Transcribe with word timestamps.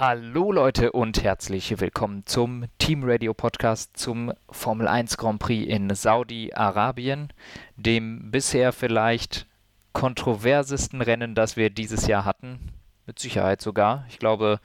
Hallo 0.00 0.52
Leute 0.52 0.92
und 0.92 1.24
herzlich 1.24 1.80
willkommen 1.80 2.24
zum 2.24 2.66
Team 2.78 3.02
Radio 3.02 3.34
Podcast 3.34 3.96
zum 3.96 4.32
Formel 4.48 4.86
1 4.86 5.16
Grand 5.16 5.40
Prix 5.40 5.68
in 5.68 5.92
Saudi-Arabien, 5.92 7.32
dem 7.74 8.30
bisher 8.30 8.72
vielleicht 8.72 9.48
kontroversesten 9.94 11.02
Rennen, 11.02 11.34
das 11.34 11.56
wir 11.56 11.70
dieses 11.70 12.06
Jahr 12.06 12.24
hatten. 12.24 12.70
Mit 13.06 13.18
Sicherheit 13.18 13.60
sogar. 13.60 14.04
Ich 14.08 14.20
glaube, 14.20 14.60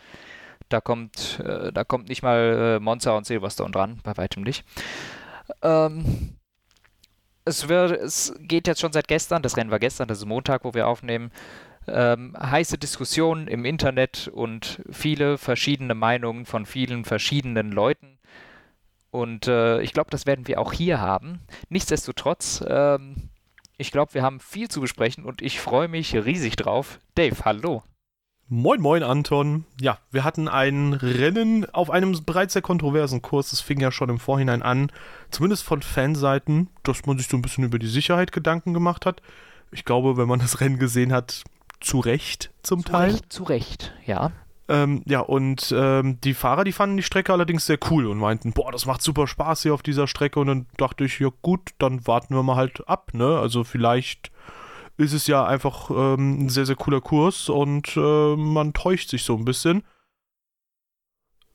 da 0.69 0.81
kommt, 0.81 1.39
äh, 1.43 1.73
da 1.73 1.83
kommt 1.83 2.09
nicht 2.09 2.21
mal 2.21 2.75
äh, 2.77 2.79
Monza 2.79 3.17
und 3.17 3.25
Silverstone 3.25 3.71
dran, 3.71 4.01
bei 4.03 4.15
weitem 4.15 4.43
nicht. 4.43 4.63
Ähm, 5.63 6.35
es, 7.43 7.67
wird, 7.67 7.99
es 7.99 8.35
geht 8.37 8.67
jetzt 8.67 8.81
schon 8.81 8.93
seit 8.93 9.07
gestern, 9.07 9.41
das 9.41 9.57
Rennen 9.57 9.71
war 9.71 9.79
gestern, 9.79 10.07
das 10.07 10.19
ist 10.19 10.25
Montag, 10.25 10.63
wo 10.63 10.75
wir 10.75 10.87
aufnehmen, 10.87 11.31
ähm, 11.87 12.35
heiße 12.39 12.77
Diskussionen 12.77 13.47
im 13.47 13.65
Internet 13.65 14.29
und 14.33 14.81
viele 14.89 15.37
verschiedene 15.37 15.95
Meinungen 15.95 16.45
von 16.45 16.65
vielen 16.65 17.05
verschiedenen 17.05 17.71
Leuten. 17.71 18.17
Und 19.11 19.47
äh, 19.47 19.81
ich 19.81 19.93
glaube, 19.93 20.09
das 20.09 20.25
werden 20.25 20.47
wir 20.47 20.59
auch 20.59 20.73
hier 20.73 20.99
haben. 20.99 21.41
Nichtsdestotrotz, 21.69 22.63
ähm, 22.67 23.29
ich 23.77 23.91
glaube, 23.91 24.15
wir 24.15 24.23
haben 24.23 24.39
viel 24.39 24.69
zu 24.69 24.81
besprechen 24.81 25.23
und 25.25 25.41
ich 25.41 25.59
freue 25.59 25.87
mich 25.87 26.15
riesig 26.15 26.55
drauf. 26.55 26.99
Dave, 27.15 27.45
hallo. 27.45 27.83
Moin, 28.49 28.81
moin, 28.81 29.03
Anton. 29.03 29.65
Ja, 29.79 29.99
wir 30.11 30.23
hatten 30.23 30.47
ein 30.47 30.93
Rennen 30.93 31.65
auf 31.73 31.89
einem 31.89 32.25
bereits 32.25 32.53
sehr 32.53 32.61
kontroversen 32.61 33.21
Kurs. 33.21 33.53
Es 33.53 33.61
fing 33.61 33.79
ja 33.79 33.91
schon 33.91 34.09
im 34.09 34.19
Vorhinein 34.19 34.61
an, 34.61 34.91
zumindest 35.31 35.63
von 35.63 35.81
Fanseiten, 35.81 36.69
dass 36.83 37.05
man 37.05 37.17
sich 37.17 37.27
so 37.27 37.37
ein 37.37 37.41
bisschen 37.41 37.63
über 37.63 37.79
die 37.79 37.87
Sicherheit 37.87 38.31
Gedanken 38.31 38.73
gemacht 38.73 39.05
hat. 39.05 39.21
Ich 39.71 39.85
glaube, 39.85 40.17
wenn 40.17 40.27
man 40.27 40.39
das 40.39 40.59
Rennen 40.59 40.77
gesehen 40.77 41.13
hat, 41.13 41.43
zu 41.83 41.99
Recht 41.99 42.51
zum 42.63 42.85
zu 42.85 42.91
Teil. 42.91 43.11
Recht, 43.11 43.31
zu 43.31 43.43
Recht, 43.43 43.93
ja. 44.05 44.31
Ähm, 44.69 45.03
ja, 45.05 45.19
und 45.19 45.73
ähm, 45.75 46.19
die 46.21 46.33
Fahrer, 46.33 46.63
die 46.63 46.71
fanden 46.71 46.97
die 46.97 47.03
Strecke 47.03 47.33
allerdings 47.33 47.65
sehr 47.65 47.77
cool 47.89 48.07
und 48.07 48.17
meinten, 48.17 48.53
boah, 48.53 48.71
das 48.71 48.85
macht 48.85 49.01
super 49.01 49.27
Spaß 49.27 49.63
hier 49.63 49.73
auf 49.73 49.83
dieser 49.83 50.07
Strecke. 50.07 50.39
Und 50.39 50.47
dann 50.47 50.67
dachte 50.77 51.03
ich, 51.03 51.19
ja 51.19 51.29
gut, 51.41 51.71
dann 51.79 52.07
warten 52.07 52.33
wir 52.33 52.43
mal 52.43 52.55
halt 52.55 52.87
ab, 52.87 53.11
ne? 53.13 53.37
Also 53.39 53.63
vielleicht 53.63 54.31
ist 54.97 55.13
es 55.13 55.27
ja 55.27 55.45
einfach 55.45 55.89
ähm, 55.89 56.45
ein 56.45 56.49
sehr, 56.49 56.65
sehr 56.65 56.75
cooler 56.75 57.01
Kurs 57.01 57.49
und 57.49 57.97
äh, 57.97 58.35
man 58.35 58.73
täuscht 58.73 59.09
sich 59.09 59.23
so 59.23 59.35
ein 59.35 59.43
bisschen. 59.43 59.83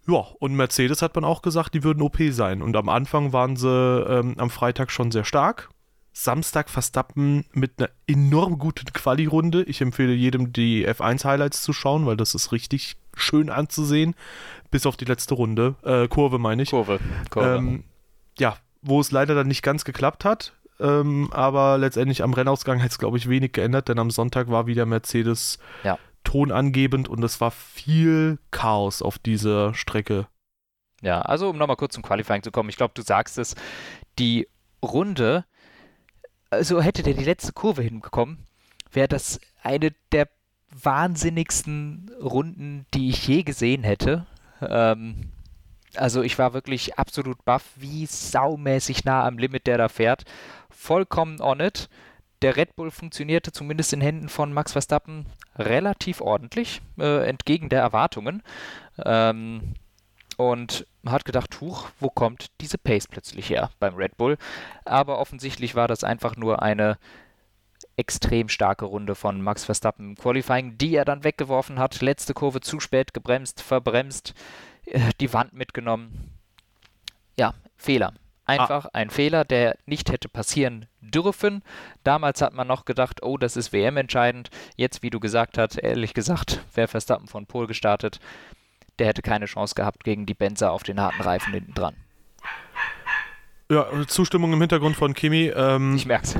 Ja, 0.06 0.24
und 0.38 0.54
Mercedes 0.54 1.02
hat 1.02 1.14
man 1.14 1.24
auch 1.24 1.42
gesagt, 1.42 1.74
die 1.74 1.84
würden 1.84 2.02
OP 2.02 2.18
sein. 2.30 2.62
Und 2.62 2.76
am 2.76 2.88
Anfang 2.88 3.32
waren 3.32 3.56
sie 3.56 3.68
ähm, 3.68 4.34
am 4.38 4.50
Freitag 4.50 4.90
schon 4.90 5.10
sehr 5.10 5.24
stark. 5.24 5.70
Samstag 6.12 6.68
Verstappen 6.68 7.44
mit 7.52 7.72
einer 7.78 7.90
enorm 8.06 8.58
guten 8.58 8.92
Quali-Runde. 8.92 9.62
Ich 9.64 9.80
empfehle 9.80 10.12
jedem, 10.12 10.52
die 10.52 10.86
F1-Highlights 10.88 11.62
zu 11.62 11.72
schauen, 11.72 12.06
weil 12.06 12.16
das 12.16 12.34
ist 12.34 12.52
richtig 12.52 12.96
schön 13.14 13.50
anzusehen. 13.50 14.14
Bis 14.70 14.86
auf 14.86 14.96
die 14.96 15.04
letzte 15.04 15.34
Runde. 15.34 15.76
Äh, 15.82 16.08
Kurve 16.08 16.38
meine 16.38 16.62
ich. 16.62 16.70
Kurve. 16.70 16.98
Kurve. 17.30 17.56
Ähm, 17.56 17.84
ja, 18.38 18.56
wo 18.82 19.00
es 19.00 19.10
leider 19.12 19.34
dann 19.34 19.48
nicht 19.48 19.62
ganz 19.62 19.84
geklappt 19.84 20.24
hat. 20.24 20.52
Ähm, 20.80 21.28
aber 21.32 21.78
letztendlich 21.78 22.22
am 22.22 22.32
Rennausgang 22.32 22.82
hat 22.82 22.90
es, 22.90 22.98
glaube 22.98 23.18
ich, 23.18 23.28
wenig 23.28 23.52
geändert, 23.52 23.88
denn 23.88 23.98
am 23.98 24.10
Sonntag 24.10 24.48
war 24.48 24.66
wieder 24.66 24.86
Mercedes 24.86 25.58
ja. 25.82 25.98
tonangebend 26.24 27.08
und 27.08 27.22
es 27.24 27.40
war 27.40 27.50
viel 27.50 28.38
Chaos 28.50 29.02
auf 29.02 29.18
dieser 29.18 29.74
Strecke. 29.74 30.28
Ja, 31.00 31.20
also 31.22 31.50
um 31.50 31.58
nochmal 31.58 31.76
kurz 31.76 31.94
zum 31.94 32.02
Qualifying 32.02 32.42
zu 32.42 32.50
kommen, 32.50 32.68
ich 32.68 32.76
glaube, 32.76 32.94
du 32.94 33.02
sagst 33.02 33.38
es, 33.38 33.54
die 34.18 34.48
Runde 34.82 35.44
also 36.50 36.80
hätte 36.80 37.02
der 37.02 37.14
die 37.14 37.24
letzte 37.24 37.52
Kurve 37.52 37.82
hinbekommen, 37.82 38.38
wäre 38.92 39.08
das 39.08 39.40
eine 39.62 39.92
der 40.12 40.28
wahnsinnigsten 40.70 42.10
Runden, 42.20 42.86
die 42.94 43.10
ich 43.10 43.26
je 43.26 43.42
gesehen 43.42 43.84
hätte. 43.84 44.26
Ähm, 44.60 45.32
also 45.94 46.22
ich 46.22 46.38
war 46.38 46.52
wirklich 46.52 46.98
absolut 46.98 47.44
baff, 47.44 47.64
wie 47.76 48.06
saumäßig 48.06 49.04
nah 49.04 49.26
am 49.26 49.38
Limit 49.38 49.66
der 49.66 49.78
da 49.78 49.88
fährt. 49.88 50.24
Vollkommen 50.70 51.40
on 51.40 51.60
it. 51.60 51.88
Der 52.42 52.56
Red 52.56 52.76
Bull 52.76 52.90
funktionierte 52.90 53.50
zumindest 53.50 53.92
in 53.92 54.00
Händen 54.00 54.28
von 54.28 54.52
Max 54.52 54.72
Verstappen 54.72 55.26
relativ 55.56 56.20
ordentlich, 56.20 56.80
äh, 56.98 57.26
entgegen 57.26 57.68
der 57.68 57.80
Erwartungen. 57.80 58.42
Ähm, 59.04 59.74
und 60.36 60.86
hat 61.10 61.24
gedacht, 61.24 61.60
huch, 61.60 61.88
wo 62.00 62.10
kommt 62.10 62.48
diese 62.60 62.78
Pace 62.78 63.06
plötzlich 63.06 63.50
her 63.50 63.70
beim 63.78 63.94
Red 63.94 64.16
Bull? 64.16 64.36
Aber 64.84 65.18
offensichtlich 65.18 65.74
war 65.74 65.88
das 65.88 66.04
einfach 66.04 66.36
nur 66.36 66.62
eine 66.62 66.98
extrem 67.96 68.48
starke 68.48 68.84
Runde 68.84 69.14
von 69.14 69.42
Max 69.42 69.64
Verstappen 69.64 70.10
im 70.10 70.16
Qualifying, 70.16 70.78
die 70.78 70.94
er 70.94 71.04
dann 71.04 71.24
weggeworfen 71.24 71.78
hat. 71.78 72.00
Letzte 72.00 72.34
Kurve 72.34 72.60
zu 72.60 72.80
spät 72.80 73.12
gebremst, 73.12 73.60
verbremst, 73.60 74.34
äh, 74.86 75.00
die 75.20 75.32
Wand 75.32 75.52
mitgenommen. 75.52 76.32
Ja, 77.38 77.54
Fehler. 77.76 78.14
Einfach 78.44 78.86
ah. 78.86 78.90
ein 78.94 79.10
Fehler, 79.10 79.44
der 79.44 79.76
nicht 79.84 80.10
hätte 80.10 80.28
passieren 80.28 80.86
dürfen. 81.00 81.62
Damals 82.02 82.40
hat 82.40 82.54
man 82.54 82.66
noch 82.66 82.84
gedacht, 82.84 83.22
oh, 83.22 83.36
das 83.36 83.56
ist 83.56 83.72
WM 83.72 83.96
entscheidend. 83.96 84.48
Jetzt, 84.76 85.02
wie 85.02 85.10
du 85.10 85.20
gesagt 85.20 85.58
hast, 85.58 85.76
ehrlich 85.76 86.14
gesagt, 86.14 86.62
wäre 86.74 86.88
Verstappen 86.88 87.28
von 87.28 87.46
Pol 87.46 87.66
gestartet, 87.66 88.20
der 88.98 89.08
hätte 89.08 89.22
keine 89.22 89.46
Chance 89.46 89.74
gehabt 89.74 90.04
gegen 90.04 90.26
die 90.26 90.34
Benzer 90.34 90.72
auf 90.72 90.82
den 90.82 91.00
harten 91.00 91.22
Reifen 91.22 91.52
hinten 91.52 91.74
dran. 91.74 91.94
Ja, 93.70 93.86
Zustimmung 94.06 94.52
im 94.52 94.60
Hintergrund 94.60 94.96
von 94.96 95.12
Kimi. 95.12 95.52
Ähm, 95.54 95.94
ich 95.94 96.06
merk's. 96.06 96.34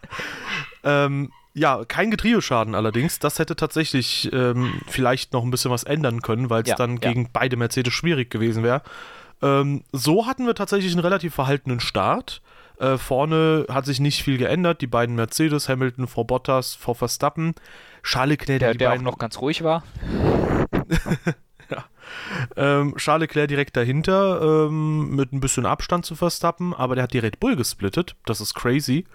ähm, 0.84 1.32
ja, 1.54 1.84
kein 1.84 2.10
Getriebeschaden 2.10 2.74
allerdings. 2.74 3.18
Das 3.18 3.38
hätte 3.38 3.56
tatsächlich 3.56 4.32
ähm, 4.32 4.80
vielleicht 4.86 5.32
noch 5.32 5.42
ein 5.42 5.50
bisschen 5.50 5.70
was 5.70 5.84
ändern 5.84 6.22
können, 6.22 6.50
weil 6.50 6.62
es 6.62 6.68
ja, 6.68 6.76
dann 6.76 6.98
ja. 7.02 7.08
gegen 7.08 7.30
beide 7.32 7.56
Mercedes 7.56 7.92
schwierig 7.92 8.30
gewesen 8.30 8.62
wäre. 8.62 8.82
Ähm, 9.42 9.82
so 9.92 10.26
hatten 10.26 10.46
wir 10.46 10.54
tatsächlich 10.54 10.92
einen 10.92 11.00
relativ 11.00 11.34
verhaltenen 11.34 11.80
Start. 11.80 12.42
Äh, 12.78 12.96
vorne 12.98 13.66
hat 13.68 13.86
sich 13.86 14.00
nicht 14.00 14.22
viel 14.22 14.38
geändert. 14.38 14.80
Die 14.80 14.86
beiden 14.86 15.14
Mercedes, 15.14 15.68
Hamilton 15.68 16.06
vor 16.06 16.26
Bottas, 16.26 16.74
vor 16.74 16.94
Verstappen. 16.94 17.54
Charles 18.04 18.38
Leclerc, 18.38 18.60
der, 18.60 18.74
der 18.74 18.92
auch 18.92 19.00
noch 19.00 19.18
ganz 19.18 19.40
ruhig 19.40 19.64
war. 19.64 19.82
ja. 21.70 21.84
Ähm, 22.56 22.94
Charles 22.96 23.22
Leclerc 23.22 23.48
direkt 23.48 23.76
dahinter, 23.76 24.66
ähm, 24.66 25.16
mit 25.16 25.32
ein 25.32 25.40
bisschen 25.40 25.66
Abstand 25.66 26.04
zu 26.04 26.14
Verstappen, 26.14 26.74
aber 26.74 26.94
der 26.94 27.04
hat 27.04 27.12
die 27.14 27.18
Red 27.18 27.40
Bull 27.40 27.56
gesplittet. 27.56 28.14
Das 28.26 28.40
ist 28.40 28.54
crazy. 28.54 29.06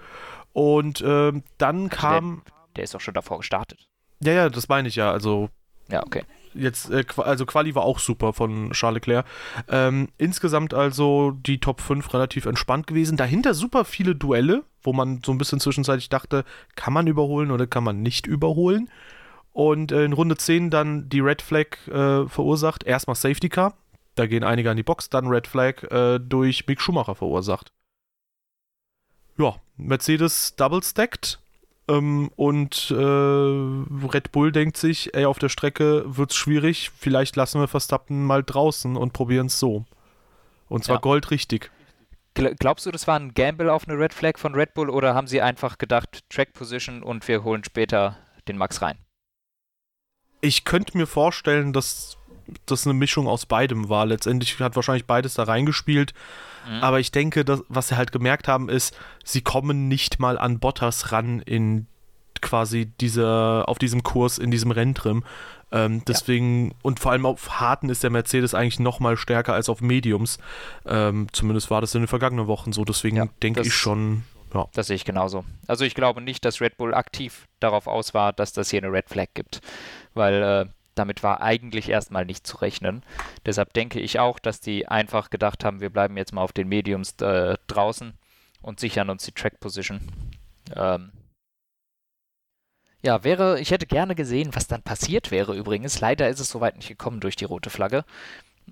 Und 0.54 1.04
ähm, 1.06 1.44
dann 1.58 1.84
also 1.84 1.96
kam. 1.96 2.42
Der, 2.46 2.54
der, 2.78 2.84
ist 2.84 2.96
auch 2.96 3.02
schon 3.02 3.14
davor 3.14 3.38
gestartet. 3.38 3.88
Ja, 4.22 4.34
ja, 4.34 4.50
das 4.50 4.68
meine 4.68 4.88
ich 4.88 4.96
ja. 4.96 5.12
Also. 5.12 5.50
Ja, 5.90 6.04
okay. 6.04 6.24
Jetzt, 6.54 6.90
äh, 6.90 7.04
also 7.18 7.46
Quali 7.46 7.76
war 7.76 7.84
auch 7.84 8.00
super 8.00 8.34
von 8.34 8.72
Charles 8.72 8.96
Leclerc. 8.96 9.26
Ähm, 9.68 10.10
insgesamt 10.18 10.74
also 10.74 11.32
die 11.32 11.60
Top 11.60 11.82
5 11.82 12.14
relativ 12.14 12.46
entspannt 12.46 12.88
gewesen. 12.88 13.18
Dahinter 13.18 13.54
super 13.54 13.86
viele 13.86 14.16
Duelle, 14.16 14.64
wo 14.82 14.94
man 14.94 15.22
so 15.26 15.32
ein 15.32 15.38
bisschen 15.38 15.59
zwischenzeitlich 15.59 16.09
dachte, 16.09 16.46
kann 16.76 16.94
man 16.94 17.08
überholen 17.08 17.52
oder 17.52 17.68
kann 17.68 17.84
man 17.84 18.02
nicht 18.02 18.28
überholen. 18.28 18.90
Und 19.52 19.92
äh, 19.92 20.06
in 20.06 20.14
Runde 20.14 20.38
10 20.38 20.70
dann 20.70 21.09
die 21.09 21.20
Red 21.20 21.42
Flag 21.42 21.88
äh, 21.88 22.28
verursacht. 22.28 22.84
Erstmal 22.84 23.16
Safety 23.16 23.50
Car, 23.50 23.74
da 24.16 24.26
gehen 24.28 24.44
einige 24.44 24.70
an 24.72 24.78
die 24.78 24.84
Box, 24.84 25.09
dann 25.09 25.28
Red 25.28 25.48
Flag 25.48 25.84
äh, 25.92 26.20
durch 26.20 26.68
Mick 26.68 26.82
Schumacher 26.82 27.16
verursacht. 27.16 27.72
Ja, 29.38 29.56
Mercedes 29.78 30.56
double 30.56 30.84
stacked 30.84 31.40
ähm, 31.90 32.30
und 32.36 32.92
äh, 32.92 32.96
Red 32.96 34.32
Bull 34.32 34.52
denkt 34.52 34.78
sich, 34.78 35.14
ey, 35.16 35.26
auf 35.26 35.40
der 35.40 35.50
Strecke 35.50 36.04
wird's 36.06 36.36
schwierig, 36.36 36.92
vielleicht 36.96 37.36
lassen 37.36 37.60
wir 37.60 37.68
Verstappen 37.68 38.26
mal 38.26 38.44
draußen 38.44 38.96
und 38.96 39.12
probieren 39.12 39.48
es 39.48 39.60
so. 39.60 39.86
Und 40.68 40.84
zwar 40.84 40.98
ja. 40.98 41.02
goldrichtig. 41.02 41.72
Glaubst 42.36 42.86
du, 42.86 42.92
das 42.92 43.08
war 43.08 43.20
ein 43.20 43.34
Gamble 43.34 43.70
auf 43.70 43.88
eine 43.88 43.98
Red 43.98 44.14
Flag 44.14 44.38
von 44.38 44.54
Red 44.54 44.76
Bull 44.76 44.90
oder 44.90 45.16
haben 45.16 45.28
sie 45.28 45.42
einfach 45.42 45.78
gedacht, 45.78 46.20
Track 46.30 46.54
Position 46.54 47.02
und 47.02 47.28
wir 47.28 47.44
holen 47.44 47.64
später 47.64 48.18
den 48.48 48.58
Max 48.58 48.82
rein? 48.82 48.98
Ich 50.40 50.64
könnte 50.64 50.98
mir 50.98 51.08
vorstellen, 51.08 51.74
dass 51.74 52.18
das 52.66 52.85
eine 52.85 52.94
Mischung 52.94 53.28
aus 53.28 53.46
beidem 53.46 53.90
war. 53.90 54.06
Letztendlich 54.06 54.58
hat 54.59 54.76
wahrscheinlich 54.76 55.06
beides 55.06 55.34
da 55.34 55.44
reingespielt. 55.44 56.14
Mhm. 56.67 56.84
Aber 56.84 57.00
ich 57.00 57.11
denke, 57.11 57.46
dass, 57.46 57.64
was 57.67 57.90
sie 57.90 57.97
halt 57.97 58.11
gemerkt 58.11 58.47
haben, 58.47 58.70
ist, 58.70 58.97
sie 59.23 59.41
kommen 59.41 59.88
nicht 59.88 60.20
mal 60.20 60.38
an 60.38 60.59
Bottas 60.59 61.11
ran 61.11 61.40
in 61.40 61.88
quasi 62.41 62.85
dieser, 62.85 63.67
auf 63.67 63.79
diesem 63.79 64.03
Kurs, 64.03 64.38
in 64.38 64.52
diesem 64.52 64.72
Renntrim. 64.72 65.23
Ähm, 65.72 66.03
deswegen, 66.08 66.70
ja. 66.70 66.73
und 66.82 67.00
vor 67.00 67.11
allem 67.11 67.26
auf 67.26 67.59
Harten 67.59 67.90
ist 67.90 68.03
der 68.03 68.09
Mercedes 68.09 68.53
eigentlich 68.53 68.79
noch 68.79 69.00
mal 69.00 69.17
stärker 69.17 69.53
als 69.53 69.70
auf 69.70 69.82
Mediums. 69.82 70.40
Ähm, 70.85 71.28
zumindest 71.32 71.70
war 71.70 71.82
das 71.82 71.94
in 71.96 72.02
den 72.02 72.08
vergangenen 72.08 72.47
Wochen 72.47 72.73
so. 72.73 72.85
Deswegen 72.85 73.17
ja, 73.17 73.28
denke 73.44 73.61
ich 73.61 73.73
schon. 73.73 74.23
Ja. 74.53 74.67
Das 74.73 74.88
sehe 74.88 74.96
ich 74.96 75.06
genauso. 75.06 75.46
Also 75.67 75.85
ich 75.85 75.94
glaube 75.94 76.22
nicht, 76.22 76.44
dass 76.44 76.59
Red 76.59 76.78
Bull 76.78 76.96
aktiv 76.96 77.46
darauf 77.59 77.85
aus 77.85 78.16
war, 78.16 78.34
dass 78.34 78.52
das 78.52 78.72
hier 78.72 78.82
eine 78.82 78.91
Red 78.91 79.09
Flag 79.09 79.28
gibt. 79.35 79.61
Weil 80.16 80.41
äh, 80.41 80.66
damit 80.99 81.23
war 81.23 81.41
eigentlich 81.41 81.90
erstmal 81.90 82.25
nicht 82.25 82.46
zu 82.46 82.57
rechnen. 82.57 83.01
Deshalb 83.46 83.73
denke 83.73 83.99
ich 83.99 84.19
auch, 84.19 84.37
dass 84.37 84.61
die 84.61 84.87
einfach 84.87 85.31
gedacht 85.31 85.66
haben, 85.66 85.81
wir 85.81 85.90
bleiben 85.90 86.16
jetzt 86.17 86.34
mal 86.34 86.43
auf 86.43 86.53
den 86.53 86.67
Mediums 86.67 87.16
äh, 87.22 87.57
draußen 87.66 88.13
und 88.61 88.79
sichern 88.79 89.09
uns 89.09 89.25
die 89.25 89.31
Track 89.31 89.59
Position. 89.59 89.99
Ähm, 90.75 91.11
Ja, 93.01 93.23
wäre, 93.23 93.59
ich 93.61 93.72
hätte 93.72 93.87
gerne 93.87 94.13
gesehen, 94.13 94.49
was 94.53 94.67
dann 94.67 94.84
passiert 94.84 95.31
wäre 95.31 95.55
übrigens. 95.55 96.01
Leider 96.01 96.28
ist 96.28 96.41
es 96.41 96.49
soweit 96.49 96.75
nicht 96.75 96.90
gekommen 96.90 97.22
durch 97.22 97.37
die 97.37 97.46
rote 97.46 97.69
Flagge. 97.69 98.03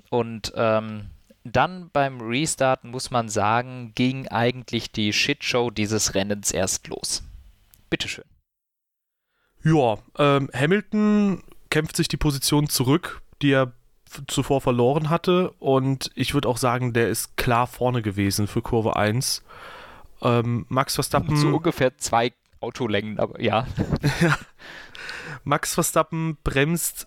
Und 0.10 0.52
ähm, 0.56 1.10
dann 1.46 1.90
beim 1.92 2.20
Restart 2.20 2.84
muss 2.84 3.10
man 3.10 3.30
sagen, 3.30 3.94
ging 3.96 4.28
eigentlich 4.28 4.92
die 4.92 5.14
Shitshow 5.14 5.72
dieses 5.72 6.14
Rennens 6.14 6.52
erst 6.52 6.88
los. 6.88 7.24
Bitteschön. 7.90 8.26
Ja, 9.64 9.98
ähm, 10.18 10.50
Hamilton 10.54 11.42
kämpft 11.78 11.96
sich 11.96 12.08
die 12.08 12.18
Position 12.18 12.68
zurück, 12.68 13.22
die 13.44 13.52
er 13.52 13.72
zuvor 14.26 14.62
verloren 14.62 15.12
hatte. 15.12 15.52
Und 15.60 16.10
ich 16.16 16.34
würde 16.34 16.50
auch 16.50 16.58
sagen, 16.58 16.92
der 16.92 17.08
ist 17.08 17.38
klar 17.38 17.68
vorne 17.68 18.02
gewesen 18.02 18.48
für 18.48 18.64
Kurve 18.64 18.96
1. 18.96 19.44
Ähm, 20.24 20.66
Max 20.70 20.96
Verstappen. 20.96 21.38
So 21.38 21.50
ungefähr 21.50 21.96
zwei 22.00 22.34
Autolängen, 22.62 23.20
aber 23.20 23.40
ja. 23.40 23.68
Max 25.44 25.76
Verstappen 25.76 26.40
bremst 26.44 27.06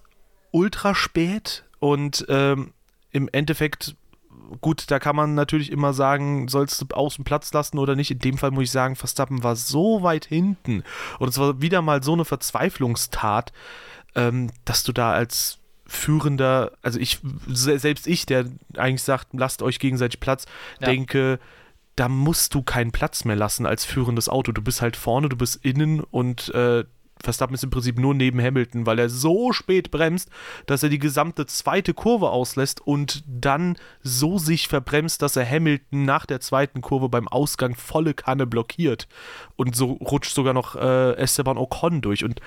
ultra 0.53 0.95
spät 0.95 1.65
und 1.81 2.25
ähm, 2.29 2.73
im 3.11 3.29
Endeffekt, 3.33 3.97
gut, 4.61 4.89
da 4.89 5.01
kann 5.01 5.17
man 5.17 5.35
natürlich 5.35 5.73
immer 5.73 5.95
sagen, 5.95 6.47
sollst 6.47 6.81
du 6.81 6.87
außen 6.95 7.25
Platz 7.25 7.53
lassen 7.53 7.77
oder 7.79 7.97
nicht. 7.97 8.13
In 8.13 8.21
dem 8.21 8.39
Fall 8.39 8.53
muss 8.53 8.65
ich 8.65 8.71
sagen, 8.71 8.95
Verstappen 8.95 9.43
war 9.43 9.57
so 9.57 10.05
weit 10.05 10.27
hinten 10.27 10.85
und 11.19 11.29
es 11.29 11.39
war 11.39 11.61
wieder 11.61 11.83
mal 11.83 12.05
so 12.05 12.13
eine 12.13 12.25
Verzweiflungstat, 12.25 13.53
ähm, 14.15 14.51
dass 14.65 14.83
du 14.83 14.93
da 14.93 15.13
als 15.13 15.59
führender, 15.87 16.73
also 16.83 17.01
ich, 17.01 17.19
selbst 17.49 18.07
ich, 18.07 18.25
der 18.25 18.47
eigentlich 18.77 19.03
sagt, 19.03 19.29
lasst 19.33 19.61
euch 19.61 19.79
gegenseitig 19.81 20.21
Platz, 20.21 20.47
ja. 20.81 20.87
denke, 20.87 21.41
da 21.97 22.09
musst 22.09 22.55
du 22.55 22.63
keinen 22.63 22.93
Platz 22.93 23.25
mehr 23.25 23.37
lassen 23.37 23.67
als 23.67 23.85
führendes 23.85 24.29
Auto. 24.29 24.53
Du 24.53 24.63
bist 24.63 24.81
halt 24.81 24.97
vorne, 24.97 25.29
du 25.29 25.37
bist 25.37 25.65
innen 25.65 26.01
und 26.01 26.55
äh, 26.55 26.85
Verstappen 27.23 27.55
ist 27.55 27.65
im 27.65 27.71
Prinzip 27.71 27.99
nur 27.99 28.15
neben 28.15 28.41
Hamilton, 28.41 28.87
weil 28.87 28.99
er 28.99 29.09
so 29.09 29.53
spät 29.53 29.91
bremst, 29.91 30.31
dass 30.67 30.83
er 30.83 30.89
die 30.89 30.99
gesamte 30.99 31.47
zweite 31.47 31.93
Kurve 31.93 32.31
auslässt 32.31 32.81
und 32.81 33.23
dann 33.27 33.77
so 34.03 34.39
sich 34.39 34.69
verbremst, 34.69 35.21
dass 35.23 35.37
er 35.37 35.49
Hamilton 35.49 36.05
nach 36.05 36.25
der 36.25 36.41
zweiten 36.41 36.81
Kurve 36.81 37.09
beim 37.09 37.29
Ausgang 37.29 37.75
volle 37.75 38.15
Kanne 38.15 38.47
blockiert. 38.47 39.07
Und 39.57 39.77
so 39.77 39.93
rutscht 39.93 40.35
sogar 40.35 40.55
noch 40.55 40.77
äh, 40.77 41.13
Esteban 41.17 41.59
Ocon 41.59 42.01
durch. 42.01 42.25
Und 42.25 42.41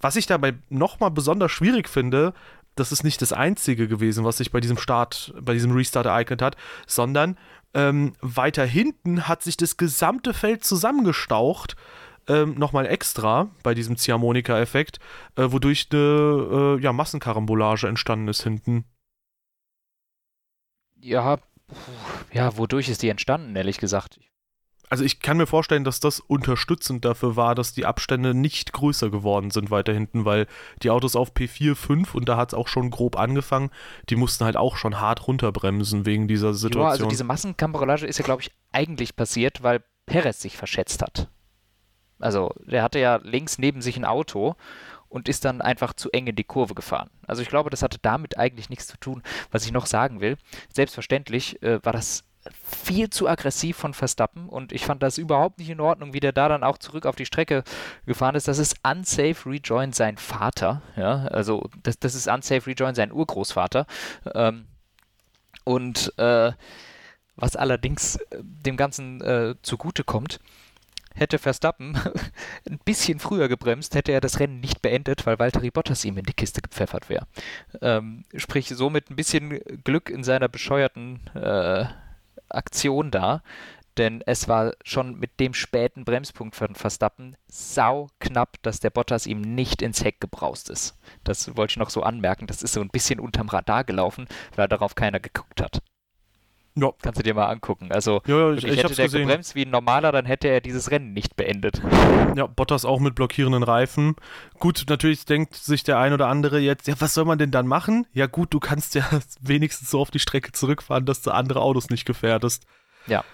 was 0.00 0.16
ich 0.16 0.26
dabei 0.26 0.54
nochmal 0.68 1.10
besonders 1.10 1.52
schwierig 1.52 1.88
finde, 1.88 2.34
das 2.74 2.92
ist 2.92 3.02
nicht 3.02 3.20
das 3.22 3.32
Einzige 3.32 3.88
gewesen, 3.88 4.24
was 4.24 4.38
sich 4.38 4.52
bei 4.52 4.60
diesem 4.60 4.78
Start, 4.78 5.34
bei 5.40 5.52
diesem 5.52 5.72
Restart 5.72 6.06
ereignet 6.06 6.42
hat, 6.42 6.56
sondern 6.86 7.36
ähm, 7.74 8.14
weiter 8.20 8.64
hinten 8.64 9.28
hat 9.28 9.42
sich 9.42 9.56
das 9.56 9.76
gesamte 9.76 10.32
Feld 10.32 10.64
zusammengestaucht 10.64 11.76
ähm, 12.28 12.54
nochmal 12.54 12.86
extra 12.86 13.50
bei 13.62 13.74
diesem 13.74 13.96
Ziehharmonika-Effekt, 13.96 15.00
äh, 15.36 15.50
wodurch 15.50 15.88
eine 15.90 16.76
äh, 16.78 16.82
ja, 16.82 16.92
Massenkarambolage 16.92 17.88
entstanden 17.88 18.28
ist 18.28 18.42
hinten. 18.42 18.84
Ja, 21.00 21.38
ja, 22.32 22.56
wodurch 22.56 22.88
ist 22.88 23.02
die 23.02 23.08
entstanden, 23.08 23.54
ehrlich 23.56 23.78
gesagt? 23.78 24.20
Also 24.90 25.04
ich 25.04 25.20
kann 25.20 25.36
mir 25.36 25.46
vorstellen, 25.46 25.84
dass 25.84 26.00
das 26.00 26.20
unterstützend 26.20 27.04
dafür 27.04 27.36
war, 27.36 27.54
dass 27.54 27.72
die 27.72 27.86
Abstände 27.86 28.34
nicht 28.34 28.72
größer 28.72 29.10
geworden 29.10 29.50
sind 29.50 29.70
weiter 29.70 29.92
hinten, 29.92 30.24
weil 30.24 30.46
die 30.82 30.90
Autos 30.90 31.16
auf 31.16 31.32
P4, 31.32 31.74
5 31.74 32.14
und 32.14 32.28
da 32.28 32.36
hat 32.36 32.50
es 32.52 32.54
auch 32.54 32.68
schon 32.68 32.90
grob 32.90 33.18
angefangen, 33.18 33.70
die 34.08 34.16
mussten 34.16 34.44
halt 34.44 34.56
auch 34.56 34.76
schon 34.76 35.00
hart 35.00 35.26
runterbremsen 35.26 36.06
wegen 36.06 36.28
dieser 36.28 36.54
Situation. 36.54 36.84
Ja, 36.84 36.90
also 36.90 37.06
diese 37.06 37.24
Massenkarambolage 37.24 38.06
ist 38.06 38.18
ja, 38.18 38.24
glaube 38.24 38.42
ich, 38.42 38.50
eigentlich 38.72 39.16
passiert, 39.16 39.62
weil 39.62 39.82
Perez 40.06 40.40
sich 40.40 40.56
verschätzt 40.56 41.02
hat. 41.02 41.28
Also 42.18 42.52
der 42.66 42.82
hatte 42.82 42.98
ja 42.98 43.20
links 43.22 43.58
neben 43.58 43.82
sich 43.82 43.96
ein 43.96 44.04
Auto 44.04 44.56
und 45.08 45.28
ist 45.28 45.44
dann 45.44 45.60
einfach 45.62 45.94
zu 45.94 46.10
eng 46.10 46.26
in 46.26 46.36
die 46.36 46.44
Kurve 46.44 46.74
gefahren. 46.74 47.10
Also 47.26 47.42
ich 47.42 47.48
glaube, 47.48 47.70
das 47.70 47.82
hatte 47.82 47.98
damit 48.00 48.36
eigentlich 48.36 48.68
nichts 48.70 48.86
zu 48.86 48.98
tun. 48.98 49.22
Was 49.50 49.64
ich 49.64 49.72
noch 49.72 49.86
sagen 49.86 50.20
will, 50.20 50.36
selbstverständlich 50.72 51.62
äh, 51.62 51.84
war 51.84 51.92
das 51.92 52.24
viel 52.52 53.10
zu 53.10 53.28
aggressiv 53.28 53.76
von 53.76 53.94
Verstappen 53.94 54.48
und 54.48 54.72
ich 54.72 54.84
fand 54.84 55.02
das 55.02 55.18
überhaupt 55.18 55.58
nicht 55.58 55.70
in 55.70 55.80
Ordnung, 55.80 56.12
wie 56.12 56.20
der 56.20 56.32
da 56.32 56.48
dann 56.48 56.64
auch 56.64 56.78
zurück 56.78 57.06
auf 57.06 57.16
die 57.16 57.26
Strecke 57.26 57.64
gefahren 58.06 58.34
ist. 58.34 58.48
Das 58.48 58.58
ist 58.58 58.76
unsafe 58.82 59.48
rejoin 59.48 59.92
sein 59.92 60.16
Vater, 60.16 60.82
ja, 60.96 61.24
also 61.26 61.68
das, 61.82 61.98
das 61.98 62.14
ist 62.14 62.28
unsafe 62.28 62.66
rejoin 62.66 62.94
sein 62.94 63.12
Urgroßvater 63.12 63.86
ähm, 64.34 64.66
und 65.64 66.12
äh, 66.18 66.52
was 67.36 67.56
allerdings 67.56 68.16
äh, 68.16 68.38
dem 68.42 68.76
Ganzen 68.76 69.20
äh, 69.20 69.54
zugute 69.62 70.04
kommt, 70.04 70.40
Hätte 71.18 71.38
Verstappen 71.38 71.98
ein 72.70 72.78
bisschen 72.84 73.18
früher 73.18 73.48
gebremst, 73.48 73.96
hätte 73.96 74.12
er 74.12 74.20
das 74.20 74.38
Rennen 74.38 74.60
nicht 74.60 74.82
beendet, 74.82 75.26
weil 75.26 75.38
Valtteri 75.38 75.70
Bottas 75.70 76.04
ihm 76.04 76.16
in 76.16 76.24
die 76.24 76.32
Kiste 76.32 76.62
gepfeffert 76.62 77.08
wäre. 77.08 77.26
Ähm, 77.82 78.24
sprich, 78.36 78.68
somit 78.68 79.10
ein 79.10 79.16
bisschen 79.16 79.60
Glück 79.82 80.10
in 80.10 80.22
seiner 80.22 80.48
bescheuerten 80.48 81.18
äh, 81.34 81.86
Aktion 82.48 83.10
da, 83.10 83.42
denn 83.98 84.22
es 84.26 84.48
war 84.48 84.72
schon 84.84 85.18
mit 85.18 85.40
dem 85.40 85.54
späten 85.54 86.04
Bremspunkt 86.04 86.54
von 86.54 86.74
Verstappen 86.74 87.36
sau 87.48 88.08
knapp, 88.20 88.56
dass 88.62 88.80
der 88.80 88.90
Bottas 88.90 89.26
ihm 89.26 89.40
nicht 89.40 89.82
ins 89.82 90.04
Heck 90.04 90.20
gebraust 90.20 90.70
ist. 90.70 90.96
Das 91.24 91.56
wollte 91.56 91.72
ich 91.72 91.76
noch 91.78 91.90
so 91.90 92.02
anmerken. 92.02 92.46
Das 92.46 92.62
ist 92.62 92.72
so 92.72 92.80
ein 92.80 92.90
bisschen 92.90 93.18
unterm 93.18 93.48
Radar 93.48 93.84
gelaufen, 93.84 94.28
weil 94.54 94.68
darauf 94.68 94.94
keiner 94.94 95.18
geguckt 95.18 95.60
hat. 95.60 95.82
Ja. 96.80 96.92
Kannst 97.02 97.18
du 97.18 97.22
dir 97.22 97.34
mal 97.34 97.46
angucken. 97.46 97.90
Also, 97.90 98.20
ja, 98.26 98.38
ja, 98.38 98.52
ich, 98.52 98.64
ich 98.64 98.76
hätte 98.82 98.94
der 98.94 99.06
gesehen. 99.06 99.26
gebremst 99.26 99.54
wie 99.54 99.64
ein 99.64 99.70
normaler, 99.70 100.12
dann 100.12 100.26
hätte 100.26 100.48
er 100.48 100.60
dieses 100.60 100.90
Rennen 100.90 101.12
nicht 101.12 101.36
beendet. 101.36 101.82
Ja, 102.36 102.46
Bottas 102.46 102.84
auch 102.84 103.00
mit 103.00 103.14
blockierenden 103.14 103.62
Reifen. 103.62 104.16
Gut, 104.58 104.84
natürlich 104.88 105.24
denkt 105.24 105.54
sich 105.54 105.82
der 105.82 105.98
ein 105.98 106.12
oder 106.12 106.28
andere 106.28 106.58
jetzt, 106.58 106.86
ja, 106.86 106.94
was 106.98 107.14
soll 107.14 107.24
man 107.24 107.38
denn 107.38 107.50
dann 107.50 107.66
machen? 107.66 108.06
Ja, 108.12 108.26
gut, 108.26 108.52
du 108.54 108.60
kannst 108.60 108.94
ja 108.94 109.04
wenigstens 109.40 109.90
so 109.90 110.00
auf 110.00 110.10
die 110.10 110.18
Strecke 110.18 110.52
zurückfahren, 110.52 111.06
dass 111.06 111.22
du 111.22 111.30
andere 111.30 111.60
Autos 111.60 111.90
nicht 111.90 112.04
gefährdest. 112.04 112.64
Ja. 113.06 113.24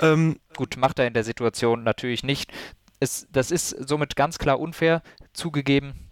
Ähm, 0.00 0.40
gut, 0.56 0.76
macht 0.76 0.98
er 0.98 1.06
in 1.06 1.14
der 1.14 1.24
Situation 1.24 1.82
natürlich 1.84 2.22
nicht. 2.24 2.52
Es, 3.00 3.26
das 3.30 3.50
ist 3.50 3.70
somit 3.88 4.16
ganz 4.16 4.38
klar 4.38 4.58
unfair 4.58 5.02
zugegeben 5.32 6.10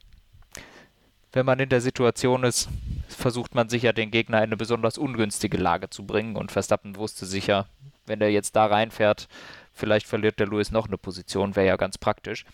wenn 1.32 1.46
man 1.46 1.58
in 1.58 1.68
der 1.68 1.80
Situation 1.80 2.44
ist, 2.44 2.68
versucht 3.08 3.54
man 3.54 3.68
sicher 3.68 3.92
den 3.92 4.10
Gegner 4.10 4.38
in 4.38 4.44
eine 4.44 4.56
besonders 4.56 4.98
ungünstige 4.98 5.56
Lage 5.56 5.90
zu 5.90 6.06
bringen 6.06 6.36
und 6.36 6.52
Verstappen 6.52 6.96
wusste 6.96 7.26
sicher, 7.26 7.66
wenn 8.06 8.20
er 8.20 8.30
jetzt 8.30 8.56
da 8.56 8.66
reinfährt, 8.66 9.28
vielleicht 9.72 10.06
verliert 10.06 10.38
der 10.38 10.46
Lewis 10.46 10.70
noch 10.70 10.86
eine 10.86 10.98
Position, 10.98 11.56
wäre 11.56 11.66
ja 11.66 11.76
ganz 11.76 11.98
praktisch. 11.98 12.44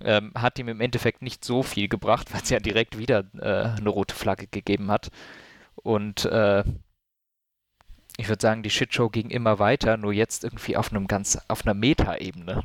Ähm, 0.00 0.32
hat 0.36 0.58
ihm 0.60 0.68
im 0.68 0.80
Endeffekt 0.80 1.22
nicht 1.22 1.44
so 1.44 1.62
viel 1.62 1.88
gebracht, 1.88 2.28
weil 2.32 2.42
es 2.42 2.50
ja 2.50 2.60
direkt 2.60 2.98
wieder 2.98 3.24
äh, 3.38 3.78
eine 3.78 3.88
rote 3.88 4.14
Flagge 4.14 4.46
gegeben 4.46 4.90
hat. 4.90 5.08
Und 5.76 6.24
äh, 6.26 6.64
ich 8.16 8.28
würde 8.28 8.42
sagen, 8.42 8.62
die 8.62 8.70
Shitshow 8.70 9.08
ging 9.08 9.30
immer 9.30 9.58
weiter, 9.58 9.96
nur 9.96 10.12
jetzt 10.12 10.44
irgendwie 10.44 10.76
auf 10.76 10.90
einem 10.90 11.06
ganz, 11.06 11.38
auf 11.48 11.64
einer 11.64 11.74
Meta-Ebene. 11.74 12.64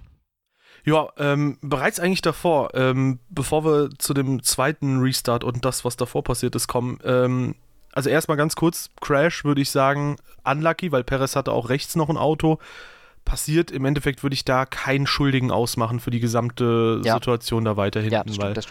Ja, 0.86 1.10
ähm, 1.18 1.58
bereits 1.62 2.00
eigentlich 2.00 2.22
davor, 2.22 2.74
ähm, 2.74 3.20
bevor 3.30 3.64
wir 3.64 3.90
zu 3.98 4.14
dem 4.14 4.44
zweiten 4.44 5.00
Restart 5.00 5.44
und 5.44 5.64
das, 5.64 5.86
was 5.86 5.96
davor 5.96 6.24
passiert 6.24 6.56
ist, 6.56 6.68
kommen, 6.68 7.00
ähm, 7.06 7.56
also 7.94 8.10
erstmal 8.10 8.38
ganz 8.38 8.56
kurz, 8.56 8.90
Crash 9.00 9.46
würde 9.46 9.62
ich 9.62 9.70
sagen, 9.70 10.18
unlucky, 10.44 10.92
weil 10.92 11.04
Perez 11.04 11.36
hatte 11.36 11.52
auch 11.52 11.70
rechts 11.70 11.96
noch 11.96 12.10
ein 12.10 12.18
Auto. 12.18 12.60
Passiert, 13.24 13.72
im 13.72 13.86
Endeffekt 13.86 14.24
würde 14.24 14.34
ich 14.34 14.44
da 14.44 14.66
keinen 14.66 15.08
Schuldigen 15.08 15.52
ausmachen 15.52 16.02
für 16.02 16.12
die 16.12 16.20
gesamte 16.20 17.00
ja. 17.06 17.14
Situation 17.14 17.64
da 17.64 17.78
weiter 17.78 18.02
hinten, 18.02 18.14
ja, 18.14 18.24
das 18.24 18.34
stimmt, 18.34 18.48
weil 18.48 18.54
das, 18.54 18.68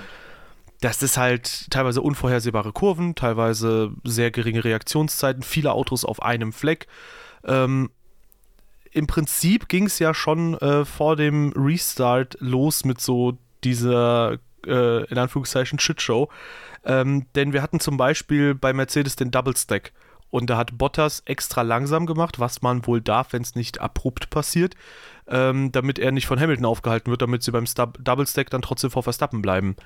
das 0.83 1.03
ist 1.03 1.17
halt 1.17 1.71
teilweise 1.71 2.03
unvorhersehbare 2.03 2.73
Kurven, 2.73 3.15
teilweise 3.15 3.93
sehr 4.05 4.31
geringe 4.31 4.65
Reaktionszeiten, 4.65 5.43
viele 5.43 5.73
Autos 5.73 6.05
auf 6.05 6.21
einem 6.21 6.53
Fleck. 6.53 6.89
Ähm, 7.45 7.91
im 8.93 9.07
Prinzip 9.07 9.69
ging 9.69 9.87
es 9.87 9.99
ja 9.99 10.15
schon 10.15 10.55
äh, 10.59 10.85
vor 10.85 11.17
dem 11.17 11.53
Restart 11.57 12.37
los 12.41 12.85
mit 12.85 13.01
so 13.01 13.39
dieser, 13.65 14.39
äh, 14.67 15.05
in 15.05 15.19
Anführungszeichen, 15.19 15.79
Shitshow. 15.79 16.29
Ähm, 16.85 17.27
denn 17.35 17.53
wir 17.53 17.63
hatten 17.63 17.81
zum 17.81 17.97
Beispiel 17.97 18.55
bei 18.55 18.73
Mercedes 18.73 19.17
den 19.17 19.31
Double 19.31 19.57
Stack. 19.57 19.93
Und 20.31 20.49
da 20.49 20.57
hat 20.57 20.79
Bottas 20.79 21.21
extra 21.27 21.61
langsam 21.61 22.07
gemacht, 22.07 22.41
was 22.41 22.63
man 22.63 22.87
wohl 22.87 23.03
darf, 23.03 23.35
wenn 23.35 23.43
es 23.43 23.55
nicht 23.55 23.83
abrupt 23.83 24.31
passiert, 24.31 24.75
ähm, 25.29 25.73
damit 25.73 25.99
er 25.99 26.11
nicht 26.11 26.27
von 26.27 26.41
Hamilton 26.41 26.65
aufgehalten 26.65 27.11
wird, 27.11 27.21
damit 27.21 27.43
sie 27.43 27.53
beim 27.53 27.67
Stab 27.67 27.99
Double 28.01 28.27
Stack 28.27 28.49
dann 28.49 28.63
trotzdem 28.63 28.91
vor 28.91 29.03
Verstappen 29.03 29.43
bleiben. 29.43 29.77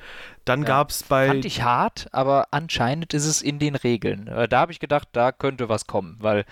Dann 0.45 0.61
ja, 0.61 0.69
gab 0.69 0.91
es 0.91 1.03
bei. 1.03 1.27
Fand 1.27 1.45
ich 1.45 1.63
hart, 1.63 2.07
aber 2.13 2.49
anscheinend 2.53 3.13
ist 3.13 3.27
es 3.27 3.43
in 3.43 3.59
den 3.59 3.75
Regeln. 3.75 4.29
Äh, 4.29 4.47
da 4.47 4.61
habe 4.61 4.71
ich 4.71 4.79
gedacht, 4.79 5.09
da 5.13 5.33
könnte 5.33 5.69
was 5.69 5.89
kommen, 5.89 6.17
weil 6.21 6.45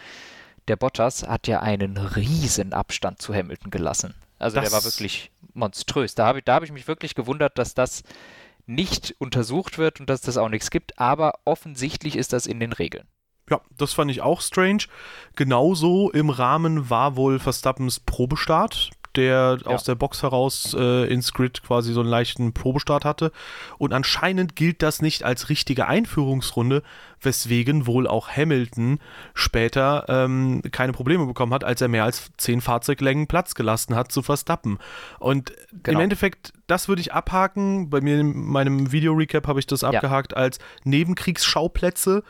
der 0.69 0.77
Bottas 0.77 1.27
hat 1.27 1.47
ja 1.47 1.61
einen 1.61 1.97
riesen 1.97 2.73
Abstand 2.73 3.21
zu 3.21 3.35
Hamilton 3.35 3.71
gelassen. 3.71 4.15
Also 4.39 4.57
das 4.57 4.65
der 4.65 4.73
war 4.73 4.85
wirklich 4.85 5.31
monströs. 5.55 6.15
Da 6.15 6.27
habe 6.27 6.41
ich, 6.41 6.45
hab 6.47 6.63
ich 6.63 6.73
mich 6.73 6.89
wirklich 6.89 7.15
gewundert, 7.15 7.59
dass 7.59 7.75
das 7.75 8.03
nicht 8.67 9.15
untersucht 9.19 9.79
wird 9.79 10.01
und 10.01 10.09
dass 10.09 10.23
das 10.23 10.37
auch 10.37 10.49
nichts 10.49 10.71
gibt, 10.71 10.99
aber 10.99 11.35
offensichtlich 11.45 12.17
ist 12.17 12.33
das 12.33 12.47
in 12.47 12.61
den 12.61 12.73
Regeln. 12.73 13.07
Ja, 13.51 13.61
das 13.77 13.93
fand 13.93 14.11
ich 14.11 14.23
auch 14.23 14.41
strange. 14.41 14.85
Genauso 15.37 16.11
im 16.11 16.31
Rahmen 16.31 16.89
war 16.89 17.17
wohl 17.17 17.39
Verstappens 17.39 18.01
Probestart. 18.01 18.91
Der 19.17 19.59
ja. 19.65 19.71
aus 19.71 19.85
der 19.85 19.95
Box 19.95 20.23
heraus 20.23 20.75
äh, 20.79 21.07
ins 21.13 21.33
Grid 21.33 21.63
quasi 21.63 21.93
so 21.93 22.01
einen 22.01 22.09
leichten 22.09 22.53
Probestart 22.53 23.05
hatte. 23.05 23.33
Und 23.79 23.93
anscheinend 23.93 24.57
gilt 24.57 24.83
das 24.83 25.03
nicht 25.03 25.25
als 25.25 25.49
richtige 25.49 25.87
Einführungsrunde, 25.87 26.83
weswegen 27.21 27.87
wohl 27.87 28.07
auch 28.07 28.29
Hamilton 28.29 28.99
später 29.35 30.05
ähm, 30.09 30.63
keine 30.71 30.93
Probleme 30.93 31.27
bekommen 31.27 31.55
hat, 31.55 31.65
als 31.65 31.81
er 31.81 31.89
mehr 31.89 32.05
als 32.05 32.31
zehn 32.37 32.61
Fahrzeuglängen 32.61 33.27
Platz 33.27 33.55
gelassen 33.55 33.95
hat 33.95 34.13
zu 34.13 34.23
Verstappen. 34.23 34.79
Und 35.19 35.53
genau. 35.83 35.99
im 35.99 36.05
Endeffekt, 36.05 36.53
das 36.67 36.89
würde 36.89 37.01
ich 37.01 37.13
abhaken. 37.13 37.91
Bei 37.91 38.01
mir 38.01 38.21
in 38.21 38.47
meinem 38.47 38.93
Video-Recap 38.93 39.47
habe 39.47 39.61
ich 39.61 39.67
das 39.67 39.85
abgehakt 39.85 40.33
ja. 40.33 40.39
als 40.39 40.59
Nebenkriegsschauplätze 40.85 42.23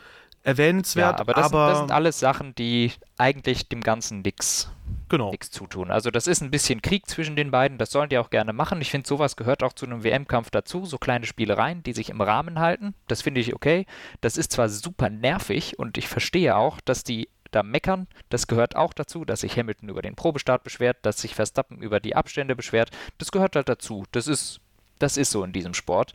erwähnenswert. 0.45 1.15
Ja, 1.15 1.19
aber, 1.19 1.33
das, 1.33 1.45
aber 1.45 1.69
das, 1.69 1.79
sind 1.79 1.91
alles 1.91 2.19
Sachen, 2.19 2.53
die 2.55 2.93
eigentlich 3.17 3.67
dem 3.67 3.81
Ganzen 3.81 4.21
nichts 4.21 4.69
genau. 5.09 5.33
zutun. 5.39 5.91
Also 5.91 6.11
das 6.11 6.27
ist 6.27 6.41
ein 6.41 6.51
bisschen 6.51 6.81
Krieg 6.81 7.07
zwischen 7.07 7.35
den 7.35 7.51
beiden, 7.51 7.77
das 7.77 7.91
sollen 7.91 8.09
die 8.09 8.17
auch 8.17 8.29
gerne 8.29 8.53
machen. 8.53 8.79
Ich 8.79 8.91
finde, 8.91 9.07
sowas 9.07 9.35
gehört 9.35 9.63
auch 9.63 9.73
zu 9.73 9.85
einem 9.85 10.03
WM-Kampf 10.03 10.51
dazu, 10.51 10.85
so 10.85 10.97
kleine 10.97 11.25
Spielereien, 11.25 11.83
die 11.83 11.93
sich 11.93 12.09
im 12.09 12.21
Rahmen 12.21 12.59
halten. 12.59 12.93
Das 13.07 13.23
finde 13.23 13.41
ich 13.41 13.55
okay. 13.55 13.85
Das 14.21 14.37
ist 14.37 14.51
zwar 14.51 14.69
super 14.69 15.09
nervig 15.09 15.79
und 15.79 15.97
ich 15.97 16.07
verstehe 16.07 16.55
auch, 16.55 16.79
dass 16.81 17.03
die 17.03 17.27
da 17.51 17.63
meckern. 17.63 18.07
Das 18.29 18.47
gehört 18.47 18.75
auch 18.75 18.93
dazu, 18.93 19.25
dass 19.25 19.41
sich 19.41 19.57
Hamilton 19.57 19.89
über 19.89 20.01
den 20.01 20.15
Probestart 20.15 20.63
beschwert, 20.63 20.97
dass 21.01 21.21
sich 21.21 21.33
Verstappen 21.33 21.81
über 21.81 21.99
die 21.99 22.15
Abstände 22.15 22.55
beschwert. 22.55 22.91
Das 23.17 23.31
gehört 23.31 23.55
halt 23.55 23.69
dazu. 23.69 24.03
Das 24.11 24.27
ist, 24.27 24.59
das 24.99 25.17
ist 25.17 25.31
so 25.31 25.43
in 25.43 25.53
diesem 25.53 25.73
Sport. 25.73 26.13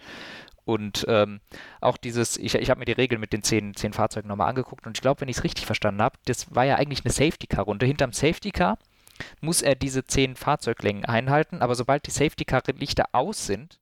Und 0.65 1.05
ähm, 1.09 1.41
auch 1.81 1.97
dieses, 1.97 2.37
ich, 2.37 2.55
ich 2.55 2.71
habe 2.71 2.79
mir 2.79 2.85
die 2.85 2.93
Regel 2.93 3.19
mit 3.19 3.33
den 3.33 3.43
zehn, 3.43 3.75
zehn 3.75 3.93
Fahrzeugen 3.93 4.29
nochmal 4.29 4.49
angeguckt 4.49 4.87
und 4.87 4.97
ich 4.97 5.03
glaube, 5.03 5.23
wenn 5.23 5.29
ich 5.29 5.39
es 5.39 5.45
richtig 5.45 5.67
verstanden 5.67 6.03
habe, 6.03 6.19
das 6.27 6.55
war 6.55 6.65
ja 6.65 6.77
eigentlich 6.77 7.05
eine 7.05 7.13
Safety-Car-Runde. 7.13 7.87
Hinterm 7.87 8.13
Safety-Car 8.13 8.79
muss 9.41 9.63
er 9.63 9.75
diese 9.75 10.05
zehn 10.05 10.37
Fahrzeuglängen 10.37 11.05
einhalten, 11.05 11.63
aber 11.63 11.75
sobald 11.75 12.07
die 12.07 12.11
Safety-Car-Lichter 12.11 13.07
aus 13.13 13.47
sind, 13.47 13.81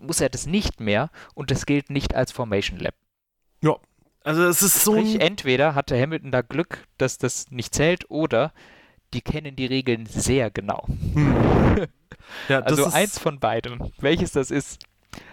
muss 0.00 0.20
er 0.20 0.28
das 0.28 0.46
nicht 0.46 0.80
mehr 0.80 1.10
und 1.34 1.50
das 1.50 1.66
gilt 1.66 1.90
nicht 1.90 2.14
als 2.14 2.32
Formation 2.32 2.78
Lab. 2.78 2.94
Ja, 3.62 3.76
also 4.24 4.44
es 4.44 4.62
ist 4.62 4.84
so. 4.84 4.92
Sprich, 4.96 5.20
entweder 5.20 5.74
hatte 5.74 6.00
Hamilton 6.00 6.30
da 6.30 6.42
Glück, 6.42 6.86
dass 6.98 7.18
das 7.18 7.50
nicht 7.50 7.74
zählt, 7.74 8.10
oder 8.10 8.52
die 9.14 9.20
kennen 9.20 9.56
die 9.56 9.66
Regeln 9.66 10.06
sehr 10.06 10.50
genau. 10.50 10.86
Hm. 10.86 11.86
Ja, 12.48 12.60
also 12.60 12.86
eins 12.86 13.18
von 13.18 13.40
beidem. 13.40 13.90
Welches 13.98 14.32
das 14.32 14.50
ist, 14.50 14.84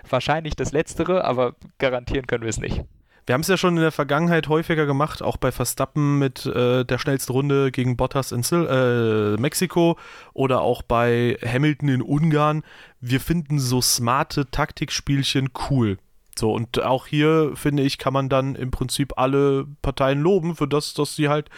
Wahrscheinlich 0.09 0.55
das 0.55 0.71
Letztere, 0.71 1.23
aber 1.25 1.55
garantieren 1.77 2.27
können 2.27 2.43
wir 2.43 2.49
es 2.49 2.59
nicht. 2.59 2.83
Wir 3.29 3.33
haben 3.33 3.41
es 3.41 3.47
ja 3.47 3.57
schon 3.57 3.75
in 3.75 3.81
der 3.83 3.91
Vergangenheit 3.91 4.47
häufiger 4.47 4.87
gemacht, 4.87 5.21
auch 5.21 5.37
bei 5.37 5.51
Verstappen 5.51 6.17
mit 6.17 6.47
äh, 6.47 6.83
der 6.83 6.97
schnellsten 6.97 7.31
Runde 7.31 7.71
gegen 7.71 7.95
Bottas 7.95 8.31
in 8.31 8.41
Sil 8.41 8.65
äh, 8.65 9.39
Mexiko 9.39 9.99
oder 10.33 10.61
auch 10.61 10.81
bei 10.81 11.37
Hamilton 11.45 11.89
in 11.89 12.01
Ungarn. 12.01 12.63
Wir 13.01 13.19
finden 13.19 13.59
so 13.59 13.81
smarte 13.81 14.49
Taktikspielchen 14.49 15.51
cool. 15.69 15.99
So, 16.39 16.51
und 16.51 16.81
auch 16.81 17.05
hier, 17.05 17.51
finde 17.53 17.83
ich, 17.83 17.99
kann 17.99 18.13
man 18.13 18.29
dann 18.29 18.55
im 18.55 18.71
Prinzip 18.71 19.13
alle 19.17 19.67
Parteien 19.83 20.21
loben 20.21 20.55
für 20.55 20.67
das, 20.67 20.95
dass 20.95 21.15
sie 21.15 21.29
halt 21.29 21.51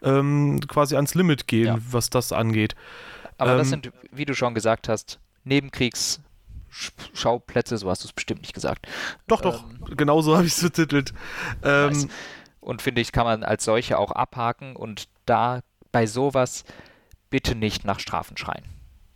ähm, 0.00 0.60
quasi 0.66 0.96
ans 0.96 1.14
Limit 1.14 1.46
gehen, 1.46 1.66
ja. 1.66 1.78
was 1.90 2.08
das 2.08 2.32
angeht. 2.32 2.74
Aber 3.36 3.52
ähm, 3.52 3.58
das 3.58 3.68
sind, 3.68 3.90
wie 4.12 4.24
du 4.24 4.34
schon 4.34 4.54
gesagt 4.54 4.88
hast, 4.88 5.20
Nebenkriegs- 5.44 6.20
Schauplätze, 7.14 7.76
so 7.78 7.90
hast 7.90 8.04
du 8.04 8.08
es 8.08 8.12
bestimmt 8.12 8.42
nicht 8.42 8.54
gesagt. 8.54 8.86
Doch, 9.26 9.40
doch, 9.40 9.64
ähm, 9.64 9.96
genau 9.96 10.20
so 10.20 10.36
habe 10.36 10.46
ich 10.46 10.52
es 10.52 10.62
betitelt. 10.62 11.12
Ähm, 11.62 12.08
und 12.60 12.82
finde 12.82 13.00
ich, 13.00 13.12
kann 13.12 13.24
man 13.24 13.44
als 13.44 13.64
solche 13.64 13.98
auch 13.98 14.12
abhaken 14.12 14.76
und 14.76 15.08
da 15.26 15.60
bei 15.92 16.06
sowas 16.06 16.64
bitte 17.30 17.54
nicht 17.54 17.84
nach 17.84 18.00
Strafen 18.00 18.36
schreien. 18.36 18.64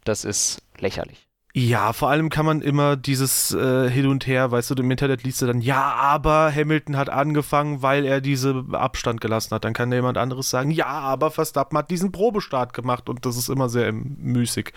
Das 0.04 0.24
ist 0.24 0.62
lächerlich. 0.78 1.28
Ja, 1.54 1.92
vor 1.92 2.08
allem 2.08 2.30
kann 2.30 2.46
man 2.46 2.62
immer 2.62 2.96
dieses 2.96 3.52
äh, 3.52 3.90
Hin 3.90 4.06
und 4.06 4.26
Her, 4.26 4.50
weißt 4.50 4.70
du, 4.70 4.74
im 4.76 4.90
Internet 4.90 5.22
liest 5.22 5.42
du 5.42 5.46
dann, 5.46 5.60
ja, 5.60 5.82
aber 5.82 6.50
Hamilton 6.50 6.96
hat 6.96 7.10
angefangen, 7.10 7.82
weil 7.82 8.06
er 8.06 8.22
diese 8.22 8.64
Abstand 8.72 9.20
gelassen 9.20 9.54
hat. 9.54 9.64
Dann 9.64 9.74
kann 9.74 9.92
jemand 9.92 10.16
anderes 10.16 10.48
sagen, 10.48 10.70
ja, 10.70 10.86
aber 10.86 11.30
Verstappen 11.30 11.76
hat 11.76 11.90
diesen 11.90 12.10
Probestart 12.10 12.72
gemacht 12.72 13.10
und 13.10 13.26
das 13.26 13.36
ist 13.36 13.50
immer 13.50 13.68
sehr 13.68 13.92
müßig. 13.92 14.72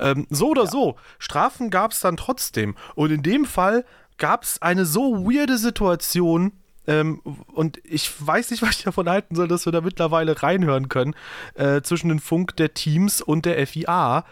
Ähm, 0.00 0.26
so 0.28 0.48
oder 0.48 0.64
ja. 0.64 0.70
so, 0.70 0.96
Strafen 1.20 1.70
gab 1.70 1.92
es 1.92 2.00
dann 2.00 2.16
trotzdem. 2.16 2.74
Und 2.96 3.12
in 3.12 3.22
dem 3.22 3.44
Fall 3.44 3.84
gab 4.18 4.42
es 4.42 4.60
eine 4.60 4.84
so 4.84 5.26
weirde 5.26 5.58
Situation, 5.58 6.52
ähm, 6.88 7.20
und 7.52 7.80
ich 7.84 8.10
weiß 8.18 8.50
nicht, 8.50 8.62
was 8.64 8.78
ich 8.78 8.82
davon 8.82 9.08
halten 9.08 9.36
soll, 9.36 9.46
dass 9.46 9.64
wir 9.64 9.72
da 9.72 9.80
mittlerweile 9.80 10.42
reinhören 10.42 10.88
können, 10.88 11.14
äh, 11.54 11.82
zwischen 11.82 12.08
den 12.08 12.18
Funk 12.18 12.56
der 12.56 12.74
Teams 12.74 13.22
und 13.22 13.44
der 13.44 13.64
FIA. 13.64 14.24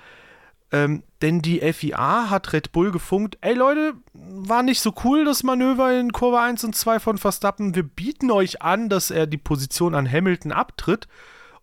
Ähm, 0.75 1.05
denn 1.23 1.41
die 1.41 1.61
FIA 1.73 2.31
hat 2.31 2.53
Red 2.53 2.73
Bull 2.73 2.91
gefunkt, 2.91 3.39
ey 3.43 3.55
Leute, 3.55 3.95
war 4.13 4.65
nicht 4.65 4.81
so 4.81 4.93
cool 5.05 5.25
das 5.25 5.45
Manöver 5.45 5.97
in 5.97 6.11
Kurve 6.11 6.41
1 6.41 6.65
und 6.65 6.75
2 6.75 6.99
von 6.99 7.17
Verstappen. 7.17 7.77
Wir 7.77 7.85
bieten 7.85 8.33
euch 8.33 8.61
an, 8.61 8.89
dass 8.89 9.13
er 9.13 9.29
die 9.29 9.39
Position 9.39 9.95
an 9.95 10.11
Hamilton 10.11 10.51
abtritt. 10.51 11.07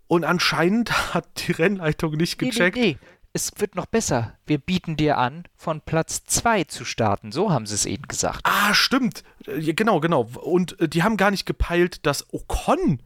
Und 0.07 0.23
anscheinend 0.23 0.91
hat 1.13 1.25
die 1.45 1.51
Rennleitung 1.51 2.13
nicht 2.13 2.37
gecheckt. 2.37 2.77
Nee, 2.77 2.81
nee, 2.81 2.97
nee. 3.01 3.07
Es 3.33 3.51
wird 3.57 3.75
noch 3.75 3.85
besser. 3.85 4.37
Wir 4.45 4.59
bieten 4.59 4.95
dir 4.95 5.17
an, 5.17 5.43
von 5.57 5.81
Platz 5.81 6.23
2 6.25 6.63
zu 6.65 6.85
starten. 6.85 7.33
So 7.33 7.51
haben 7.51 7.65
sie 7.65 7.75
es 7.75 7.85
eben 7.85 8.07
gesagt. 8.07 8.41
Ah, 8.43 8.73
stimmt. 8.73 9.25
Genau, 9.45 9.99
genau. 9.99 10.29
Und 10.41 10.79
äh, 10.79 10.87
die 10.87 11.03
haben 11.03 11.17
gar 11.17 11.31
nicht 11.31 11.45
gepeilt, 11.45 12.05
dass 12.05 12.33
Ocon 12.33 13.01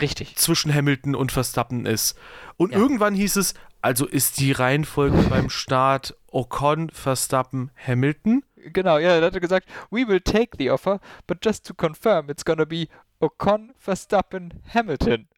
Richtig. 0.00 0.36
zwischen 0.36 0.72
Hamilton 0.72 1.16
und 1.16 1.32
Verstappen 1.32 1.86
ist. 1.86 2.16
Und 2.56 2.72
ja. 2.72 2.78
irgendwann 2.78 3.14
hieß 3.14 3.36
es, 3.36 3.54
also 3.82 4.06
ist 4.06 4.38
die 4.38 4.52
Reihenfolge 4.52 5.22
beim 5.28 5.50
Start 5.50 6.14
Ocon, 6.30 6.90
Verstappen, 6.90 7.70
Hamilton? 7.86 8.44
Genau, 8.56 8.98
ja, 8.98 9.16
er 9.16 9.22
hatte 9.22 9.40
gesagt, 9.40 9.66
we 9.90 10.06
will 10.06 10.20
take 10.20 10.56
the 10.58 10.70
offer, 10.70 11.00
but 11.26 11.44
just 11.44 11.66
to 11.66 11.74
confirm, 11.74 12.28
it's 12.28 12.44
gonna 12.44 12.64
be 12.64 12.88
Ocon, 13.20 13.72
Verstappen, 13.78 14.62
Hamilton. 14.72 15.28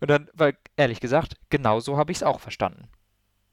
Und 0.00 0.10
dann, 0.10 0.28
weil 0.34 0.56
ehrlich 0.76 1.00
gesagt, 1.00 1.34
genau 1.50 1.80
so 1.80 1.96
habe 1.96 2.12
ich 2.12 2.18
es 2.18 2.22
auch 2.22 2.40
verstanden. 2.40 2.88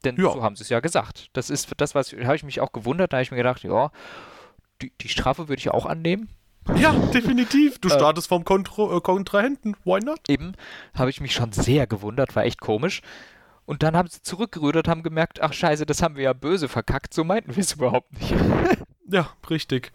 Denn 0.04 0.16
ja. 0.16 0.32
so 0.32 0.42
haben 0.42 0.56
sie 0.56 0.62
es 0.62 0.68
ja 0.68 0.80
gesagt. 0.80 1.28
Das 1.32 1.50
ist 1.50 1.68
das, 1.76 1.94
was 1.94 2.12
habe 2.12 2.36
ich 2.36 2.44
mich 2.44 2.60
auch 2.60 2.72
gewundert, 2.72 3.12
da 3.12 3.18
habe 3.18 3.22
ich 3.22 3.30
mir 3.30 3.36
gedacht, 3.36 3.62
ja, 3.64 3.90
die, 4.80 4.92
die 5.00 5.08
Strafe 5.08 5.48
würde 5.48 5.60
ich 5.60 5.70
auch 5.70 5.86
annehmen. 5.86 6.28
Ja, 6.76 6.92
definitiv. 6.92 7.78
Du 7.78 7.88
äh, 7.88 7.92
startest 7.92 8.28
vom 8.28 8.44
Kontro 8.44 8.96
äh, 8.96 9.00
Kontrahenten. 9.00 9.74
Why 9.84 10.00
not? 10.00 10.28
Eben, 10.28 10.52
habe 10.94 11.10
ich 11.10 11.20
mich 11.20 11.34
schon 11.34 11.52
sehr 11.52 11.86
gewundert, 11.86 12.36
war 12.36 12.44
echt 12.44 12.60
komisch. 12.60 13.02
Und 13.68 13.82
dann 13.82 13.94
haben 13.94 14.08
sie 14.08 14.22
zurückgerudert, 14.22 14.88
haben 14.88 15.02
gemerkt, 15.02 15.42
ach 15.42 15.52
scheiße, 15.52 15.84
das 15.84 16.00
haben 16.00 16.16
wir 16.16 16.22
ja 16.22 16.32
böse 16.32 16.68
verkackt, 16.68 17.12
so 17.12 17.22
meinten 17.22 17.54
wir 17.54 17.60
es 17.60 17.72
überhaupt 17.74 18.10
nicht. 18.18 18.34
ja, 19.10 19.28
richtig. 19.50 19.92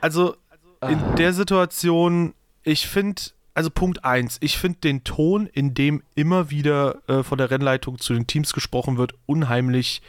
Also 0.00 0.36
in 0.80 1.00
ah. 1.00 1.14
der 1.16 1.32
Situation, 1.32 2.34
ich 2.62 2.86
finde, 2.86 3.20
also 3.52 3.68
Punkt 3.68 4.04
1, 4.04 4.38
ich 4.42 4.58
finde 4.58 4.78
den 4.78 5.02
Ton, 5.02 5.48
in 5.48 5.74
dem 5.74 6.04
immer 6.14 6.50
wieder 6.50 7.02
äh, 7.08 7.24
von 7.24 7.36
der 7.36 7.50
Rennleitung 7.50 7.98
zu 7.98 8.14
den 8.14 8.28
Teams 8.28 8.52
gesprochen 8.52 8.96
wird, 8.96 9.14
unheimlich, 9.26 10.02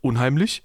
unheimlich. 0.00 0.64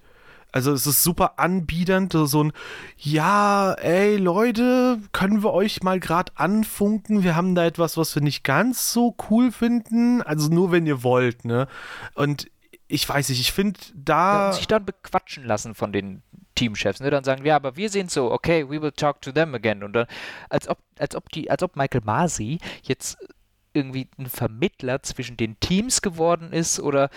Also 0.52 0.74
es 0.74 0.88
ist 0.88 1.04
super 1.04 1.38
anbiedernd, 1.38 2.14
so 2.14 2.44
ein, 2.44 2.52
ja, 2.98 3.74
ey 3.74 4.18
Leute, 4.18 5.00
können 5.12 5.44
wir 5.44 5.54
euch 5.54 5.84
mal 5.84 6.00
gerade 6.00 6.32
anfunken? 6.36 7.24
Wir 7.24 7.36
haben 7.36 7.54
da 7.54 7.66
etwas, 7.66 7.98
was 7.98 8.16
wir 8.16 8.24
nicht 8.24 8.44
ganz 8.44 8.92
so 8.92 9.16
cool 9.30 9.52
finden. 9.52 10.22
Also 10.24 10.50
nur 10.50 10.72
wenn 10.72 10.88
ihr 10.88 11.04
wollt, 11.04 11.46
ne? 11.46 11.68
Und 12.16 12.50
ich 12.88 13.08
weiß 13.08 13.30
nicht, 13.30 13.40
ich 13.40 13.52
finde 13.52 13.80
da... 13.94 14.48
Ja, 14.48 14.54
sich 14.54 14.68
dann 14.68 14.86
bequatschen 14.86 15.46
lassen 15.46 15.76
von 15.76 15.94
den 15.94 16.24
Teamchefs, 16.56 17.00
ne? 17.00 17.12
Dann 17.12 17.24
sagen, 17.24 17.46
ja, 17.46 17.56
aber 17.56 17.76
wir 17.76 17.90
sind 17.90 18.10
so, 18.10 18.32
okay, 18.32 18.68
we 18.68 18.82
will 18.82 18.92
talk 18.92 19.22
to 19.22 19.32
them 19.32 19.54
again. 19.54 19.84
Und 19.84 19.94
dann, 19.94 20.08
als 20.50 20.68
ob, 20.68 20.80
als 20.98 21.16
ob 21.16 21.30
die, 21.30 21.52
als 21.52 21.62
ob 21.62 21.76
Michael 21.76 22.02
Masi 22.04 22.58
jetzt 22.82 23.18
irgendwie 23.74 24.08
ein 24.18 24.26
Vermittler 24.26 25.04
zwischen 25.04 25.38
den 25.38 25.60
Teams 25.60 26.02
geworden 26.02 26.52
ist 26.52 26.80
oder 26.80 27.10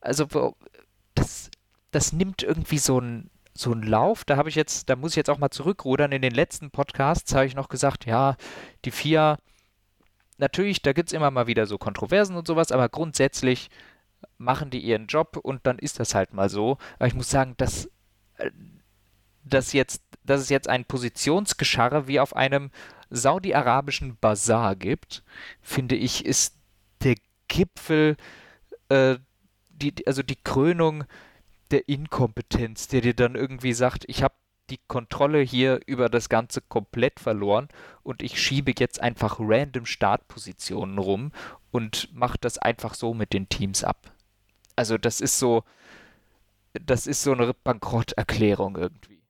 also 0.00 0.56
das 1.14 1.50
das 1.90 2.12
nimmt 2.12 2.42
irgendwie 2.42 2.78
so 2.78 2.98
einen 2.98 3.30
so 3.52 3.72
einen 3.72 3.82
Lauf. 3.82 4.24
Da 4.24 4.36
habe 4.36 4.48
ich 4.48 4.54
jetzt, 4.54 4.88
da 4.88 4.96
muss 4.96 5.12
ich 5.12 5.16
jetzt 5.16 5.30
auch 5.30 5.38
mal 5.38 5.50
zurückrudern. 5.50 6.12
In 6.12 6.22
den 6.22 6.34
letzten 6.34 6.70
Podcasts 6.70 7.34
habe 7.34 7.46
ich 7.46 7.54
noch 7.54 7.68
gesagt, 7.68 8.06
ja, 8.06 8.36
die 8.84 8.90
FIA, 8.90 9.38
natürlich, 10.38 10.82
da 10.82 10.92
gibt 10.92 11.10
es 11.10 11.12
immer 11.12 11.30
mal 11.30 11.46
wieder 11.46 11.66
so 11.66 11.78
Kontroversen 11.78 12.36
und 12.36 12.46
sowas, 12.46 12.72
aber 12.72 12.88
grundsätzlich 12.88 13.68
machen 14.38 14.70
die 14.70 14.80
ihren 14.80 15.06
Job 15.06 15.36
und 15.36 15.66
dann 15.66 15.78
ist 15.78 16.00
das 16.00 16.14
halt 16.14 16.32
mal 16.32 16.48
so. 16.48 16.78
Aber 16.98 17.06
ich 17.06 17.14
muss 17.14 17.30
sagen, 17.30 17.54
dass, 17.56 17.90
äh, 18.36 18.50
dass, 19.44 19.72
jetzt, 19.72 20.02
dass 20.24 20.40
es 20.40 20.48
jetzt 20.48 20.68
ein 20.68 20.84
Positionsgescharre 20.84 22.06
wie 22.06 22.20
auf 22.20 22.36
einem 22.36 22.70
saudi-arabischen 23.10 24.16
Bazar 24.18 24.76
gibt, 24.76 25.22
finde 25.60 25.96
ich, 25.96 26.24
ist 26.24 26.56
der 27.02 27.16
Gipfel, 27.48 28.16
äh, 28.88 29.16
die, 29.70 30.06
also 30.06 30.22
die 30.22 30.36
Krönung 30.36 31.04
der 31.70 31.88
Inkompetenz, 31.88 32.88
der 32.88 33.00
dir 33.00 33.14
dann 33.14 33.34
irgendwie 33.34 33.72
sagt, 33.72 34.04
ich 34.08 34.22
habe 34.22 34.34
die 34.70 34.80
Kontrolle 34.86 35.40
hier 35.40 35.80
über 35.86 36.08
das 36.08 36.28
Ganze 36.28 36.60
komplett 36.60 37.20
verloren 37.20 37.68
und 38.02 38.22
ich 38.22 38.40
schiebe 38.40 38.72
jetzt 38.78 39.00
einfach 39.00 39.36
random 39.40 39.84
Startpositionen 39.84 40.98
rum 40.98 41.32
und 41.70 42.08
mache 42.14 42.38
das 42.40 42.58
einfach 42.58 42.94
so 42.94 43.14
mit 43.14 43.32
den 43.32 43.48
Teams 43.48 43.84
ab. 43.84 44.12
Also 44.76 44.96
das 44.96 45.20
ist 45.20 45.38
so, 45.38 45.64
das 46.72 47.06
ist 47.06 47.22
so 47.22 47.32
eine 47.32 47.52
Bankrotterklärung 47.52 48.76
irgendwie. 48.76 49.22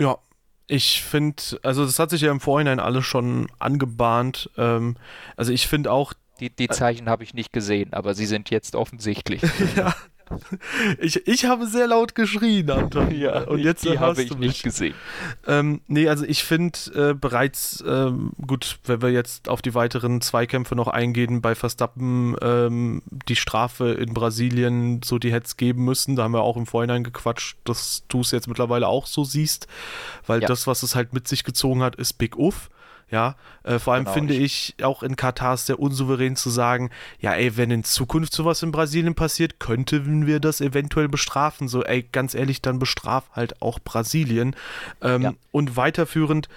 Ja, 0.00 0.18
ich 0.66 1.02
finde, 1.02 1.42
also 1.62 1.84
das 1.84 1.98
hat 1.98 2.10
sich 2.10 2.22
ja 2.22 2.30
im 2.30 2.40
Vorhinein 2.40 2.80
alles 2.80 3.04
schon 3.04 3.48
angebahnt. 3.58 4.50
Ähm, 4.56 4.96
also 5.36 5.52
ich 5.52 5.66
finde 5.66 5.92
auch. 5.92 6.12
Die, 6.38 6.48
die 6.48 6.68
Zeichen 6.68 7.10
habe 7.10 7.22
ich 7.22 7.34
nicht 7.34 7.52
gesehen, 7.52 7.92
aber 7.92 8.14
sie 8.14 8.24
sind 8.24 8.48
jetzt 8.48 8.74
offensichtlich. 8.74 9.42
ja, 9.76 9.94
ich, 10.98 11.26
ich 11.26 11.44
habe 11.44 11.66
sehr 11.66 11.86
laut 11.86 12.14
geschrien, 12.14 12.70
Anton. 12.70 13.10
Ja, 13.20 13.42
und 13.42 13.58
jetzt 13.58 13.84
die 13.84 13.98
habe 13.98 14.22
ich 14.22 14.36
nicht 14.38 14.62
gesehen. 14.62 14.94
Ähm, 15.46 15.80
nee, 15.88 16.08
also 16.08 16.24
ich 16.24 16.44
finde 16.44 16.78
äh, 17.10 17.14
bereits, 17.14 17.82
ähm, 17.86 18.32
gut, 18.46 18.78
wenn 18.84 19.02
wir 19.02 19.10
jetzt 19.10 19.48
auf 19.48 19.62
die 19.62 19.74
weiteren 19.74 20.20
Zweikämpfe 20.20 20.74
noch 20.74 20.88
eingehen, 20.88 21.42
bei 21.42 21.54
Verstappen 21.54 22.36
ähm, 22.40 23.02
die 23.28 23.36
Strafe 23.36 23.90
in 23.92 24.14
Brasilien, 24.14 25.02
so 25.04 25.18
die 25.18 25.32
hätte 25.32 25.46
es 25.46 25.56
geben 25.56 25.84
müssen. 25.84 26.16
Da 26.16 26.22
haben 26.22 26.32
wir 26.32 26.42
auch 26.42 26.56
im 26.56 26.66
Vorhinein 26.66 27.04
gequatscht, 27.04 27.58
dass 27.64 28.04
du 28.08 28.20
es 28.20 28.30
jetzt 28.30 28.48
mittlerweile 28.48 28.88
auch 28.88 29.06
so 29.06 29.24
siehst, 29.24 29.66
weil 30.26 30.40
ja. 30.40 30.48
das, 30.48 30.66
was 30.66 30.82
es 30.82 30.94
halt 30.94 31.12
mit 31.12 31.28
sich 31.28 31.44
gezogen 31.44 31.82
hat, 31.82 31.96
ist 31.96 32.14
Big 32.14 32.36
Uff. 32.36 32.70
Ja, 33.10 33.34
äh, 33.64 33.78
vor 33.78 33.94
allem 33.94 34.04
genau, 34.04 34.14
finde 34.14 34.34
ich, 34.34 34.74
ich 34.78 34.84
auch 34.84 35.02
in 35.02 35.16
Katar 35.16 35.54
ist 35.54 35.66
sehr 35.66 35.80
unsouverän 35.80 36.36
zu 36.36 36.48
sagen, 36.48 36.90
ja, 37.18 37.32
ey, 37.32 37.56
wenn 37.56 37.70
in 37.70 37.82
Zukunft 37.82 38.32
sowas 38.32 38.62
in 38.62 38.70
Brasilien 38.70 39.16
passiert, 39.16 39.58
könnten 39.58 40.26
wir 40.26 40.38
das 40.38 40.60
eventuell 40.60 41.08
bestrafen. 41.08 41.66
So, 41.66 41.82
ey, 41.82 42.06
ganz 42.12 42.34
ehrlich, 42.34 42.62
dann 42.62 42.78
bestraf 42.78 43.28
halt 43.32 43.60
auch 43.62 43.80
Brasilien. 43.80 44.54
Ähm, 45.02 45.22
ja. 45.22 45.32
Und 45.50 45.76
weiterführend, 45.76 46.48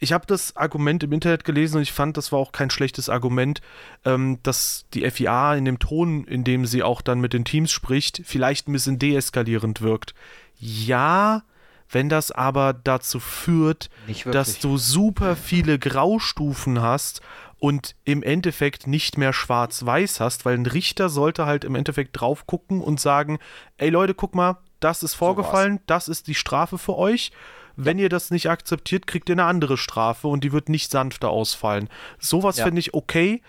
ich 0.00 0.12
habe 0.12 0.26
das 0.26 0.56
Argument 0.56 1.04
im 1.04 1.12
Internet 1.12 1.44
gelesen 1.44 1.76
und 1.76 1.82
ich 1.82 1.92
fand, 1.92 2.16
das 2.16 2.32
war 2.32 2.40
auch 2.40 2.50
kein 2.50 2.70
schlechtes 2.70 3.08
Argument, 3.08 3.60
ähm, 4.04 4.40
dass 4.42 4.84
die 4.94 5.08
FIA 5.08 5.54
in 5.54 5.64
dem 5.64 5.78
Ton, 5.78 6.24
in 6.24 6.42
dem 6.42 6.66
sie 6.66 6.82
auch 6.82 7.02
dann 7.02 7.20
mit 7.20 7.32
den 7.32 7.44
Teams 7.44 7.70
spricht, 7.70 8.22
vielleicht 8.24 8.66
ein 8.66 8.72
bisschen 8.72 8.98
deeskalierend 8.98 9.80
wirkt. 9.80 10.14
Ja, 10.58 11.44
wenn 11.92 12.08
das 12.08 12.30
aber 12.30 12.72
dazu 12.72 13.20
führt, 13.20 13.90
dass 14.24 14.58
du 14.58 14.78
super 14.78 15.36
viele 15.36 15.78
Graustufen 15.78 16.82
hast 16.82 17.20
und 17.58 17.94
im 18.04 18.22
Endeffekt 18.22 18.86
nicht 18.86 19.18
mehr 19.18 19.32
schwarz-weiß 19.32 20.18
hast, 20.18 20.44
weil 20.44 20.58
ein 20.58 20.66
Richter 20.66 21.08
sollte 21.08 21.46
halt 21.46 21.64
im 21.64 21.76
Endeffekt 21.76 22.20
drauf 22.20 22.46
gucken 22.46 22.80
und 22.80 22.98
sagen, 22.98 23.38
ey 23.76 23.88
Leute, 23.88 24.14
guck 24.14 24.34
mal, 24.34 24.58
das 24.80 25.02
ist 25.02 25.14
vorgefallen, 25.14 25.76
so 25.76 25.82
das 25.86 26.08
ist 26.08 26.26
die 26.26 26.34
Strafe 26.34 26.76
für 26.76 26.96
euch. 26.96 27.30
Wenn 27.76 27.98
ja. 27.98 28.04
ihr 28.04 28.08
das 28.08 28.30
nicht 28.30 28.50
akzeptiert, 28.50 29.06
kriegt 29.06 29.28
ihr 29.28 29.34
eine 29.34 29.44
andere 29.44 29.76
Strafe 29.76 30.28
und 30.28 30.44
die 30.44 30.52
wird 30.52 30.68
nicht 30.68 30.90
sanfter 30.90 31.30
ausfallen. 31.30 31.88
Sowas 32.18 32.56
ja. 32.56 32.64
finde 32.64 32.80
ich 32.80 32.94
okay, 32.94 33.42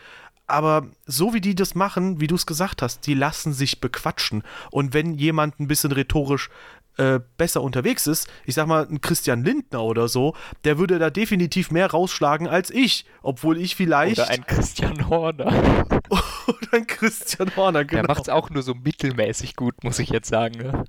aber 0.45 0.87
so 1.05 1.33
wie 1.33 1.41
die 1.41 1.55
das 1.55 1.73
machen, 1.73 2.19
wie 2.19 2.27
du 2.27 2.35
es 2.35 2.45
gesagt 2.45 2.81
hast, 2.81 3.07
die 3.07 3.15
lassen 3.15 3.53
sich 3.53 3.81
bequatschen. 3.81 4.43
Und 4.69 4.93
wenn 4.93 5.15
jemand 5.15 5.59
ein 5.59 5.67
bisschen 5.67 5.91
rhetorisch 5.91 6.49
äh, 6.97 7.19
besser 7.37 7.61
unterwegs 7.61 8.07
ist, 8.07 8.27
ich 8.45 8.55
sag 8.55 8.67
mal, 8.67 8.87
ein 8.87 9.01
Christian 9.01 9.43
Lindner 9.43 9.83
oder 9.83 10.07
so, 10.07 10.35
der 10.63 10.77
würde 10.77 10.99
da 10.99 11.09
definitiv 11.09 11.71
mehr 11.71 11.89
rausschlagen 11.89 12.47
als 12.47 12.69
ich, 12.69 13.05
obwohl 13.21 13.57
ich 13.57 13.75
vielleicht. 13.75 14.19
Oder 14.19 14.29
ein 14.29 14.45
Christian 14.45 15.09
Horner. 15.09 15.47
oder 16.09 16.73
ein 16.73 16.87
Christian 16.87 17.55
Horner, 17.55 17.85
genau. 17.85 18.03
Der 18.03 18.09
macht 18.09 18.23
es 18.23 18.29
auch 18.29 18.49
nur 18.49 18.63
so 18.63 18.73
mittelmäßig 18.73 19.55
gut, 19.55 19.83
muss 19.83 19.99
ich 19.99 20.09
jetzt 20.09 20.29
sagen. 20.29 20.57
Ne? 20.57 20.83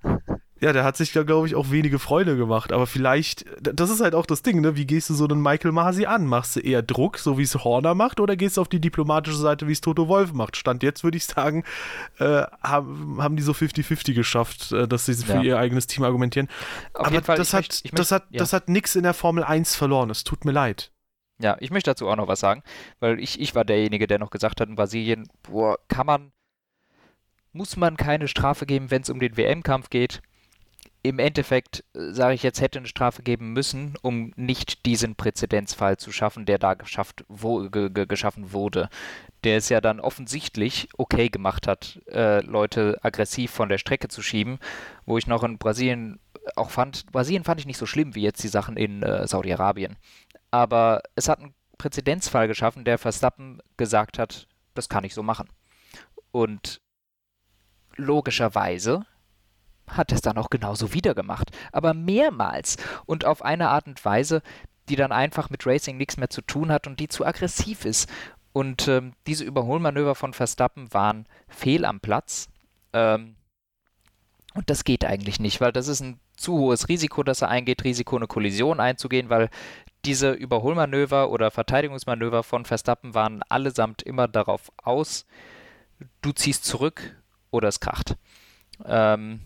Ja, 0.64 0.72
der 0.72 0.82
hat 0.82 0.96
sich 0.96 1.12
da, 1.12 1.24
glaube 1.24 1.46
ich, 1.46 1.56
auch 1.56 1.70
wenige 1.70 1.98
Freunde 1.98 2.38
gemacht. 2.38 2.72
Aber 2.72 2.86
vielleicht, 2.86 3.44
das 3.60 3.90
ist 3.90 4.00
halt 4.00 4.14
auch 4.14 4.24
das 4.24 4.40
Ding, 4.40 4.62
ne? 4.62 4.76
Wie 4.76 4.86
gehst 4.86 5.10
du 5.10 5.14
so 5.14 5.28
einen 5.28 5.42
Michael 5.42 5.72
Masi 5.72 6.06
an? 6.06 6.26
Machst 6.26 6.56
du 6.56 6.60
eher 6.60 6.80
Druck, 6.80 7.18
so 7.18 7.36
wie 7.36 7.42
es 7.42 7.54
Horner 7.54 7.94
macht, 7.94 8.18
oder 8.18 8.34
gehst 8.34 8.56
du 8.56 8.62
auf 8.62 8.68
die 8.68 8.80
diplomatische 8.80 9.36
Seite, 9.36 9.68
wie 9.68 9.72
es 9.72 9.82
Toto 9.82 10.08
Wolf 10.08 10.32
macht? 10.32 10.56
Stand 10.56 10.82
jetzt, 10.82 11.04
würde 11.04 11.18
ich 11.18 11.26
sagen, 11.26 11.64
äh, 12.18 12.44
haben, 12.62 13.18
haben 13.20 13.36
die 13.36 13.42
so 13.42 13.52
50-50 13.52 14.14
geschafft, 14.14 14.72
äh, 14.72 14.88
dass 14.88 15.04
sie 15.04 15.12
für 15.16 15.34
ja. 15.34 15.42
ihr 15.42 15.58
eigenes 15.58 15.86
Team 15.86 16.02
argumentieren. 16.02 16.48
Auf 16.94 17.08
Aber 17.08 17.20
Fall, 17.20 17.36
das, 17.36 17.52
hat, 17.52 17.64
möchte, 17.64 17.84
möchte, 17.84 17.96
das, 17.96 18.10
hat, 18.10 18.24
ja. 18.30 18.38
das 18.38 18.54
hat 18.54 18.70
nichts 18.70 18.96
in 18.96 19.02
der 19.02 19.12
Formel 19.12 19.44
1 19.44 19.76
verloren. 19.76 20.08
Es 20.08 20.24
tut 20.24 20.46
mir 20.46 20.52
leid. 20.52 20.92
Ja, 21.42 21.58
ich 21.60 21.72
möchte 21.72 21.90
dazu 21.90 22.08
auch 22.08 22.16
noch 22.16 22.28
was 22.28 22.40
sagen, 22.40 22.62
weil 23.00 23.20
ich, 23.20 23.38
ich 23.38 23.54
war 23.54 23.66
derjenige, 23.66 24.06
der 24.06 24.18
noch 24.18 24.30
gesagt 24.30 24.62
hat, 24.62 24.70
in 24.70 24.76
Brasilien, 24.76 25.28
boah, 25.42 25.78
kann 25.88 26.06
man, 26.06 26.32
muss 27.52 27.76
man 27.76 27.98
keine 27.98 28.28
Strafe 28.28 28.64
geben, 28.64 28.90
wenn 28.90 29.02
es 29.02 29.10
um 29.10 29.20
den 29.20 29.36
WM-Kampf 29.36 29.90
geht? 29.90 30.22
Im 31.04 31.18
Endeffekt, 31.18 31.84
äh, 31.94 32.12
sage 32.12 32.34
ich 32.34 32.42
jetzt, 32.42 32.62
hätte 32.62 32.78
eine 32.78 32.88
Strafe 32.88 33.22
geben 33.22 33.52
müssen, 33.52 33.94
um 34.00 34.32
nicht 34.36 34.86
diesen 34.86 35.14
Präzedenzfall 35.14 35.98
zu 35.98 36.10
schaffen, 36.10 36.46
der 36.46 36.58
da 36.58 36.72
geschafft, 36.72 37.24
wo, 37.28 37.68
ge, 37.68 37.90
ge, 37.90 38.06
geschaffen 38.06 38.52
wurde. 38.52 38.88
Der 39.44 39.58
es 39.58 39.68
ja 39.68 39.82
dann 39.82 40.00
offensichtlich 40.00 40.88
okay 40.96 41.28
gemacht 41.28 41.68
hat, 41.68 42.00
äh, 42.08 42.40
Leute 42.40 42.98
aggressiv 43.02 43.50
von 43.50 43.68
der 43.68 43.76
Strecke 43.76 44.08
zu 44.08 44.22
schieben, 44.22 44.58
wo 45.04 45.18
ich 45.18 45.26
noch 45.26 45.44
in 45.44 45.58
Brasilien 45.58 46.20
auch 46.56 46.70
fand, 46.70 47.06
Brasilien 47.12 47.44
fand 47.44 47.60
ich 47.60 47.66
nicht 47.66 47.78
so 47.78 47.86
schlimm 47.86 48.14
wie 48.14 48.22
jetzt 48.22 48.42
die 48.42 48.48
Sachen 48.48 48.78
in 48.78 49.02
äh, 49.02 49.28
Saudi-Arabien. 49.28 49.96
Aber 50.50 51.02
es 51.16 51.28
hat 51.28 51.40
einen 51.40 51.54
Präzedenzfall 51.76 52.48
geschaffen, 52.48 52.84
der 52.84 52.96
Verstappen 52.96 53.60
gesagt 53.76 54.18
hat, 54.18 54.48
das 54.74 54.88
kann 54.88 55.04
ich 55.04 55.12
so 55.12 55.22
machen. 55.22 55.50
Und 56.30 56.80
logischerweise 57.96 59.04
hat 59.88 60.12
es 60.12 60.20
dann 60.20 60.38
auch 60.38 60.50
genauso 60.50 60.92
wieder 60.92 61.14
gemacht, 61.14 61.50
aber 61.72 61.94
mehrmals 61.94 62.76
und 63.06 63.24
auf 63.24 63.42
eine 63.42 63.68
Art 63.68 63.86
und 63.86 64.04
Weise, 64.04 64.42
die 64.88 64.96
dann 64.96 65.12
einfach 65.12 65.50
mit 65.50 65.66
Racing 65.66 65.96
nichts 65.96 66.16
mehr 66.16 66.30
zu 66.30 66.42
tun 66.42 66.70
hat 66.70 66.86
und 66.86 67.00
die 67.00 67.08
zu 67.08 67.24
aggressiv 67.24 67.84
ist. 67.84 68.10
Und 68.52 68.86
ähm, 68.86 69.14
diese 69.26 69.44
Überholmanöver 69.44 70.14
von 70.14 70.32
Verstappen 70.32 70.92
waren 70.92 71.26
fehl 71.48 71.84
am 71.84 72.00
Platz. 72.00 72.48
Ähm, 72.92 73.36
und 74.54 74.70
das 74.70 74.84
geht 74.84 75.04
eigentlich 75.04 75.40
nicht, 75.40 75.60
weil 75.60 75.72
das 75.72 75.88
ist 75.88 76.00
ein 76.00 76.20
zu 76.36 76.58
hohes 76.58 76.88
Risiko, 76.88 77.22
dass 77.22 77.42
er 77.42 77.48
eingeht, 77.48 77.82
Risiko 77.84 78.16
eine 78.16 78.26
Kollision 78.26 78.78
einzugehen, 78.78 79.30
weil 79.30 79.50
diese 80.04 80.32
Überholmanöver 80.32 81.30
oder 81.30 81.50
Verteidigungsmanöver 81.50 82.42
von 82.42 82.64
Verstappen 82.64 83.14
waren 83.14 83.42
allesamt 83.48 84.02
immer 84.02 84.28
darauf 84.28 84.70
aus, 84.76 85.26
du 86.22 86.32
ziehst 86.32 86.64
zurück 86.64 87.16
oder 87.50 87.68
es 87.68 87.80
kracht. 87.80 88.16
Ähm. 88.84 89.40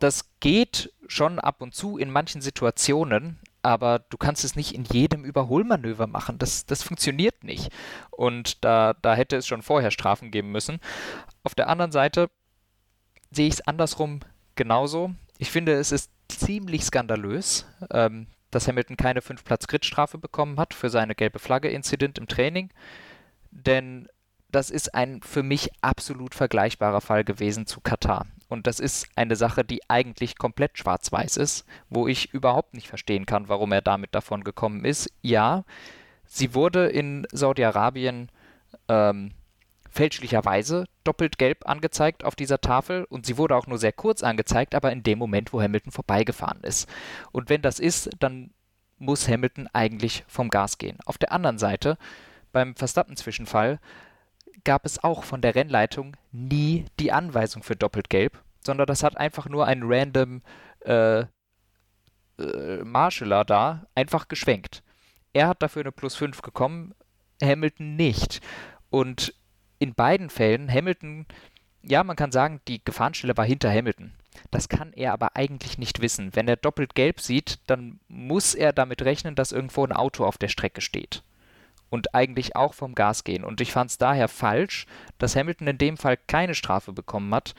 Das 0.00 0.30
geht 0.40 0.92
schon 1.06 1.38
ab 1.38 1.60
und 1.62 1.74
zu 1.74 1.98
in 1.98 2.10
manchen 2.10 2.40
Situationen, 2.40 3.38
aber 3.62 3.98
du 3.98 4.16
kannst 4.16 4.44
es 4.44 4.56
nicht 4.56 4.74
in 4.74 4.84
jedem 4.84 5.24
Überholmanöver 5.24 6.06
machen. 6.06 6.38
Das, 6.38 6.66
das 6.66 6.82
funktioniert 6.82 7.44
nicht. 7.44 7.70
Und 8.10 8.64
da, 8.64 8.94
da 9.02 9.14
hätte 9.14 9.36
es 9.36 9.46
schon 9.46 9.62
vorher 9.62 9.90
Strafen 9.90 10.30
geben 10.30 10.50
müssen. 10.50 10.80
Auf 11.44 11.54
der 11.54 11.68
anderen 11.68 11.92
Seite 11.92 12.30
sehe 13.30 13.46
ich 13.46 13.54
es 13.54 13.66
andersrum 13.66 14.20
genauso. 14.56 15.12
Ich 15.38 15.50
finde, 15.50 15.74
es 15.74 15.92
ist 15.92 16.10
ziemlich 16.28 16.84
skandalös, 16.84 17.66
ähm, 17.90 18.26
dass 18.50 18.66
Hamilton 18.66 18.96
keine 18.96 19.20
5-Platz-Grid-Strafe 19.20 20.18
bekommen 20.18 20.58
hat 20.58 20.74
für 20.74 20.90
seine 20.90 21.14
gelbe 21.14 21.38
Flagge-Incident 21.38 22.18
im 22.18 22.26
Training. 22.26 22.70
Denn 23.50 24.08
das 24.50 24.70
ist 24.70 24.94
ein 24.94 25.22
für 25.22 25.42
mich 25.42 25.70
absolut 25.82 26.34
vergleichbarer 26.34 27.00
Fall 27.00 27.24
gewesen 27.24 27.66
zu 27.66 27.80
Katar. 27.80 28.26
Und 28.50 28.66
das 28.66 28.80
ist 28.80 29.06
eine 29.14 29.36
Sache, 29.36 29.64
die 29.64 29.88
eigentlich 29.88 30.36
komplett 30.36 30.76
schwarz-weiß 30.76 31.36
ist, 31.36 31.64
wo 31.88 32.08
ich 32.08 32.34
überhaupt 32.34 32.74
nicht 32.74 32.88
verstehen 32.88 33.24
kann, 33.24 33.48
warum 33.48 33.72
er 33.72 33.80
damit 33.80 34.14
davon 34.14 34.44
gekommen 34.44 34.84
ist. 34.84 35.10
Ja, 35.22 35.64
sie 36.26 36.52
wurde 36.52 36.88
in 36.88 37.26
Saudi-Arabien 37.32 38.28
ähm, 38.88 39.30
fälschlicherweise 39.88 40.86
doppelt 41.04 41.38
gelb 41.38 41.68
angezeigt 41.68 42.24
auf 42.24 42.34
dieser 42.34 42.60
Tafel 42.60 43.04
und 43.04 43.24
sie 43.24 43.38
wurde 43.38 43.56
auch 43.56 43.66
nur 43.66 43.78
sehr 43.78 43.92
kurz 43.92 44.22
angezeigt, 44.22 44.74
aber 44.74 44.92
in 44.92 45.04
dem 45.04 45.18
Moment, 45.18 45.52
wo 45.52 45.62
Hamilton 45.62 45.92
vorbeigefahren 45.92 46.62
ist. 46.62 46.88
Und 47.32 47.48
wenn 47.50 47.62
das 47.62 47.78
ist, 47.78 48.10
dann 48.18 48.50
muss 48.98 49.28
Hamilton 49.28 49.68
eigentlich 49.72 50.24
vom 50.26 50.50
Gas 50.50 50.78
gehen. 50.78 50.98
Auf 51.06 51.18
der 51.18 51.32
anderen 51.32 51.58
Seite, 51.58 51.98
beim 52.52 52.74
Verstappen-Zwischenfall, 52.74 53.78
gab 54.64 54.86
es 54.86 55.02
auch 55.02 55.24
von 55.24 55.40
der 55.40 55.54
Rennleitung 55.54 56.16
nie 56.32 56.86
die 56.98 57.12
Anweisung 57.12 57.62
für 57.62 57.76
doppelt 57.76 58.10
gelb, 58.10 58.42
sondern 58.64 58.86
das 58.86 59.02
hat 59.02 59.16
einfach 59.16 59.48
nur 59.48 59.66
ein 59.66 59.82
random 59.84 60.42
äh, 60.84 61.20
äh, 61.20 62.84
Marshaller 62.84 63.44
da 63.44 63.86
einfach 63.94 64.28
geschwenkt. 64.28 64.82
Er 65.32 65.48
hat 65.48 65.62
dafür 65.62 65.82
eine 65.82 65.92
Plus 65.92 66.16
5 66.16 66.42
bekommen, 66.42 66.94
Hamilton 67.42 67.96
nicht. 67.96 68.40
Und 68.90 69.34
in 69.78 69.94
beiden 69.94 70.28
Fällen, 70.28 70.70
Hamilton, 70.70 71.26
ja, 71.82 72.04
man 72.04 72.16
kann 72.16 72.32
sagen, 72.32 72.60
die 72.68 72.84
Gefahrenstelle 72.84 73.36
war 73.36 73.44
hinter 73.44 73.70
Hamilton. 73.70 74.12
Das 74.50 74.68
kann 74.68 74.92
er 74.92 75.12
aber 75.12 75.36
eigentlich 75.36 75.78
nicht 75.78 76.00
wissen. 76.00 76.34
Wenn 76.34 76.48
er 76.48 76.56
doppelt 76.56 76.94
gelb 76.94 77.20
sieht, 77.20 77.58
dann 77.66 78.00
muss 78.08 78.54
er 78.54 78.72
damit 78.72 79.02
rechnen, 79.02 79.34
dass 79.34 79.52
irgendwo 79.52 79.84
ein 79.84 79.92
Auto 79.92 80.24
auf 80.24 80.38
der 80.38 80.48
Strecke 80.48 80.80
steht 80.80 81.22
und 81.90 82.14
eigentlich 82.14 82.56
auch 82.56 82.72
vom 82.72 82.94
Gas 82.94 83.24
gehen. 83.24 83.44
Und 83.44 83.60
ich 83.60 83.72
fand 83.72 83.90
es 83.90 83.98
daher 83.98 84.28
falsch, 84.28 84.86
dass 85.18 85.36
Hamilton 85.36 85.66
in 85.66 85.78
dem 85.78 85.96
Fall 85.96 86.16
keine 86.16 86.54
Strafe 86.54 86.92
bekommen 86.92 87.34
hat. 87.34 87.54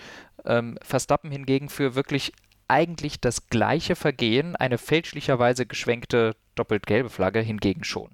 Ähm, 0.46 0.78
Verstappen 0.82 1.32
hingegen 1.32 1.70
für 1.70 1.96
wirklich 1.96 2.32
eigentlich 2.68 3.20
das 3.20 3.48
gleiche 3.48 3.96
Vergehen, 3.96 4.56
eine 4.56 4.78
fälschlicherweise 4.78 5.66
geschwenkte 5.66 6.36
doppelt 6.56 6.88
gelbe 6.88 7.10
Flagge 7.10 7.42
hingegen 7.42 7.84
schon. 7.84 8.12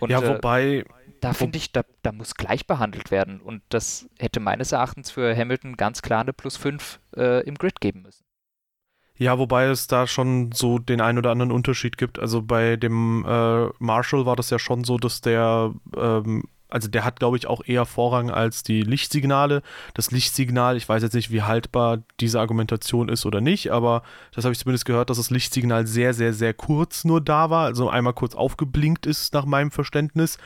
Und, 0.00 0.10
ja, 0.10 0.20
äh, 0.20 0.28
wobei, 0.28 0.84
da 1.20 1.32
finde 1.32 1.56
ich, 1.56 1.72
da, 1.72 1.82
da 2.02 2.12
muss 2.12 2.34
gleich 2.34 2.66
behandelt 2.66 3.10
werden. 3.10 3.40
Und 3.40 3.62
das 3.70 4.06
hätte 4.18 4.40
meines 4.40 4.72
Erachtens 4.72 5.10
für 5.10 5.34
Hamilton 5.34 5.76
ganz 5.76 6.02
klar 6.02 6.20
eine 6.20 6.34
Plus 6.34 6.58
5 6.58 7.00
äh, 7.16 7.42
im 7.46 7.54
Grid 7.54 7.80
geben 7.80 8.02
müssen. 8.02 8.24
Ja, 9.16 9.38
wobei 9.38 9.66
es 9.66 9.86
da 9.86 10.08
schon 10.08 10.50
so 10.52 10.78
den 10.80 11.00
ein 11.00 11.18
oder 11.18 11.30
anderen 11.30 11.52
Unterschied 11.52 11.98
gibt. 11.98 12.18
Also 12.18 12.42
bei 12.42 12.76
dem 12.76 13.24
äh, 13.26 13.66
Marshall 13.78 14.26
war 14.26 14.34
das 14.34 14.50
ja 14.50 14.58
schon 14.58 14.82
so, 14.82 14.98
dass 14.98 15.20
der, 15.20 15.72
ähm, 15.96 16.42
also 16.68 16.88
der 16.88 17.04
hat, 17.04 17.20
glaube 17.20 17.36
ich, 17.36 17.46
auch 17.46 17.62
eher 17.64 17.86
Vorrang 17.86 18.30
als 18.30 18.64
die 18.64 18.82
Lichtsignale. 18.82 19.62
Das 19.94 20.10
Lichtsignal, 20.10 20.76
ich 20.76 20.88
weiß 20.88 21.04
jetzt 21.04 21.14
nicht, 21.14 21.30
wie 21.30 21.42
haltbar 21.42 22.02
diese 22.18 22.40
Argumentation 22.40 23.08
ist 23.08 23.24
oder 23.24 23.40
nicht, 23.40 23.70
aber 23.70 24.02
das 24.34 24.44
habe 24.44 24.52
ich 24.52 24.58
zumindest 24.58 24.84
gehört, 24.84 25.10
dass 25.10 25.18
das 25.18 25.30
Lichtsignal 25.30 25.86
sehr, 25.86 26.12
sehr, 26.12 26.32
sehr 26.32 26.52
kurz 26.52 27.04
nur 27.04 27.20
da 27.20 27.50
war, 27.50 27.66
also 27.66 27.88
einmal 27.88 28.14
kurz 28.14 28.34
aufgeblinkt 28.34 29.06
ist 29.06 29.32
nach 29.32 29.44
meinem 29.44 29.70
Verständnis. 29.70 30.38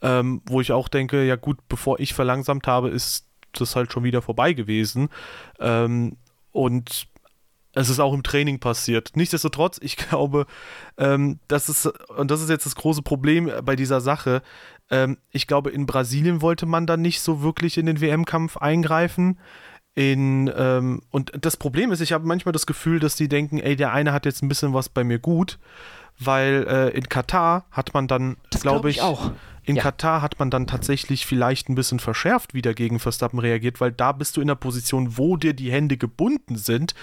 Ähm, 0.00 0.40
wo 0.46 0.62
ich 0.62 0.72
auch 0.72 0.88
denke, 0.88 1.24
ja 1.24 1.36
gut, 1.36 1.58
bevor 1.68 2.00
ich 2.00 2.14
verlangsamt 2.14 2.66
habe, 2.66 2.88
ist 2.88 3.26
das 3.52 3.76
halt 3.76 3.92
schon 3.92 4.04
wieder 4.04 4.22
vorbei 4.22 4.52
gewesen. 4.54 5.08
Ähm, 5.58 6.16
und 6.52 7.08
es 7.76 7.90
ist 7.90 8.00
auch 8.00 8.14
im 8.14 8.22
Training 8.22 8.58
passiert. 8.58 9.12
Nichtsdestotrotz, 9.14 9.78
ich 9.82 9.96
glaube, 10.08 10.46
ähm, 10.96 11.38
das 11.46 11.68
ist, 11.68 11.86
und 11.86 12.30
das 12.30 12.40
ist 12.40 12.48
jetzt 12.48 12.66
das 12.66 12.74
große 12.74 13.02
Problem 13.02 13.50
bei 13.62 13.76
dieser 13.76 14.00
Sache, 14.00 14.42
ähm, 14.90 15.18
ich 15.30 15.46
glaube, 15.46 15.70
in 15.70 15.86
Brasilien 15.86 16.40
wollte 16.40 16.64
man 16.64 16.86
dann 16.86 17.02
nicht 17.02 17.20
so 17.20 17.42
wirklich 17.42 17.76
in 17.76 17.86
den 17.86 18.00
WM-Kampf 18.00 18.56
eingreifen. 18.56 19.38
In, 19.94 20.50
ähm, 20.56 21.02
und 21.10 21.32
das 21.40 21.56
Problem 21.56 21.92
ist, 21.92 22.00
ich 22.00 22.12
habe 22.12 22.26
manchmal 22.26 22.52
das 22.52 22.66
Gefühl, 22.66 22.98
dass 22.98 23.14
die 23.14 23.28
denken, 23.28 23.58
ey, 23.58 23.76
der 23.76 23.92
eine 23.92 24.12
hat 24.12 24.24
jetzt 24.24 24.42
ein 24.42 24.48
bisschen 24.48 24.72
was 24.72 24.88
bei 24.88 25.04
mir 25.04 25.18
gut, 25.18 25.58
weil 26.18 26.66
äh, 26.68 26.88
in 26.96 27.08
Katar 27.08 27.66
hat 27.70 27.94
man 27.94 28.08
dann, 28.08 28.36
glaube 28.50 28.60
glaub 28.60 28.84
ich, 28.86 29.02
auch. 29.02 29.30
In 29.66 29.74
ja. 29.74 29.82
Katar 29.82 30.22
hat 30.22 30.38
man 30.38 30.48
dann 30.48 30.68
tatsächlich 30.68 31.26
vielleicht 31.26 31.68
ein 31.68 31.74
bisschen 31.74 31.98
verschärft 31.98 32.54
wieder 32.54 32.72
gegen 32.72 33.00
Verstappen 33.00 33.40
reagiert, 33.40 33.80
weil 33.80 33.90
da 33.90 34.12
bist 34.12 34.36
du 34.36 34.40
in 34.40 34.46
der 34.46 34.54
Position, 34.54 35.18
wo 35.18 35.36
dir 35.36 35.54
die 35.54 35.72
Hände 35.72 35.96
gebunden 35.96 36.56
sind. 36.56 36.94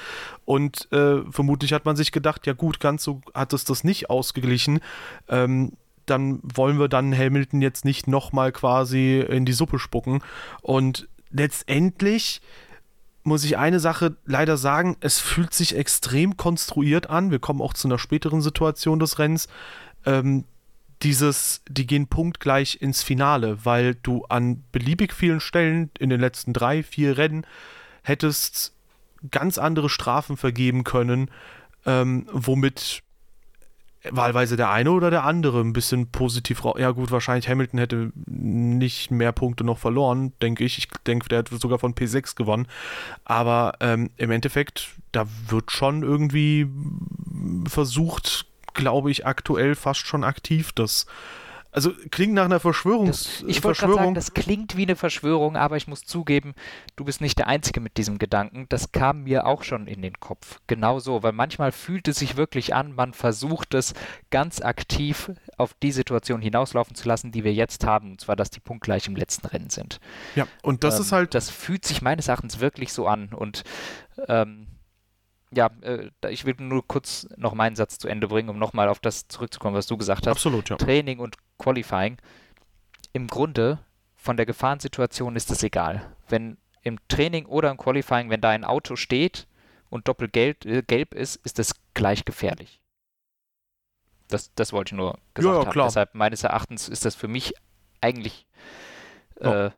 Und 0.46 0.90
äh, 0.94 1.30
vermutlich 1.30 1.74
hat 1.74 1.84
man 1.84 1.98
sich 1.98 2.14
gedacht, 2.14 2.48
ja 2.48 2.54
gut, 2.54 2.80
ganz 2.80 3.04
so 3.04 3.22
hat 3.34 3.52
es 3.52 3.66
das 3.66 3.84
nicht 3.84 4.10
ausgeglichen. 4.10 4.80
Ähm, 5.28 5.74
dann 6.06 6.40
wollen 6.42 6.80
wir 6.80 6.88
dann 6.88 7.16
Hamilton 7.16 7.62
jetzt 7.62 7.84
nicht 7.84 8.08
nochmal 8.08 8.54
quasi 8.54 9.20
in 9.20 9.46
die 9.46 9.54
Suppe 9.54 9.78
spucken. 9.78 10.22
Und 10.62 11.10
letztendlich 11.32 12.42
muss 13.24 13.44
ich 13.44 13.58
eine 13.58 13.80
Sache 13.80 14.18
leider 14.26 14.58
sagen, 14.58 14.98
es 15.00 15.20
fühlt 15.20 15.54
sich 15.54 15.76
extrem 15.76 16.38
konstruiert 16.38 17.10
an. 17.10 17.32
Wir 17.32 17.40
kommen 17.40 17.62
auch 17.62 17.74
zu 17.74 17.88
einer 17.88 18.00
späteren 18.00 18.42
Situation 18.42 19.00
des 19.00 19.20
Rennens. 19.20 19.48
Ähm, 20.06 20.46
dieses, 21.02 21.62
die 21.68 21.86
gehen 21.86 22.08
punktgleich 22.08 22.82
ins 22.82 23.04
Finale, 23.04 23.66
weil 23.66 23.96
du 23.96 24.26
an 24.26 24.64
beliebig 24.72 25.14
vielen 25.14 25.40
Stellen 25.40 25.92
in 26.00 26.10
den 26.10 26.20
letzten 26.20 26.54
drei, 26.54 26.84
vier 26.84 27.18
Rennen 27.18 27.46
hättest 28.04 28.74
ganz 29.32 29.58
andere 29.58 29.90
Strafen 29.90 30.38
vergeben 30.38 30.84
können, 30.84 31.30
ähm, 31.86 32.28
womit 32.32 33.04
wahlweise 34.10 34.58
der 34.58 34.70
eine 34.70 34.92
oder 34.92 35.10
der 35.10 35.24
andere 35.24 35.62
ein 35.62 35.74
bisschen 35.74 36.12
positiv. 36.12 36.64
Ja, 36.78 36.92
gut, 36.92 37.12
wahrscheinlich 37.12 37.48
Hamilton 37.48 37.80
hätte 37.80 38.12
nicht 38.26 39.12
mehr 39.12 39.32
Punkte 39.32 39.64
noch 39.64 39.78
verloren, 39.78 40.34
denke 40.42 40.64
ich. 40.64 40.78
Ich 40.78 40.88
denke, 41.08 41.30
der 41.30 41.40
hätte 41.40 41.58
sogar 41.58 41.80
von 41.80 41.94
P6 41.94 42.36
gewonnen. 42.36 42.68
Aber 43.24 43.74
ähm, 43.80 44.10
im 44.18 44.32
Endeffekt, 44.32 44.90
da 45.12 45.26
wird 45.48 45.72
schon 45.72 46.04
irgendwie 46.04 46.68
versucht, 47.68 48.46
glaube 48.74 49.12
ich, 49.12 49.26
aktuell 49.26 49.76
fast 49.76 50.06
schon 50.06 50.24
aktiv. 50.24 50.72
Das 50.74 51.06
also 51.74 51.92
klingt 52.12 52.34
nach 52.34 52.46
einer 52.46 52.60
Verschwörung. 52.60 53.08
Das, 53.08 53.44
ich 53.48 53.64
wollte 53.64 53.82
gerade 53.82 53.96
sagen, 53.96 54.14
das 54.14 54.34
klingt 54.34 54.78
wie 54.78 54.84
eine 54.84 54.96
Verschwörung, 54.96 55.58
aber 55.58 55.76
ich 55.76 55.88
muss 55.88 56.06
zugeben, 56.06 56.54
du 56.96 57.04
bist 57.04 57.20
nicht 57.20 57.40
der 57.40 57.48
Einzige 57.48 57.80
mit 57.80 57.98
diesem 57.98 58.20
Gedanken. 58.20 58.68
Das 58.70 58.92
kam 58.92 59.24
mir 59.24 59.48
auch 59.48 59.64
schon 59.64 59.88
in 59.88 60.02
den 60.02 60.20
Kopf. 60.20 60.60
Genau 60.68 61.00
so, 61.00 61.24
weil 61.24 61.32
manchmal 61.32 61.72
fühlt 61.72 62.08
es 62.08 62.18
sich 62.18 62.38
wirklich 62.38 62.76
an, 62.76 62.94
man 62.94 63.14
versucht 63.14 63.74
es 63.74 63.94
ganz 64.30 64.62
aktiv 64.62 65.32
auf 65.58 65.74
die 65.82 65.92
Situation 65.92 66.42
hinauslaufen 66.42 66.96
zu 66.96 67.08
lassen, 67.08 67.32
die 67.32 67.44
wir 67.44 67.54
jetzt 67.54 67.86
haben, 67.86 68.12
und 68.12 68.22
zwar, 68.22 68.36
dass 68.36 68.52
die 68.52 68.60
punktgleich 68.60 69.08
im 69.08 69.16
letzten 69.16 69.48
Rennen 69.48 69.70
sind. 69.70 70.00
Ja, 70.36 70.48
und 70.62 70.84
das 70.84 70.98
ähm, 70.98 71.02
ist 71.02 71.12
halt. 71.12 71.34
Das 71.34 71.50
fühlt 71.50 71.86
sich 71.86 72.02
meines 72.02 72.28
Erachtens 72.28 72.60
wirklich 72.60 72.94
so 72.94 73.08
an 73.08 73.34
und 73.34 73.64
ähm, 74.28 74.68
ja, 75.56 75.70
äh, 75.82 76.10
ich 76.30 76.46
will 76.46 76.56
nur 76.60 76.86
kurz 76.88 77.28
noch 77.38 77.54
meinen 77.54 77.76
Satz 77.76 77.98
zu 77.98 78.08
Ende 78.08 78.28
bringen, 78.28 78.50
um 78.50 78.58
nochmal 78.58 78.90
auf 78.90 79.00
das 79.00 79.28
zurückzukommen, 79.28 79.76
was 79.76 79.88
du 79.88 79.98
gesagt 79.98 80.28
hast. 80.28 80.32
Absolut, 80.32 80.70
ja. 80.70 80.78
Training 80.78 81.20
und 81.20 81.36
Qualifying. 81.58 82.18
Im 83.12 83.28
Grunde, 83.28 83.80
von 84.16 84.38
der 84.38 84.46
Gefahrensituation 84.46 85.36
ist 85.36 85.52
es 85.52 85.64
egal. 85.64 86.16
Wenn 86.28 86.58
im 86.82 86.98
Training 87.08 87.46
oder 87.46 87.72
im 87.72 87.78
Qualifying, 87.78 88.30
wenn 88.30 88.42
da 88.42 88.50
ein 88.50 88.66
Auto 88.66 88.96
steht 88.96 89.48
und 89.90 90.08
doppelgelb 90.08 90.66
äh, 90.66 90.82
gelb 90.82 91.14
ist, 91.14 91.38
ist 91.38 91.60
es 91.60 91.76
gleich 91.94 92.26
gefährlich. 92.26 92.80
Das, 94.28 94.54
das 94.56 94.74
wollte 94.74 94.96
ich 94.96 94.98
nur 94.98 95.20
gesagt 95.34 95.56
ja, 95.56 95.62
ja, 95.62 95.68
haben. 95.68 95.88
Deshalb 95.88 96.16
meines 96.16 96.44
Erachtens 96.44 96.90
ist 96.90 97.06
das 97.06 97.16
für 97.16 97.28
mich 97.28 97.54
eigentlich 98.02 98.48
äh, 99.40 99.70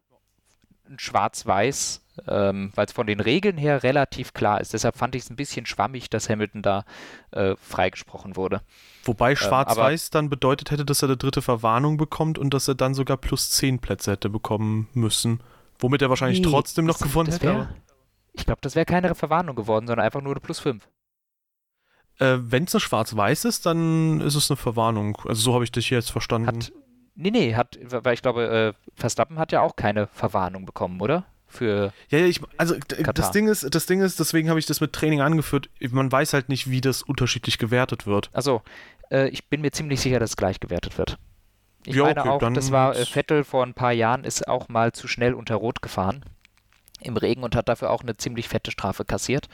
ein 0.88 1.00
Schwarz-Weiß 1.00 2.05
ähm, 2.28 2.72
weil 2.76 2.86
es 2.86 2.92
von 2.92 3.08
den 3.08 3.20
Regeln 3.20 3.58
her 3.58 3.84
relativ 3.84 4.34
klar 4.34 4.62
ist. 4.62 4.74
Deshalb 4.74 4.98
fand 4.98 5.16
ich 5.16 5.24
es 5.24 5.30
ein 5.30 5.36
bisschen 5.36 5.66
schwammig, 5.66 6.10
dass 6.10 6.30
Hamilton 6.30 6.62
da 6.62 6.86
äh, 7.32 7.56
freigesprochen 7.58 8.36
wurde. 8.36 8.62
Wobei 9.04 9.32
ähm, 9.32 9.36
Schwarz-Weiß 9.36 10.06
ähm, 10.06 10.10
dann 10.12 10.30
bedeutet 10.30 10.72
hätte, 10.72 10.86
dass 10.86 11.02
er 11.02 11.10
eine 11.10 11.18
dritte 11.18 11.42
Verwarnung 11.42 11.98
bekommt 11.98 12.38
und 12.38 12.54
dass 12.54 12.68
er 12.68 12.76
dann 12.76 12.94
sogar 12.94 13.18
plus 13.18 13.52
10 13.52 13.80
Plätze 13.80 14.12
hätte 14.12 14.30
bekommen 14.30 14.88
müssen. 14.94 15.42
Womit 15.80 16.02
er 16.02 16.10
wahrscheinlich 16.10 16.40
nee, 16.40 16.50
trotzdem 16.50 16.86
noch 16.86 17.00
gewonnen 17.00 17.32
hätte. 17.32 17.46
Wär, 17.46 17.76
ich 18.34 18.46
glaube, 18.46 18.62
das 18.62 18.76
wäre 18.76 18.86
keine 18.86 19.14
Verwarnung 19.16 19.56
geworden, 19.56 19.88
sondern 19.88 20.06
einfach 20.06 20.22
nur 20.22 20.34
eine 20.34 20.40
plus 20.40 20.60
5. 20.60 20.88
Äh, 22.20 22.38
Wenn 22.40 22.64
es 22.64 22.74
eine 22.74 22.80
Schwarz-Weiß 22.80 23.46
ist, 23.46 23.66
dann 23.66 24.22
ist 24.22 24.36
es 24.36 24.50
eine 24.50 24.58
Verwarnung. 24.58 25.18
Also 25.26 25.42
so 25.42 25.54
habe 25.54 25.64
ich 25.64 25.72
dich 25.72 25.90
jetzt 25.90 26.12
verstanden. 26.12 26.48
Hat, 26.48 26.72
nee, 27.16 27.32
nee, 27.32 27.56
hat, 27.56 27.78
weil 27.82 28.14
ich 28.14 28.22
glaube, 28.22 28.48
äh, 28.48 28.74
Verstappen 28.96 29.38
hat 29.38 29.52
ja 29.52 29.62
auch 29.62 29.76
keine 29.76 30.08
Verwarnung 30.08 30.66
bekommen, 30.66 31.02
oder? 31.02 31.26
Für. 31.56 31.94
Ja, 32.10 32.20
ja, 32.20 32.26
ich, 32.26 32.42
also 32.58 32.76
Katar. 32.76 33.14
das 33.14 33.32
Ding 33.32 33.48
ist, 33.48 33.74
das 33.74 33.86
Ding 33.86 34.02
ist, 34.02 34.20
deswegen 34.20 34.50
habe 34.50 34.60
ich 34.60 34.66
das 34.66 34.82
mit 34.82 34.94
Training 34.94 35.22
angeführt. 35.22 35.70
Man 35.90 36.12
weiß 36.12 36.34
halt 36.34 36.50
nicht, 36.50 36.70
wie 36.70 36.82
das 36.82 37.02
unterschiedlich 37.02 37.58
gewertet 37.58 38.06
wird. 38.06 38.30
Also, 38.34 38.62
äh, 39.12 39.30
ich 39.30 39.48
bin 39.48 39.62
mir 39.62 39.72
ziemlich 39.72 40.02
sicher, 40.02 40.20
dass 40.20 40.32
es 40.32 40.38
gleich 40.38 40.60
gewertet 40.60 40.98
wird. 40.98 41.18
Ich 41.86 41.96
ja, 41.96 42.04
meine 42.04 42.22
okay, 42.22 42.30
auch, 42.30 42.54
das 42.54 42.72
war 42.72 42.96
äh, 42.96 43.06
Vettel 43.06 43.44
vor 43.44 43.64
ein 43.64 43.74
paar 43.74 43.92
Jahren 43.92 44.24
ist 44.24 44.48
auch 44.48 44.70
mal 44.70 44.92
zu 44.92 45.08
schnell 45.08 45.34
unter 45.34 45.56
Rot 45.56 45.82
gefahren 45.82 46.26
im 47.00 47.18
Regen 47.18 47.44
und 47.44 47.56
hat 47.56 47.70
dafür 47.70 47.92
auch 47.92 48.02
eine 48.02 48.18
ziemlich 48.18 48.50
fette 48.50 48.72
Strafe 48.72 49.06
kassiert. 49.06 49.48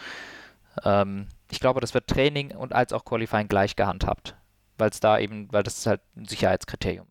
Ähm, 0.83 1.27
ich 1.49 1.59
glaube, 1.59 1.81
das 1.81 1.93
wird 1.93 2.07
Training 2.07 2.55
und 2.55 2.73
als 2.73 2.93
auch 2.93 3.03
Qualifying 3.03 3.47
gleich 3.47 3.75
gehandhabt, 3.75 4.35
weil 4.77 4.89
es 4.89 4.99
da 4.99 5.19
eben, 5.19 5.51
weil 5.51 5.63
das 5.63 5.85
halt 5.85 6.01
ein 6.15 6.25
Sicherheitskriterium 6.25 7.07
ist. 7.07 7.10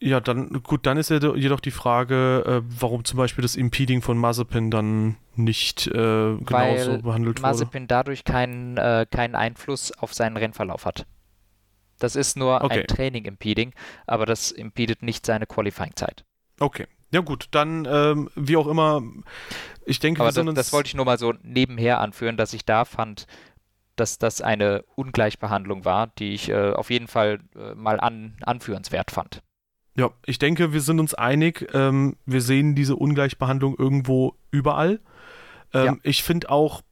Ja, 0.00 0.20
dann 0.20 0.62
gut, 0.62 0.86
dann 0.86 0.96
ist 0.96 1.10
ja 1.10 1.18
jedoch 1.34 1.58
die 1.58 1.72
Frage, 1.72 2.44
äh, 2.46 2.62
warum 2.80 3.04
zum 3.04 3.16
Beispiel 3.16 3.42
das 3.42 3.56
Impeding 3.56 4.00
von 4.00 4.16
Mazepin 4.16 4.70
dann 4.70 5.16
nicht 5.34 5.88
äh, 5.88 6.36
genauso 6.36 6.98
behandelt 6.98 7.38
wurde. 7.38 7.42
Mazepin 7.42 7.88
dadurch 7.88 8.22
keinen, 8.24 8.76
äh, 8.76 9.06
keinen 9.10 9.34
Einfluss 9.34 9.90
auf 9.98 10.14
seinen 10.14 10.36
Rennverlauf 10.36 10.84
hat. 10.84 11.04
Das 11.98 12.14
ist 12.14 12.36
nur 12.36 12.62
okay. 12.62 12.80
ein 12.80 12.86
Training-Impeding, 12.86 13.72
aber 14.06 14.24
das 14.24 14.52
impedet 14.52 15.02
nicht 15.02 15.26
seine 15.26 15.46
Qualifying-Zeit. 15.46 16.24
Okay. 16.60 16.86
Ja 17.10 17.20
gut, 17.20 17.48
dann 17.52 17.88
ähm, 17.90 18.30
wie 18.36 18.56
auch 18.56 18.66
immer, 18.66 19.02
ich 19.86 19.98
denke, 19.98 20.20
aber 20.20 20.28
wir 20.28 20.32
sind 20.32 20.46
das, 20.46 20.52
uns... 20.52 20.58
das 20.58 20.72
wollte 20.72 20.88
ich 20.88 20.94
nur 20.94 21.06
mal 21.06 21.18
so 21.18 21.34
nebenher 21.42 22.00
anführen, 22.00 22.36
dass 22.36 22.52
ich 22.52 22.64
da 22.66 22.84
fand, 22.84 23.26
dass 23.96 24.18
das 24.18 24.42
eine 24.42 24.84
Ungleichbehandlung 24.94 25.84
war, 25.84 26.08
die 26.18 26.34
ich 26.34 26.50
äh, 26.50 26.72
auf 26.72 26.90
jeden 26.90 27.08
Fall 27.08 27.40
äh, 27.56 27.74
mal 27.74 27.98
an, 27.98 28.36
anführenswert 28.42 29.10
fand. 29.10 29.42
Ja, 29.98 30.10
ich 30.24 30.38
denke, 30.38 30.72
wir 30.72 30.80
sind 30.80 31.00
uns 31.00 31.12
einig. 31.12 31.68
Ähm, 31.74 32.16
wir 32.24 32.40
sehen 32.40 32.76
diese 32.76 32.94
Ungleichbehandlung 32.94 33.76
irgendwo 33.76 34.36
überall. 34.52 35.00
Ähm, 35.74 35.84
ja. 35.84 35.96
Ich 36.04 36.22
finde 36.22 36.50
auch, 36.50 36.82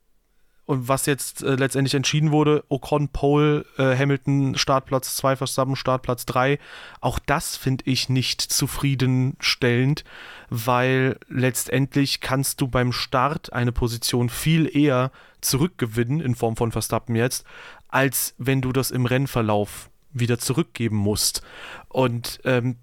und 0.64 0.88
was 0.88 1.06
jetzt 1.06 1.44
äh, 1.44 1.54
letztendlich 1.54 1.94
entschieden 1.94 2.32
wurde, 2.32 2.64
Ocon 2.68 3.10
Pole, 3.10 3.64
äh, 3.78 3.96
Hamilton 3.96 4.56
Startplatz 4.56 5.14
2, 5.14 5.36
Verstappen 5.36 5.76
Startplatz 5.76 6.26
3, 6.26 6.58
auch 7.00 7.20
das 7.20 7.56
finde 7.56 7.84
ich 7.86 8.08
nicht 8.08 8.42
zufriedenstellend, 8.42 10.02
weil 10.50 11.16
letztendlich 11.28 12.20
kannst 12.20 12.60
du 12.60 12.66
beim 12.66 12.90
Start 12.90 13.52
eine 13.52 13.70
Position 13.70 14.28
viel 14.30 14.68
eher 14.76 15.12
zurückgewinnen, 15.40 16.20
in 16.20 16.34
Form 16.34 16.56
von 16.56 16.72
Verstappen 16.72 17.14
jetzt, 17.14 17.46
als 17.86 18.34
wenn 18.36 18.62
du 18.62 18.72
das 18.72 18.90
im 18.90 19.06
Rennverlauf 19.06 19.90
wieder 20.12 20.40
zurückgeben 20.40 20.96
musst. 20.96 21.42
Und 21.88 22.40
ähm, 22.44 22.78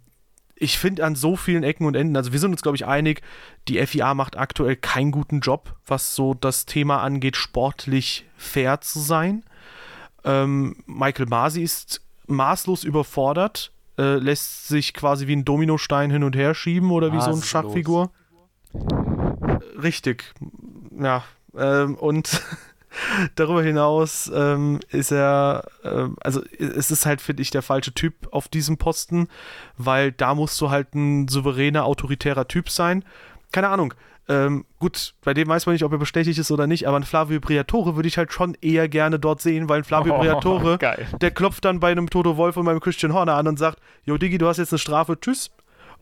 ich 0.55 0.77
finde 0.77 1.03
an 1.05 1.15
so 1.15 1.35
vielen 1.35 1.63
Ecken 1.63 1.85
und 1.85 1.95
Enden, 1.95 2.15
also 2.15 2.31
wir 2.31 2.39
sind 2.39 2.51
uns, 2.51 2.61
glaube 2.61 2.75
ich, 2.75 2.85
einig, 2.85 3.21
die 3.67 3.85
FIA 3.85 4.13
macht 4.13 4.37
aktuell 4.37 4.75
keinen 4.75 5.11
guten 5.11 5.39
Job, 5.39 5.75
was 5.85 6.15
so 6.15 6.33
das 6.33 6.65
Thema 6.65 7.01
angeht, 7.01 7.35
sportlich 7.35 8.25
fair 8.37 8.81
zu 8.81 8.99
sein. 8.99 9.43
Ähm, 10.23 10.77
Michael 10.85 11.25
Masi 11.25 11.61
ist 11.61 12.01
maßlos 12.27 12.83
überfordert 12.83 13.73
äh, 13.97 14.15
lässt 14.15 14.67
sich 14.67 14.93
quasi 14.93 15.27
wie 15.27 15.35
ein 15.35 15.45
Dominostein 15.45 16.09
hin 16.09 16.23
und 16.23 16.35
her 16.35 16.55
schieben 16.55 16.91
oder 16.91 17.13
wie 17.13 17.21
so 17.21 17.31
ist 17.31 17.45
Schachfigur. 17.45 18.11
Richtig, 19.81 20.33
ja. 20.99 21.23
Ähm, 21.55 21.95
und 21.95 22.41
darüber 23.35 23.63
hinaus 23.63 24.31
ähm, 24.33 24.79
ist 24.89 25.11
er, 25.11 25.65
ähm, 25.83 26.15
also 26.21 26.41
es 26.59 26.91
ist 26.91 27.05
halt, 27.05 27.21
finde 27.21 27.41
ich, 27.41 27.51
der 27.51 27.61
falsche 27.61 27.93
Typ 27.93 28.13
auf 28.31 28.47
diesem 28.47 28.77
Posten, 28.77 29.27
weil 29.77 30.11
da 30.11 30.35
musst 30.35 30.59
du 30.61 30.69
halt 30.69 30.93
ein 30.95 31.27
souveräner, 31.27 31.85
autoritärer 31.85 32.47
Typ 32.47 32.69
sein. 32.69 33.03
Keine 33.51 33.69
Ahnung. 33.69 33.93
Ähm, 34.29 34.65
gut, 34.79 35.15
bei 35.23 35.33
dem 35.33 35.49
weiß 35.49 35.65
man 35.65 35.73
nicht, 35.73 35.83
ob 35.83 35.91
er 35.91 35.97
bestechlich 35.97 36.37
ist 36.37 36.49
oder 36.49 36.65
nicht, 36.65 36.87
aber 36.87 36.95
ein 36.95 37.03
Flavio 37.03 37.41
Briatore 37.41 37.97
würde 37.97 38.07
ich 38.07 38.17
halt 38.17 38.31
schon 38.31 38.55
eher 38.61 38.87
gerne 38.87 39.19
dort 39.19 39.41
sehen, 39.41 39.67
weil 39.67 39.79
ein 39.79 39.83
Flavio 39.83 40.17
Briatore, 40.17 40.77
geil. 40.79 41.07
der 41.19 41.31
klopft 41.31 41.65
dann 41.65 41.81
bei 41.81 41.91
einem 41.91 42.09
Toto 42.09 42.37
Wolf 42.37 42.55
und 42.55 42.65
beim 42.65 42.79
Christian 42.79 43.13
Horner 43.13 43.33
an 43.35 43.49
und 43.49 43.59
sagt, 43.59 43.79
Jo 44.05 44.17
Digi, 44.17 44.37
du 44.37 44.47
hast 44.47 44.57
jetzt 44.57 44.71
eine 44.71 44.79
Strafe, 44.79 45.19
tschüss. 45.19 45.51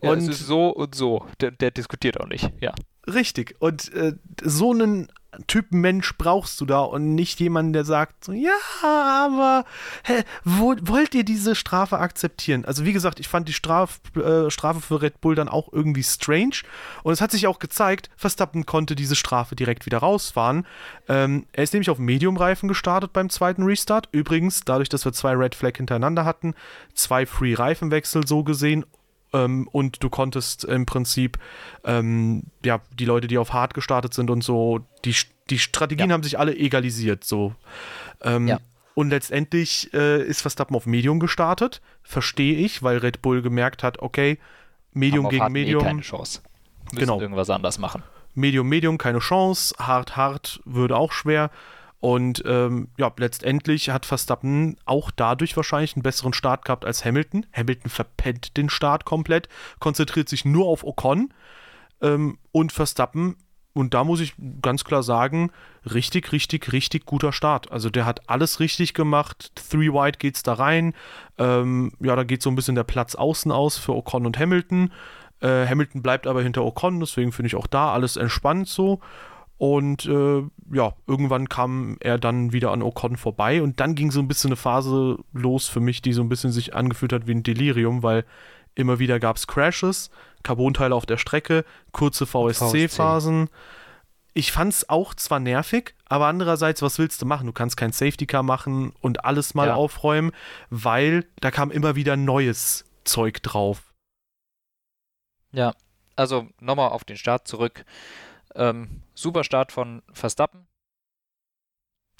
Ja, 0.02 0.10
Und 0.12 0.18
es 0.18 0.28
ist 0.28 0.46
so 0.46 0.68
und 0.68 0.94
so. 0.94 1.26
Der, 1.40 1.50
der 1.50 1.72
diskutiert 1.72 2.20
auch 2.20 2.28
nicht. 2.28 2.50
Ja. 2.60 2.72
Richtig. 3.06 3.56
Und 3.58 3.92
äh, 3.94 4.12
so 4.42 4.72
einen 4.72 5.08
Typen 5.46 5.80
Mensch 5.80 6.16
brauchst 6.18 6.60
du 6.60 6.66
da 6.66 6.80
und 6.80 7.14
nicht 7.14 7.40
jemanden, 7.40 7.72
der 7.72 7.84
sagt, 7.84 8.24
so, 8.24 8.32
ja, 8.32 8.52
aber 8.82 9.64
hä, 10.04 10.22
wo, 10.44 10.74
wollt 10.82 11.14
ihr 11.14 11.24
diese 11.24 11.54
Strafe 11.54 11.98
akzeptieren? 11.98 12.64
Also 12.66 12.84
wie 12.84 12.92
gesagt, 12.92 13.18
ich 13.18 13.28
fand 13.28 13.48
die 13.48 13.54
Straf, 13.54 14.00
äh, 14.14 14.50
Strafe 14.50 14.80
für 14.80 15.00
Red 15.00 15.20
Bull 15.22 15.34
dann 15.34 15.48
auch 15.48 15.72
irgendwie 15.72 16.02
strange. 16.02 16.56
Und 17.02 17.14
es 17.14 17.22
hat 17.22 17.30
sich 17.30 17.46
auch 17.46 17.58
gezeigt, 17.58 18.10
Verstappen 18.16 18.66
konnte 18.66 18.94
diese 18.94 19.16
Strafe 19.16 19.56
direkt 19.56 19.86
wieder 19.86 19.98
rausfahren. 19.98 20.66
Ähm, 21.08 21.46
er 21.52 21.64
ist 21.64 21.72
nämlich 21.72 21.90
auf 21.90 21.98
Medium-Reifen 21.98 22.68
gestartet 22.68 23.14
beim 23.14 23.30
zweiten 23.30 23.62
Restart. 23.62 24.08
Übrigens, 24.12 24.60
dadurch, 24.64 24.90
dass 24.90 25.06
wir 25.06 25.12
zwei 25.12 25.32
Red 25.32 25.54
Flag 25.54 25.76
hintereinander 25.76 26.26
hatten, 26.26 26.54
zwei 26.94 27.24
Free-Reifenwechsel 27.24 28.26
so 28.26 28.44
gesehen 28.44 28.84
ähm, 29.32 29.68
und 29.72 30.02
du 30.02 30.10
konntest 30.10 30.64
im 30.64 30.86
Prinzip 30.86 31.38
ähm, 31.84 32.44
ja 32.64 32.80
die 32.98 33.04
Leute, 33.04 33.26
die 33.26 33.38
auf 33.38 33.52
hart 33.52 33.74
gestartet 33.74 34.14
sind 34.14 34.30
und 34.30 34.42
so, 34.42 34.80
die, 35.04 35.14
die 35.50 35.58
Strategien 35.58 36.10
Ja. 36.10 36.14
haben 36.14 36.22
sich 36.22 36.38
alle 36.38 36.56
egalisiert 36.56 37.24
so. 37.24 37.54
Ähm, 38.22 38.48
Ja. 38.48 38.58
Und 38.94 39.08
letztendlich 39.08 39.92
äh, 39.94 40.22
ist 40.22 40.42
Verstappen 40.42 40.76
auf 40.76 40.84
Medium 40.84 41.18
gestartet, 41.18 41.80
verstehe 42.02 42.56
ich, 42.58 42.82
weil 42.82 42.98
Red 42.98 43.22
Bull 43.22 43.40
gemerkt 43.40 43.82
hat, 43.82 44.00
okay, 44.00 44.38
Medium 44.92 45.30
gegen 45.30 45.42
Harten 45.42 45.56
eh 45.56 45.60
Medium, 45.60 45.82
keine 45.82 46.00
Chance. 46.02 46.40
Müssen 46.92 46.98
Genau. 46.98 47.18
irgendwas 47.18 47.48
anders 47.48 47.78
machen. 47.78 48.02
Medium, 48.34 48.68
Medium, 48.68 48.98
keine 48.98 49.20
Chance, 49.20 49.74
hart, 49.78 50.16
hart 50.18 50.60
würde 50.66 50.96
auch 50.96 51.12
schwer. 51.12 51.50
Und 52.02 52.42
ähm, 52.46 52.88
ja, 52.98 53.12
letztendlich 53.16 53.90
hat 53.90 54.06
Verstappen 54.06 54.76
auch 54.86 55.12
dadurch 55.12 55.56
wahrscheinlich 55.56 55.94
einen 55.94 56.02
besseren 56.02 56.32
Start 56.32 56.64
gehabt 56.64 56.84
als 56.84 57.04
Hamilton. 57.04 57.46
Hamilton 57.52 57.90
verpennt 57.90 58.56
den 58.56 58.68
Start 58.68 59.04
komplett, 59.04 59.48
konzentriert 59.78 60.28
sich 60.28 60.44
nur 60.44 60.66
auf 60.66 60.82
Ocon. 60.82 61.32
Ähm, 62.00 62.38
und 62.50 62.72
Verstappen, 62.72 63.36
und 63.72 63.94
da 63.94 64.02
muss 64.02 64.18
ich 64.18 64.34
ganz 64.60 64.82
klar 64.82 65.04
sagen, 65.04 65.52
richtig, 65.94 66.32
richtig, 66.32 66.72
richtig 66.72 67.06
guter 67.06 67.32
Start. 67.32 67.70
Also 67.70 67.88
der 67.88 68.04
hat 68.04 68.28
alles 68.28 68.58
richtig 68.58 68.94
gemacht. 68.94 69.52
Three 69.54 69.92
Wide 69.92 70.18
geht's 70.18 70.42
da 70.42 70.54
rein. 70.54 70.94
Ähm, 71.38 71.92
ja, 72.00 72.16
da 72.16 72.24
geht 72.24 72.42
so 72.42 72.50
ein 72.50 72.56
bisschen 72.56 72.74
der 72.74 72.82
Platz 72.82 73.14
außen 73.14 73.52
aus 73.52 73.78
für 73.78 73.94
Ocon 73.94 74.26
und 74.26 74.40
Hamilton. 74.40 74.92
Äh, 75.38 75.68
Hamilton 75.68 76.02
bleibt 76.02 76.26
aber 76.26 76.42
hinter 76.42 76.64
Ocon, 76.64 76.98
deswegen 76.98 77.30
finde 77.30 77.46
ich 77.46 77.54
auch 77.54 77.68
da 77.68 77.92
alles 77.92 78.16
entspannt 78.16 78.66
so. 78.66 78.98
Und 79.62 80.06
äh, 80.06 80.42
ja, 80.72 80.96
irgendwann 81.06 81.48
kam 81.48 81.96
er 82.00 82.18
dann 82.18 82.52
wieder 82.52 82.72
an 82.72 82.82
Ocon 82.82 83.16
vorbei 83.16 83.62
und 83.62 83.78
dann 83.78 83.94
ging 83.94 84.10
so 84.10 84.18
ein 84.18 84.26
bisschen 84.26 84.48
eine 84.48 84.56
Phase 84.56 85.18
los 85.32 85.68
für 85.68 85.78
mich, 85.78 86.02
die 86.02 86.12
so 86.12 86.20
ein 86.20 86.28
bisschen 86.28 86.50
sich 86.50 86.74
angefühlt 86.74 87.12
hat 87.12 87.28
wie 87.28 87.30
ein 87.36 87.44
Delirium, 87.44 88.02
weil 88.02 88.24
immer 88.74 88.98
wieder 88.98 89.20
gab 89.20 89.36
es 89.36 89.46
Crashes, 89.46 90.10
Carbonteile 90.42 90.92
auf 90.96 91.06
der 91.06 91.16
Strecke, 91.16 91.64
kurze 91.92 92.26
VSC-Phasen. 92.26 93.50
Ich 94.34 94.50
fand 94.50 94.72
es 94.72 94.88
auch 94.88 95.14
zwar 95.14 95.38
nervig, 95.38 95.94
aber 96.06 96.26
andererseits, 96.26 96.82
was 96.82 96.98
willst 96.98 97.22
du 97.22 97.26
machen? 97.26 97.46
Du 97.46 97.52
kannst 97.52 97.76
kein 97.76 97.92
Safety 97.92 98.26
Car 98.26 98.42
machen 98.42 98.92
und 99.00 99.24
alles 99.24 99.54
mal 99.54 99.68
Ja. 99.68 99.74
aufräumen, 99.76 100.32
weil 100.70 101.24
da 101.38 101.52
kam 101.52 101.70
immer 101.70 101.94
wieder 101.94 102.16
neues 102.16 102.84
Zeug 103.04 103.40
drauf. 103.44 103.92
Ja, 105.52 105.72
also 106.16 106.48
nochmal 106.58 106.88
auf 106.88 107.04
den 107.04 107.16
Start 107.16 107.46
zurück. 107.46 107.84
Ähm, 108.56 109.01
super 109.22 109.44
Start 109.44 109.72
von 109.72 110.02
Verstappen. 110.12 110.66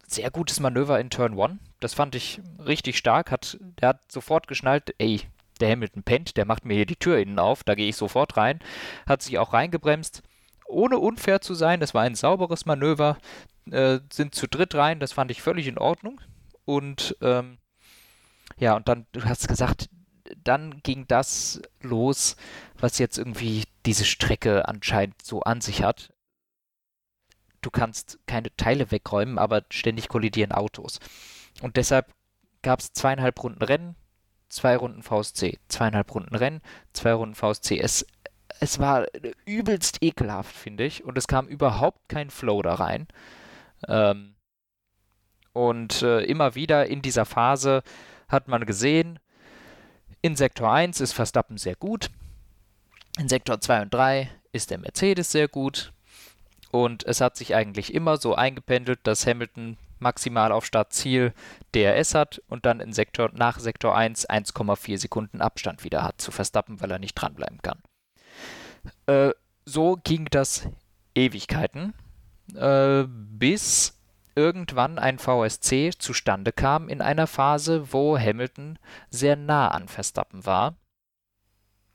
Sehr 0.07 0.31
gutes 0.31 0.61
Manöver 0.61 1.01
in 1.01 1.11
Turn 1.11 1.39
1. 1.39 1.59
Das 1.81 1.95
fand 1.95 2.15
ich 2.15 2.41
richtig 2.59 2.99
stark. 2.99 3.31
Hat, 3.31 3.59
der 3.61 3.91
hat 3.91 4.13
sofort 4.13 4.47
geschnallt, 4.47 4.95
ey, 4.99 5.23
der 5.61 5.71
Hamilton 5.71 6.03
pennt, 6.03 6.37
der 6.37 6.45
macht 6.45 6.65
mir 6.65 6.75
hier 6.75 6.87
die 6.87 6.97
Tür 6.97 7.19
innen 7.19 7.39
auf, 7.39 7.65
da 7.65 7.75
gehe 7.75 7.89
ich 7.89 7.97
sofort 7.97 8.37
rein. 8.37 8.59
Hat 9.07 9.23
sich 9.23 9.39
auch 9.39 9.53
reingebremst, 9.53 10.23
ohne 10.67 10.99
unfair 10.99 11.41
zu 11.41 11.55
sein. 11.55 11.81
Das 11.81 11.95
war 11.95 12.03
ein 12.03 12.15
sauberes 12.15 12.67
Manöver. 12.67 13.19
Äh, 13.71 14.01
sind 14.13 14.35
zu 14.35 14.49
dritt 14.49 14.75
rein, 14.75 14.99
das 14.99 15.13
fand 15.13 15.31
ich 15.31 15.41
völlig 15.43 15.67
in 15.69 15.79
Ordnung. 15.79 16.21
Und 16.65 17.17
ähm, 17.21 17.59
ja, 18.59 18.75
und 18.77 18.89
dann, 18.89 19.07
du 19.13 19.25
hast 19.25 19.49
gesagt, 19.49 19.89
dann 20.43 20.83
ging 20.83 21.07
das 21.07 21.61
los, 21.81 22.37
was 22.79 22.99
jetzt 22.99 23.19
irgendwie 23.19 23.65
diese 23.87 24.05
Strecke 24.05 24.69
anscheinend 24.69 25.23
so 25.23 25.43
an 25.43 25.61
sich 25.61 25.83
hat. 25.83 26.13
Du 27.63 27.71
kannst 27.71 28.19
keine 28.27 28.55
Teile 28.57 28.91
wegräumen, 28.91 29.39
aber 29.39 29.63
ständig 29.71 30.09
kollidieren 30.09 30.53
Autos. 30.53 30.99
Und 31.63 31.77
deshalb 31.77 32.13
gab 32.63 32.81
es 32.81 32.93
zweieinhalb 32.93 33.43
Runden 33.43 33.63
Rennen, 33.63 33.97
zwei 34.49 34.77
Runden 34.77 35.03
VSC, 35.03 35.59
zweieinhalb 35.69 36.15
Runden 36.15 36.35
Rennen, 36.35 36.61
zwei 36.93 37.13
Runden 37.15 37.35
VSC. 37.35 37.79
Es, 37.79 38.07
es 38.61 38.79
war 38.79 39.07
übelst 39.47 40.03
ekelhaft, 40.03 40.55
finde 40.55 40.85
ich, 40.85 41.05
und 41.05 41.17
es 41.17 41.27
kam 41.27 41.47
überhaupt 41.49 42.09
kein 42.09 42.31
Flow 42.31 42.63
da 42.63 42.75
rein. 42.75 43.07
Ähm, 43.89 44.35
und 45.53 46.03
äh, 46.03 46.23
immer 46.23 46.55
wieder 46.55 46.87
in 46.87 47.03
dieser 47.03 47.25
Phase 47.25 47.83
hat 48.29 48.49
man 48.49 48.65
gesehen, 48.65 49.19
in 50.23 50.37
Sektor 50.37 50.73
1 50.73 51.01
ist 51.01 51.13
Verstappen 51.13 51.59
sehr 51.59 51.75
gut. 51.75 52.11
In 53.19 53.29
Sektor 53.29 53.61
2 53.61 53.83
und 53.83 53.95
3 53.95 54.31
ist 54.53 54.71
der 54.71 54.79
Mercedes 54.79 55.33
sehr 55.33 55.49
gut. 55.49 55.93
Und 56.73 57.07
es 57.07 57.21
hat 57.21 57.37
sich 57.37 57.55
eigentlich 57.55 57.93
immer 57.93 58.17
so 58.17 58.35
eingependelt, 58.35 59.01
dass 59.05 59.27
Hamilton 59.27 59.77
maximal 59.99 60.51
auf 60.53 60.65
Startziel 60.65 61.35
DRS 61.75 62.15
hat 62.15 62.43
und 62.49 62.65
dann 62.65 62.81
in 62.81 62.95
Sektor, 62.95 63.31
nach 63.35 63.61
Sektor 63.61 63.95
1 63.95 64.29
1,4 64.29 64.97
Sekunden 64.97 65.43
Abstand 65.43 65.85
wieder 65.85 66.03
hat 66.03 66.21
zu 66.21 66.33
Verstappen, 66.33 66.81
weil 66.81 66.91
er 66.91 66.99
nicht 66.99 67.15
dranbleiben 67.15 67.61
kann. 67.63 67.83
Äh, 69.07 69.35
so 69.67 69.99
ging 70.03 70.27
das 70.31 70.67
Ewigkeiten, 71.15 71.93
äh, 72.57 73.05
bis 73.07 74.01
irgendwann 74.35 74.99
ein 74.99 75.19
VSC 75.19 75.91
zustande 75.99 76.53
kam 76.53 76.89
in 76.89 77.03
einer 77.03 77.27
Phase, 77.27 77.93
wo 77.93 78.19
Hamilton 78.19 78.79
sehr 79.11 79.37
nah 79.37 79.69
an 79.69 79.89
Verstappen 79.89 80.47
war 80.47 80.75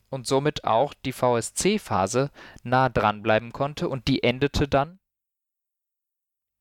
und 0.09 0.27
somit 0.27 0.63
auch 0.63 0.93
die 0.93 1.11
VSC-Phase 1.11 2.31
nah 2.63 2.89
dranbleiben 2.89 3.51
konnte 3.51 3.89
und 3.89 4.07
die 4.07 4.23
endete 4.23 4.67
dann, 4.67 4.99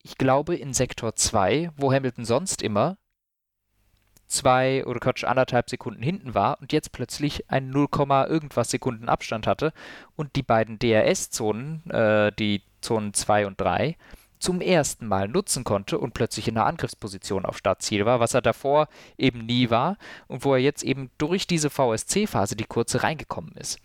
ich 0.02 0.18
glaube, 0.18 0.56
in 0.56 0.72
Sektor 0.72 1.16
2, 1.16 1.72
wo 1.76 1.92
Hamilton 1.92 2.24
sonst 2.24 2.62
immer 2.62 2.96
zwei 4.26 4.85
oder 4.87 5.00
Quatsch, 5.00 5.24
anderthalb 5.24 5.70
Sekunden 5.70 6.02
hinten 6.02 6.35
war 6.35 6.61
und 6.61 6.72
jetzt 6.72 6.92
plötzlich 6.92 7.50
ein 7.50 7.70
0, 7.70 7.88
irgendwas 8.28 8.70
Sekunden 8.70 9.09
Abstand 9.09 9.46
hatte 9.46 9.72
und 10.16 10.37
die 10.37 10.42
beiden 10.42 10.78
DRS-Zonen, 10.78 11.88
äh, 11.90 12.32
die 12.32 12.62
Zonen 12.80 13.14
2 13.14 13.46
und 13.46 13.61
3, 13.61 13.96
zum 14.46 14.61
ersten 14.61 15.09
Mal 15.09 15.26
nutzen 15.26 15.64
konnte 15.64 15.98
und 15.98 16.14
plötzlich 16.14 16.46
in 16.46 16.56
einer 16.56 16.66
Angriffsposition 16.66 17.44
auf 17.44 17.59
Startziel 17.59 18.06
war, 18.06 18.20
was 18.20 18.32
er 18.32 18.42
davor 18.42 18.87
eben 19.18 19.44
nie 19.44 19.70
war 19.70 19.98
und 20.28 20.44
wo 20.44 20.54
er 20.54 20.61
jetzt 20.61 20.85
eben 20.85 21.11
durch 21.18 21.48
diese 21.48 21.68
VSC-Phase, 21.68 22.54
die 22.54 22.62
kurze, 22.62 23.02
reingekommen 23.02 23.50
ist. 23.56 23.80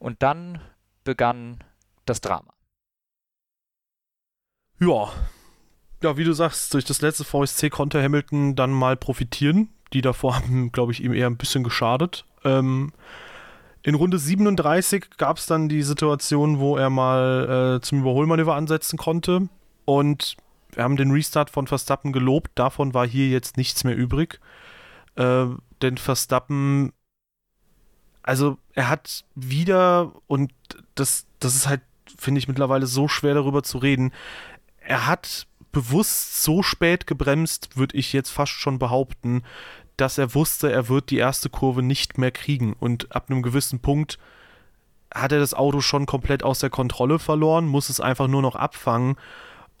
Und 0.00 0.20
dann 0.24 0.60
begann 1.04 1.62
das 2.06 2.20
Drama. 2.20 2.52
Ja. 4.80 5.12
Ja, 6.02 6.16
wie 6.16 6.24
du 6.24 6.32
sagst, 6.32 6.74
durch 6.74 6.84
das 6.84 7.02
letzte 7.02 7.22
VSC 7.22 7.70
konnte 7.70 8.02
Hamilton 8.02 8.56
dann 8.56 8.72
mal 8.72 8.96
profitieren. 8.96 9.68
Die 9.92 10.00
davor 10.00 10.34
haben, 10.34 10.72
glaube 10.72 10.90
ich, 10.90 11.04
ihm 11.04 11.12
eher 11.12 11.28
ein 11.28 11.36
bisschen 11.36 11.62
geschadet. 11.62 12.24
Ähm, 12.42 12.92
in 13.84 13.94
Runde 13.94 14.18
37 14.18 15.18
gab 15.18 15.36
es 15.36 15.46
dann 15.46 15.68
die 15.68 15.82
Situation, 15.82 16.58
wo 16.58 16.76
er 16.76 16.90
mal 16.90 17.76
äh, 17.76 17.80
zum 17.80 18.00
Überholmanöver 18.00 18.56
ansetzen 18.56 18.96
konnte. 18.96 19.48
Und 19.84 20.36
wir 20.72 20.84
haben 20.84 20.96
den 20.96 21.10
Restart 21.10 21.50
von 21.50 21.66
Verstappen 21.66 22.12
gelobt. 22.12 22.50
Davon 22.54 22.94
war 22.94 23.06
hier 23.06 23.28
jetzt 23.28 23.56
nichts 23.56 23.84
mehr 23.84 23.96
übrig. 23.96 24.40
Äh, 25.16 25.46
denn 25.82 25.98
Verstappen, 25.98 26.92
also 28.22 28.58
er 28.74 28.88
hat 28.88 29.24
wieder, 29.34 30.12
und 30.26 30.52
das, 30.94 31.26
das 31.40 31.56
ist 31.56 31.68
halt, 31.68 31.82
finde 32.16 32.38
ich, 32.38 32.48
mittlerweile 32.48 32.86
so 32.86 33.08
schwer 33.08 33.34
darüber 33.34 33.62
zu 33.62 33.78
reden, 33.78 34.12
er 34.80 35.06
hat 35.06 35.46
bewusst 35.72 36.42
so 36.42 36.62
spät 36.62 37.06
gebremst, 37.06 37.76
würde 37.76 37.96
ich 37.96 38.12
jetzt 38.12 38.30
fast 38.30 38.52
schon 38.52 38.78
behaupten, 38.78 39.42
dass 39.96 40.18
er 40.18 40.34
wusste, 40.34 40.72
er 40.72 40.88
wird 40.88 41.10
die 41.10 41.18
erste 41.18 41.48
Kurve 41.48 41.82
nicht 41.82 42.18
mehr 42.18 42.30
kriegen. 42.30 42.72
Und 42.72 43.14
ab 43.14 43.26
einem 43.28 43.42
gewissen 43.42 43.80
Punkt 43.80 44.18
hat 45.12 45.32
er 45.32 45.38
das 45.38 45.54
Auto 45.54 45.80
schon 45.80 46.06
komplett 46.06 46.42
aus 46.42 46.60
der 46.60 46.70
Kontrolle 46.70 47.18
verloren, 47.18 47.66
muss 47.66 47.88
es 47.88 48.00
einfach 48.00 48.28
nur 48.28 48.42
noch 48.42 48.56
abfangen. 48.56 49.16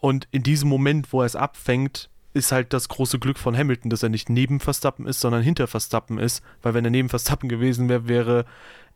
Und 0.00 0.28
in 0.30 0.42
diesem 0.42 0.68
Moment, 0.68 1.12
wo 1.12 1.20
er 1.20 1.26
es 1.26 1.36
abfängt, 1.36 2.10
ist 2.32 2.52
halt 2.52 2.72
das 2.72 2.88
große 2.88 3.18
Glück 3.18 3.38
von 3.38 3.56
Hamilton, 3.56 3.90
dass 3.90 4.02
er 4.02 4.08
nicht 4.08 4.30
neben 4.30 4.60
Verstappen 4.60 5.06
ist, 5.06 5.20
sondern 5.20 5.42
hinter 5.42 5.66
Verstappen 5.66 6.18
ist, 6.18 6.42
weil 6.62 6.74
wenn 6.74 6.84
er 6.84 6.90
neben 6.90 7.08
Verstappen 7.08 7.48
gewesen 7.48 7.88
wäre, 7.88 8.08
wäre 8.08 8.44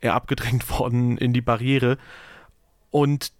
er 0.01 0.15
abgedrängt 0.15 0.69
worden 0.79 1.19
in 1.19 1.33
die 1.33 1.41
Barriere. 1.41 1.99
Und 2.91 3.33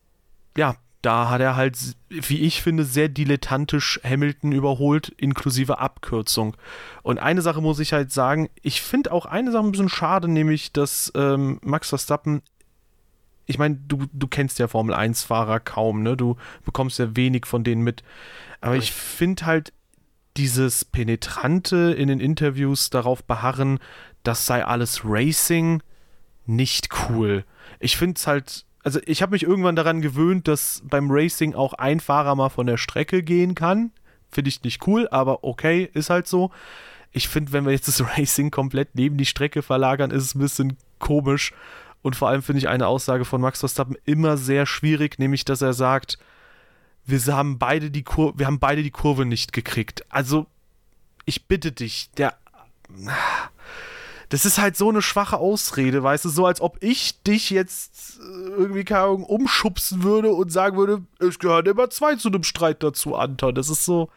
ja, 0.57 0.77
da 1.05 1.29
hat 1.29 1.41
er 1.43 1.55
halt, 1.55 1.77
wie 2.09 2.41
ich 2.41 2.63
finde, 2.63 2.85
sehr 2.85 3.09
dilettantisch 3.09 4.01
Hamilton 4.03 4.53
überholt, 4.53 5.11
inklusive 5.19 5.79
Abkürzung. 5.79 6.57
Und 7.03 7.19
eine 7.19 7.43
Sache 7.43 7.61
muss 7.61 7.79
ich 7.79 7.93
halt 7.93 8.11
sagen, 8.11 8.49
ich 8.63 8.81
finde 8.81 9.13
auch 9.13 9.27
eine 9.27 9.53
Sache 9.53 9.65
ein 9.65 9.73
bisschen 9.73 9.91
schade, 9.91 10.29
nämlich, 10.29 10.73
dass 10.73 11.13
ähm, 11.15 11.61
Max 11.63 11.91
Verstappen 11.91 12.41
ich 13.47 13.59
meine, 13.59 13.77
du, 13.77 14.07
du 14.13 14.27
kennst 14.27 14.59
ja 14.59 14.69
Formel 14.69 14.95
1-Fahrer 14.95 15.61
kaum, 15.61 16.03
ne? 16.03 16.17
Du 16.17 16.37
bekommst 16.65 16.99
ja 16.99 17.15
wenig 17.17 17.47
von 17.47 17.65
denen 17.65 17.83
mit. 17.83 18.03
Aber 18.61 18.77
ich 18.77 18.93
finde 18.93 19.45
halt 19.45 19.73
dieses 20.37 20.85
Penetrante 20.85 21.95
in 21.97 22.09
den 22.09 22.21
Interviews 22.21 22.91
darauf 22.91 23.23
beharren, 23.25 23.79
das 24.23 24.47
sei 24.47 24.65
alles 24.65 25.03
Racing, 25.05 25.83
nicht 26.47 26.89
cool. 27.09 27.45
Ich 27.79 27.97
finde 27.97 28.15
es 28.17 28.27
halt, 28.27 28.65
also 28.83 29.01
ich 29.07 29.23
habe 29.23 29.33
mich 29.33 29.43
irgendwann 29.43 29.77
daran 29.77 30.01
gewöhnt, 30.01 30.49
dass 30.49 30.83
beim 30.85 31.11
Racing 31.11 31.55
auch 31.55 31.75
ein 31.75 32.01
Fahrer 32.01 32.35
mal 32.35 32.49
von 32.49 32.67
der 32.67 32.79
Strecke 32.79 33.23
gehen 33.23 33.55
kann. 33.55 33.93
Finde 34.31 34.49
ich 34.49 34.63
nicht 34.63 34.87
cool, 34.87 35.09
aber 35.11 35.45
okay, 35.45 35.89
ist 35.93 36.11
halt 36.11 36.27
so. 36.27 36.51
Ich 37.13 37.29
finde, 37.29 37.53
wenn 37.53 37.65
wir 37.65 37.73
jetzt 37.73 37.89
das 37.89 38.03
Racing 38.19 38.51
komplett 38.51 38.95
neben 38.95 39.17
die 39.17 39.27
Strecke 39.27 39.63
verlagern, 39.63 40.11
ist 40.11 40.25
es 40.25 40.35
ein 40.35 40.41
bisschen 40.41 40.77
komisch. 40.99 41.53
Und 42.05 42.17
vor 42.17 42.29
allem 42.29 42.43
finde 42.43 42.59
ich 42.59 42.69
eine 42.69 42.87
Aussage 42.87 43.25
von 43.25 43.41
Max 43.41 43.61
Verstappen 43.61 43.97
immer 44.05 44.37
sehr 44.37 44.67
schwierig, 44.67 45.19
nämlich 45.19 45.47
dass 45.47 45.63
er 45.63 45.73
sagt, 45.73 46.19
wir 47.07 47.19
haben 47.35 47.59
beide 47.59 47.91
die 47.91 48.03
Kurve, 48.03 48.39
wir 48.39 48.47
haben 48.47 48.59
beide 48.59 48.83
die 48.83 48.91
Kurve 48.91 49.25
nicht 49.25 49.55
gekriegt. 49.55 50.05
Also, 50.11 50.45
ich 51.25 51.47
bitte 51.47 51.73
dich, 51.73 52.11
der. 52.19 52.37
Das 54.29 54.45
ist 54.45 54.59
halt 54.59 54.77
so 54.77 54.91
eine 54.91 55.01
schwache 55.01 55.39
Ausrede, 55.39 56.03
weißt 56.03 56.27
du, 56.27 56.29
so 56.29 56.45
als 56.45 56.61
ob 56.61 56.77
ich 56.83 57.23
dich 57.23 57.49
jetzt 57.49 58.19
äh, 58.21 58.51
irgendwie 58.51 58.85
keine 58.85 59.05
Ahnung, 59.05 59.25
umschubsen 59.25 60.03
würde 60.03 60.31
und 60.31 60.53
sagen 60.53 60.77
würde, 60.77 61.03
es 61.21 61.39
gehören 61.39 61.65
immer 61.65 61.89
zwei 61.89 62.17
zu 62.17 62.29
einem 62.29 62.43
Streit 62.43 62.83
dazu, 62.83 63.17
Anton. 63.17 63.55
Das 63.55 63.71
ist 63.71 63.87
so. 63.87 64.11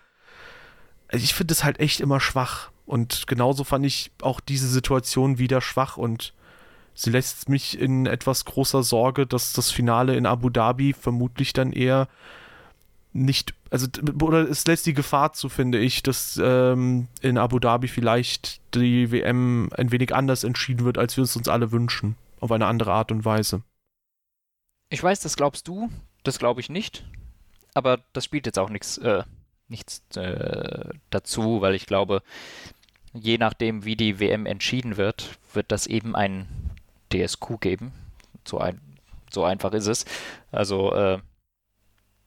Also 1.07 1.23
ich 1.23 1.33
finde 1.33 1.53
es 1.53 1.63
halt 1.63 1.79
echt 1.79 2.01
immer 2.01 2.19
schwach. 2.19 2.69
Und 2.85 3.27
genauso 3.27 3.63
fand 3.63 3.85
ich 3.85 4.11
auch 4.21 4.41
diese 4.41 4.67
Situation 4.67 5.37
wieder 5.37 5.61
schwach 5.61 5.95
und 5.95 6.33
sie 6.97 7.11
lässt 7.11 7.47
mich 7.47 7.79
in 7.79 8.07
etwas 8.07 8.43
großer 8.43 8.81
Sorge, 8.81 9.27
dass 9.27 9.53
das 9.53 9.69
Finale 9.69 10.17
in 10.17 10.25
Abu 10.25 10.49
Dhabi 10.49 10.93
vermutlich 10.93 11.53
dann 11.53 11.71
eher 11.71 12.07
nicht, 13.13 13.53
also 13.69 13.87
oder 14.19 14.49
es 14.49 14.65
lässt 14.65 14.87
die 14.87 14.95
Gefahr 14.95 15.33
zu, 15.33 15.47
finde 15.47 15.77
ich, 15.77 16.01
dass 16.01 16.39
ähm, 16.43 17.07
in 17.21 17.37
Abu 17.37 17.59
Dhabi 17.59 17.87
vielleicht 17.87 18.61
die 18.73 19.11
WM 19.11 19.69
ein 19.75 19.91
wenig 19.91 20.13
anders 20.13 20.43
entschieden 20.43 20.85
wird, 20.85 20.97
als 20.97 21.15
wir 21.17 21.23
es 21.23 21.35
uns 21.35 21.47
alle 21.47 21.71
wünschen, 21.71 22.15
auf 22.39 22.51
eine 22.51 22.65
andere 22.65 22.93
Art 22.93 23.11
und 23.11 23.25
Weise. 23.25 23.61
Ich 24.89 25.03
weiß, 25.03 25.19
das 25.19 25.35
glaubst 25.35 25.67
du, 25.67 25.89
das 26.23 26.39
glaube 26.39 26.61
ich 26.61 26.69
nicht, 26.69 27.05
aber 27.75 27.99
das 28.13 28.25
spielt 28.25 28.47
jetzt 28.47 28.57
auch 28.57 28.69
nichts, 28.69 28.97
äh, 28.97 29.23
nichts 29.67 30.01
äh, 30.15 30.89
dazu, 31.11 31.61
weil 31.61 31.75
ich 31.75 31.85
glaube, 31.85 32.23
je 33.13 33.37
nachdem, 33.37 33.85
wie 33.85 33.95
die 33.95 34.19
WM 34.19 34.47
entschieden 34.47 34.97
wird, 34.97 35.37
wird 35.53 35.71
das 35.71 35.85
eben 35.85 36.15
ein 36.15 36.47
DSQ 37.11 37.59
geben. 37.59 37.93
So, 38.45 38.59
ein, 38.59 38.81
so 39.29 39.43
einfach 39.43 39.73
ist 39.73 39.87
es. 39.87 40.05
Also 40.51 40.93
äh, 40.93 41.19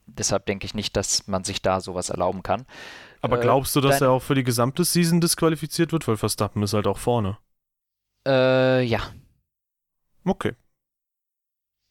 deshalb 0.06 0.46
denke 0.46 0.66
ich 0.66 0.74
nicht, 0.74 0.96
dass 0.96 1.26
man 1.26 1.44
sich 1.44 1.62
da 1.62 1.80
sowas 1.80 2.10
erlauben 2.10 2.42
kann. 2.42 2.66
Aber 3.22 3.38
äh, 3.38 3.42
glaubst 3.42 3.74
du, 3.76 3.80
dass 3.80 3.98
dein, 3.98 4.08
er 4.08 4.12
auch 4.12 4.22
für 4.22 4.34
die 4.34 4.44
gesamte 4.44 4.84
Season 4.84 5.20
disqualifiziert 5.20 5.92
wird? 5.92 6.06
Weil 6.08 6.16
Verstappen 6.16 6.62
ist 6.62 6.74
halt 6.74 6.86
auch 6.86 6.98
vorne. 6.98 7.38
Äh, 8.26 8.82
ja. 8.82 9.00
Okay. 10.24 10.54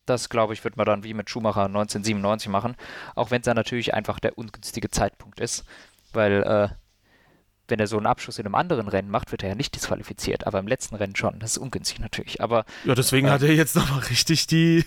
Das, 0.06 0.30
glaube 0.30 0.54
ich, 0.54 0.64
wird 0.64 0.76
man 0.76 0.88
dann 0.88 1.04
wie 1.04 1.14
mit 1.14 1.30
Schumacher 1.30 1.66
1997 1.66 2.50
machen. 2.50 2.76
Auch 3.16 3.30
wenn 3.32 3.42
es 3.42 3.46
dann 3.46 3.56
natürlich 3.56 3.94
einfach 3.94 4.20
der 4.20 4.38
ungünstige 4.38 4.90
Zeitpunkt 4.90 5.40
ist. 5.40 5.66
Weil 6.14 6.44
äh, 6.44 6.70
wenn 7.70 7.80
er 7.80 7.88
so 7.88 7.98
einen 7.98 8.06
Abschuss 8.06 8.40
in 8.40 8.46
einem 8.46 8.56
anderen 8.56 8.88
Rennen 8.88 9.10
macht, 9.10 9.32
wird 9.32 9.44
er 9.44 9.50
ja 9.50 9.56
nicht 9.56 9.76
disqualifiziert, 9.76 10.48
aber 10.48 10.60
im 10.60 10.68
letzten 10.68 10.96
Rennen 10.96 11.16
schon. 11.16 11.40
Das 11.40 11.52
ist 11.52 11.58
ungünstig 11.58 12.00
natürlich. 12.00 12.42
Aber 12.42 12.66
ja, 12.86 12.96
deswegen 12.96 13.28
äh, 13.28 13.32
hat 13.32 13.42
er 13.42 13.54
jetzt 13.54 13.76
nochmal 13.76 14.00
richtig 14.10 14.48
die 14.48 14.86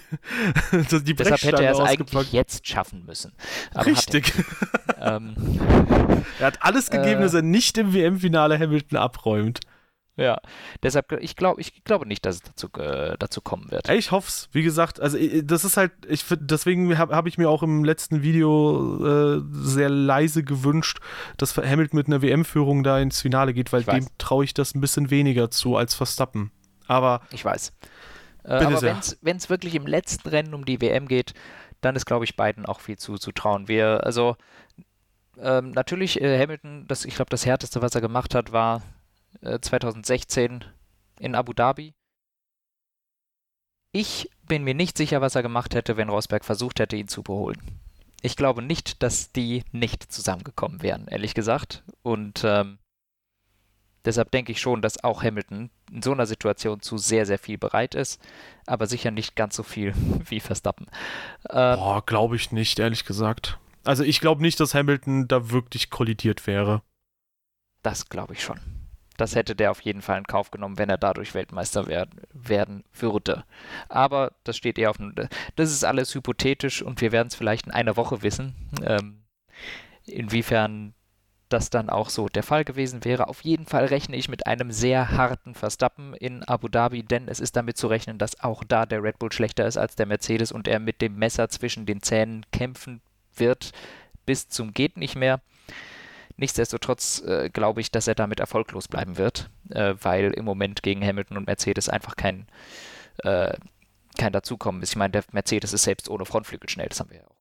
die 0.72 1.14
Deshalb 1.14 1.42
hätte 1.42 1.64
er 1.64 1.72
es 1.72 1.80
eigentlich 1.80 2.32
jetzt 2.32 2.66
schaffen 2.66 3.04
müssen. 3.06 3.32
Aber 3.74 3.86
richtig. 3.86 4.32
Er. 4.98 5.16
ähm, 5.16 5.34
er 6.38 6.46
hat 6.46 6.62
alles 6.62 6.90
gegeben, 6.90 7.20
äh, 7.20 7.24
dass 7.24 7.34
er 7.34 7.42
nicht 7.42 7.78
im 7.78 7.94
WM-Finale 7.94 8.58
Hamilton 8.58 8.98
abräumt. 8.98 9.60
Ja, 10.16 10.38
deshalb, 10.82 11.10
ich 11.20 11.36
glaube 11.36 11.62
ich 11.62 11.84
glaube 11.84 12.06
nicht, 12.06 12.26
dass 12.26 12.36
es 12.36 12.42
dazu, 12.42 12.68
äh, 12.78 13.16
dazu 13.18 13.40
kommen 13.40 13.70
wird. 13.70 13.88
Ich 13.88 14.10
hoffe 14.10 14.28
es. 14.28 14.48
Wie 14.52 14.62
gesagt, 14.62 15.00
also 15.00 15.16
das 15.42 15.64
ist 15.64 15.78
halt, 15.78 15.92
ich 16.06 16.24
deswegen 16.28 16.98
habe 16.98 17.16
hab 17.16 17.26
ich 17.26 17.38
mir 17.38 17.48
auch 17.48 17.62
im 17.62 17.82
letzten 17.82 18.22
Video 18.22 19.36
äh, 19.38 19.42
sehr 19.52 19.88
leise 19.88 20.44
gewünscht, 20.44 21.00
dass 21.38 21.56
Hamilton 21.56 21.96
mit 21.96 22.08
einer 22.08 22.20
WM-Führung 22.20 22.82
da 22.82 22.98
ins 22.98 23.22
Finale 23.22 23.54
geht, 23.54 23.72
weil 23.72 23.84
dem 23.84 24.06
traue 24.18 24.44
ich 24.44 24.52
das 24.52 24.74
ein 24.74 24.82
bisschen 24.82 25.10
weniger 25.10 25.50
zu 25.50 25.76
als 25.76 25.94
Verstappen. 25.94 26.52
Aber. 26.86 27.22
Ich 27.30 27.44
weiß. 27.44 27.72
Äh, 28.44 28.52
aber 28.52 28.82
wenn 28.82 29.36
es 29.36 29.50
wirklich 29.50 29.74
im 29.74 29.86
letzten 29.86 30.28
Rennen 30.28 30.52
um 30.52 30.66
die 30.66 30.82
WM 30.82 31.08
geht, 31.08 31.32
dann 31.80 31.96
ist, 31.96 32.04
glaube 32.04 32.26
ich, 32.26 32.36
beiden 32.36 32.66
auch 32.66 32.80
viel 32.80 32.98
zuzutrauen. 32.98 33.66
Wir, 33.66 34.04
also 34.04 34.36
ähm, 35.40 35.70
natürlich, 35.70 36.20
äh, 36.20 36.38
Hamilton, 36.38 36.86
das, 36.86 37.06
ich 37.06 37.14
glaube, 37.14 37.30
das 37.30 37.46
härteste, 37.46 37.80
was 37.80 37.94
er 37.94 38.02
gemacht 38.02 38.34
hat, 38.34 38.52
war 38.52 38.82
2016 39.40 40.60
äh, 40.60 41.24
in 41.24 41.34
Abu 41.34 41.52
Dhabi. 41.52 41.94
Ich 43.92 44.30
bin 44.46 44.64
mir 44.64 44.74
nicht 44.74 44.96
sicher, 44.96 45.20
was 45.20 45.34
er 45.34 45.42
gemacht 45.42 45.74
hätte, 45.74 45.96
wenn 45.96 46.08
Rosberg 46.08 46.44
versucht 46.44 46.80
hätte, 46.80 46.96
ihn 46.96 47.08
zu 47.08 47.20
überholen. 47.20 47.80
Ich 48.22 48.36
glaube 48.36 48.62
nicht, 48.62 49.02
dass 49.02 49.32
die 49.32 49.64
nicht 49.72 50.10
zusammengekommen 50.10 50.82
wären, 50.82 51.08
ehrlich 51.08 51.34
gesagt. 51.34 51.82
Und 52.02 52.42
ähm, 52.44 52.78
deshalb 54.04 54.30
denke 54.30 54.52
ich 54.52 54.60
schon, 54.60 54.80
dass 54.80 55.02
auch 55.04 55.22
Hamilton 55.22 55.70
in 55.90 56.02
so 56.02 56.12
einer 56.12 56.26
Situation 56.26 56.80
zu 56.80 56.98
sehr, 56.98 57.26
sehr 57.26 57.38
viel 57.38 57.58
bereit 57.58 57.94
ist, 57.94 58.20
aber 58.66 58.86
sicher 58.86 59.10
nicht 59.10 59.36
ganz 59.36 59.56
so 59.56 59.62
viel 59.62 59.92
wie 60.24 60.40
Verstappen. 60.40 60.86
Ähm, 61.50 61.76
Boah, 61.76 62.02
glaube 62.06 62.36
ich 62.36 62.52
nicht, 62.52 62.78
ehrlich 62.78 63.04
gesagt. 63.04 63.58
Also 63.84 64.04
ich 64.04 64.20
glaube 64.20 64.42
nicht, 64.42 64.60
dass 64.60 64.74
Hamilton 64.74 65.28
da 65.28 65.50
wirklich 65.50 65.90
kollidiert 65.90 66.46
wäre. 66.46 66.82
Das 67.82 68.08
glaube 68.08 68.34
ich 68.34 68.42
schon 68.42 68.60
das 69.16 69.34
hätte 69.34 69.54
der 69.54 69.70
auf 69.70 69.80
jeden 69.80 70.02
Fall 70.02 70.18
in 70.18 70.26
Kauf 70.26 70.50
genommen, 70.50 70.78
wenn 70.78 70.88
er 70.88 70.98
dadurch 70.98 71.34
Weltmeister 71.34 71.86
werden, 71.86 72.20
werden 72.32 72.84
würde. 72.94 73.44
Aber 73.88 74.32
das 74.44 74.56
steht 74.56 74.78
eher 74.78 74.90
auf 74.90 75.00
einem. 75.00 75.14
Das 75.56 75.70
ist 75.70 75.84
alles 75.84 76.14
hypothetisch 76.14 76.82
und 76.82 77.00
wir 77.00 77.12
werden 77.12 77.28
es 77.28 77.34
vielleicht 77.34 77.66
in 77.66 77.72
einer 77.72 77.96
Woche 77.96 78.22
wissen, 78.22 78.54
ähm, 78.84 79.24
inwiefern 80.04 80.94
das 81.48 81.68
dann 81.68 81.90
auch 81.90 82.08
so 82.08 82.28
der 82.28 82.42
Fall 82.42 82.64
gewesen 82.64 83.04
wäre. 83.04 83.28
Auf 83.28 83.42
jeden 83.42 83.66
Fall 83.66 83.84
rechne 83.84 84.16
ich 84.16 84.28
mit 84.28 84.46
einem 84.46 84.70
sehr 84.70 85.10
harten 85.10 85.54
Verstappen 85.54 86.14
in 86.14 86.42
Abu 86.44 86.68
Dhabi, 86.68 87.02
denn 87.02 87.28
es 87.28 87.40
ist 87.40 87.56
damit 87.56 87.76
zu 87.76 87.88
rechnen, 87.88 88.16
dass 88.16 88.40
auch 88.40 88.64
da 88.64 88.86
der 88.86 89.02
Red 89.02 89.18
Bull 89.18 89.32
schlechter 89.32 89.66
ist 89.66 89.76
als 89.76 89.94
der 89.94 90.06
Mercedes 90.06 90.50
und 90.50 90.66
er 90.66 90.78
mit 90.78 91.02
dem 91.02 91.16
Messer 91.16 91.50
zwischen 91.50 91.84
den 91.84 92.02
Zähnen 92.02 92.46
kämpfen 92.52 93.02
wird 93.34 93.72
bis 94.26 94.48
zum 94.48 94.72
geht 94.72 94.96
nicht 94.96 95.16
mehr. 95.16 95.40
Nichtsdestotrotz 96.36 97.22
äh, 97.26 97.50
glaube 97.50 97.80
ich, 97.80 97.90
dass 97.90 98.08
er 98.08 98.14
damit 98.14 98.40
erfolglos 98.40 98.88
bleiben 98.88 99.16
wird, 99.16 99.50
äh, 99.70 99.94
weil 100.00 100.32
im 100.32 100.44
Moment 100.44 100.82
gegen 100.82 101.04
Hamilton 101.04 101.36
und 101.36 101.46
Mercedes 101.46 101.88
einfach 101.88 102.16
kein, 102.16 102.46
äh, 103.18 103.54
kein 104.18 104.32
Dazukommen 104.32 104.82
ist. 104.82 104.90
Ich 104.90 104.96
meine, 104.96 105.12
der 105.12 105.24
Mercedes 105.32 105.72
ist 105.72 105.84
selbst 105.84 106.08
ohne 106.08 106.24
Frontflügel 106.24 106.68
schnell, 106.68 106.88
das 106.88 107.00
haben 107.00 107.10
wir 107.10 107.18
ja 107.18 107.26
auch. 107.26 107.36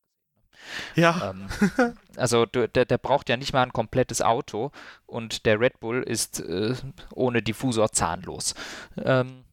Ja. 0.96 1.32
Ähm, 1.32 1.94
also 2.16 2.46
der, 2.46 2.68
der 2.68 2.98
braucht 2.98 3.30
ja 3.30 3.38
nicht 3.38 3.54
mal 3.54 3.64
ein 3.64 3.74
komplettes 3.74 4.22
Auto 4.22 4.72
und 5.06 5.46
der 5.46 5.60
Red 5.60 5.80
Bull 5.80 6.04
ist 6.04 6.40
äh, 6.40 6.76
ohne 7.14 7.42
Diffusor 7.42 7.92
zahnlos. 7.92 8.54
Ähm, 9.04 9.44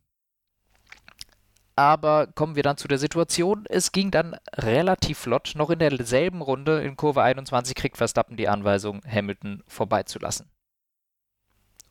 aber 1.79 2.26
kommen 2.26 2.57
wir 2.57 2.64
dann 2.64 2.76
zu 2.76 2.89
der 2.89 2.99
Situation, 2.99 3.64
es 3.68 3.93
ging 3.93 4.11
dann 4.11 4.37
relativ 4.53 5.16
flott. 5.16 5.53
Noch 5.55 5.70
in 5.70 5.79
derselben 5.79 6.43
Runde 6.43 6.81
in 6.81 6.97
Kurve 6.97 7.22
21 7.22 7.76
kriegt 7.76 7.97
Verstappen 7.97 8.37
die 8.37 8.49
Anweisung, 8.49 9.01
Hamilton 9.09 9.62
vorbeizulassen. 9.68 10.51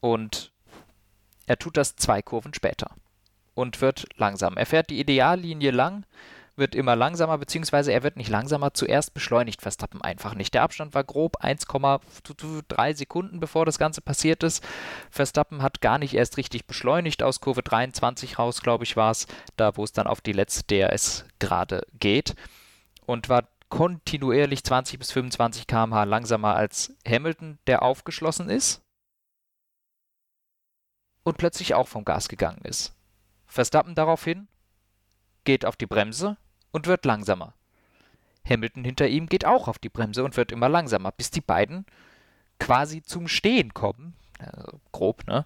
Und 0.01 0.51
er 1.45 1.57
tut 1.57 1.77
das 1.77 1.95
zwei 1.95 2.21
Kurven 2.21 2.53
später 2.53 2.91
und 3.53 3.79
wird 3.79 4.07
langsam. 4.17 4.57
Er 4.57 4.65
fährt 4.65 4.89
die 4.89 4.99
Ideallinie 4.99 5.71
lang, 5.71 6.03
wird 6.57 6.75
immer 6.75 6.95
langsamer, 6.95 7.37
beziehungsweise 7.37 7.91
er 7.91 8.03
wird 8.03 8.17
nicht 8.17 8.29
langsamer, 8.29 8.73
zuerst 8.73 9.13
beschleunigt 9.13 9.61
Verstappen 9.61 10.01
einfach 10.01 10.33
nicht. 10.33 10.53
Der 10.53 10.63
Abstand 10.63 10.93
war 10.93 11.03
grob 11.03 11.43
1,3 11.43 12.95
Sekunden, 12.95 13.39
bevor 13.39 13.65
das 13.65 13.77
Ganze 13.77 14.01
passiert 14.01 14.43
ist. 14.43 14.63
Verstappen 15.11 15.61
hat 15.61 15.81
gar 15.81 15.97
nicht 15.97 16.13
erst 16.13 16.37
richtig 16.37 16.65
beschleunigt, 16.65 17.23
aus 17.23 17.39
Kurve 17.41 17.63
23 17.63 18.39
raus, 18.39 18.61
glaube 18.61 18.83
ich, 18.83 18.97
war 18.97 19.11
es, 19.11 19.27
da 19.55 19.77
wo 19.77 19.83
es 19.83 19.93
dann 19.93 20.07
auf 20.07 20.21
die 20.21 20.33
letzte 20.33 20.63
DRS 20.63 21.25
gerade 21.39 21.85
geht. 21.99 22.35
Und 23.05 23.29
war 23.29 23.47
kontinuierlich 23.69 24.63
20 24.63 24.99
bis 24.99 25.11
25 25.11 25.67
km/h 25.67 26.03
langsamer 26.05 26.55
als 26.55 26.95
Hamilton, 27.07 27.59
der 27.67 27.83
aufgeschlossen 27.83 28.49
ist 28.49 28.81
und 31.23 31.37
plötzlich 31.37 31.75
auch 31.75 31.87
vom 31.87 32.05
Gas 32.05 32.29
gegangen 32.29 32.61
ist. 32.63 32.95
Verstappen 33.45 33.95
daraufhin 33.95 34.47
geht 35.43 35.65
auf 35.65 35.75
die 35.75 35.85
Bremse 35.85 36.37
und 36.71 36.87
wird 36.87 37.05
langsamer. 37.05 37.53
Hamilton 38.47 38.83
hinter 38.83 39.07
ihm 39.07 39.27
geht 39.27 39.45
auch 39.45 39.67
auf 39.67 39.79
die 39.79 39.89
Bremse 39.89 40.23
und 40.23 40.37
wird 40.37 40.51
immer 40.51 40.69
langsamer, 40.69 41.11
bis 41.11 41.31
die 41.31 41.41
beiden 41.41 41.85
quasi 42.59 43.01
zum 43.01 43.27
Stehen 43.27 43.73
kommen. 43.73 44.15
Also 44.39 44.79
grob, 44.91 45.25
ne? 45.25 45.45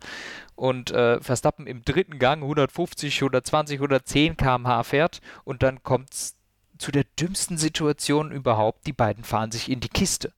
Und 0.55 0.91
äh, 0.91 1.21
Verstappen 1.21 1.65
im 1.65 1.83
dritten 1.83 2.19
Gang 2.19 2.41
150, 2.41 3.15
120, 3.21 3.77
110 3.77 4.35
km/h 4.35 4.83
fährt 4.83 5.21
und 5.45 5.63
dann 5.63 5.81
kommt 5.81 6.13
es 6.13 6.35
zu 6.77 6.91
der 6.91 7.05
dümmsten 7.17 7.57
Situation 7.57 8.31
überhaupt. 8.31 8.85
Die 8.87 8.93
beiden 8.93 9.23
fahren 9.23 9.51
sich 9.51 9.69
in 9.69 9.79
die 9.79 9.89
Kiste. 9.89 10.33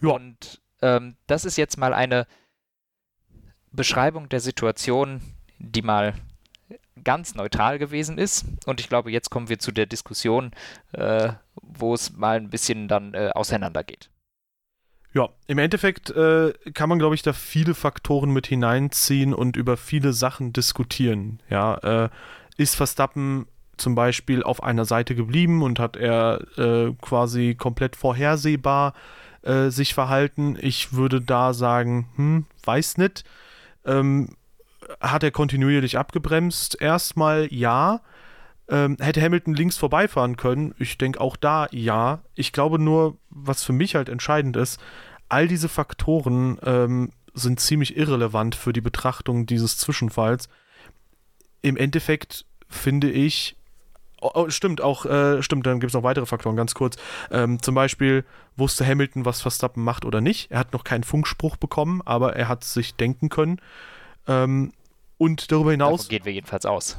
Ja. 0.00 0.10
Und 0.10 0.60
ähm, 0.80 1.16
das 1.28 1.44
ist 1.44 1.56
jetzt 1.56 1.78
mal 1.78 1.94
eine 1.94 2.26
Beschreibung 3.70 4.28
der 4.28 4.40
Situation, 4.40 5.22
die 5.58 5.82
mal 5.82 6.14
ganz 7.02 7.34
neutral 7.34 7.78
gewesen 7.78 8.18
ist. 8.18 8.44
Und 8.66 8.80
ich 8.80 8.88
glaube, 8.88 9.10
jetzt 9.10 9.30
kommen 9.30 9.48
wir 9.48 9.58
zu 9.58 9.72
der 9.72 9.86
Diskussion, 9.86 10.52
äh, 10.92 11.32
wo 11.54 11.94
es 11.94 12.12
mal 12.12 12.36
ein 12.36 12.50
bisschen 12.50 12.88
dann 12.88 13.14
äh, 13.14 13.30
auseinandergeht. 13.34 14.10
Ja, 15.14 15.28
im 15.46 15.58
Endeffekt 15.58 16.10
äh, 16.10 16.52
kann 16.72 16.88
man, 16.88 16.98
glaube 16.98 17.14
ich, 17.14 17.22
da 17.22 17.32
viele 17.32 17.74
Faktoren 17.74 18.30
mit 18.30 18.46
hineinziehen 18.46 19.34
und 19.34 19.56
über 19.56 19.76
viele 19.76 20.12
Sachen 20.12 20.52
diskutieren. 20.52 21.40
Ja, 21.50 22.04
äh, 22.04 22.08
ist 22.56 22.76
Verstappen 22.76 23.46
zum 23.76 23.94
Beispiel 23.94 24.42
auf 24.42 24.62
einer 24.62 24.84
Seite 24.84 25.14
geblieben 25.14 25.62
und 25.62 25.78
hat 25.78 25.96
er 25.96 26.46
äh, 26.56 26.92
quasi 27.02 27.54
komplett 27.54 27.96
vorhersehbar 27.96 28.94
äh, 29.42 29.68
sich 29.68 29.92
verhalten? 29.92 30.56
Ich 30.60 30.94
würde 30.94 31.20
da 31.20 31.52
sagen, 31.52 32.08
hm, 32.16 32.46
weiß 32.64 32.96
nicht. 32.96 33.24
Ähm, 33.84 34.30
hat 35.00 35.22
er 35.22 35.30
kontinuierlich 35.30 35.98
abgebremst? 35.98 36.80
Erstmal 36.80 37.48
ja. 37.52 38.00
Ähm, 38.68 38.96
hätte 39.00 39.20
Hamilton 39.20 39.54
links 39.54 39.76
vorbeifahren 39.76 40.36
können? 40.36 40.74
Ich 40.78 40.98
denke 40.98 41.20
auch 41.20 41.36
da 41.36 41.68
ja. 41.72 42.22
Ich 42.34 42.52
glaube 42.52 42.78
nur, 42.78 43.18
was 43.28 43.64
für 43.64 43.72
mich 43.72 43.94
halt 43.94 44.08
entscheidend 44.08 44.56
ist, 44.56 44.80
all 45.28 45.48
diese 45.48 45.68
Faktoren 45.68 46.58
ähm, 46.64 47.12
sind 47.34 47.60
ziemlich 47.60 47.96
irrelevant 47.96 48.54
für 48.54 48.72
die 48.72 48.80
Betrachtung 48.80 49.46
dieses 49.46 49.78
Zwischenfalls. 49.78 50.48
Im 51.62 51.76
Endeffekt 51.76 52.44
finde 52.68 53.10
ich, 53.10 53.56
Oh, 54.22 54.30
oh, 54.34 54.50
stimmt, 54.50 54.80
auch, 54.80 55.04
äh, 55.04 55.42
stimmt, 55.42 55.66
dann 55.66 55.80
gibt 55.80 55.90
es 55.90 55.94
noch 55.94 56.04
weitere 56.04 56.26
Faktoren, 56.26 56.54
ganz 56.54 56.74
kurz. 56.74 56.96
Ähm, 57.32 57.60
zum 57.60 57.74
Beispiel 57.74 58.24
wusste 58.56 58.86
Hamilton, 58.86 59.24
was 59.24 59.40
Verstappen 59.42 59.82
macht 59.82 60.04
oder 60.04 60.20
nicht. 60.20 60.48
Er 60.52 60.60
hat 60.60 60.72
noch 60.72 60.84
keinen 60.84 61.02
Funkspruch 61.02 61.56
bekommen, 61.56 62.02
aber 62.04 62.36
er 62.36 62.46
hat 62.46 62.62
sich 62.62 62.94
denken 62.94 63.30
können. 63.30 63.60
Ähm, 64.28 64.72
und 65.22 65.52
darüber 65.52 65.70
hinaus. 65.70 66.00
Davon 66.00 66.08
gehen 66.08 66.24
wir 66.24 66.32
jedenfalls 66.32 66.66
aus. 66.66 66.96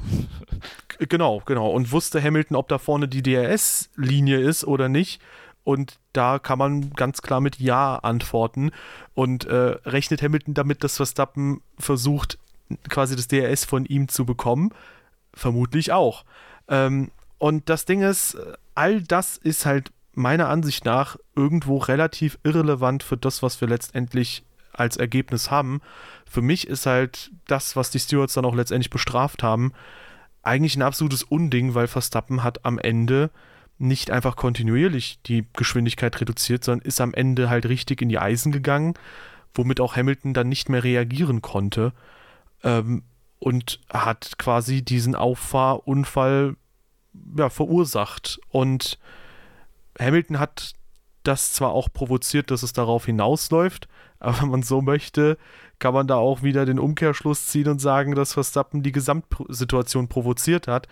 genau, 0.97 1.41
genau. 1.45 1.69
Und 1.69 1.91
wusste 1.91 2.23
Hamilton, 2.23 2.55
ob 2.55 2.69
da 2.69 2.77
vorne 2.77 3.09
die 3.09 3.21
DRS-Linie 3.21 4.39
ist 4.39 4.63
oder 4.63 4.87
nicht. 4.87 5.21
Und 5.65 5.99
da 6.13 6.39
kann 6.39 6.57
man 6.57 6.91
ganz 6.91 7.21
klar 7.21 7.41
mit 7.41 7.59
Ja 7.59 7.97
antworten. 7.97 8.71
Und 9.13 9.43
äh, 9.43 9.75
rechnet 9.83 10.21
Hamilton 10.21 10.53
damit, 10.53 10.85
dass 10.85 10.95
Verstappen 10.95 11.61
versucht, 11.77 12.39
quasi 12.87 13.17
das 13.17 13.27
DRS 13.27 13.65
von 13.65 13.83
ihm 13.85 14.07
zu 14.07 14.25
bekommen? 14.25 14.69
Vermutlich 15.33 15.91
auch. 15.91 16.23
Ähm, 16.69 17.11
und 17.39 17.67
das 17.67 17.83
Ding 17.83 18.03
ist, 18.03 18.37
all 18.73 19.01
das 19.01 19.35
ist 19.35 19.65
halt 19.65 19.91
meiner 20.13 20.47
Ansicht 20.47 20.85
nach 20.85 21.17
irgendwo 21.35 21.75
relativ 21.75 22.39
irrelevant 22.43 23.03
für 23.03 23.17
das, 23.17 23.43
was 23.43 23.59
wir 23.59 23.67
letztendlich 23.67 24.45
als 24.73 24.97
Ergebnis 24.97 25.51
haben. 25.51 25.81
Für 26.29 26.41
mich 26.41 26.67
ist 26.67 26.85
halt 26.85 27.31
das, 27.47 27.75
was 27.75 27.91
die 27.91 27.99
Stewards 27.99 28.33
dann 28.33 28.45
auch 28.45 28.55
letztendlich 28.55 28.89
bestraft 28.89 29.43
haben, 29.43 29.73
eigentlich 30.41 30.75
ein 30.75 30.81
absolutes 30.81 31.23
Unding, 31.23 31.73
weil 31.73 31.87
Verstappen 31.87 32.43
hat 32.43 32.65
am 32.65 32.77
Ende 32.77 33.31
nicht 33.77 34.11
einfach 34.11 34.35
kontinuierlich 34.35 35.19
die 35.25 35.45
Geschwindigkeit 35.53 36.19
reduziert, 36.19 36.63
sondern 36.63 36.85
ist 36.85 37.01
am 37.01 37.13
Ende 37.13 37.49
halt 37.49 37.65
richtig 37.65 38.01
in 38.01 38.09
die 38.09 38.19
Eisen 38.19 38.51
gegangen, 38.51 38.93
womit 39.53 39.79
auch 39.79 39.95
Hamilton 39.95 40.33
dann 40.33 40.49
nicht 40.49 40.69
mehr 40.69 40.83
reagieren 40.83 41.41
konnte. 41.41 41.93
Ähm, 42.63 43.03
und 43.39 43.81
hat 43.91 44.37
quasi 44.37 44.83
diesen 44.83 45.15
Auffahrunfall 45.15 46.55
ja, 47.37 47.49
verursacht. 47.49 48.39
Und 48.49 48.97
Hamilton 49.99 50.39
hat 50.39 50.73
das 51.23 51.51
zwar 51.53 51.71
auch 51.71 51.89
provoziert, 51.91 52.51
dass 52.51 52.63
es 52.63 52.71
darauf 52.71 53.05
hinausläuft, 53.05 53.87
aber 54.23 54.41
wenn 54.41 54.49
man 54.49 54.63
so 54.63 54.81
möchte, 54.81 55.37
kann 55.79 55.93
man 55.93 56.07
da 56.07 56.15
auch 56.15 56.43
wieder 56.43 56.65
den 56.65 56.79
Umkehrschluss 56.79 57.47
ziehen 57.47 57.67
und 57.67 57.79
sagen, 57.79 58.15
dass 58.15 58.33
Verstappen 58.33 58.83
die 58.83 58.91
Gesamtsituation 58.91 60.07
provoziert 60.07 60.67
hat. 60.67 60.87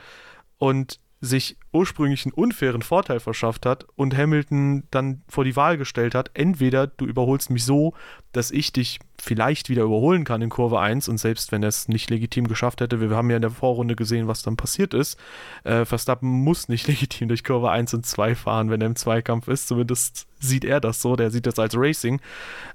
Und 0.58 1.00
sich 1.22 1.58
ursprünglich 1.72 2.26
einen 2.26 2.34
unfairen 2.34 2.82
Vorteil 2.82 3.20
verschafft 3.20 3.68
hat 3.68 3.86
und 3.96 4.18
Hamilton 4.18 4.84
dann 4.90 5.22
vor 5.28 5.44
die 5.44 5.56
Wahl 5.56 5.78
gestellt 5.78 6.16
hat, 6.16 6.32
entweder 6.34 6.88
du 6.88 7.06
überholst 7.06 7.52
mich 7.52 7.64
so, 7.64 7.94
dass 8.32 8.50
ich 8.50 8.74
dich 8.74 9.00
vielleicht 9.22 9.70
wieder 9.70 9.84
überholen 9.84 10.24
kann 10.24 10.42
in 10.42 10.50
Kurve 10.50 10.80
1 10.80 11.08
und 11.08 11.20
selbst 11.20 11.52
wenn 11.52 11.62
er 11.62 11.70
es 11.70 11.88
nicht 11.88 12.10
legitim 12.10 12.48
geschafft 12.48 12.82
hätte, 12.82 13.00
wir 13.00 13.16
haben 13.16 13.30
ja 13.30 13.36
in 13.36 13.44
der 13.44 13.52
Vorrunde 13.52 13.96
gesehen, 13.96 14.28
was 14.28 14.42
dann 14.42 14.58
passiert 14.58 14.96
ist, 14.96 15.18
äh, 15.64 15.86
Verstappen 15.86 16.28
muss 16.28 16.70
nicht 16.70 16.88
legitim 16.90 17.28
durch 17.28 17.44
Kurve 17.44 17.70
1 17.70 17.94
und 17.94 18.06
2 18.06 18.34
fahren, 18.34 18.72
wenn 18.72 18.82
er 18.82 18.88
im 18.88 18.96
Zweikampf 18.96 19.48
ist, 19.48 19.68
zumindest 19.68 20.28
sieht 20.40 20.66
er 20.66 20.82
das 20.82 21.02
so, 21.02 21.16
der 21.16 21.30
sieht 21.30 21.46
das 21.46 21.60
als 21.60 21.76
Racing. 21.78 22.20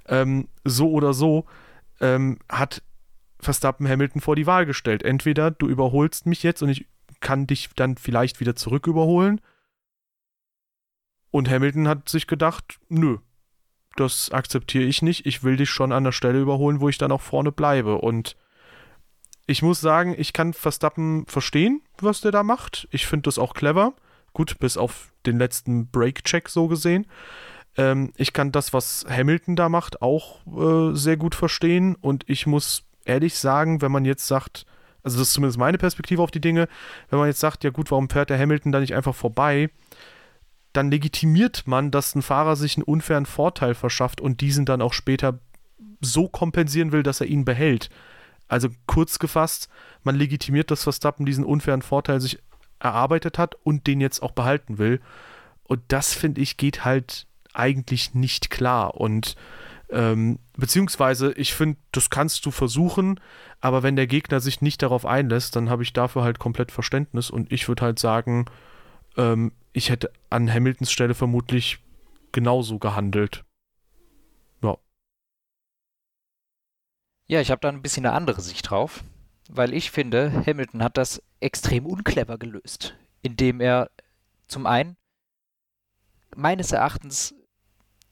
Ähm, 0.07 0.47
so 0.63 0.89
oder 0.91 1.13
so 1.13 1.45
ähm, 1.99 2.39
hat 2.49 2.81
Verstappen 3.39 3.87
Hamilton 3.87 4.21
vor 4.21 4.35
die 4.35 4.47
Wahl 4.47 4.65
gestellt. 4.65 5.03
Entweder 5.03 5.51
du 5.51 5.67
überholst 5.67 6.25
mich 6.25 6.43
jetzt 6.43 6.63
und 6.63 6.69
ich 6.69 6.87
kann 7.19 7.45
dich 7.45 7.69
dann 7.75 7.97
vielleicht 7.97 8.39
wieder 8.39 8.55
zurück 8.55 8.87
überholen. 8.87 9.41
Und 11.29 11.49
Hamilton 11.49 11.87
hat 11.87 12.09
sich 12.09 12.25
gedacht, 12.25 12.79
nö, 12.89 13.17
das 13.99 14.31
akzeptiere 14.31 14.85
ich 14.85 15.01
nicht. 15.01 15.25
Ich 15.25 15.43
will 15.43 15.57
dich 15.57 15.69
schon 15.69 15.91
an 15.91 16.03
der 16.03 16.11
Stelle 16.11 16.39
überholen, 16.39 16.79
wo 16.79 16.89
ich 16.89 16.97
dann 16.97 17.11
auch 17.11 17.21
vorne 17.21 17.51
bleibe. 17.51 17.97
Und 17.97 18.35
ich 19.45 19.61
muss 19.61 19.81
sagen, 19.81 20.15
ich 20.17 20.33
kann 20.33 20.53
Verstappen 20.53 21.25
verstehen, 21.27 21.81
was 21.99 22.21
der 22.21 22.31
da 22.31 22.43
macht. 22.43 22.87
Ich 22.91 23.07
finde 23.07 23.23
das 23.23 23.39
auch 23.39 23.53
clever. 23.53 23.93
Gut, 24.33 24.59
bis 24.59 24.77
auf 24.77 25.11
den 25.25 25.37
letzten 25.37 25.89
Break-Check 25.89 26.49
so 26.49 26.67
gesehen. 26.67 27.07
Ähm, 27.77 28.11
ich 28.17 28.33
kann 28.33 28.51
das, 28.51 28.73
was 28.73 29.05
Hamilton 29.09 29.55
da 29.55 29.69
macht, 29.69 30.01
auch 30.01 30.39
äh, 30.47 30.95
sehr 30.95 31.17
gut 31.17 31.35
verstehen. 31.35 31.95
Und 31.95 32.23
ich 32.27 32.45
muss 32.45 32.83
ehrlich 33.05 33.35
sagen, 33.35 33.81
wenn 33.81 33.91
man 33.91 34.05
jetzt 34.05 34.27
sagt, 34.27 34.65
also 35.03 35.19
das 35.19 35.29
ist 35.29 35.33
zumindest 35.33 35.57
meine 35.57 35.77
Perspektive 35.77 36.21
auf 36.21 36.31
die 36.31 36.41
Dinge. 36.41 36.67
Wenn 37.09 37.19
man 37.19 37.29
jetzt 37.29 37.39
sagt, 37.39 37.63
ja 37.63 37.69
gut, 37.69 37.89
warum 37.91 38.09
fährt 38.09 38.29
der 38.29 38.37
Hamilton 38.37 38.73
da 38.73 38.79
nicht 38.79 38.93
einfach 38.93 39.15
vorbei? 39.15 39.69
Dann 40.77 40.91
legitimiert 40.91 41.63
man, 41.65 41.89
dass 41.89 42.13
ein 42.13 42.21
Fahrer 42.21 42.55
sich 42.55 42.77
einen 42.77 42.83
unfairen 42.83 43.25
Vorteil 43.25 43.73
verschafft 43.73 44.21
und 44.21 44.41
diesen 44.41 44.63
dann 44.63 44.83
auch 44.83 44.93
später 44.93 45.39
so 46.01 46.29
kompensieren 46.29 46.91
will, 46.91 47.01
dass 47.01 47.19
er 47.19 47.25
ihn 47.25 47.45
behält. 47.45 47.89
Also 48.47 48.69
kurz 48.85 49.17
gefasst, 49.17 49.69
man 50.03 50.15
legitimiert, 50.15 50.69
dass 50.69 50.83
Verstappen 50.83 51.25
diesen 51.25 51.45
unfairen 51.45 51.81
Vorteil 51.81 52.21
sich 52.21 52.37
erarbeitet 52.77 53.39
hat 53.39 53.55
und 53.63 53.87
den 53.87 53.99
jetzt 53.99 54.21
auch 54.21 54.33
behalten 54.33 54.77
will. 54.77 55.01
Und 55.63 55.81
das, 55.87 56.13
finde 56.13 56.41
ich, 56.41 56.57
geht 56.57 56.85
halt 56.85 57.25
eigentlich 57.55 58.13
nicht 58.13 58.51
klar. 58.51 58.93
Und 58.97 59.35
ähm, 59.89 60.37
beziehungsweise, 60.55 61.31
ich 61.33 61.55
finde, 61.55 61.79
das 61.91 62.11
kannst 62.11 62.45
du 62.45 62.51
versuchen, 62.51 63.19
aber 63.61 63.81
wenn 63.81 63.95
der 63.95 64.05
Gegner 64.05 64.41
sich 64.41 64.61
nicht 64.61 64.83
darauf 64.83 65.07
einlässt, 65.07 65.55
dann 65.55 65.71
habe 65.71 65.81
ich 65.81 65.91
dafür 65.93 66.21
halt 66.21 66.37
komplett 66.37 66.71
Verständnis 66.71 67.31
und 67.31 67.51
ich 67.51 67.67
würde 67.67 67.81
halt 67.81 67.97
sagen, 67.97 68.45
ähm, 69.17 69.53
ich 69.77 69.91
hätte 69.91 70.11
an 70.31 70.51
Hamiltons 70.51 70.91
Stelle 70.91 71.13
vermutlich 71.13 71.77
genauso 72.31 72.79
gehandelt. 72.79 73.45
Ja. 74.63 74.77
Ja, 77.27 77.41
ich 77.41 77.51
habe 77.51 77.61
da 77.61 77.69
ein 77.69 77.83
bisschen 77.83 78.05
eine 78.05 78.15
andere 78.15 78.41
Sicht 78.41 78.71
drauf, 78.71 79.03
weil 79.49 79.75
ich 79.75 79.91
finde, 79.91 80.43
Hamilton 80.47 80.83
hat 80.83 80.97
das 80.97 81.21
extrem 81.41 81.85
unclever 81.85 82.39
gelöst, 82.39 82.97
indem 83.21 83.61
er 83.61 83.91
zum 84.47 84.65
einen 84.65 84.97
meines 86.35 86.71
Erachtens 86.71 87.35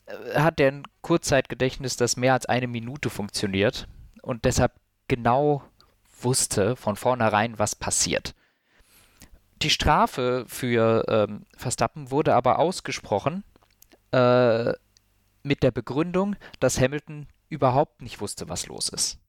äh, 0.05 0.39
hat 0.39 0.59
er 0.59 0.71
ein 0.71 0.83
Kurzzeitgedächtnis, 1.01 1.97
das 1.97 2.15
mehr 2.15 2.33
als 2.33 2.45
eine 2.45 2.67
Minute 2.67 3.09
funktioniert 3.09 3.87
und 4.21 4.45
deshalb 4.45 4.73
genau 5.07 5.63
wusste 6.21 6.75
von 6.75 6.95
vornherein, 6.95 7.57
was 7.57 7.73
passiert. 7.73 8.34
Die 9.61 9.69
Strafe 9.69 10.45
für 10.47 11.05
ähm, 11.07 11.45
Verstappen 11.55 12.11
wurde 12.11 12.35
aber 12.35 12.59
ausgesprochen 12.59 13.43
äh, 14.11 14.73
mit 15.43 15.63
der 15.63 15.71
Begründung, 15.71 16.35
dass 16.59 16.79
Hamilton 16.79 17.27
überhaupt 17.49 18.01
nicht 18.01 18.19
wusste, 18.21 18.49
was 18.49 18.67
los 18.67 18.89
ist. 18.89 19.19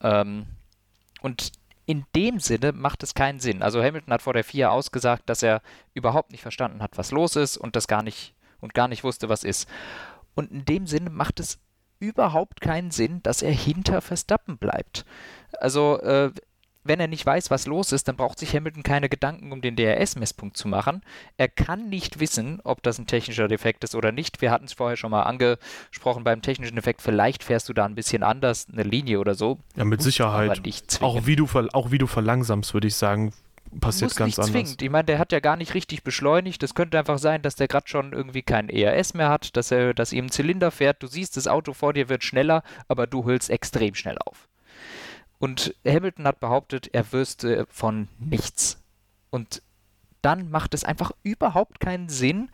Ähm, 0.00 0.46
und 1.20 1.52
in 1.86 2.04
dem 2.16 2.40
Sinne 2.40 2.72
macht 2.72 3.02
es 3.02 3.14
keinen 3.14 3.38
Sinn. 3.38 3.62
Also 3.62 3.82
Hamilton 3.82 4.12
hat 4.12 4.22
vor 4.22 4.32
der 4.32 4.44
FIA 4.44 4.70
ausgesagt, 4.70 5.28
dass 5.28 5.42
er 5.42 5.62
überhaupt 5.94 6.32
nicht 6.32 6.42
verstanden 6.42 6.82
hat, 6.82 6.98
was 6.98 7.12
los 7.12 7.36
ist 7.36 7.56
und 7.56 7.76
das 7.76 7.86
gar 7.86 8.02
nicht 8.02 8.34
und 8.60 8.74
gar 8.74 8.88
nicht 8.88 9.04
wusste, 9.04 9.28
was 9.28 9.44
ist. 9.44 9.68
Und 10.34 10.50
in 10.50 10.64
dem 10.64 10.86
Sinne 10.86 11.10
macht 11.10 11.38
es 11.38 11.60
überhaupt 12.00 12.60
keinen 12.60 12.90
Sinn, 12.90 13.22
dass 13.22 13.42
er 13.42 13.52
hinter 13.52 14.00
Verstappen 14.00 14.58
bleibt. 14.58 15.04
Also 15.60 16.00
äh, 16.00 16.32
wenn 16.88 17.00
er 17.00 17.08
nicht 17.08 17.24
weiß, 17.24 17.50
was 17.50 17.66
los 17.66 17.92
ist, 17.92 18.08
dann 18.08 18.16
braucht 18.16 18.38
sich 18.38 18.54
Hamilton 18.54 18.82
keine 18.82 19.08
Gedanken 19.08 19.52
um 19.52 19.60
den 19.60 19.76
DRS-Messpunkt 19.76 20.56
zu 20.56 20.68
machen. 20.68 21.02
Er 21.36 21.48
kann 21.48 21.88
nicht 21.88 22.20
wissen, 22.20 22.60
ob 22.64 22.82
das 22.82 22.98
ein 22.98 23.06
technischer 23.06 23.48
Defekt 23.48 23.84
ist 23.84 23.94
oder 23.94 24.12
nicht. 24.12 24.40
Wir 24.40 24.50
hatten 24.50 24.66
es 24.66 24.72
vorher 24.72 24.96
schon 24.96 25.10
mal 25.10 25.22
angesprochen 25.22 26.24
beim 26.24 26.42
technischen 26.42 26.76
Defekt. 26.76 27.02
Vielleicht 27.02 27.44
fährst 27.44 27.68
du 27.68 27.72
da 27.72 27.84
ein 27.84 27.94
bisschen 27.94 28.22
anders, 28.22 28.66
eine 28.72 28.82
Linie 28.82 29.20
oder 29.20 29.34
so. 29.34 29.58
Ja, 29.76 29.84
mit 29.84 30.02
Sicherheit. 30.02 30.60
Auch 31.00 31.26
wie, 31.26 31.36
du 31.36 31.46
auch 31.72 31.90
wie 31.90 31.98
du 31.98 32.06
verlangsamst, 32.06 32.74
würde 32.74 32.88
ich 32.88 32.96
sagen, 32.96 33.32
passiert 33.80 34.10
Muss 34.10 34.16
ganz 34.16 34.38
nicht 34.38 34.46
zwingend. 34.46 34.68
anders. 34.68 34.82
Ich 34.82 34.90
meine, 34.90 35.04
der 35.04 35.18
hat 35.18 35.32
ja 35.32 35.40
gar 35.40 35.56
nicht 35.56 35.74
richtig 35.74 36.02
beschleunigt. 36.02 36.62
Das 36.62 36.74
könnte 36.74 36.98
einfach 36.98 37.18
sein, 37.18 37.42
dass 37.42 37.56
der 37.56 37.68
gerade 37.68 37.88
schon 37.88 38.12
irgendwie 38.12 38.42
kein 38.42 38.68
ERS 38.68 39.14
mehr 39.14 39.28
hat, 39.28 39.56
dass 39.56 39.70
er, 39.70 39.94
dass 39.94 40.12
ihm 40.12 40.26
ein 40.26 40.30
Zylinder 40.30 40.70
fährt. 40.70 41.02
Du 41.02 41.06
siehst, 41.06 41.36
das 41.36 41.48
Auto 41.48 41.72
vor 41.72 41.92
dir 41.92 42.08
wird 42.08 42.24
schneller, 42.24 42.62
aber 42.88 43.06
du 43.06 43.24
hüllst 43.24 43.50
extrem 43.50 43.94
schnell 43.94 44.18
auf. 44.24 44.48
Und 45.38 45.74
Hamilton 45.86 46.26
hat 46.26 46.40
behauptet, 46.40 46.88
er 46.92 47.12
wüsste 47.12 47.66
von 47.70 48.08
nichts. 48.18 48.82
Und 49.30 49.62
dann 50.22 50.50
macht 50.50 50.74
es 50.74 50.84
einfach 50.84 51.12
überhaupt 51.22 51.80
keinen 51.80 52.08
Sinn, 52.08 52.50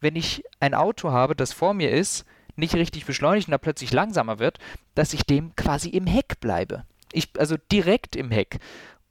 wenn 0.00 0.16
ich 0.16 0.44
ein 0.60 0.74
Auto 0.74 1.10
habe, 1.10 1.36
das 1.36 1.52
vor 1.52 1.74
mir 1.74 1.90
ist, 1.90 2.24
nicht 2.56 2.74
richtig 2.74 3.04
beschleunigt 3.04 3.48
und 3.48 3.52
da 3.52 3.58
plötzlich 3.58 3.92
langsamer 3.92 4.38
wird, 4.38 4.58
dass 4.94 5.12
ich 5.12 5.24
dem 5.24 5.54
quasi 5.56 5.90
im 5.90 6.06
Heck 6.06 6.40
bleibe. 6.40 6.84
Ich, 7.12 7.30
also 7.38 7.56
direkt 7.70 8.16
im 8.16 8.30
Heck. 8.30 8.58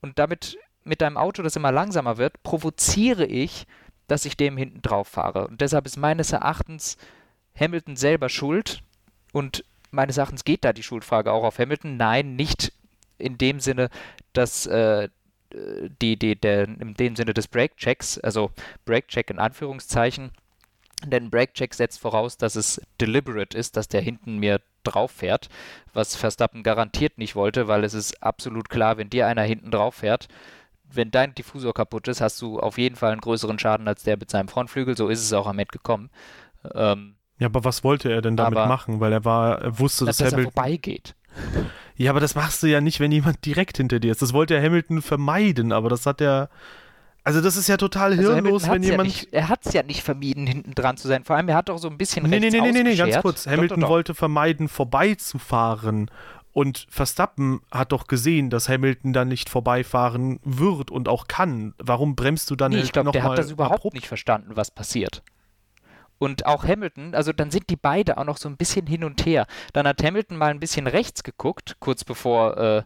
Und 0.02 0.20
damit 0.20 0.58
mit 0.84 1.02
einem 1.02 1.18
Auto, 1.18 1.44
das 1.44 1.56
immer 1.56 1.72
langsamer 1.72 2.18
wird, 2.18 2.42
provoziere 2.44 3.26
ich, 3.26 3.66
dass 4.08 4.26
ich 4.26 4.38
dem 4.38 4.58
hinten 4.58 4.82
drauf 4.82 5.08
fahre. 5.08 5.48
Und 5.48 5.62
deshalb 5.62 5.86
ist 5.86 5.98
meines 5.98 6.32
Erachtens 6.32 6.98
Hamilton 7.60 7.96
selber 7.96 8.30
schuld. 8.30 8.82
Und 9.32 9.64
meines 9.92 10.18
Erachtens 10.18 10.44
geht 10.44 10.64
da 10.64 10.74
die 10.74 10.84
Schuldfrage 10.84 11.32
auch 11.32 11.44
auf 11.44 11.60
Hamilton. 11.60 11.98
Nein, 11.98 12.36
nicht 12.36 12.72
in 13.18 13.38
dem 13.38 13.60
Sinne, 13.60 13.90
dass 14.34 14.66
äh, 14.66 15.10
die, 16.02 16.18
die, 16.18 16.36
der, 16.36 16.64
in 16.64 16.96
dem 16.96 17.16
Sinne 17.16 17.34
des 17.34 17.48
Brake-Checks, 17.48 18.20
also 18.20 18.52
Brake-Check 18.86 19.30
in 19.30 19.40
Anführungszeichen, 19.40 20.32
denn 21.06 21.30
Brake-Check 21.30 21.74
setzt 21.74 22.00
voraus, 22.00 22.38
dass 22.38 22.56
es 22.56 22.82
deliberate 23.00 23.58
ist, 23.58 23.78
dass 23.78 23.88
der 23.88 24.02
hinten 24.02 24.38
mir 24.38 24.62
drauf 24.84 25.12
fährt, 25.12 25.50
was 25.94 26.16
Verstappen 26.16 26.64
garantiert 26.64 27.18
nicht 27.18 27.36
wollte, 27.36 27.68
weil 27.68 27.84
es 27.84 27.94
ist 27.94 28.22
absolut 28.22 28.70
klar, 28.70 28.98
wenn 28.98 29.10
dir 29.10 29.28
einer 29.28 29.44
hinten 29.44 29.72
drauf 29.72 29.96
fährt, 29.96 30.28
wenn 30.92 31.12
dein 31.12 31.34
Diffusor 31.34 31.74
kaputt 31.74 32.08
ist, 32.08 32.22
hast 32.22 32.42
du 32.42 32.60
auf 32.60 32.78
jeden 32.78 32.96
Fall 32.96 33.12
einen 33.12 33.22
größeren 33.22 33.60
Schaden 33.60 33.88
als 33.88 34.04
der 34.04 34.18
mit 34.18 34.30
seinem 34.30 34.48
Frontflügel. 34.48 34.96
So 34.96 35.10
ist 35.10 35.22
es 35.22 35.34
auch 35.34 35.48
am 35.48 35.60
Ende 35.60 35.72
gekommen. 35.72 36.10
Ähm, 36.74 37.16
ja, 37.40 37.48
aber 37.48 37.64
was 37.64 37.84
wollte 37.84 38.12
er 38.12 38.22
denn 38.22 38.38
damit 38.38 38.58
machen? 38.60 39.00
Weil 39.00 39.12
er 39.12 39.26
war, 39.26 39.62
er 39.62 39.80
wusste, 39.80 40.06
dass, 40.06 40.18
dass 40.18 40.32
Hamilton 40.32 40.52
er 40.52 40.54
vorbeigeht. 40.54 41.16
Ja, 41.98 42.12
aber 42.12 42.20
das 42.20 42.36
machst 42.36 42.62
du 42.62 42.68
ja 42.68 42.82
nicht, 42.82 43.00
wenn 43.00 43.12
jemand 43.12 43.46
direkt 43.46 43.78
hinter 43.78 44.00
dir 44.00 44.12
ist. 44.12 44.22
Das 44.22 44.34
wollte 44.34 44.56
ja 44.56 44.62
Hamilton 44.62 45.02
vermeiden, 45.02 45.72
aber 45.72 45.90
das 45.90 46.06
hat 46.06 46.22
er. 46.22 46.50
Also 47.24 47.42
das 47.42 47.58
ist 47.58 47.68
ja 47.68 47.78
total 47.78 48.12
also 48.12 48.34
hirnlos, 48.34 48.70
wenn 48.70 48.84
jemand. 48.84 49.10
Ja 49.10 49.16
nicht, 49.16 49.34
er 49.34 49.50
hat 49.50 49.66
es 49.66 49.74
ja 49.74 49.82
nicht 49.82 50.04
vermieden, 50.04 50.46
hinten 50.46 50.76
dran 50.76 50.98
zu 50.98 51.08
sein. 51.08 51.24
Vor 51.24 51.36
allem, 51.36 51.50
er 51.50 51.56
hat 51.56 51.70
doch 51.70 51.78
so 51.78 51.90
ein 51.90 51.98
bisschen 51.98 52.30
nee, 52.30 52.40
Nee, 52.40 52.52
nee, 52.52 52.72
nee, 52.72 52.84
nee, 52.84 52.96
ganz 52.96 53.18
kurz. 53.22 53.48
Hamilton 53.48 53.68
doch, 53.68 53.76
doch, 53.76 53.82
doch. 53.82 53.90
wollte 53.90 54.14
vermeiden, 54.14 54.68
vorbeizufahren. 54.68 56.12
Und 56.54 56.88
Verstappen 56.90 57.62
hat 57.72 57.92
doch 57.92 58.08
gesehen, 58.08 58.50
dass 58.50 58.70
Hamilton 58.70 59.12
dann 59.12 59.28
nicht 59.28 59.50
vorbeifahren 59.50 60.40
wird 60.44 60.90
und 60.92 61.10
auch 61.10 61.28
kann. 61.28 61.74
Warum 61.80 62.16
bremst 62.16 62.50
du 62.50 62.56
dann 62.56 62.72
nee, 62.72 62.80
ich 62.80 62.94
glaube, 62.94 63.12
der 63.12 63.24
hat 63.24 63.38
das 63.38 63.52
überhaupt 63.52 63.76
abrupt? 63.76 63.96
nicht 63.96 64.08
verstanden, 64.08 64.52
was 64.56 64.72
passiert. 64.72 65.22
Und 66.18 66.46
auch 66.46 66.64
Hamilton, 66.64 67.14
also 67.14 67.34
dann 67.34 67.52
sind 67.52 67.70
die 67.70 67.76
beide 67.76 68.18
auch 68.18 68.24
noch 68.24 68.38
so 68.38 68.48
ein 68.48 68.58
bisschen 68.58 68.88
hin 68.88 69.04
und 69.04 69.26
her. 69.26 69.48
Dann 69.74 69.88
hat 69.88 70.04
Hamilton 70.04 70.38
mal 70.38 70.52
ein 70.52 70.60
bisschen 70.60 70.88
rechts 70.88 71.24
geguckt, 71.24 71.76
kurz 71.80 72.04
bevor, 72.04 72.58
äh, 72.58 72.84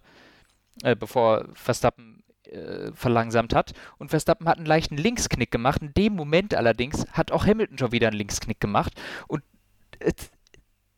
äh, 0.83 0.95
bevor 0.95 1.45
Verstappen 1.53 2.23
äh, 2.45 2.91
verlangsamt 2.93 3.53
hat. 3.53 3.73
Und 3.97 4.09
Verstappen 4.09 4.47
hat 4.47 4.57
einen 4.57 4.65
leichten 4.65 4.97
Linksknick 4.97 5.51
gemacht. 5.51 5.81
In 5.81 5.93
dem 5.93 6.15
Moment 6.15 6.55
allerdings 6.55 7.05
hat 7.11 7.31
auch 7.31 7.45
Hamilton 7.45 7.77
schon 7.77 7.91
wieder 7.91 8.07
einen 8.07 8.17
Linksknick 8.17 8.59
gemacht. 8.59 8.93
Und 9.27 9.43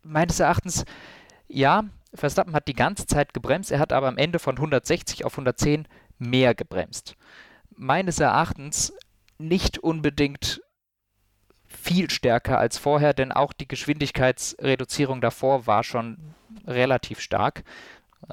meines 0.04 0.40
Erachtens, 0.40 0.86
ja, 1.48 1.84
Verstappen 2.14 2.54
hat 2.54 2.68
die 2.68 2.74
ganze 2.74 3.06
Zeit 3.06 3.34
gebremst. 3.34 3.72
Er 3.72 3.80
hat 3.80 3.94
aber 3.94 4.08
am 4.08 4.18
Ende 4.18 4.40
von 4.40 4.56
160 4.56 5.26
auf 5.26 5.34
110 5.34 5.88
mehr 6.18 6.56
gebremst. 6.56 7.16
Meines 7.76 8.20
Erachtens 8.20 8.94
nicht 9.38 9.80
unbedingt 9.80 10.62
viel 11.82 12.10
stärker 12.10 12.60
als 12.60 12.78
vorher, 12.78 13.14
denn 13.14 13.32
auch 13.32 13.54
die 13.54 13.68
Geschwindigkeitsreduzierung 13.68 15.20
davor 15.20 15.68
war 15.68 15.84
schon 15.84 16.18
relativ 16.68 17.20
stark. 17.20 17.64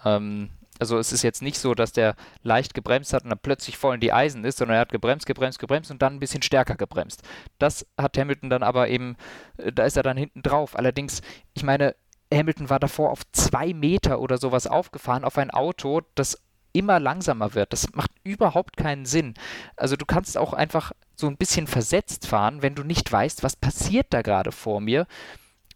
Ähm, 0.04 0.50
also 0.78 0.98
es 0.98 1.12
ist 1.12 1.22
jetzt 1.22 1.42
nicht 1.42 1.58
so, 1.58 1.74
dass 1.74 1.92
der 1.92 2.14
leicht 2.42 2.74
gebremst 2.74 3.12
hat 3.12 3.24
und 3.24 3.30
dann 3.30 3.38
plötzlich 3.38 3.76
voll 3.76 3.94
in 3.94 4.00
die 4.00 4.12
Eisen 4.12 4.44
ist, 4.44 4.58
sondern 4.58 4.76
er 4.76 4.82
hat 4.82 4.92
gebremst, 4.92 5.26
gebremst, 5.26 5.58
gebremst 5.58 5.90
und 5.90 6.02
dann 6.02 6.14
ein 6.14 6.20
bisschen 6.20 6.42
stärker 6.42 6.76
gebremst. 6.76 7.22
Das 7.58 7.86
hat 7.96 8.16
Hamilton 8.16 8.50
dann 8.50 8.62
aber 8.62 8.88
eben, 8.88 9.16
äh, 9.56 9.72
da 9.72 9.84
ist 9.84 9.96
er 9.96 10.02
dann 10.02 10.16
hinten 10.16 10.42
drauf. 10.42 10.76
Allerdings, 10.76 11.22
ich 11.54 11.64
meine, 11.64 11.96
Hamilton 12.32 12.70
war 12.70 12.78
davor 12.78 13.10
auf 13.10 13.22
zwei 13.32 13.72
Meter 13.72 14.20
oder 14.20 14.38
sowas 14.38 14.66
aufgefahren 14.66 15.24
auf 15.24 15.38
ein 15.38 15.50
Auto, 15.50 16.02
das 16.14 16.38
immer 16.78 17.00
langsamer 17.00 17.54
wird. 17.54 17.72
Das 17.72 17.92
macht 17.94 18.10
überhaupt 18.22 18.76
keinen 18.76 19.04
Sinn. 19.04 19.34
Also 19.76 19.96
du 19.96 20.06
kannst 20.06 20.38
auch 20.38 20.52
einfach 20.52 20.92
so 21.16 21.26
ein 21.26 21.36
bisschen 21.36 21.66
versetzt 21.66 22.26
fahren, 22.26 22.62
wenn 22.62 22.74
du 22.74 22.84
nicht 22.84 23.10
weißt, 23.10 23.42
was 23.42 23.56
passiert 23.56 24.06
da 24.10 24.22
gerade 24.22 24.52
vor 24.52 24.80
mir. 24.80 25.06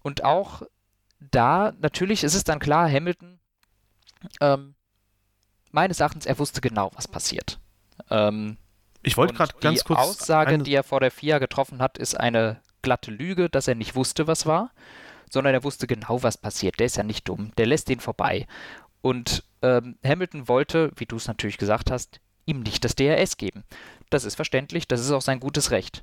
Und 0.02 0.24
auch 0.24 0.62
da, 1.18 1.72
natürlich 1.80 2.24
ist 2.24 2.34
es 2.34 2.44
dann 2.44 2.58
klar, 2.58 2.90
Hamilton, 2.90 3.40
ähm, 4.40 4.74
meines 5.72 6.00
Erachtens, 6.00 6.26
er 6.26 6.38
wusste 6.38 6.60
genau, 6.60 6.90
was 6.94 7.08
passiert. 7.08 7.58
Ähm, 8.10 8.56
ich 9.02 9.16
wollte 9.16 9.34
gerade 9.34 9.54
ganz 9.60 9.84
kurz. 9.84 9.98
Die 9.98 10.04
Aussage, 10.04 10.58
die 10.58 10.74
er 10.74 10.84
vor 10.84 11.00
der 11.00 11.10
FIA 11.10 11.38
getroffen 11.38 11.82
hat, 11.82 11.98
ist 11.98 12.18
eine 12.18 12.60
glatte 12.82 13.10
Lüge, 13.10 13.48
dass 13.48 13.68
er 13.68 13.74
nicht 13.74 13.94
wusste, 13.94 14.26
was 14.26 14.46
war, 14.46 14.70
sondern 15.30 15.54
er 15.54 15.64
wusste 15.64 15.86
genau, 15.86 16.22
was 16.22 16.38
passiert. 16.38 16.78
Der 16.78 16.86
ist 16.86 16.96
ja 16.96 17.02
nicht 17.02 17.28
dumm. 17.28 17.52
Der 17.56 17.66
lässt 17.66 17.88
den 17.88 18.00
vorbei. 18.00 18.46
Und 19.02 19.44
ähm, 19.60 19.98
Hamilton 20.04 20.48
wollte, 20.48 20.90
wie 20.96 21.06
du 21.06 21.16
es 21.16 21.28
natürlich 21.28 21.58
gesagt 21.58 21.90
hast, 21.90 22.20
ihm 22.46 22.60
nicht 22.60 22.84
das 22.84 22.94
DRS 22.94 23.36
geben. 23.36 23.64
Das 24.10 24.24
ist 24.24 24.36
verständlich, 24.36 24.88
das 24.88 25.00
ist 25.00 25.10
auch 25.10 25.22
sein 25.22 25.40
gutes 25.40 25.70
Recht. 25.70 26.02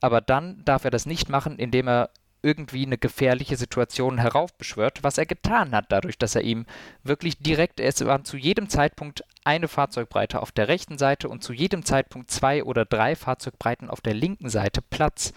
Aber 0.00 0.20
dann 0.20 0.64
darf 0.64 0.84
er 0.84 0.90
das 0.90 1.06
nicht 1.06 1.28
machen, 1.28 1.58
indem 1.58 1.88
er 1.88 2.10
irgendwie 2.42 2.86
eine 2.86 2.98
gefährliche 2.98 3.56
Situation 3.56 4.18
heraufbeschwört, 4.18 5.02
was 5.02 5.18
er 5.18 5.26
getan 5.26 5.74
hat, 5.74 5.86
dadurch, 5.90 6.16
dass 6.16 6.34
er 6.34 6.42
ihm 6.42 6.64
wirklich 7.02 7.38
direkt, 7.38 7.80
es 7.80 8.04
waren 8.04 8.24
zu 8.24 8.36
jedem 8.36 8.70
Zeitpunkt 8.70 9.24
eine 9.44 9.68
Fahrzeugbreite 9.68 10.40
auf 10.40 10.52
der 10.52 10.68
rechten 10.68 10.96
Seite 10.96 11.28
und 11.28 11.44
zu 11.44 11.52
jedem 11.52 11.84
Zeitpunkt 11.84 12.30
zwei 12.30 12.64
oder 12.64 12.84
drei 12.84 13.14
Fahrzeugbreiten 13.14 13.90
auf 13.90 14.00
der 14.00 14.14
linken 14.14 14.48
Seite 14.48 14.80
Platz, 14.80 15.34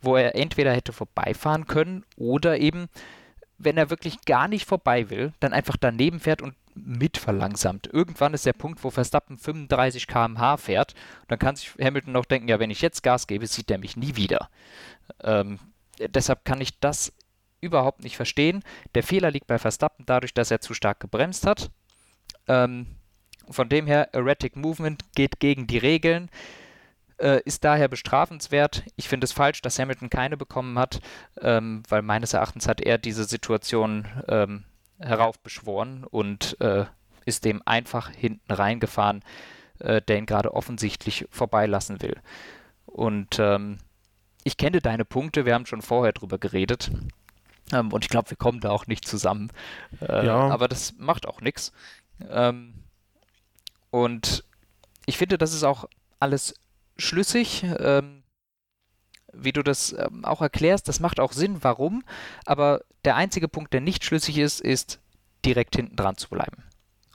wo 0.00 0.16
er 0.16 0.36
entweder 0.36 0.72
hätte 0.72 0.92
vorbeifahren 0.92 1.66
können 1.66 2.04
oder 2.16 2.58
eben 2.58 2.88
wenn 3.58 3.76
er 3.76 3.90
wirklich 3.90 4.24
gar 4.24 4.48
nicht 4.48 4.66
vorbei 4.66 5.10
will, 5.10 5.32
dann 5.40 5.52
einfach 5.52 5.76
daneben 5.76 6.20
fährt 6.20 6.42
und 6.42 6.54
mit 6.74 7.18
verlangsamt. 7.18 7.88
Irgendwann 7.92 8.34
ist 8.34 8.46
der 8.46 8.52
Punkt, 8.52 8.82
wo 8.82 8.90
Verstappen 8.90 9.38
35 9.38 10.06
km/h 10.06 10.56
fährt. 10.56 10.94
Dann 11.28 11.38
kann 11.38 11.56
sich 11.56 11.72
Hamilton 11.80 12.12
noch 12.12 12.24
denken, 12.24 12.48
ja, 12.48 12.58
wenn 12.58 12.70
ich 12.70 12.82
jetzt 12.82 13.02
Gas 13.02 13.26
gebe, 13.26 13.46
sieht 13.46 13.70
er 13.70 13.78
mich 13.78 13.96
nie 13.96 14.16
wieder. 14.16 14.50
Ähm, 15.22 15.60
deshalb 15.98 16.44
kann 16.44 16.60
ich 16.60 16.80
das 16.80 17.12
überhaupt 17.60 18.02
nicht 18.02 18.16
verstehen. 18.16 18.62
Der 18.94 19.02
Fehler 19.02 19.30
liegt 19.30 19.46
bei 19.46 19.58
Verstappen 19.58 20.04
dadurch, 20.04 20.34
dass 20.34 20.50
er 20.50 20.60
zu 20.60 20.74
stark 20.74 21.00
gebremst 21.00 21.46
hat. 21.46 21.70
Ähm, 22.48 22.86
von 23.48 23.68
dem 23.68 23.86
her, 23.86 24.12
Erratic 24.12 24.56
Movement 24.56 25.04
geht 25.14 25.38
gegen 25.38 25.66
die 25.66 25.78
Regeln 25.78 26.30
äh, 27.18 27.40
ist 27.44 27.64
daher 27.64 27.88
bestrafenswert. 27.88 28.84
Ich 28.96 29.08
finde 29.08 29.24
es 29.24 29.32
falsch, 29.32 29.62
dass 29.62 29.78
Hamilton 29.78 30.10
keine 30.10 30.36
bekommen 30.36 30.78
hat, 30.78 31.00
ähm, 31.40 31.82
weil 31.88 32.02
meines 32.02 32.32
Erachtens 32.32 32.68
hat 32.68 32.80
er 32.80 32.98
diese 32.98 33.24
Situation 33.24 34.06
ähm, 34.28 34.64
heraufbeschworen 34.98 36.04
und 36.04 36.60
äh, 36.60 36.86
ist 37.24 37.44
dem 37.44 37.62
einfach 37.64 38.10
hinten 38.10 38.52
reingefahren, 38.52 39.22
äh, 39.78 40.00
der 40.02 40.18
ihn 40.18 40.26
gerade 40.26 40.54
offensichtlich 40.54 41.26
vorbeilassen 41.30 42.02
will. 42.02 42.16
Und 42.86 43.38
ähm, 43.38 43.78
ich 44.44 44.56
kenne 44.56 44.80
deine 44.80 45.04
Punkte, 45.04 45.46
wir 45.46 45.54
haben 45.54 45.66
schon 45.66 45.82
vorher 45.82 46.12
drüber 46.12 46.38
geredet. 46.38 46.90
Ähm, 47.72 47.92
und 47.92 48.04
ich 48.04 48.10
glaube, 48.10 48.30
wir 48.30 48.36
kommen 48.36 48.60
da 48.60 48.70
auch 48.70 48.86
nicht 48.86 49.06
zusammen. 49.06 49.50
Äh, 50.00 50.26
ja. 50.26 50.48
Aber 50.48 50.68
das 50.68 50.94
macht 50.98 51.26
auch 51.26 51.40
nichts. 51.40 51.72
Ähm, 52.28 52.74
und 53.90 54.44
ich 55.06 55.18
finde, 55.18 55.38
das 55.38 55.52
ist 55.52 55.64
auch 55.64 55.88
alles 56.20 56.54
schlüssig. 56.96 57.64
Ähm, 57.78 58.22
wie 59.36 59.52
du 59.52 59.62
das 59.62 59.92
ähm, 59.92 60.24
auch 60.24 60.42
erklärst, 60.42 60.88
das 60.88 61.00
macht 61.00 61.18
auch 61.20 61.32
Sinn, 61.32 61.58
warum. 61.62 62.04
Aber 62.46 62.82
der 63.04 63.16
einzige 63.16 63.48
Punkt, 63.48 63.72
der 63.72 63.80
nicht 63.80 64.04
schlüssig 64.04 64.38
ist, 64.38 64.60
ist 64.60 65.00
direkt 65.44 65.76
hinten 65.76 65.96
dran 65.96 66.16
zu 66.16 66.28
bleiben. 66.28 66.64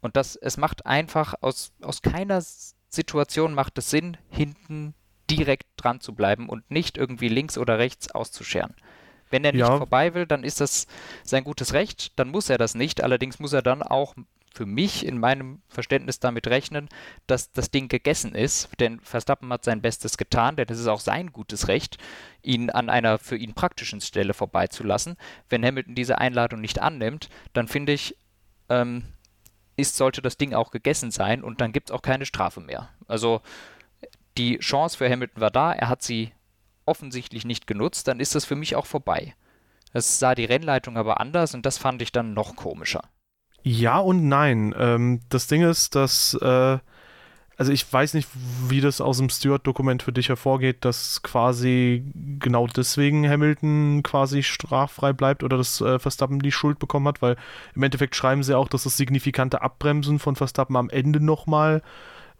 Und 0.02 0.16
das, 0.16 0.36
es 0.36 0.58
macht 0.58 0.86
einfach 0.86 1.36
aus, 1.42 1.72
aus 1.82 2.02
keiner 2.02 2.42
Situation 2.90 3.54
macht 3.54 3.78
es 3.78 3.90
Sinn, 3.90 4.18
hinten 4.30 4.94
direkt 5.30 5.68
dran 5.78 6.00
zu 6.00 6.14
bleiben 6.14 6.50
und 6.50 6.70
nicht 6.72 6.98
irgendwie 6.98 7.30
links 7.30 7.58
oder 7.58 7.78
rechts 7.78 8.12
auszuscheren. 8.12 8.74
Wenn 9.30 9.46
er 9.46 9.52
nicht 9.52 9.62
ja. 9.62 9.78
vorbei 9.78 10.16
will, 10.16 10.26
dann 10.26 10.44
ist 10.44 10.60
das 10.60 10.88
sein 11.24 11.44
gutes 11.44 11.74
Recht, 11.74 12.18
dann 12.18 12.30
muss 12.30 12.50
er 12.50 12.58
das 12.58 12.74
nicht. 12.74 13.04
Allerdings 13.04 13.40
muss 13.40 13.54
er 13.54 13.62
dann 13.62 13.84
auch 13.84 14.16
für 14.54 14.66
mich 14.66 15.06
in 15.06 15.20
meinem 15.20 15.62
Verständnis 15.68 16.20
damit 16.20 16.48
rechnen, 16.48 16.90
dass 17.28 17.52
das 17.52 17.72
Ding 17.72 17.88
gegessen 17.88 18.36
ist, 18.36 18.70
denn 18.80 19.00
Verstappen 19.00 19.52
hat 19.54 19.64
sein 19.64 19.82
Bestes 19.82 20.18
getan, 20.18 20.56
denn 20.56 20.68
es 20.70 20.80
ist 20.80 20.88
auch 20.88 21.00
sein 21.00 21.32
gutes 21.32 21.68
Recht, 21.68 21.98
ihn 22.42 22.70
an 22.70 22.90
einer 22.90 23.20
für 23.20 23.38
ihn 23.38 23.54
praktischen 23.54 24.02
Stelle 24.02 24.34
vorbeizulassen. 24.34 25.18
Wenn 25.50 25.66
Hamilton 25.66 25.96
diese 25.96 26.18
Einladung 26.18 26.62
nicht 26.62 26.82
annimmt, 26.82 27.30
dann 27.54 27.68
finde 27.68 27.94
ich, 27.94 28.18
ähm, 28.70 29.04
ist, 29.78 29.96
sollte 29.96 30.22
das 30.22 30.38
Ding 30.38 30.54
auch 30.54 30.72
gegessen 30.72 31.12
sein 31.12 31.44
und 31.44 31.62
dann 31.62 31.72
gibt 31.72 31.90
es 31.90 31.96
auch 31.96 32.02
keine 32.02 32.26
Strafe 32.26 32.60
mehr. 32.60 32.90
Also 33.08 33.42
die 34.38 34.58
Chance 34.60 34.98
für 34.98 35.10
Hamilton 35.10 35.42
war 35.42 35.52
da, 35.52 35.74
er 35.74 35.90
hat 35.90 36.02
sie 36.02 36.32
offensichtlich 36.86 37.46
nicht 37.46 37.68
genutzt, 37.68 38.08
dann 38.08 38.20
ist 38.20 38.36
das 38.36 38.46
für 38.46 38.56
mich 38.56 38.76
auch 38.76 38.86
vorbei. 38.86 39.36
Das 39.94 40.20
sah 40.20 40.36
die 40.36 40.46
Rennleitung 40.46 40.98
aber 40.98 41.20
anders 41.20 41.54
und 41.54 41.66
das 41.66 41.78
fand 41.78 42.02
ich 42.02 42.12
dann 42.12 42.34
noch 42.34 42.56
komischer. 42.56 43.02
Ja 43.64 44.00
und 44.00 44.28
nein. 44.28 44.74
Ähm, 44.78 45.22
das 45.30 45.48
Ding 45.48 45.62
ist, 45.62 45.96
dass, 45.96 46.34
äh, 46.42 46.78
also 47.58 47.72
ich 47.72 47.92
weiß 47.92 48.14
nicht, 48.14 48.30
wie 48.68 48.80
das 48.82 49.02
aus 49.02 49.18
dem 49.18 49.30
Stewart-Dokument 49.30 50.02
für 50.02 50.14
dich 50.14 50.30
hervorgeht, 50.30 50.86
dass 50.86 51.22
quasi 51.22 52.04
genau 52.40 52.68
deswegen 52.68 53.30
Hamilton 53.30 54.02
quasi 54.02 54.44
straffrei 54.44 55.14
bleibt 55.14 55.44
oder 55.44 55.58
dass 55.58 55.82
äh, 55.82 56.00
Verstappen 56.00 56.40
die 56.40 56.52
Schuld 56.52 56.80
bekommen 56.80 57.08
hat, 57.08 57.22
weil 57.22 57.36
im 57.76 57.84
Endeffekt 57.84 58.16
schreiben 58.16 58.44
sie 58.44 58.56
auch, 58.56 58.70
dass 58.70 58.84
das 58.84 58.96
signifikante 58.96 59.62
Abbremsen 59.62 60.20
von 60.20 60.36
Verstappen 60.36 60.78
am 60.78 60.90
Ende 60.90 61.20
nochmal 61.20 61.82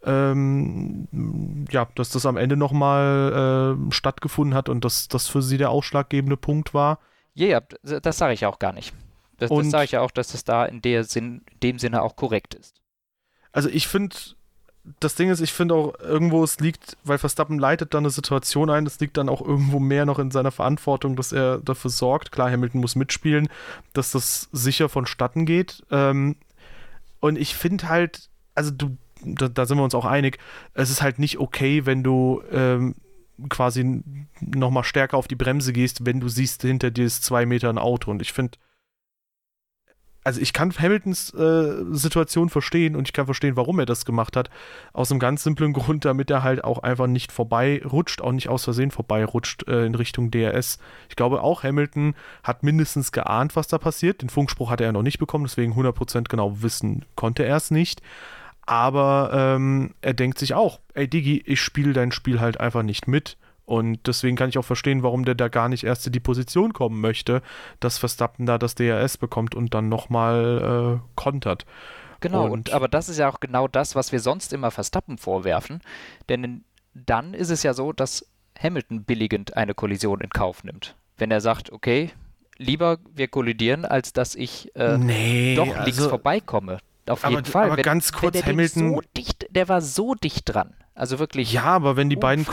ähm, 0.02 1.66
ja, 1.70 1.86
dass 1.94 2.10
das 2.10 2.24
am 2.24 2.38
Ende 2.38 2.56
nochmal 2.56 3.76
äh, 3.76 3.92
stattgefunden 3.92 4.54
hat 4.54 4.68
und 4.68 4.84
dass 4.84 5.08
das 5.08 5.28
für 5.28 5.42
sie 5.42 5.58
der 5.58 5.70
ausschlaggebende 5.70 6.38
Punkt 6.38 6.72
war. 6.72 6.98
Ja, 7.34 7.60
yeah, 7.82 8.00
das 8.00 8.18
sage 8.18 8.32
ich 8.32 8.46
auch 8.46 8.58
gar 8.58 8.72
nicht. 8.72 8.94
Das, 9.40 9.50
das 9.50 9.70
sage 9.70 9.84
ich 9.84 9.92
ja 9.92 10.00
auch, 10.02 10.10
dass 10.10 10.34
es 10.34 10.44
da 10.44 10.66
in, 10.66 10.82
der 10.82 11.04
Sinn, 11.04 11.42
in 11.50 11.60
dem 11.60 11.78
Sinne 11.78 12.02
auch 12.02 12.14
korrekt 12.14 12.54
ist. 12.54 12.80
Also 13.52 13.68
ich 13.68 13.88
finde, 13.88 14.14
das 15.00 15.14
Ding 15.14 15.30
ist, 15.30 15.40
ich 15.40 15.52
finde 15.52 15.74
auch 15.74 15.98
irgendwo, 15.98 16.44
es 16.44 16.60
liegt, 16.60 16.96
weil 17.04 17.18
Verstappen 17.18 17.58
leitet 17.58 17.94
dann 17.94 18.04
eine 18.04 18.10
Situation 18.10 18.70
ein, 18.70 18.86
es 18.86 19.00
liegt 19.00 19.16
dann 19.16 19.28
auch 19.28 19.40
irgendwo 19.40 19.78
mehr 19.78 20.06
noch 20.06 20.18
in 20.18 20.30
seiner 20.30 20.50
Verantwortung, 20.50 21.16
dass 21.16 21.32
er 21.32 21.58
dafür 21.58 21.90
sorgt. 21.90 22.32
Klar, 22.32 22.50
Hamilton 22.50 22.80
muss 22.80 22.96
mitspielen, 22.96 23.48
dass 23.94 24.12
das 24.12 24.48
sicher 24.52 24.88
vonstatten 24.88 25.46
geht. 25.46 25.82
Ähm, 25.90 26.36
und 27.20 27.36
ich 27.36 27.54
finde 27.54 27.88
halt, 27.88 28.28
also 28.54 28.70
du, 28.70 28.96
da, 29.22 29.48
da, 29.48 29.66
sind 29.66 29.78
wir 29.78 29.84
uns 29.84 29.94
auch 29.94 30.06
einig, 30.06 30.38
es 30.74 30.90
ist 30.90 31.02
halt 31.02 31.18
nicht 31.18 31.38
okay, 31.38 31.86
wenn 31.86 32.02
du 32.02 32.42
ähm, 32.52 32.94
quasi 33.48 34.02
nochmal 34.40 34.84
stärker 34.84 35.16
auf 35.16 35.28
die 35.28 35.36
Bremse 35.36 35.72
gehst, 35.72 36.04
wenn 36.04 36.20
du 36.20 36.28
siehst, 36.28 36.62
hinter 36.62 36.90
dir 36.90 37.06
ist 37.06 37.24
zwei 37.24 37.46
Meter 37.46 37.70
ein 37.70 37.78
Auto. 37.78 38.10
Und 38.10 38.20
ich 38.20 38.32
finde, 38.32 38.58
also 40.22 40.40
ich 40.40 40.52
kann 40.52 40.72
Hamiltons 40.72 41.32
äh, 41.34 41.84
Situation 41.92 42.50
verstehen 42.50 42.94
und 42.94 43.08
ich 43.08 43.12
kann 43.12 43.24
verstehen, 43.24 43.56
warum 43.56 43.78
er 43.78 43.86
das 43.86 44.04
gemacht 44.04 44.36
hat. 44.36 44.50
Aus 44.92 45.10
einem 45.10 45.20
ganz 45.20 45.42
simplen 45.42 45.72
Grund, 45.72 46.04
damit 46.04 46.30
er 46.30 46.42
halt 46.42 46.62
auch 46.62 46.82
einfach 46.82 47.06
nicht 47.06 47.32
vorbeirutscht, 47.32 48.20
auch 48.20 48.32
nicht 48.32 48.48
aus 48.48 48.64
Versehen 48.64 48.90
vorbeirutscht 48.90 49.66
äh, 49.68 49.86
in 49.86 49.94
Richtung 49.94 50.30
DRS. 50.30 50.78
Ich 51.08 51.16
glaube 51.16 51.42
auch 51.42 51.62
Hamilton 51.62 52.14
hat 52.42 52.62
mindestens 52.62 53.12
geahnt, 53.12 53.56
was 53.56 53.68
da 53.68 53.78
passiert. 53.78 54.20
Den 54.20 54.28
Funkspruch 54.28 54.70
hatte 54.70 54.84
er 54.84 54.92
noch 54.92 55.02
nicht 55.02 55.18
bekommen, 55.18 55.44
deswegen 55.44 55.72
100% 55.72 56.28
genau 56.28 56.62
wissen 56.62 57.04
konnte 57.14 57.44
er 57.44 57.56
es 57.56 57.70
nicht. 57.70 58.02
Aber 58.66 59.30
ähm, 59.32 59.94
er 60.00 60.14
denkt 60.14 60.38
sich 60.38 60.54
auch, 60.54 60.80
ey 60.94 61.08
Digi, 61.08 61.42
ich 61.44 61.60
spiele 61.60 61.92
dein 61.92 62.12
Spiel 62.12 62.40
halt 62.40 62.60
einfach 62.60 62.82
nicht 62.82 63.08
mit 63.08 63.36
und 63.70 64.00
deswegen 64.08 64.34
kann 64.34 64.48
ich 64.48 64.58
auch 64.58 64.64
verstehen, 64.64 65.04
warum 65.04 65.24
der 65.24 65.36
da 65.36 65.46
gar 65.46 65.68
nicht 65.68 65.84
erst 65.84 66.04
in 66.04 66.12
die 66.12 66.18
Position 66.18 66.72
kommen 66.72 67.00
möchte, 67.00 67.40
dass 67.78 67.98
Verstappen 67.98 68.44
da 68.44 68.58
das 68.58 68.74
DRS 68.74 69.16
bekommt 69.16 69.54
und 69.54 69.74
dann 69.74 69.88
nochmal 69.88 70.98
äh, 70.98 71.10
kontert. 71.14 71.66
Genau, 72.18 72.46
und, 72.46 72.50
und, 72.50 72.72
aber 72.72 72.88
das 72.88 73.08
ist 73.08 73.18
ja 73.18 73.30
auch 73.30 73.38
genau 73.38 73.68
das, 73.68 73.94
was 73.94 74.10
wir 74.10 74.18
sonst 74.18 74.52
immer 74.52 74.72
Verstappen 74.72 75.18
vorwerfen. 75.18 75.82
Denn 76.28 76.64
dann 76.94 77.32
ist 77.32 77.50
es 77.50 77.62
ja 77.62 77.72
so, 77.72 77.92
dass 77.92 78.26
Hamilton 78.60 79.04
billigend 79.04 79.56
eine 79.56 79.74
Kollision 79.74 80.20
in 80.20 80.30
Kauf 80.30 80.64
nimmt. 80.64 80.96
Wenn 81.16 81.30
er 81.30 81.40
sagt, 81.40 81.70
okay, 81.70 82.10
lieber 82.56 82.98
wir 83.14 83.28
kollidieren, 83.28 83.84
als 83.84 84.12
dass 84.12 84.34
ich 84.34 84.74
äh, 84.74 84.98
nee, 84.98 85.54
doch 85.54 85.66
links 85.84 85.98
also, 85.98 86.08
vorbeikomme. 86.08 86.78
Auf 87.08 87.22
jeden 87.22 87.44
Fall. 87.44 87.66
Aber 87.66 87.76
wenn, 87.76 87.84
ganz 87.84 88.10
kurz, 88.10 88.44
Hamilton. 88.44 88.94
So 88.94 89.02
dicht, 89.16 89.46
der 89.50 89.68
war 89.68 89.80
so 89.80 90.16
dicht 90.16 90.52
dran. 90.52 90.74
Also 91.00 91.18
wirklich. 91.18 91.50
Ja, 91.50 91.64
aber 91.64 91.96
wenn 91.96 92.10
die 92.10 92.16
beiden 92.16 92.46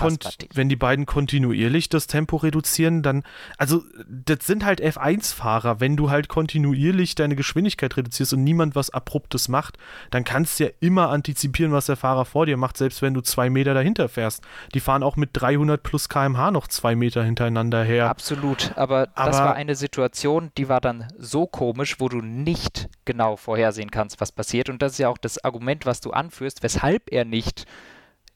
wenn 0.54 0.70
die 0.70 0.78
beiden 0.78 1.06
kontinuierlich 1.06 1.90
das 1.90 2.08
Tempo 2.08 2.38
reduzieren, 2.38 3.04
dann 3.04 3.24
also 3.58 3.84
das 4.08 4.48
sind 4.48 4.64
halt 4.64 4.82
F1-Fahrer. 4.82 5.82
Wenn 5.82 5.98
du 5.98 6.10
halt 6.10 6.30
kontinuierlich 6.30 7.16
deine 7.16 7.36
Geschwindigkeit 7.36 7.98
reduzierst 7.98 8.32
und 8.32 8.46
niemand 8.46 8.74
was 8.74 8.90
abruptes 8.90 9.50
macht, 9.50 9.78
dann 10.12 10.24
kannst 10.24 10.62
du 10.62 10.64
ja 10.64 10.70
immer 10.80 11.10
antizipieren, 11.10 11.74
was 11.74 11.88
der 11.88 11.98
Fahrer 11.98 12.24
vor 12.24 12.46
dir 12.46 12.56
macht, 12.56 12.78
selbst 12.78 13.02
wenn 13.02 13.14
du 13.14 13.20
zwei 13.20 13.50
Meter 13.50 13.74
dahinter 13.74 14.08
fährst. 14.08 14.42
Die 14.74 14.80
fahren 14.80 15.04
auch 15.04 15.18
mit 15.18 15.32
300 15.34 15.84
plus 15.84 16.08
km/h 16.08 16.52
noch 16.52 16.70
zwei 16.70 16.96
Meter 16.96 17.26
hintereinander 17.26 17.84
her. 17.84 18.10
Absolut. 18.10 18.72
Aber, 18.78 19.10
aber 19.14 19.30
das 19.30 19.40
war 19.40 19.56
eine 19.56 19.76
Situation, 19.76 20.52
die 20.58 20.70
war 20.70 20.80
dann 20.80 21.10
so 21.18 21.48
komisch, 21.48 22.00
wo 22.00 22.08
du 22.08 22.22
nicht 22.22 22.88
genau 23.04 23.36
vorhersehen 23.36 23.92
kannst, 23.92 24.22
was 24.22 24.32
passiert. 24.32 24.70
Und 24.70 24.82
das 24.82 24.94
ist 24.94 25.00
ja 25.00 25.10
auch 25.10 25.18
das 25.18 25.44
Argument, 25.44 25.86
was 25.86 26.00
du 26.00 26.12
anführst, 26.12 26.64
weshalb 26.64 27.12
er 27.12 27.26
nicht 27.26 27.66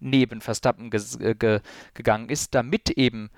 neben 0.02 0.42
Verstappen 0.42 0.90
ge 0.90 1.36
ge 1.36 1.62
gegangen 1.94 2.30
ist, 2.30 2.54
damit 2.54 2.90
eben 2.90 3.30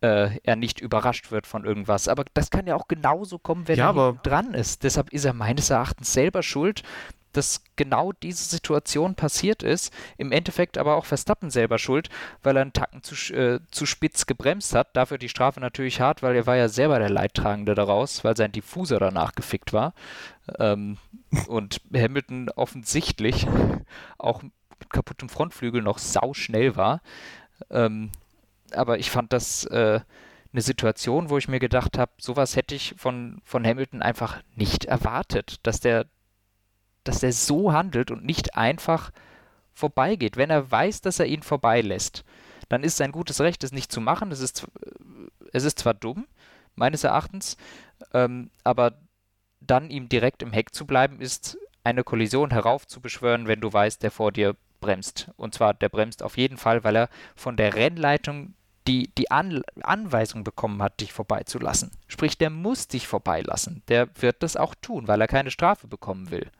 äh, 0.00 0.38
er 0.42 0.56
nicht 0.56 0.80
überrascht 0.80 1.30
wird 1.30 1.46
von 1.46 1.64
irgendwas. 1.64 2.08
Aber 2.08 2.24
das 2.34 2.50
kann 2.50 2.66
ja 2.66 2.74
auch 2.76 2.88
genauso 2.88 3.38
kommen, 3.38 3.68
wenn 3.68 3.78
ja, 3.78 3.94
er 3.94 4.14
dran 4.22 4.54
ist. 4.54 4.82
Deshalb 4.82 5.12
ist 5.12 5.24
er 5.24 5.32
meines 5.32 5.70
Erachtens 5.70 6.12
selber 6.12 6.42
schuld, 6.42 6.82
dass 7.32 7.62
genau 7.76 8.12
diese 8.12 8.44
Situation 8.44 9.14
passiert 9.14 9.62
ist. 9.62 9.92
Im 10.18 10.32
Endeffekt 10.32 10.76
aber 10.76 10.96
auch 10.96 11.06
Verstappen 11.06 11.50
selber 11.50 11.78
schuld, 11.78 12.10
weil 12.42 12.56
er 12.56 12.62
einen 12.62 12.72
Tacken 12.72 13.02
zu, 13.02 13.14
äh, 13.32 13.60
zu 13.70 13.86
spitz 13.86 14.26
gebremst 14.26 14.74
hat. 14.74 14.94
Dafür 14.96 15.18
die 15.18 15.28
Strafe 15.28 15.60
natürlich 15.60 16.00
hart, 16.00 16.22
weil 16.22 16.36
er 16.36 16.46
war 16.46 16.56
ja 16.56 16.68
selber 16.68 16.98
der 16.98 17.10
Leidtragende 17.10 17.74
daraus, 17.74 18.24
weil 18.24 18.36
sein 18.36 18.52
Diffuser 18.52 18.98
danach 18.98 19.34
gefickt 19.34 19.72
war. 19.72 19.94
Ähm, 20.58 20.98
und 21.46 21.80
Hamilton 21.94 22.50
offensichtlich 22.50 23.46
auch 24.18 24.42
kaputtem 24.92 25.28
Frontflügel 25.28 25.82
noch 25.82 25.98
sauschnell 25.98 26.76
war. 26.76 27.00
Ähm, 27.70 28.10
aber 28.72 28.98
ich 28.98 29.10
fand 29.10 29.32
das 29.32 29.64
äh, 29.66 30.00
eine 30.52 30.62
Situation, 30.62 31.30
wo 31.30 31.38
ich 31.38 31.48
mir 31.48 31.58
gedacht 31.58 31.98
habe, 31.98 32.12
sowas 32.18 32.56
hätte 32.56 32.74
ich 32.74 32.94
von, 32.96 33.40
von 33.44 33.66
Hamilton 33.66 34.02
einfach 34.02 34.42
nicht 34.54 34.84
erwartet, 34.84 35.56
dass 35.62 35.80
der, 35.80 36.06
dass 37.04 37.20
der 37.20 37.32
so 37.32 37.72
handelt 37.72 38.10
und 38.10 38.24
nicht 38.24 38.54
einfach 38.54 39.10
vorbeigeht. 39.72 40.36
Wenn 40.36 40.50
er 40.50 40.70
weiß, 40.70 41.00
dass 41.00 41.18
er 41.18 41.26
ihn 41.26 41.42
vorbeilässt, 41.42 42.24
dann 42.68 42.84
ist 42.84 42.98
sein 42.98 43.12
gutes 43.12 43.40
Recht, 43.40 43.64
es 43.64 43.72
nicht 43.72 43.90
zu 43.90 44.00
machen. 44.00 44.30
Es 44.30 44.40
ist, 44.40 44.66
es 45.52 45.64
ist 45.64 45.78
zwar 45.78 45.94
dumm, 45.94 46.26
meines 46.74 47.04
Erachtens, 47.04 47.56
ähm, 48.12 48.50
aber 48.64 48.98
dann 49.60 49.90
ihm 49.90 50.08
direkt 50.08 50.42
im 50.42 50.52
Heck 50.52 50.74
zu 50.74 50.86
bleiben, 50.86 51.20
ist 51.20 51.58
eine 51.84 52.04
Kollision 52.04 52.50
heraufzubeschwören, 52.50 53.46
wenn 53.46 53.60
du 53.60 53.72
weißt, 53.72 54.02
der 54.02 54.10
vor 54.10 54.32
dir 54.32 54.56
bremst. 54.82 55.30
Und 55.36 55.54
zwar, 55.54 55.72
der 55.72 55.88
bremst 55.88 56.22
auf 56.22 56.36
jeden 56.36 56.58
Fall, 56.58 56.84
weil 56.84 56.96
er 56.96 57.08
von 57.34 57.56
der 57.56 57.74
Rennleitung 57.74 58.52
die, 58.86 59.10
die 59.16 59.30
An 59.30 59.62
Anweisung 59.82 60.44
bekommen 60.44 60.82
hat, 60.82 61.00
dich 61.00 61.12
vorbeizulassen. 61.12 61.92
Sprich, 62.08 62.36
der 62.36 62.50
muss 62.50 62.88
dich 62.88 63.06
vorbeilassen. 63.06 63.82
Der 63.88 64.08
wird 64.20 64.42
das 64.42 64.56
auch 64.56 64.74
tun, 64.74 65.08
weil 65.08 65.20
er 65.20 65.28
keine 65.28 65.50
Strafe 65.50 65.86
bekommen 65.86 66.30
will. 66.30 66.50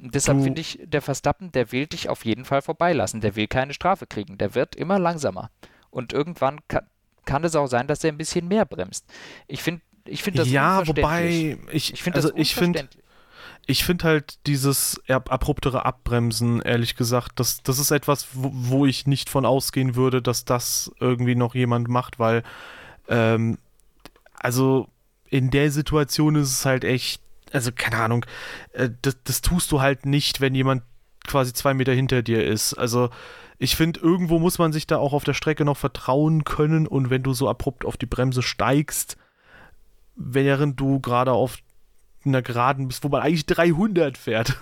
Und 0.00 0.16
deshalb 0.16 0.42
finde 0.42 0.60
ich, 0.60 0.80
der 0.82 1.00
Verstappen, 1.00 1.52
der 1.52 1.70
will 1.70 1.86
dich 1.86 2.08
auf 2.08 2.24
jeden 2.24 2.44
Fall 2.44 2.60
vorbeilassen. 2.60 3.20
Der 3.20 3.36
will 3.36 3.46
keine 3.46 3.72
Strafe 3.72 4.06
kriegen. 4.06 4.36
Der 4.36 4.56
wird 4.56 4.74
immer 4.74 4.98
langsamer. 4.98 5.50
Und 5.90 6.12
irgendwann 6.12 6.58
kann, 6.66 6.86
kann 7.24 7.44
es 7.44 7.54
auch 7.54 7.68
sein, 7.68 7.86
dass 7.86 8.02
er 8.02 8.10
ein 8.10 8.18
bisschen 8.18 8.48
mehr 8.48 8.64
bremst. 8.64 9.04
Ich 9.46 9.62
finde 9.62 9.82
ich 10.04 10.24
find 10.24 10.38
das 10.38 10.50
Ja, 10.50 10.84
wobei 10.88 11.56
ich, 11.70 11.92
ich 11.92 12.02
finde 12.02 12.16
also 12.16 12.32
ich 12.34 12.56
finde 12.56 12.88
ich 13.66 13.84
finde 13.84 14.04
halt 14.04 14.38
dieses 14.46 15.00
abruptere 15.08 15.84
Abbremsen, 15.84 16.60
ehrlich 16.60 16.96
gesagt, 16.96 17.32
das, 17.36 17.62
das 17.62 17.78
ist 17.78 17.90
etwas, 17.90 18.28
wo, 18.32 18.50
wo, 18.52 18.86
ich 18.86 19.06
nicht 19.06 19.30
von 19.30 19.46
ausgehen 19.46 19.94
würde, 19.94 20.20
dass 20.20 20.44
das 20.44 20.90
irgendwie 20.98 21.36
noch 21.36 21.54
jemand 21.54 21.88
macht, 21.88 22.18
weil, 22.18 22.42
ähm, 23.08 23.58
also 24.34 24.88
in 25.30 25.50
der 25.50 25.70
Situation 25.70 26.34
ist 26.34 26.50
es 26.50 26.64
halt 26.64 26.84
echt, 26.84 27.22
also 27.52 27.70
keine 27.74 27.98
Ahnung, 27.98 28.26
äh, 28.72 28.90
das, 29.00 29.16
das 29.22 29.42
tust 29.42 29.70
du 29.70 29.80
halt 29.80 30.06
nicht, 30.06 30.40
wenn 30.40 30.54
jemand 30.54 30.82
quasi 31.24 31.52
zwei 31.52 31.72
Meter 31.72 31.92
hinter 31.92 32.22
dir 32.22 32.44
ist. 32.44 32.74
Also 32.74 33.10
ich 33.58 33.76
finde, 33.76 34.00
irgendwo 34.00 34.40
muss 34.40 34.58
man 34.58 34.72
sich 34.72 34.88
da 34.88 34.96
auch 34.96 35.12
auf 35.12 35.22
der 35.22 35.34
Strecke 35.34 35.64
noch 35.64 35.76
vertrauen 35.76 36.42
können 36.42 36.88
und 36.88 37.10
wenn 37.10 37.22
du 37.22 37.32
so 37.32 37.48
abrupt 37.48 37.84
auf 37.84 37.96
die 37.96 38.06
Bremse 38.06 38.42
steigst, 38.42 39.16
während 40.16 40.80
du 40.80 40.98
gerade 40.98 41.30
auf 41.30 41.58
einer 42.24 42.42
Geraden 42.42 42.88
bist, 42.88 43.04
wo 43.04 43.08
man 43.08 43.22
eigentlich 43.22 43.46
300 43.46 44.18
fährt. 44.18 44.56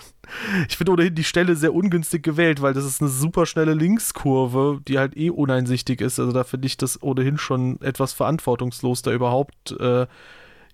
Ich 0.69 0.77
finde 0.77 0.93
ohnehin 0.93 1.15
die 1.15 1.25
Stelle 1.25 1.57
sehr 1.57 1.75
ungünstig 1.75 2.23
gewählt, 2.23 2.63
weil 2.63 2.73
das 2.73 2.85
ist 2.85 3.01
eine 3.01 3.11
super 3.11 3.47
schnelle 3.47 3.75
Linkskurve, 3.75 4.81
die 4.87 4.97
halt 4.97 5.17
eh 5.17 5.31
uneinsichtig 5.31 6.01
ist. 6.01 6.21
Also 6.21 6.31
da 6.31 6.45
finde 6.45 6.67
ich 6.67 6.77
das 6.77 7.03
ohnehin 7.03 7.37
schon 7.37 7.81
etwas 7.83 8.13
verantwortungslos, 8.13 9.03
da 9.03 9.11
überhaupt 9.13 9.73
äh, 9.81 10.07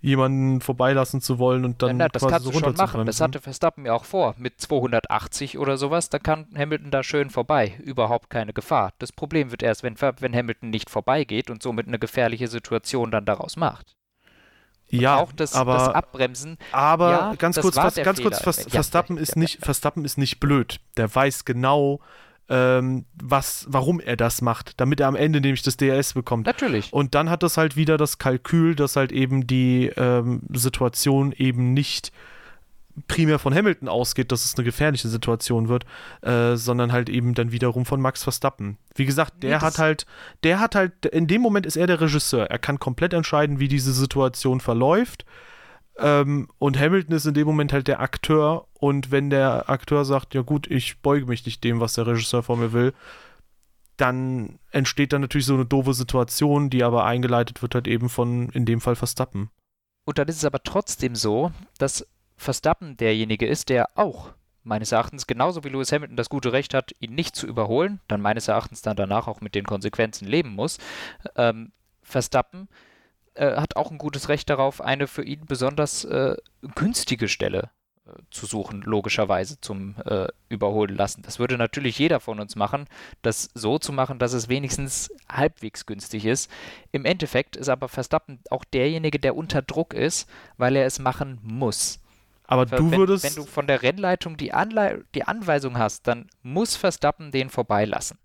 jemanden 0.01 0.61
vorbeilassen 0.61 1.21
zu 1.21 1.39
wollen 1.39 1.65
und 1.65 1.81
dann 1.81 1.99
ja, 1.99 2.07
das 2.09 2.21
quasi 2.21 2.45
so 2.45 2.51
schon 2.51 2.75
machen. 2.75 3.05
Das 3.05 3.19
hatte 3.21 3.39
Verstappen 3.39 3.85
ja 3.85 3.93
auch 3.93 4.05
vor. 4.05 4.35
Mit 4.37 4.61
280 4.61 5.57
oder 5.57 5.77
sowas, 5.77 6.09
da 6.09 6.19
kann 6.19 6.47
Hamilton 6.55 6.91
da 6.91 7.03
schön 7.03 7.29
vorbei. 7.29 7.73
Überhaupt 7.83 8.29
keine 8.29 8.53
Gefahr. 8.53 8.93
Das 8.99 9.11
Problem 9.11 9.51
wird 9.51 9.63
erst, 9.63 9.83
wenn, 9.83 9.95
wenn 9.99 10.35
Hamilton 10.35 10.69
nicht 10.69 10.89
vorbeigeht 10.89 11.49
und 11.49 11.63
somit 11.63 11.87
eine 11.87 11.99
gefährliche 11.99 12.47
Situation 12.47 13.11
dann 13.11 13.25
daraus 13.25 13.57
macht. 13.57 13.95
Ja, 14.89 15.17
auch 15.17 15.31
das, 15.31 15.53
aber, 15.53 15.73
das 15.73 15.89
Abbremsen. 15.89 16.57
Aber 16.71 17.11
ja, 17.11 17.35
ganz 17.37 17.59
kurz, 17.59 17.75
ganz 17.75 18.21
kurz, 18.21 18.41
Verstappen, 18.69 19.17
ist 19.17 19.35
nicht, 19.35 19.63
Verstappen 19.63 20.05
ist 20.05 20.17
nicht 20.17 20.39
blöd. 20.39 20.79
Der 20.95 21.13
weiß 21.13 21.45
genau, 21.45 21.99
ähm, 22.49 23.05
was, 23.21 23.65
warum 23.69 23.99
er 23.99 24.15
das 24.15 24.41
macht, 24.41 24.79
damit 24.79 24.99
er 24.99 25.07
am 25.07 25.15
Ende 25.15 25.41
nämlich 25.41 25.61
das 25.61 25.77
DRS 25.77 26.13
bekommt. 26.13 26.45
Natürlich. 26.45 26.93
Und 26.93 27.15
dann 27.15 27.29
hat 27.29 27.43
das 27.43 27.57
halt 27.57 27.75
wieder 27.75 27.97
das 27.97 28.17
Kalkül, 28.17 28.75
dass 28.75 28.95
halt 28.95 29.11
eben 29.11 29.45
die 29.45 29.91
ähm, 29.97 30.41
Situation 30.53 31.33
eben 31.33 31.73
nicht 31.73 32.11
primär 33.07 33.39
von 33.39 33.53
Hamilton 33.53 33.87
ausgeht, 33.87 34.31
dass 34.31 34.45
es 34.45 34.55
eine 34.55 34.63
gefährliche 34.63 35.07
Situation 35.07 35.69
wird, 35.69 35.85
äh, 36.21 36.55
sondern 36.55 36.91
halt 36.91 37.09
eben 37.09 37.33
dann 37.33 37.51
wiederum 37.51 37.85
von 37.85 38.01
Max 38.01 38.23
Verstappen. 38.23 38.77
Wie 38.95 39.05
gesagt, 39.05 39.43
der 39.43 39.57
nee, 39.57 39.63
hat 39.63 39.77
halt, 39.77 40.05
der 40.43 40.59
hat 40.59 40.75
halt, 40.75 41.05
in 41.05 41.27
dem 41.27 41.41
Moment 41.41 41.65
ist 41.65 41.77
er 41.77 41.87
der 41.87 42.01
Regisseur. 42.01 42.49
Er 42.49 42.59
kann 42.59 42.79
komplett 42.79 43.13
entscheiden, 43.13 43.59
wie 43.59 43.67
diese 43.67 43.93
Situation 43.93 44.59
verläuft. 44.59 45.25
Ähm, 45.99 46.47
und 46.57 46.79
Hamilton 46.79 47.15
ist 47.15 47.25
in 47.25 47.33
dem 47.33 47.47
Moment 47.47 47.73
halt 47.73 47.87
der 47.87 47.99
Akteur. 47.99 48.67
Und 48.73 49.11
wenn 49.11 49.29
der 49.29 49.69
Akteur 49.69 50.05
sagt, 50.05 50.33
ja 50.33 50.41
gut, 50.41 50.67
ich 50.67 51.01
beuge 51.01 51.27
mich 51.27 51.45
nicht 51.45 51.63
dem, 51.63 51.79
was 51.79 51.93
der 51.93 52.07
Regisseur 52.07 52.43
von 52.43 52.59
mir 52.59 52.73
will, 52.73 52.93
dann 53.97 54.59
entsteht 54.71 55.11
dann 55.11 55.21
natürlich 55.21 55.47
so 55.47 55.55
eine 55.55 55.65
doofe 55.65 55.93
Situation, 55.93 56.69
die 56.69 56.83
aber 56.83 57.05
eingeleitet 57.05 57.61
wird 57.61 57.73
halt 57.73 57.87
eben 57.87 58.09
von, 58.09 58.49
in 58.49 58.65
dem 58.65 58.79
Fall 58.79 58.95
Verstappen. 58.95 59.49
Und 60.05 60.19
dann 60.19 60.27
ist 60.27 60.37
es 60.37 60.45
aber 60.45 60.63
trotzdem 60.63 61.15
so, 61.15 61.51
dass 61.79 62.07
Verstappen 62.37 62.97
derjenige 62.97 63.47
ist, 63.47 63.69
der 63.69 63.89
auch 63.95 64.33
meines 64.63 64.91
Erachtens 64.91 65.27
genauso 65.27 65.63
wie 65.63 65.69
Lewis 65.69 65.91
Hamilton 65.91 66.17
das 66.17 66.29
gute 66.29 66.51
Recht 66.53 66.73
hat, 66.73 66.93
ihn 66.99 67.15
nicht 67.15 67.35
zu 67.35 67.47
überholen, 67.47 67.99
dann 68.07 68.21
meines 68.21 68.47
Erachtens 68.47 68.81
dann 68.81 68.97
danach 68.97 69.27
auch 69.27 69.41
mit 69.41 69.55
den 69.55 69.65
Konsequenzen 69.65 70.27
leben 70.27 70.53
muss. 70.53 70.77
Ähm, 71.35 71.71
Verstappen 72.03 72.67
äh, 73.33 73.55
hat 73.55 73.75
auch 73.75 73.91
ein 73.91 73.97
gutes 73.97 74.29
Recht 74.29 74.49
darauf, 74.49 74.81
eine 74.81 75.07
für 75.07 75.23
ihn 75.23 75.45
besonders 75.45 76.03
äh, 76.05 76.35
günstige 76.75 77.27
Stelle 77.27 77.69
äh, 78.05 78.11
zu 78.29 78.45
suchen, 78.45 78.81
logischerweise 78.81 79.59
zum 79.61 79.95
äh, 80.05 80.27
Überholen 80.49 80.95
lassen. 80.95 81.21
Das 81.21 81.39
würde 81.39 81.57
natürlich 81.57 81.97
jeder 81.97 82.19
von 82.19 82.39
uns 82.39 82.55
machen, 82.55 82.85
das 83.21 83.49
so 83.53 83.79
zu 83.79 83.93
machen, 83.93 84.19
dass 84.19 84.33
es 84.33 84.49
wenigstens 84.49 85.11
halbwegs 85.29 85.85
günstig 85.85 86.25
ist. 86.25 86.51
Im 86.91 87.05
Endeffekt 87.05 87.55
ist 87.55 87.69
aber 87.69 87.87
Verstappen 87.87 88.39
auch 88.49 88.65
derjenige, 88.65 89.19
der 89.19 89.35
unter 89.35 89.61
Druck 89.61 89.93
ist, 89.93 90.29
weil 90.57 90.75
er 90.75 90.85
es 90.85 90.99
machen 90.99 91.39
muss. 91.41 91.99
Aber 92.47 92.71
wenn, 92.71 92.91
du 92.91 92.97
würdest. 92.97 93.23
Wenn 93.25 93.35
du 93.35 93.49
von 93.49 93.67
der 93.67 93.83
Rennleitung 93.83 94.37
die, 94.37 94.53
Anle 94.53 95.05
die 95.13 95.23
Anweisung 95.23 95.77
hast, 95.77 96.07
dann 96.07 96.29
muss 96.41 96.75
Verstappen 96.75 97.31
den 97.31 97.49
vorbeilassen. 97.49 98.17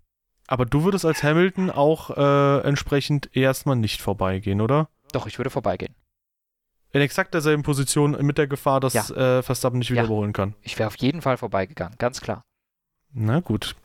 Aber 0.47 0.65
du 0.65 0.83
würdest 0.83 1.05
als 1.05 1.23
Hamilton 1.23 1.69
auch 1.69 2.09
äh, 2.09 2.67
entsprechend 2.67 3.35
erstmal 3.35 3.75
nicht 3.75 4.01
vorbeigehen, 4.01 4.61
oder? 4.61 4.89
Doch, 5.11 5.27
ich 5.27 5.37
würde 5.37 5.49
vorbeigehen. 5.49 5.95
In 6.91 7.01
exakt 7.01 7.33
derselben 7.33 7.63
Position 7.63 8.11
mit 8.25 8.37
der 8.37 8.47
Gefahr, 8.47 8.79
dass 8.79 8.93
ja. 8.93 9.39
äh, 9.39 9.43
Verstappen 9.43 9.79
nicht 9.79 9.89
wieder 9.89 10.01
ja. 10.01 10.05
überholen 10.05 10.33
kann. 10.33 10.53
Ich 10.61 10.77
wäre 10.77 10.87
auf 10.87 10.97
jeden 10.97 11.21
Fall 11.21 11.37
vorbeigegangen, 11.37 11.97
ganz 11.97 12.21
klar. 12.21 12.43
Na 13.13 13.41
gut. 13.41 13.75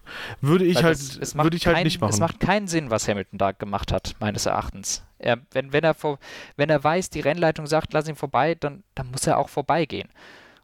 Würde 0.41 0.65
ich 0.65 0.77
Weil 0.77 0.85
halt, 0.85 1.21
das, 1.21 1.37
würde 1.37 1.57
ich 1.57 1.67
halt 1.67 1.77
kein, 1.77 1.85
nicht 1.85 2.01
machen. 2.01 2.13
Es 2.13 2.21
macht 2.21 2.41
keinen 2.41 2.67
Sinn, 2.67 2.91
was 2.91 3.07
Hamilton 3.09 3.39
da 3.39 3.53
gemacht 3.53 3.93
hat, 3.93 4.17
meines 4.21 4.47
Erachtens. 4.47 5.05
Er, 5.19 5.39
wenn, 5.53 5.73
wenn, 5.73 5.85
er 5.85 5.95
vor, 5.95 6.19
wenn 6.57 6.71
er 6.71 6.83
weiß, 6.83 7.11
die 7.11 7.21
Rennleitung 7.21 7.67
sagt, 7.67 7.93
lass 7.93 8.09
ihn 8.09 8.17
vorbei, 8.17 8.55
dann, 8.55 8.85
dann 8.95 9.11
muss 9.11 9.27
er 9.27 9.39
auch 9.39 9.51
vorbeigehen. 9.51 10.09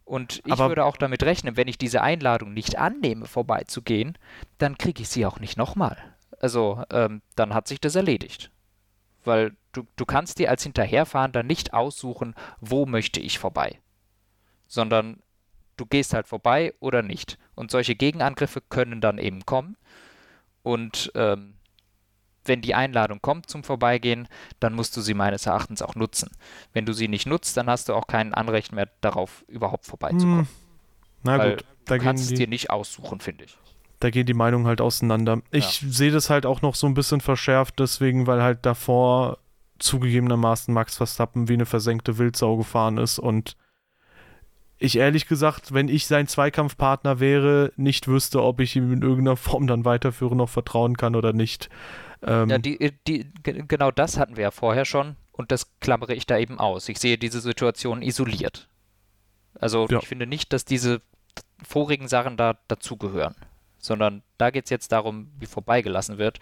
Und 0.05 0.43
ich 0.45 0.53
Aber 0.53 0.69
würde 0.69 0.85
auch 0.85 0.97
damit 0.97 1.23
rechnen, 1.23 1.57
wenn 1.57 1.69
ich 1.69 1.79
diese 1.79 2.03
Einladung 2.03 2.53
nicht 2.53 2.79
annehme, 2.79 3.27
vorbeizugehen, 3.27 4.17
dann 4.59 4.79
kriege 4.79 5.03
ich 5.03 5.09
sie 5.09 5.27
auch 5.27 5.41
nicht 5.41 5.57
nochmal. 5.57 5.97
Also, 6.41 6.83
ähm, 6.91 7.23
dann 7.37 7.55
hat 7.55 7.69
sich 7.69 7.81
das 7.81 7.95
erledigt. 7.95 8.51
Weil 9.25 9.57
du, 9.73 9.87
du 9.97 10.05
kannst 10.05 10.39
dir 10.39 10.51
als 10.51 10.63
Hinterherfahrender 10.63 11.43
nicht 11.43 11.73
aussuchen, 11.73 12.35
wo 12.61 12.85
möchte 12.85 13.21
ich 13.21 13.39
vorbei. 13.39 13.79
Sondern 14.67 15.23
du 15.77 15.87
gehst 15.87 16.15
halt 16.15 16.27
vorbei 16.27 16.75
oder 16.81 17.03
nicht. 17.03 17.39
Und 17.55 17.71
solche 17.71 17.95
Gegenangriffe 17.95 18.61
können 18.61 19.01
dann 19.01 19.19
eben 19.19 19.45
kommen. 19.47 19.77
Und 20.63 21.13
ähm, 21.15 21.55
wenn 22.45 22.61
die 22.61 22.75
Einladung 22.75 23.21
kommt 23.21 23.49
zum 23.49 23.65
Vorbeigehen, 23.65 24.29
dann 24.61 24.75
musst 24.75 24.97
du 24.97 25.01
sie 25.01 25.15
meines 25.15 25.47
Erachtens 25.47 25.83
auch 25.83 25.95
nutzen. 25.95 26.31
Wenn 26.73 26.87
du 26.87 26.93
sie 26.93 27.09
nicht 27.09 27.27
nutzt, 27.27 27.57
dann 27.57 27.69
hast 27.69 27.89
du 27.89 27.95
auch 27.95 28.07
kein 28.07 28.35
Anrecht 28.35 28.73
mehr 28.73 28.89
darauf, 29.01 29.45
überhaupt 29.49 29.87
vorbeizukommen. 29.87 30.41
Hm. 30.41 30.49
Na 31.23 31.39
Weil 31.39 31.51
gut, 31.57 31.65
du 31.87 31.99
kannst 31.99 32.31
es 32.31 32.39
dir 32.39 32.47
nicht 32.47 32.71
aussuchen, 32.71 33.21
finde 33.21 33.45
ich. 33.45 33.57
Da 34.01 34.11
gehen 34.11 34.27
die 34.27 34.35
Meinungen 34.35 34.67
halt 34.67 34.81
auseinander. 34.81 35.41
Ich 35.51 35.81
ja. 35.81 35.89
sehe 35.89 36.11
das 36.11 36.29
halt 36.29 36.45
auch 36.45 36.61
noch 36.61 36.75
so 36.75 36.87
ein 36.87 36.95
bisschen 36.95 37.21
verschärft, 37.21 37.79
deswegen, 37.79 38.27
weil 38.27 38.43
halt 38.43 38.67
davor 38.67 39.39
zugegebenermaßen 39.79 40.73
Max 40.73 40.97
Verstappen 40.97 41.49
wie 41.49 41.55
eine 41.55 41.67
versenkte 41.67 42.19
Wildsau 42.19 42.57
gefahren 42.57 42.99
ist 42.99 43.19
und 43.19 43.57
ich 44.85 44.97
ehrlich 44.97 45.27
gesagt, 45.27 45.73
wenn 45.73 45.89
ich 45.89 46.07
sein 46.07 46.27
Zweikampfpartner 46.27 47.21
wäre, 47.21 47.73
nicht 47.77 48.09
wüsste, 48.09 48.43
ob 48.43 48.61
ich 48.61 48.77
ihm 48.77 48.93
in 48.93 49.03
irgendeiner 49.03 49.37
Form 49.37 49.67
dann 49.67 49.85
weiterführen 49.85 50.39
noch 50.39 50.49
vertrauen 50.49 50.97
kann 50.97 51.17
oder 51.17 51.33
nicht. 51.33 51.69
Ähm 52.23 52.49
ja, 52.49 52.59
die, 52.59 52.93
die, 53.07 53.27
genau 53.43 53.91
das 53.91 54.19
hatten 54.19 54.37
wir 54.37 54.45
ja 54.45 54.51
vorher 54.51 54.85
schon 54.85 55.17
und 55.33 55.51
das 55.51 55.79
klammere 55.81 56.15
ich 56.15 56.27
da 56.27 56.39
eben 56.39 56.59
aus. 56.59 56.89
Ich 56.89 56.99
sehe 56.99 57.19
diese 57.19 57.41
Situation 57.41 58.03
isoliert. 58.03 58.69
Also 59.59 59.87
ja. 59.89 59.99
ich 59.99 60.09
finde 60.09 60.27
nicht, 60.27 60.53
dass 60.53 60.65
diese 60.65 61.01
vorigen 61.67 62.09
Sachen 62.09 62.37
da 62.37 62.59
dazugehören, 62.69 63.35
sondern 63.79 64.23
da 64.39 64.51
geht 64.51 64.65
es 64.65 64.71
jetzt 64.71 64.93
darum, 64.93 65.31
wie 65.39 65.47
vorbeigelassen 65.47 66.19
wird. 66.19 66.39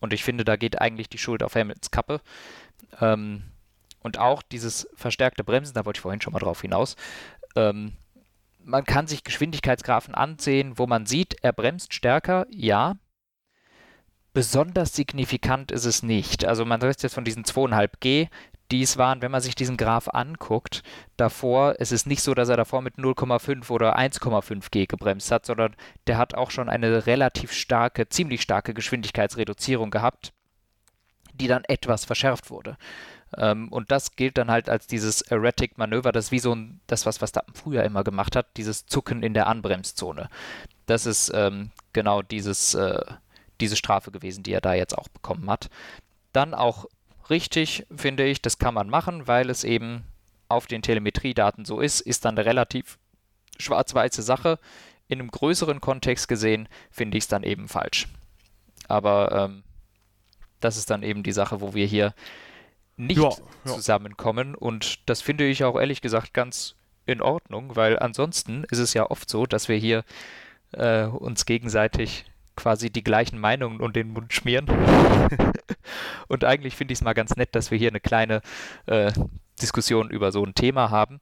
Und 0.00 0.12
ich 0.12 0.24
finde, 0.24 0.44
da 0.44 0.56
geht 0.56 0.80
eigentlich 0.80 1.08
die 1.08 1.18
Schuld 1.18 1.42
auf 1.42 1.54
Hamiltons 1.54 1.90
Kappe. 1.90 2.20
Ähm, 3.00 3.44
und 4.00 4.18
auch 4.18 4.42
dieses 4.42 4.88
verstärkte 4.94 5.44
Bremsen, 5.44 5.74
da 5.74 5.84
wollte 5.84 5.98
ich 5.98 6.02
vorhin 6.02 6.20
schon 6.20 6.32
mal 6.32 6.40
drauf 6.40 6.62
hinaus. 6.62 6.96
Ähm, 7.56 7.92
man 8.64 8.84
kann 8.84 9.06
sich 9.06 9.24
Geschwindigkeitsgrafen 9.24 10.14
ansehen, 10.14 10.78
wo 10.78 10.86
man 10.86 11.06
sieht, 11.06 11.36
er 11.42 11.52
bremst 11.52 11.94
stärker, 11.94 12.46
ja. 12.50 12.96
Besonders 14.32 14.94
signifikant 14.94 15.70
ist 15.70 15.84
es 15.84 16.02
nicht. 16.02 16.44
Also 16.44 16.64
man 16.64 16.80
spricht 16.80 17.02
jetzt 17.02 17.14
von 17.14 17.24
diesen 17.24 17.44
2,5 17.44 17.90
G, 18.00 18.28
die 18.70 18.82
es 18.82 18.96
waren, 18.96 19.20
wenn 19.20 19.30
man 19.30 19.42
sich 19.42 19.54
diesen 19.54 19.76
Graph 19.76 20.08
anguckt, 20.08 20.82
davor, 21.18 21.74
es 21.78 21.92
ist 21.92 22.06
nicht 22.06 22.22
so, 22.22 22.32
dass 22.32 22.48
er 22.48 22.56
davor 22.56 22.80
mit 22.80 22.96
0,5 22.96 23.70
oder 23.70 23.98
1,5 23.98 24.70
G 24.70 24.86
gebremst 24.86 25.30
hat, 25.30 25.44
sondern 25.44 25.76
der 26.06 26.16
hat 26.16 26.34
auch 26.34 26.50
schon 26.50 26.70
eine 26.70 27.06
relativ 27.06 27.52
starke, 27.52 28.08
ziemlich 28.08 28.40
starke 28.40 28.72
Geschwindigkeitsreduzierung 28.72 29.90
gehabt, 29.90 30.32
die 31.34 31.48
dann 31.48 31.64
etwas 31.64 32.06
verschärft 32.06 32.50
wurde. 32.50 32.78
Ähm, 33.36 33.68
und 33.68 33.90
das 33.90 34.16
gilt 34.16 34.38
dann 34.38 34.50
halt 34.50 34.68
als 34.68 34.86
dieses 34.86 35.22
Erratic 35.22 35.78
Manöver, 35.78 36.12
das 36.12 36.26
ist 36.26 36.32
wie 36.32 36.38
so 36.38 36.54
ein, 36.54 36.80
das, 36.86 37.06
was 37.06 37.18
Verstappen 37.18 37.54
früher 37.54 37.84
immer 37.84 38.04
gemacht 38.04 38.36
hat, 38.36 38.56
dieses 38.56 38.86
Zucken 38.86 39.22
in 39.22 39.34
der 39.34 39.46
Anbremszone. 39.46 40.28
Das 40.86 41.06
ist 41.06 41.30
ähm, 41.34 41.70
genau 41.92 42.22
dieses, 42.22 42.74
äh, 42.74 43.00
diese 43.60 43.76
Strafe 43.76 44.10
gewesen, 44.10 44.42
die 44.42 44.52
er 44.52 44.60
da 44.60 44.74
jetzt 44.74 44.96
auch 44.96 45.08
bekommen 45.08 45.48
hat. 45.48 45.70
Dann 46.32 46.54
auch 46.54 46.86
richtig, 47.30 47.86
finde 47.94 48.24
ich, 48.24 48.42
das 48.42 48.58
kann 48.58 48.74
man 48.74 48.88
machen, 48.88 49.26
weil 49.26 49.48
es 49.50 49.64
eben 49.64 50.04
auf 50.48 50.66
den 50.66 50.82
Telemetriedaten 50.82 51.64
so 51.64 51.80
ist, 51.80 52.00
ist 52.00 52.24
dann 52.24 52.36
eine 52.36 52.44
relativ 52.46 52.98
schwarz-weiße 53.58 54.22
Sache. 54.22 54.58
In 55.08 55.20
einem 55.20 55.30
größeren 55.30 55.80
Kontext 55.80 56.28
gesehen 56.28 56.68
finde 56.90 57.16
ich 57.16 57.24
es 57.24 57.28
dann 57.28 57.42
eben 57.42 57.68
falsch. 57.68 58.08
Aber 58.88 59.32
ähm, 59.32 59.62
das 60.60 60.76
ist 60.76 60.90
dann 60.90 61.02
eben 61.02 61.22
die 61.22 61.32
Sache, 61.32 61.60
wo 61.60 61.74
wir 61.74 61.86
hier 61.86 62.14
nicht 62.96 63.18
ja, 63.18 63.30
ja. 63.64 63.72
zusammenkommen. 63.74 64.54
Und 64.54 65.08
das 65.08 65.22
finde 65.22 65.46
ich 65.46 65.64
auch 65.64 65.78
ehrlich 65.78 66.00
gesagt 66.00 66.34
ganz 66.34 66.76
in 67.06 67.20
Ordnung, 67.20 67.74
weil 67.74 67.98
ansonsten 67.98 68.64
ist 68.70 68.78
es 68.78 68.94
ja 68.94 69.10
oft 69.10 69.28
so, 69.28 69.46
dass 69.46 69.68
wir 69.68 69.76
hier 69.76 70.04
äh, 70.72 71.04
uns 71.04 71.46
gegenseitig 71.46 72.24
quasi 72.54 72.90
die 72.90 73.02
gleichen 73.02 73.38
Meinungen 73.38 73.80
und 73.80 73.96
den 73.96 74.12
Mund 74.12 74.32
schmieren. 74.32 74.66
und 76.28 76.44
eigentlich 76.44 76.76
finde 76.76 76.92
ich 76.92 76.98
es 76.98 77.04
mal 77.04 77.14
ganz 77.14 77.34
nett, 77.36 77.54
dass 77.54 77.70
wir 77.70 77.78
hier 77.78 77.88
eine 77.88 78.00
kleine 78.00 78.42
äh, 78.86 79.12
Diskussion 79.60 80.10
über 80.10 80.32
so 80.32 80.44
ein 80.44 80.54
Thema 80.54 80.90
haben. 80.90 81.20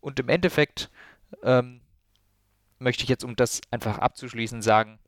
Und 0.00 0.18
im 0.20 0.28
Endeffekt 0.28 0.90
ähm, 1.42 1.80
möchte 2.78 3.02
ich 3.02 3.08
jetzt, 3.08 3.24
um 3.24 3.36
das 3.36 3.60
einfach 3.70 3.98
abzuschließen, 3.98 4.62
sagen, 4.62 4.98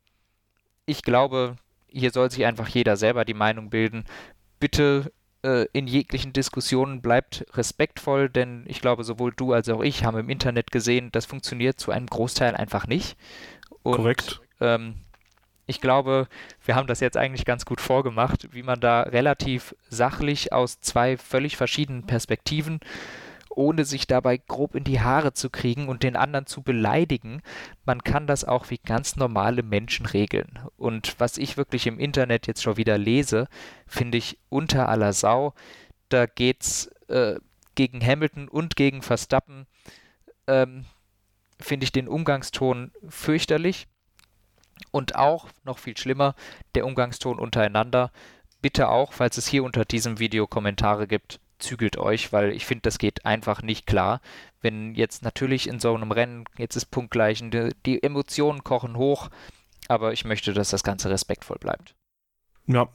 ich 0.85 1.01
glaube, 1.01 1.55
hier 1.87 2.11
soll 2.11 2.29
sich 2.29 2.45
einfach 2.45 2.67
jeder 2.67 2.97
selber 2.97 3.25
die 3.25 3.33
Meinung 3.33 3.69
bilden. 3.69 4.05
Bitte 4.59 5.11
äh, 5.43 5.67
in 5.73 5.87
jeglichen 5.87 6.33
Diskussionen 6.33 7.01
bleibt 7.01 7.45
respektvoll, 7.53 8.29
denn 8.29 8.63
ich 8.67 8.81
glaube, 8.81 9.03
sowohl 9.03 9.33
du 9.35 9.53
als 9.53 9.69
auch 9.69 9.81
ich 9.81 10.03
haben 10.05 10.17
im 10.17 10.29
Internet 10.29 10.71
gesehen, 10.71 11.09
das 11.11 11.25
funktioniert 11.25 11.79
zu 11.79 11.91
einem 11.91 12.07
Großteil 12.07 12.55
einfach 12.55 12.87
nicht. 12.87 13.17
Und, 13.83 13.97
Korrekt. 13.97 14.41
Ähm, 14.59 14.95
ich 15.65 15.79
glaube, 15.79 16.27
wir 16.65 16.75
haben 16.75 16.87
das 16.87 16.99
jetzt 16.99 17.17
eigentlich 17.17 17.45
ganz 17.45 17.65
gut 17.65 17.79
vorgemacht, 17.79 18.49
wie 18.53 18.63
man 18.63 18.79
da 18.79 19.01
relativ 19.01 19.75
sachlich 19.89 20.51
aus 20.51 20.81
zwei 20.81 21.17
völlig 21.17 21.55
verschiedenen 21.55 22.05
Perspektiven 22.05 22.81
ohne 23.57 23.85
sich 23.85 24.07
dabei 24.07 24.37
grob 24.37 24.75
in 24.75 24.83
die 24.83 25.01
Haare 25.01 25.33
zu 25.33 25.49
kriegen 25.49 25.87
und 25.87 26.03
den 26.03 26.15
anderen 26.15 26.45
zu 26.45 26.61
beleidigen. 26.61 27.41
Man 27.85 28.03
kann 28.03 28.27
das 28.27 28.45
auch 28.45 28.69
wie 28.69 28.77
ganz 28.77 29.15
normale 29.15 29.63
Menschen 29.63 30.05
regeln. 30.05 30.59
Und 30.77 31.19
was 31.19 31.37
ich 31.37 31.57
wirklich 31.57 31.87
im 31.87 31.99
Internet 31.99 32.47
jetzt 32.47 32.63
schon 32.63 32.77
wieder 32.77 32.97
lese, 32.97 33.47
finde 33.87 34.17
ich 34.17 34.39
unter 34.49 34.89
aller 34.89 35.13
Sau. 35.13 35.53
Da 36.09 36.25
geht's 36.25 36.87
äh, 37.07 37.39
gegen 37.75 38.05
Hamilton 38.05 38.47
und 38.47 38.75
gegen 38.75 39.01
Verstappen. 39.01 39.67
Ähm, 40.47 40.85
finde 41.59 41.85
ich 41.85 41.91
den 41.91 42.07
Umgangston 42.07 42.91
fürchterlich. 43.07 43.87
Und 44.91 45.15
auch, 45.15 45.49
noch 45.63 45.77
viel 45.77 45.97
schlimmer, 45.97 46.35
der 46.75 46.85
Umgangston 46.85 47.39
untereinander. 47.39 48.11
Bitte 48.61 48.89
auch, 48.89 49.13
falls 49.13 49.37
es 49.37 49.47
hier 49.47 49.63
unter 49.63 49.85
diesem 49.85 50.19
Video 50.19 50.47
Kommentare 50.47 51.07
gibt, 51.07 51.39
zügelt 51.63 51.97
euch, 51.97 52.31
weil 52.31 52.51
ich 52.51 52.65
finde, 52.65 52.83
das 52.83 52.99
geht 52.99 53.25
einfach 53.25 53.61
nicht 53.61 53.87
klar. 53.87 54.21
Wenn 54.61 54.93
jetzt 54.95 55.23
natürlich 55.23 55.67
in 55.67 55.79
so 55.79 55.95
einem 55.95 56.11
Rennen, 56.11 56.45
jetzt 56.57 56.75
ist 56.75 56.91
punktgleich, 56.91 57.39
die, 57.41 57.71
die 57.85 58.03
Emotionen 58.03 58.63
kochen 58.63 58.97
hoch, 58.97 59.29
aber 59.87 60.13
ich 60.13 60.25
möchte, 60.25 60.53
dass 60.53 60.69
das 60.69 60.83
Ganze 60.83 61.09
respektvoll 61.09 61.57
bleibt. 61.59 61.95
Ja, 62.65 62.87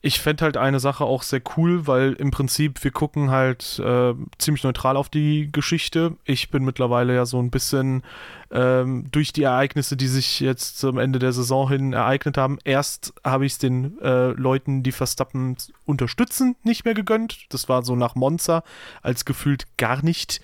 ich 0.00 0.20
fände 0.20 0.42
halt 0.42 0.56
eine 0.56 0.80
Sache 0.80 1.04
auch 1.04 1.22
sehr 1.22 1.40
cool, 1.56 1.86
weil 1.86 2.14
im 2.14 2.32
Prinzip 2.32 2.82
wir 2.82 2.90
gucken 2.90 3.30
halt 3.30 3.78
äh, 3.78 4.14
ziemlich 4.38 4.64
neutral 4.64 4.96
auf 4.96 5.10
die 5.10 5.48
Geschichte. 5.52 6.16
Ich 6.24 6.50
bin 6.50 6.64
mittlerweile 6.64 7.14
ja 7.14 7.24
so 7.24 7.38
ein 7.38 7.52
bisschen 7.52 8.02
ähm, 8.50 9.06
durch 9.12 9.32
die 9.32 9.44
Ereignisse, 9.44 9.96
die 9.96 10.08
sich 10.08 10.40
jetzt 10.40 10.76
zum 10.78 10.98
Ende 10.98 11.20
der 11.20 11.32
Saison 11.32 11.68
hin 11.68 11.92
ereignet 11.92 12.36
haben. 12.36 12.58
Erst 12.64 13.14
habe 13.22 13.46
ich 13.46 13.52
es 13.52 13.58
den 13.58 13.96
äh, 14.00 14.32
Leuten, 14.32 14.82
die 14.82 14.90
Verstappen 14.90 15.56
unterstützen, 15.84 16.56
nicht 16.64 16.84
mehr 16.84 16.94
gegönnt. 16.94 17.46
Das 17.50 17.68
war 17.68 17.84
so 17.84 17.94
nach 17.94 18.16
Monza, 18.16 18.64
als 19.02 19.24
gefühlt 19.24 19.66
gar 19.76 20.04
nicht 20.04 20.40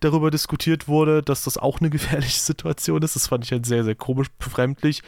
darüber 0.00 0.30
diskutiert 0.30 0.88
wurde, 0.88 1.22
dass 1.22 1.44
das 1.44 1.58
auch 1.58 1.80
eine 1.80 1.90
gefährliche 1.90 2.40
Situation 2.40 3.02
ist. 3.02 3.14
Das 3.14 3.28
fand 3.28 3.44
ich 3.44 3.52
halt 3.52 3.66
sehr, 3.66 3.84
sehr 3.84 3.94
komisch, 3.94 4.28
befremdlich. 4.38 5.02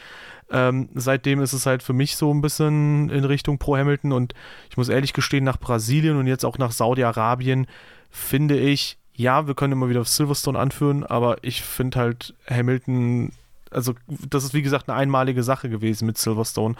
Ähm, 0.51 0.89
seitdem 0.95 1.41
ist 1.41 1.53
es 1.53 1.65
halt 1.65 1.83
für 1.83 1.93
mich 1.93 2.15
so 2.15 2.33
ein 2.33 2.41
bisschen 2.41 3.09
in 3.09 3.23
Richtung 3.23 3.59
Pro 3.59 3.77
Hamilton 3.77 4.11
und 4.11 4.33
ich 4.69 4.77
muss 4.77 4.89
ehrlich 4.89 5.13
gestehen, 5.13 5.43
nach 5.43 5.59
Brasilien 5.59 6.17
und 6.17 6.27
jetzt 6.27 6.45
auch 6.45 6.57
nach 6.57 6.71
Saudi-Arabien 6.71 7.67
finde 8.09 8.57
ich, 8.57 8.97
ja, 9.13 9.47
wir 9.47 9.53
können 9.53 9.73
immer 9.73 9.89
wieder 9.89 10.03
Silverstone 10.03 10.57
anführen, 10.57 11.03
aber 11.03 11.37
ich 11.43 11.61
finde 11.61 11.99
halt 11.99 12.33
Hamilton, 12.49 13.31
also 13.69 13.93
das 14.07 14.43
ist 14.43 14.53
wie 14.53 14.61
gesagt 14.61 14.89
eine 14.89 14.97
einmalige 14.97 15.43
Sache 15.43 15.69
gewesen 15.69 16.05
mit 16.05 16.17
Silverstone 16.17 16.75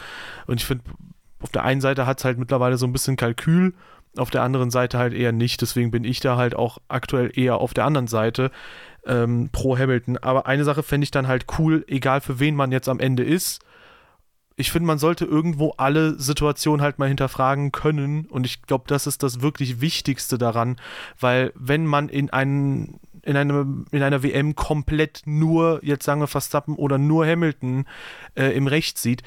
und 0.47 0.59
ich 0.59 0.65
finde, 0.65 0.85
auf 1.41 1.51
der 1.51 1.63
einen 1.63 1.81
Seite 1.81 2.07
hat 2.07 2.19
es 2.19 2.25
halt 2.25 2.39
mittlerweile 2.39 2.77
so 2.77 2.87
ein 2.87 2.93
bisschen 2.93 3.17
Kalkül, 3.17 3.73
auf 4.17 4.31
der 4.31 4.41
anderen 4.41 4.71
Seite 4.71 4.97
halt 4.97 5.13
eher 5.13 5.31
nicht, 5.31 5.61
deswegen 5.61 5.91
bin 5.91 6.03
ich 6.03 6.21
da 6.21 6.37
halt 6.37 6.55
auch 6.55 6.79
aktuell 6.87 7.31
eher 7.37 7.57
auf 7.57 7.73
der 7.73 7.85
anderen 7.85 8.07
Seite 8.07 8.51
ähm, 9.05 9.49
pro 9.51 9.77
Hamilton. 9.77 10.17
Aber 10.17 10.45
eine 10.45 10.63
Sache 10.63 10.83
fände 10.83 11.03
ich 11.03 11.11
dann 11.11 11.27
halt 11.27 11.45
cool, 11.57 11.83
egal 11.87 12.21
für 12.21 12.39
wen 12.39 12.55
man 12.55 12.71
jetzt 12.71 12.89
am 12.89 12.99
Ende 12.99 13.23
ist. 13.23 13.61
Ich 14.55 14.71
finde, 14.71 14.87
man 14.87 14.99
sollte 14.99 15.23
irgendwo 15.23 15.71
alle 15.77 16.19
Situationen 16.19 16.81
halt 16.81 16.99
mal 16.99 17.07
hinterfragen 17.07 17.71
können. 17.71 18.25
Und 18.25 18.45
ich 18.45 18.63
glaube, 18.63 18.85
das 18.87 19.07
ist 19.07 19.23
das 19.23 19.41
wirklich 19.41 19.79
Wichtigste 19.79 20.37
daran, 20.37 20.75
weil 21.19 21.53
wenn 21.55 21.85
man 21.85 22.09
in 22.09 22.29
einen 22.29 22.99
in, 23.23 23.35
einem, 23.35 23.85
in 23.91 24.01
einer 24.01 24.23
WM 24.23 24.55
komplett 24.55 25.23
nur, 25.25 25.79
jetzt 25.83 26.05
sagen 26.05 26.21
wir 26.21 26.27
Verstappen 26.27 26.75
oder 26.75 26.97
nur 26.97 27.25
Hamilton 27.25 27.85
äh, 28.35 28.55
im 28.55 28.67
Recht 28.67 28.97
sieht, 28.97 29.23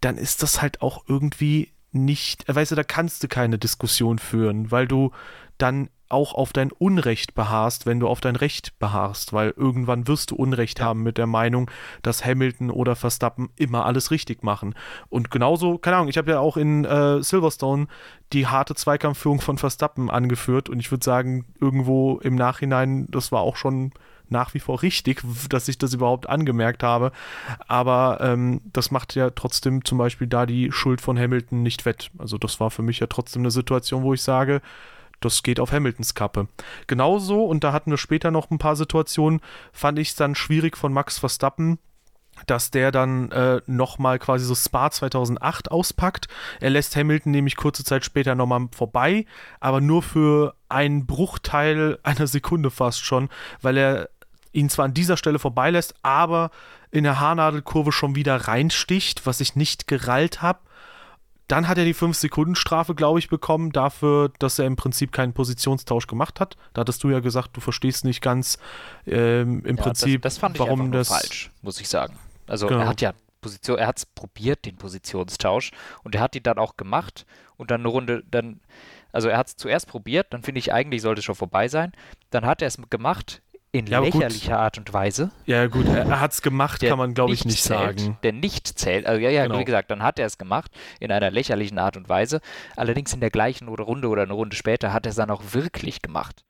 dann 0.00 0.16
ist 0.16 0.42
das 0.42 0.62
halt 0.62 0.80
auch 0.82 1.04
irgendwie 1.08 1.72
nicht, 1.92 2.48
äh, 2.48 2.54
weißt 2.54 2.72
du, 2.72 2.76
da 2.76 2.84
kannst 2.84 3.22
du 3.22 3.28
keine 3.28 3.58
Diskussion 3.58 4.18
führen, 4.18 4.70
weil 4.70 4.86
du 4.86 5.12
dann 5.58 5.88
auch 6.08 6.34
auf 6.34 6.52
dein 6.52 6.72
Unrecht 6.72 7.34
beharrst, 7.34 7.86
wenn 7.86 8.00
du 8.00 8.08
auf 8.08 8.20
dein 8.20 8.36
Recht 8.36 8.78
beharrst, 8.78 9.32
weil 9.32 9.52
irgendwann 9.56 10.08
wirst 10.08 10.30
du 10.30 10.36
Unrecht 10.36 10.80
haben 10.80 11.02
mit 11.02 11.18
der 11.18 11.26
Meinung, 11.26 11.70
dass 12.02 12.24
Hamilton 12.24 12.70
oder 12.70 12.96
Verstappen 12.96 13.50
immer 13.56 13.84
alles 13.86 14.10
richtig 14.10 14.42
machen. 14.42 14.74
Und 15.08 15.30
genauso, 15.30 15.78
keine 15.78 15.96
Ahnung, 15.96 16.08
ich 16.08 16.18
habe 16.18 16.30
ja 16.30 16.40
auch 16.40 16.56
in 16.56 16.84
äh, 16.84 17.22
Silverstone 17.22 17.86
die 18.32 18.46
harte 18.46 18.74
Zweikampfführung 18.74 19.40
von 19.40 19.58
Verstappen 19.58 20.10
angeführt 20.10 20.68
und 20.68 20.80
ich 20.80 20.90
würde 20.90 21.04
sagen, 21.04 21.46
irgendwo 21.60 22.18
im 22.18 22.34
Nachhinein, 22.34 23.06
das 23.10 23.32
war 23.32 23.40
auch 23.40 23.56
schon 23.56 23.92
nach 24.30 24.54
wie 24.54 24.60
vor 24.60 24.82
richtig, 24.82 25.22
dass 25.48 25.68
ich 25.68 25.78
das 25.78 25.94
überhaupt 25.94 26.28
angemerkt 26.28 26.82
habe. 26.82 27.12
Aber 27.66 28.18
ähm, 28.20 28.60
das 28.72 28.90
macht 28.90 29.14
ja 29.14 29.30
trotzdem 29.30 29.84
zum 29.84 29.98
Beispiel 29.98 30.26
da 30.26 30.46
die 30.46 30.70
Schuld 30.72 31.00
von 31.00 31.18
Hamilton 31.18 31.62
nicht 31.62 31.86
wett. 31.86 32.10
Also 32.18 32.38
das 32.38 32.60
war 32.60 32.70
für 32.70 32.82
mich 32.82 33.00
ja 33.00 33.06
trotzdem 33.06 33.42
eine 33.42 33.50
Situation, 33.50 34.02
wo 34.02 34.14
ich 34.14 34.22
sage, 34.22 34.60
das 35.20 35.42
geht 35.42 35.60
auf 35.60 35.72
Hamiltons 35.72 36.14
Kappe. 36.14 36.48
Genauso, 36.86 37.44
und 37.44 37.64
da 37.64 37.72
hatten 37.72 37.90
wir 37.90 37.98
später 37.98 38.30
noch 38.30 38.50
ein 38.50 38.58
paar 38.58 38.76
Situationen, 38.76 39.40
fand 39.72 39.98
ich 39.98 40.10
es 40.10 40.14
dann 40.14 40.34
schwierig 40.34 40.76
von 40.76 40.92
Max 40.92 41.18
Verstappen, 41.18 41.78
dass 42.46 42.70
der 42.70 42.92
dann 42.92 43.30
äh, 43.32 43.60
nochmal 43.66 44.18
quasi 44.18 44.44
so 44.44 44.54
Spa 44.54 44.90
2008 44.90 45.70
auspackt. 45.70 46.28
Er 46.60 46.70
lässt 46.70 46.94
Hamilton 46.96 47.32
nämlich 47.32 47.56
kurze 47.56 47.84
Zeit 47.84 48.04
später 48.04 48.34
nochmal 48.34 48.68
vorbei, 48.72 49.26
aber 49.60 49.80
nur 49.80 50.02
für 50.02 50.54
einen 50.68 51.06
Bruchteil 51.06 51.98
einer 52.02 52.26
Sekunde 52.26 52.70
fast 52.70 53.04
schon, 53.04 53.28
weil 53.60 53.76
er 53.76 54.10
ihn 54.52 54.70
zwar 54.70 54.86
an 54.86 54.94
dieser 54.94 55.16
Stelle 55.16 55.38
vorbeilässt, 55.38 55.94
aber 56.02 56.50
in 56.90 57.04
der 57.04 57.20
Haarnadelkurve 57.20 57.92
schon 57.92 58.14
wieder 58.14 58.36
reinsticht, 58.36 59.26
was 59.26 59.40
ich 59.40 59.56
nicht 59.56 59.86
gerallt 59.86 60.40
habe. 60.42 60.60
Dann 61.48 61.66
hat 61.66 61.78
er 61.78 61.84
die 61.84 61.94
5-Sekunden-Strafe, 61.94 62.94
glaube 62.94 63.18
ich, 63.18 63.28
bekommen, 63.28 63.72
dafür, 63.72 64.30
dass 64.38 64.58
er 64.58 64.66
im 64.66 64.76
Prinzip 64.76 65.12
keinen 65.12 65.32
Positionstausch 65.32 66.06
gemacht 66.06 66.40
hat. 66.40 66.56
Da 66.74 66.82
hattest 66.82 67.02
du 67.02 67.10
ja 67.10 67.20
gesagt, 67.20 67.56
du 67.56 67.60
verstehst 67.60 68.04
nicht 68.04 68.20
ganz 68.20 68.58
ähm, 69.06 69.64
im 69.64 69.76
ja, 69.76 69.82
Prinzip, 69.82 70.22
das, 70.22 70.34
das 70.34 70.40
fand 70.40 70.56
ich 70.56 70.60
warum 70.60 70.92
das. 70.92 71.08
falsch, 71.08 71.50
muss 71.62 71.80
ich 71.80 71.88
sagen. 71.88 72.18
Also 72.46 72.66
genau. 72.66 72.80
er 72.82 72.88
hat 72.88 73.00
ja 73.00 73.14
Position, 73.40 73.78
er 73.78 73.86
hat 73.86 73.98
es 73.98 74.06
probiert, 74.06 74.64
den 74.66 74.76
Positionstausch, 74.76 75.70
und 76.04 76.14
er 76.14 76.20
hat 76.20 76.36
ihn 76.36 76.42
dann 76.42 76.58
auch 76.58 76.76
gemacht 76.76 77.24
und 77.56 77.70
dann 77.70 77.80
eine 77.80 77.88
Runde, 77.88 78.24
dann, 78.30 78.60
also 79.12 79.28
er 79.28 79.38
hat 79.38 79.48
es 79.48 79.56
zuerst 79.56 79.88
probiert, 79.88 80.32
dann 80.32 80.42
finde 80.42 80.58
ich 80.58 80.72
eigentlich 80.72 81.02
sollte 81.02 81.20
es 81.20 81.24
schon 81.24 81.34
vorbei 81.34 81.68
sein. 81.68 81.92
Dann 82.30 82.44
hat 82.44 82.62
er 82.62 82.68
es 82.68 82.78
gemacht, 82.90 83.42
in 83.78 83.86
ja, 83.86 84.00
lächerlicher 84.00 84.52
gut. 84.52 84.58
Art 84.58 84.78
und 84.78 84.92
Weise. 84.92 85.30
Ja, 85.46 85.66
gut, 85.66 85.86
er 85.86 86.20
hat 86.20 86.32
es 86.32 86.42
gemacht, 86.42 86.80
kann 86.80 86.98
man, 86.98 87.14
glaube 87.14 87.32
ich, 87.32 87.44
nicht 87.44 87.62
zählt, 87.62 88.00
sagen. 88.00 88.18
Der 88.22 88.32
nicht 88.32 88.66
zählt, 88.66 89.06
also 89.06 89.20
ja, 89.20 89.30
ja, 89.30 89.46
genau. 89.46 89.58
wie 89.58 89.64
gesagt, 89.64 89.90
dann 89.90 90.02
hat 90.02 90.18
er 90.18 90.26
es 90.26 90.38
gemacht, 90.38 90.70
in 91.00 91.12
einer 91.12 91.30
lächerlichen 91.30 91.78
Art 91.78 91.96
und 91.96 92.08
Weise. 92.08 92.40
Allerdings 92.76 93.12
in 93.12 93.20
der 93.20 93.30
gleichen 93.30 93.68
Runde 93.68 94.08
oder 94.08 94.22
eine 94.22 94.32
Runde 94.32 94.56
später 94.56 94.92
hat 94.92 95.06
er 95.06 95.10
es 95.10 95.16
dann 95.16 95.30
auch 95.30 95.42
wirklich 95.52 96.02
gemacht. 96.02 96.44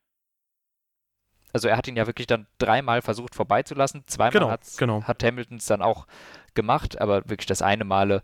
Also 1.53 1.69
er 1.69 1.77
hat 1.77 1.89
ihn 1.89 1.97
ja 1.97 2.07
wirklich 2.07 2.27
dann 2.27 2.47
dreimal 2.59 3.03
versucht 3.03 3.35
vorbeizulassen. 3.35 4.05
Zweimal 4.07 4.33
genau, 4.33 4.57
genau. 4.77 5.03
hat 5.05 5.23
Hamilton 5.25 5.57
es 5.57 5.67
dann 5.67 5.83
auch 5.83 6.07
gemacht, 6.55 7.01
aber 7.01 7.29
wirklich 7.29 7.47
das 7.47 7.63
eine 7.63 7.85
Male 7.85 8.23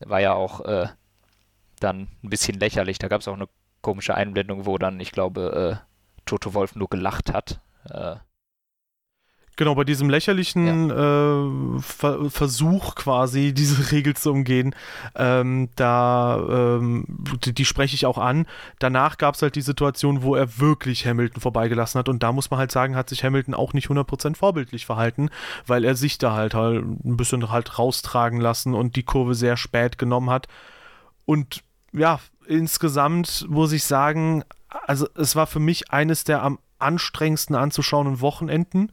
war 0.00 0.20
ja 0.20 0.34
auch 0.34 0.64
äh, 0.64 0.88
dann 1.80 2.08
ein 2.22 2.30
bisschen 2.30 2.58
lächerlich. 2.58 2.98
Da 2.98 3.08
gab 3.08 3.20
es 3.20 3.28
auch 3.28 3.34
eine 3.34 3.48
komische 3.82 4.14
Einblendung, 4.14 4.66
wo 4.66 4.78
dann, 4.78 5.00
ich 5.00 5.12
glaube, 5.12 5.80
äh, 5.80 6.22
Toto 6.24 6.54
Wolf 6.54 6.74
nur 6.76 6.88
gelacht 6.88 7.32
hat. 7.32 7.60
Äh, 7.88 8.16
Genau, 9.56 9.74
bei 9.74 9.84
diesem 9.84 10.08
lächerlichen 10.08 10.88
ja. 10.88 11.44
äh, 11.44 11.80
Ver 11.80 12.30
Versuch 12.30 12.94
quasi, 12.94 13.52
diese 13.54 13.92
Regel 13.92 14.16
zu 14.16 14.32
umgehen, 14.32 14.74
ähm, 15.14 15.68
da, 15.76 16.38
ähm, 16.48 17.04
die, 17.44 17.52
die, 17.52 17.64
spreche 17.66 17.94
ich 17.94 18.06
auch 18.06 18.16
an. 18.16 18.46
Danach 18.78 19.18
gab 19.18 19.34
es 19.34 19.42
halt 19.42 19.54
die 19.54 19.60
Situation, 19.62 20.22
wo 20.22 20.34
er 20.34 20.58
wirklich 20.58 21.06
Hamilton 21.06 21.42
vorbeigelassen 21.42 21.98
hat 21.98 22.08
und 22.08 22.22
da 22.22 22.32
muss 22.32 22.50
man 22.50 22.58
halt 22.58 22.72
sagen, 22.72 22.96
hat 22.96 23.10
sich 23.10 23.24
Hamilton 23.24 23.54
auch 23.54 23.74
nicht 23.74 23.88
100% 23.88 24.36
vorbildlich 24.36 24.86
verhalten, 24.86 25.28
weil 25.66 25.84
er 25.84 25.96
sich 25.96 26.16
da 26.16 26.32
halt, 26.32 26.54
halt 26.54 26.82
ein 26.82 27.16
bisschen 27.18 27.50
halt 27.50 27.78
raustragen 27.78 28.40
lassen 28.40 28.74
und 28.74 28.96
die 28.96 29.02
Kurve 29.02 29.34
sehr 29.34 29.58
spät 29.58 29.98
genommen 29.98 30.30
hat. 30.30 30.48
Und 31.26 31.62
ja, 31.92 32.20
insgesamt 32.46 33.46
muss 33.50 33.72
ich 33.72 33.84
sagen, 33.84 34.44
also 34.86 35.06
es 35.14 35.36
war 35.36 35.46
für 35.46 35.60
mich 35.60 35.90
eines 35.90 36.24
der 36.24 36.42
am 36.42 36.58
anstrengendsten 36.78 37.54
anzuschauenden 37.54 38.20
Wochenenden 38.20 38.90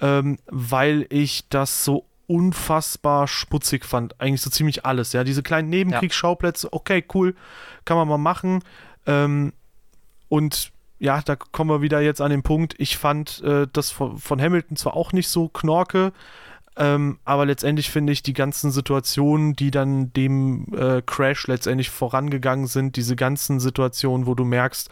ähm, 0.00 0.38
weil 0.46 1.06
ich 1.10 1.48
das 1.48 1.84
so 1.84 2.06
unfassbar 2.26 3.26
schmutzig 3.26 3.84
fand. 3.84 4.20
Eigentlich 4.20 4.42
so 4.42 4.50
ziemlich 4.50 4.84
alles. 4.84 5.12
Ja, 5.12 5.24
diese 5.24 5.42
kleinen 5.42 5.70
Nebenkriegsschauplätze, 5.70 6.72
okay, 6.72 7.04
cool, 7.14 7.34
kann 7.84 7.96
man 7.96 8.06
mal 8.06 8.18
machen. 8.18 8.62
Ähm, 9.06 9.52
und 10.28 10.72
ja, 10.98 11.22
da 11.22 11.36
kommen 11.36 11.70
wir 11.70 11.80
wieder 11.80 12.00
jetzt 12.00 12.20
an 12.20 12.30
den 12.30 12.42
Punkt. 12.42 12.74
Ich 12.78 12.98
fand 12.98 13.42
äh, 13.42 13.66
das 13.72 13.90
von, 13.90 14.18
von, 14.18 14.40
Hamilton 14.40 14.76
zwar 14.76 14.94
auch 14.94 15.12
nicht 15.12 15.28
so 15.28 15.48
knorke, 15.48 16.12
Ähm, 16.80 17.18
aber 17.24 17.44
letztendlich 17.44 17.90
finde 17.90 18.12
ich 18.12 18.22
die 18.22 18.34
ganzen 18.34 18.70
Situationen, 18.70 19.56
die 19.56 19.72
dann 19.72 20.12
dem 20.12 20.66
äh, 20.74 21.02
Crash 21.02 21.48
letztendlich 21.48 21.90
vorangegangen 21.90 22.68
sind, 22.68 22.94
diese 22.94 23.16
ganzen 23.16 23.58
Situationen, 23.58 24.28
wo 24.28 24.36
du 24.36 24.44
merkst, 24.44 24.88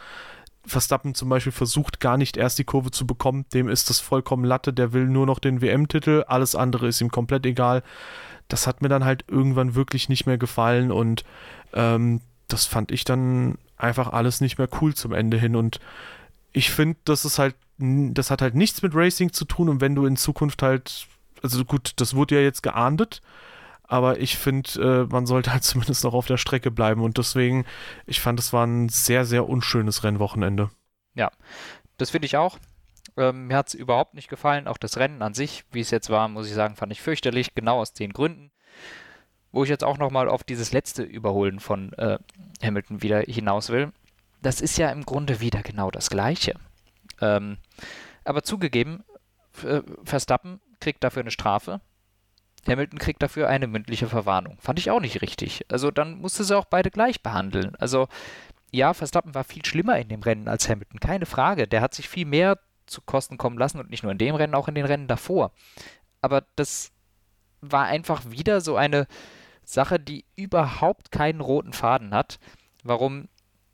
Verstappen 0.67 1.15
zum 1.15 1.29
Beispiel 1.29 1.53
versucht 1.53 2.01
gar 2.01 2.17
nicht 2.17 2.37
erst 2.37 2.59
die 2.59 2.65
Kurve 2.65 2.91
zu 2.91 3.07
bekommen, 3.07 3.47
dem 3.55 3.69
ist 3.69 3.91
das 3.91 4.01
vollkommen 4.01 4.45
Latte, 4.45 4.73
der 4.73 4.93
will 4.93 5.07
nur 5.07 5.27
noch 5.27 5.39
den 5.39 5.61
WM-Titel, 5.61 6.25
alles 6.27 6.55
andere 6.55 6.89
ist 6.89 7.01
ihm 7.01 7.11
komplett 7.11 7.47
egal. 7.47 7.83
Das 8.49 8.67
hat 8.67 8.83
mir 8.83 8.89
dann 8.89 9.05
halt 9.05 9.25
irgendwann 9.29 9.75
wirklich 9.75 10.09
nicht 10.09 10.27
mehr 10.27 10.39
gefallen 10.39 10.93
und 10.93 11.25
ähm, 11.73 12.21
das 12.49 12.67
fand 12.67 12.93
ich 12.93 13.05
dann 13.05 13.59
einfach 13.77 14.13
alles 14.13 14.41
nicht 14.41 14.59
mehr 14.59 14.69
cool 14.81 14.95
zum 14.95 15.13
Ende 15.13 15.39
hin. 15.39 15.57
Und 15.57 15.81
ich 16.53 16.71
finde, 16.71 16.99
das 17.05 17.25
ist 17.25 17.39
halt, 17.39 17.55
das 17.79 18.31
hat 18.31 18.43
halt 18.43 18.55
nichts 18.55 18.83
mit 18.83 18.95
Racing 18.95 19.33
zu 19.33 19.45
tun. 19.45 19.69
Und 19.69 19.81
wenn 19.81 19.95
du 19.95 20.07
in 20.07 20.17
Zukunft 20.17 20.63
halt, 20.63 21.07
also 21.43 21.65
gut, 21.65 21.93
das 21.97 22.15
wurde 22.15 22.37
ja 22.37 22.41
jetzt 22.41 22.63
geahndet, 22.63 23.21
aber 23.89 24.21
ich 24.21 24.37
finde, 24.37 25.07
äh, 25.09 25.13
man 25.13 25.27
sollte 25.27 25.53
halt 25.53 25.65
zumindest 25.65 26.05
noch 26.05 26.15
auf 26.15 26.27
der 26.27 26.37
Strecke 26.37 26.71
bleiben 26.71 27.03
und 27.03 27.19
deswegen, 27.19 27.65
ich 28.07 28.21
fand, 28.21 28.39
es 28.41 28.53
war 28.53 28.67
ein 28.67 28.89
sehr, 28.89 29.25
sehr 29.25 29.49
unschönes 29.49 30.05
Rennwochenende. 30.05 30.71
Ja, 31.15 31.31
das 31.99 32.11
finde 32.11 32.27
ich 32.27 32.37
auch. 32.37 32.59
Ähm, 33.17 33.47
mir 33.47 33.57
hat 33.57 33.69
es 33.69 33.75
überhaupt 33.75 34.15
nicht 34.15 34.29
gefallen, 34.29 34.69
auch 34.69 34.77
das 34.77 34.99
Rennen 34.99 35.23
an 35.23 35.35
sich, 35.35 35.65
wie 35.73 35.81
es 35.81 35.91
jetzt 35.91 36.11
war, 36.11 36.29
muss 36.29 36.49
ich 36.49 36.55
sagen, 36.55 36.77
fand 36.77 36.93
ich 36.93 37.01
fürchterlich, 37.01 37.55
genau 37.55 37.81
aus 37.81 37.93
den 37.93 38.13
Gründen. 38.13 38.51
Wo 39.53 39.65
ich 39.65 39.71
jetzt 39.71 39.85
auch 39.85 39.97
nochmal 39.97 40.29
auf 40.29 40.45
dieses 40.45 40.73
letzte 40.73 41.03
Überholen 41.03 41.61
von 41.61 41.93
äh, 41.95 42.19
Hamilton 42.63 43.03
wieder 43.03 43.21
hinaus 43.21 43.71
will. 43.71 43.93
Das 44.43 44.61
ist 44.61 44.77
ja 44.77 44.91
im 44.91 45.07
Grunde 45.07 45.41
wieder 45.41 45.63
genau 45.63 45.91
das 45.91 46.11
Gleiche. 46.11 46.55
Ähm, 47.23 47.57
aber 48.25 48.43
zugegeben, 48.43 49.03
Verstappen 50.05 50.61
kriegt 50.81 51.03
dafür 51.03 51.23
eine 51.23 51.31
Strafe, 51.31 51.81
Hamilton 52.67 52.99
kriegt 52.99 53.23
dafür 53.23 53.49
eine 53.49 53.67
mündliche 53.67 54.09
Verwarnung. 54.09 54.57
Fand 54.61 54.79
ich 54.79 54.91
auch 54.91 55.01
nicht 55.01 55.23
richtig. 55.23 55.65
Also 55.69 55.91
dann 55.91 56.19
musste 56.19 56.45
sie 56.45 56.57
auch 56.57 56.65
beide 56.65 56.91
gleich 56.91 57.23
behandeln. 57.23 57.75
Also 57.77 58.09
ja, 58.71 58.95
Verstappen 58.95 59.35
war 59.35 59.45
viel 59.45 59.65
schlimmer 59.65 59.99
in 59.99 60.09
dem 60.09 60.23
Rennen 60.23 60.49
als 60.49 60.69
Hamilton, 60.69 61.01
keine 61.01 61.27
Frage. 61.27 61.67
Der 61.67 61.81
hat 61.81 61.95
sich 61.95 62.09
viel 62.09 62.27
mehr 62.27 62.59
zu 62.87 63.01
Kosten 63.01 63.39
kommen 63.39 63.59
lassen 63.59 63.81
und 63.81 63.91
nicht 63.91 64.03
nur 64.03 64.13
in 64.13 64.19
dem 64.19 64.35
Rennen, 64.35 64.55
auch 64.55 64.69
in 64.69 64.75
den 64.75 64.87
Rennen 64.87 65.09
davor. 65.09 65.53
Aber 66.21 66.45
das 66.57 66.93
war 67.61 67.87
einfach 67.87 68.31
wieder 68.31 68.61
so 68.61 68.77
eine 68.77 69.07
Sache, 69.65 69.99
die 69.99 70.25
überhaupt 70.37 71.11
keinen 71.11 71.41
roten 71.41 71.73
Faden 71.73 72.15
hat. 72.15 72.39
Warum 72.85 73.29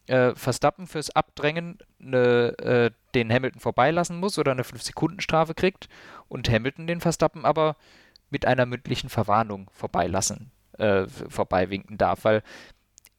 äh, 0.07 0.35
Verstappen 0.35 0.87
fürs 0.87 1.11
Abdrängen 1.11 1.79
eine, 2.01 2.59
äh, 2.59 2.91
den 3.15 3.33
Hamilton 3.33 3.61
vorbeilassen 3.61 4.19
muss 4.19 4.39
oder 4.39 4.53
eine 4.53 4.63
5-Sekunden-Strafe 4.63 5.55
kriegt 5.55 5.89
und 6.29 6.49
Hamilton 6.49 6.87
den 6.87 7.01
Verstappen 7.01 7.45
aber 7.45 7.77
mit 8.33 8.47
einer 8.47 8.67
mündlichen 8.67 9.11
Verwarnung 9.11 9.71
vorbeilassen, 9.73 10.51
äh, 10.79 11.07
vorbeiwinken 11.07 11.99
darf, 11.99 12.25
weil 12.25 12.43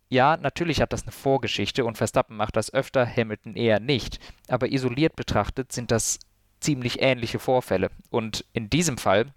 ja, 0.10 0.38
natürlich 0.38 0.80
hat 0.80 0.94
das 0.94 1.04
eine 1.04 1.12
Vorgeschichte 1.12 1.86
und 1.86 1.98
Verstappen 1.98 2.38
macht 2.38 2.56
das 2.56 2.72
öfter, 2.72 3.04
Hamilton 3.04 3.56
eher 3.56 3.80
nicht. 3.80 4.20
Aber 4.48 4.72
isoliert 4.72 5.16
betrachtet 5.16 5.72
sind 5.72 5.90
das 5.90 6.20
ziemlich 6.60 7.02
ähnliche 7.02 7.40
Vorfälle. 7.40 7.90
Und 8.12 8.46
in 8.54 8.70
diesem 8.70 9.00
Fall 9.00 9.34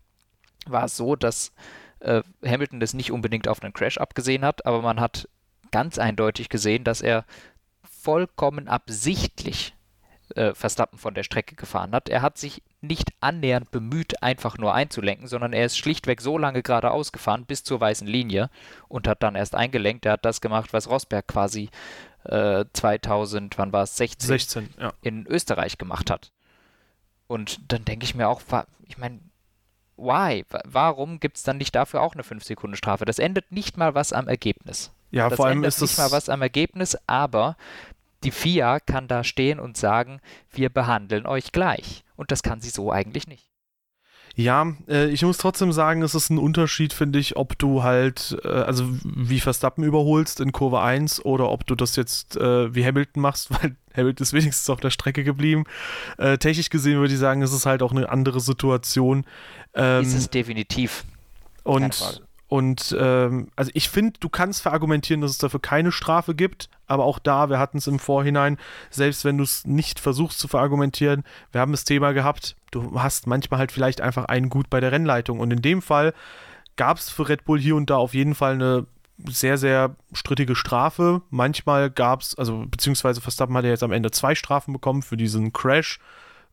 war 0.66 0.84
es 0.84 0.96
so, 0.96 1.16
dass 1.16 1.52
äh, 2.00 2.22
Hamilton 2.44 2.80
das 2.80 2.92
nicht 2.92 3.10
unbedingt 3.10 3.48
auf 3.48 3.62
einen 3.62 3.72
Crash 3.72 3.96
abgesehen 3.96 4.44
hat, 4.44 4.66
aber 4.66 4.82
man 4.82 5.00
hat 5.00 5.28
ganz 5.70 5.98
eindeutig 5.98 6.50
gesehen, 6.50 6.84
dass 6.84 7.00
er 7.00 7.24
vollkommen 7.82 8.68
absichtlich 8.68 9.74
äh, 10.34 10.54
Verstappen 10.54 10.98
von 10.98 11.14
der 11.14 11.22
Strecke 11.22 11.54
gefahren 11.54 11.92
hat. 11.92 12.08
Er 12.08 12.22
hat 12.22 12.36
sich 12.38 12.62
nicht 12.86 13.12
annähernd 13.20 13.70
bemüht, 13.70 14.22
einfach 14.22 14.58
nur 14.58 14.74
einzulenken, 14.74 15.26
sondern 15.26 15.52
er 15.52 15.66
ist 15.66 15.78
schlichtweg 15.78 16.20
so 16.20 16.38
lange 16.38 16.62
geradeaus 16.62 17.12
gefahren 17.12 17.44
bis 17.46 17.64
zur 17.64 17.80
weißen 17.80 18.06
Linie 18.06 18.50
und 18.88 19.08
hat 19.08 19.22
dann 19.22 19.34
erst 19.34 19.54
eingelenkt. 19.54 20.06
Er 20.06 20.12
hat 20.12 20.24
das 20.24 20.40
gemacht, 20.40 20.72
was 20.72 20.88
Rosberg 20.88 21.26
quasi 21.26 21.70
äh, 22.24 22.64
2000, 22.72 23.58
wann 23.58 23.72
war 23.72 23.84
es, 23.84 23.96
16, 23.96 24.28
16 24.28 24.68
ja. 24.80 24.92
in 25.02 25.26
Österreich 25.26 25.78
gemacht 25.78 26.10
hat. 26.10 26.32
Und 27.26 27.72
dann 27.72 27.84
denke 27.84 28.04
ich 28.04 28.14
mir 28.14 28.28
auch, 28.28 28.40
ich 28.84 28.98
meine, 28.98 29.20
why? 29.96 30.44
Warum 30.64 31.20
gibt 31.20 31.36
es 31.36 31.42
dann 31.42 31.58
nicht 31.58 31.74
dafür 31.74 32.02
auch 32.02 32.14
eine 32.14 32.22
5-Sekunden-Strafe? 32.22 33.04
Das 33.04 33.18
ändert 33.18 33.50
nicht 33.50 33.76
mal 33.76 33.94
was 33.94 34.12
am 34.12 34.28
Ergebnis. 34.28 34.92
Ja, 35.10 35.28
das 35.28 35.36
vor 35.36 35.46
allem 35.46 35.64
ist 35.64 35.80
nicht 35.80 35.92
es 35.92 35.98
mal 35.98 36.10
was 36.10 36.28
am 36.28 36.42
Ergebnis, 36.42 36.96
aber 37.06 37.56
die 38.26 38.32
FIA 38.32 38.80
kann 38.80 39.06
da 39.06 39.22
stehen 39.22 39.60
und 39.60 39.76
sagen, 39.76 40.20
wir 40.50 40.68
behandeln 40.68 41.26
euch 41.26 41.52
gleich. 41.52 42.02
Und 42.16 42.32
das 42.32 42.42
kann 42.42 42.60
sie 42.60 42.70
so 42.70 42.90
eigentlich 42.90 43.28
nicht. 43.28 43.48
Ja, 44.34 44.74
äh, 44.88 45.08
ich 45.08 45.22
muss 45.22 45.38
trotzdem 45.38 45.72
sagen, 45.72 46.02
es 46.02 46.14
ist 46.14 46.28
ein 46.28 46.38
Unterschied, 46.38 46.92
finde 46.92 47.20
ich, 47.20 47.36
ob 47.36 47.56
du 47.56 47.84
halt, 47.84 48.36
äh, 48.44 48.48
also 48.48 48.84
wie 49.04 49.40
Verstappen 49.40 49.84
überholst 49.84 50.40
in 50.40 50.52
Kurve 50.52 50.80
1 50.80 51.24
oder 51.24 51.50
ob 51.50 51.66
du 51.66 51.74
das 51.74 51.96
jetzt 51.96 52.36
äh, 52.36 52.74
wie 52.74 52.84
Hamilton 52.84 53.22
machst, 53.22 53.50
weil 53.62 53.76
Hamilton 53.96 54.24
ist 54.24 54.32
wenigstens 54.32 54.68
auf 54.68 54.80
der 54.80 54.90
Strecke 54.90 55.24
geblieben. 55.24 55.64
Technisch 56.18 56.68
gesehen 56.68 56.98
würde 56.98 57.14
ich 57.14 57.18
sagen, 57.18 57.40
es 57.40 57.52
ist 57.52 57.64
halt 57.64 57.80
auch 57.82 57.92
eine 57.92 58.10
andere 58.10 58.40
Situation. 58.40 59.24
Ähm, 59.72 60.02
ist 60.02 60.14
es 60.14 60.28
definitiv. 60.28 61.04
Und 61.62 62.25
und 62.56 62.96
ähm, 62.98 63.48
also 63.54 63.70
ich 63.74 63.90
finde, 63.90 64.18
du 64.18 64.30
kannst 64.30 64.62
verargumentieren, 64.62 65.20
dass 65.20 65.32
es 65.32 65.36
dafür 65.36 65.60
keine 65.60 65.92
Strafe 65.92 66.34
gibt, 66.34 66.70
aber 66.86 67.04
auch 67.04 67.18
da, 67.18 67.50
wir 67.50 67.58
hatten 67.58 67.76
es 67.76 67.86
im 67.86 67.98
Vorhinein, 67.98 68.56
selbst 68.88 69.26
wenn 69.26 69.36
du 69.36 69.44
es 69.44 69.66
nicht 69.66 70.00
versuchst 70.00 70.38
zu 70.38 70.48
verargumentieren, 70.48 71.22
wir 71.52 71.60
haben 71.60 71.72
das 71.72 71.84
Thema 71.84 72.12
gehabt, 72.12 72.56
du 72.70 72.98
hast 72.98 73.26
manchmal 73.26 73.58
halt 73.58 73.72
vielleicht 73.72 74.00
einfach 74.00 74.24
einen 74.24 74.48
gut 74.48 74.70
bei 74.70 74.80
der 74.80 74.90
Rennleitung. 74.90 75.38
Und 75.38 75.50
in 75.50 75.60
dem 75.60 75.82
Fall 75.82 76.14
gab 76.76 76.96
es 76.96 77.10
für 77.10 77.28
Red 77.28 77.44
Bull 77.44 77.60
hier 77.60 77.76
und 77.76 77.90
da 77.90 77.98
auf 77.98 78.14
jeden 78.14 78.34
Fall 78.34 78.54
eine 78.54 78.86
sehr, 79.28 79.58
sehr 79.58 79.94
strittige 80.14 80.56
Strafe. 80.56 81.20
Manchmal 81.28 81.90
gab 81.90 82.22
es, 82.22 82.38
also 82.38 82.64
beziehungsweise 82.70 83.20
Verstappen 83.20 83.54
hat 83.54 83.64
ja 83.64 83.70
jetzt 83.70 83.82
am 83.82 83.92
Ende 83.92 84.12
zwei 84.12 84.34
Strafen 84.34 84.72
bekommen 84.72 85.02
für 85.02 85.18
diesen 85.18 85.52
Crash 85.52 86.00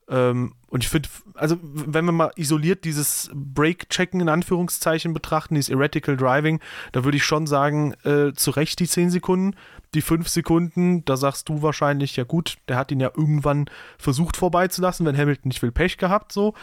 ähm, 0.09 0.53
und 0.67 0.83
ich 0.83 0.89
finde, 0.89 1.09
also 1.35 1.57
wenn 1.61 2.05
wir 2.05 2.11
mal 2.11 2.31
isoliert 2.35 2.83
dieses 2.83 3.29
Break-Checken 3.33 4.21
in 4.21 4.29
Anführungszeichen 4.29 5.13
betrachten, 5.13 5.55
dieses 5.55 5.69
Erratical 5.69 6.17
Driving, 6.17 6.59
da 6.91 7.03
würde 7.03 7.17
ich 7.17 7.23
schon 7.23 7.47
sagen, 7.47 7.93
äh, 8.03 8.33
zu 8.33 8.51
Recht 8.51 8.79
die 8.79 8.87
10 8.87 9.11
Sekunden. 9.11 9.55
Die 9.93 10.01
5 10.01 10.27
Sekunden, 10.27 11.05
da 11.05 11.17
sagst 11.17 11.49
du 11.49 11.61
wahrscheinlich, 11.61 12.15
ja 12.15 12.23
gut, 12.23 12.57
der 12.67 12.77
hat 12.77 12.91
ihn 12.91 12.99
ja 12.99 13.11
irgendwann 13.15 13.65
versucht 13.99 14.35
vorbeizulassen, 14.35 15.05
wenn 15.05 15.17
Hamilton 15.17 15.49
nicht 15.49 15.59
viel 15.59 15.71
Pech 15.71 15.97
gehabt, 15.97 16.31
so. 16.31 16.55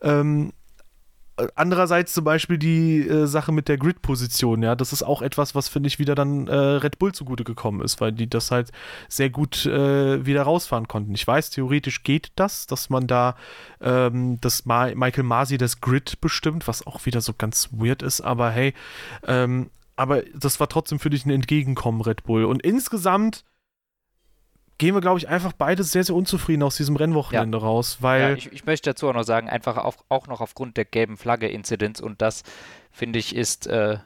Ähm, 0.00 0.52
andererseits 1.54 2.12
zum 2.12 2.24
Beispiel 2.24 2.58
die 2.58 3.06
äh, 3.06 3.26
Sache 3.26 3.52
mit 3.52 3.68
der 3.68 3.78
Grid-Position, 3.78 4.62
ja, 4.62 4.74
das 4.74 4.92
ist 4.92 5.02
auch 5.02 5.22
etwas, 5.22 5.54
was 5.54 5.68
finde 5.68 5.88
ich 5.88 5.98
wieder 5.98 6.14
dann 6.14 6.46
äh, 6.48 6.54
Red 6.54 6.98
Bull 6.98 7.12
zugute 7.12 7.44
gekommen 7.44 7.80
ist, 7.80 8.00
weil 8.00 8.12
die 8.12 8.28
das 8.28 8.50
halt 8.50 8.70
sehr 9.08 9.30
gut 9.30 9.66
äh, 9.66 10.24
wieder 10.26 10.42
rausfahren 10.42 10.88
konnten. 10.88 11.14
Ich 11.14 11.26
weiß, 11.26 11.50
theoretisch 11.50 12.02
geht 12.02 12.32
das, 12.36 12.66
dass 12.66 12.90
man 12.90 13.06
da, 13.06 13.36
ähm, 13.80 14.40
dass 14.40 14.64
Ma 14.64 14.94
Michael 14.94 15.24
Masi 15.24 15.58
das 15.58 15.80
Grid 15.80 16.20
bestimmt, 16.20 16.68
was 16.68 16.86
auch 16.86 17.06
wieder 17.06 17.20
so 17.20 17.32
ganz 17.32 17.68
weird 17.72 18.02
ist, 18.02 18.20
aber 18.20 18.50
hey, 18.50 18.74
ähm, 19.26 19.70
aber 19.96 20.22
das 20.34 20.60
war 20.60 20.68
trotzdem 20.68 21.00
für 21.00 21.10
dich 21.10 21.26
ein 21.26 21.30
Entgegenkommen, 21.30 22.00
Red 22.00 22.22
Bull. 22.22 22.44
Und 22.44 22.62
insgesamt 22.62 23.44
gehen 24.78 24.94
wir, 24.94 25.00
glaube 25.00 25.18
ich, 25.18 25.28
einfach 25.28 25.52
beide 25.52 25.82
sehr, 25.82 26.04
sehr 26.04 26.14
unzufrieden 26.14 26.62
aus 26.62 26.76
diesem 26.76 26.96
Rennwochenende 26.96 27.58
ja. 27.58 27.64
raus, 27.64 27.98
weil. 28.00 28.20
Ja, 28.20 28.32
ich, 28.32 28.52
ich, 28.52 28.64
möchte 28.64 28.90
dazu 28.90 29.08
auch 29.08 29.14
noch 29.14 29.24
sagen, 29.24 29.48
einfach 29.48 29.76
auf, 29.76 29.98
auch 30.08 30.26
noch 30.28 30.40
aufgrund 30.40 30.76
der 30.76 30.84
gelben 30.84 31.16
Flagge-Inzidenz 31.16 32.00
und 32.00 32.22
das, 32.22 32.42
finde 32.90 33.18
ich, 33.18 33.34
ist, 33.34 33.66
äh, 33.66 33.98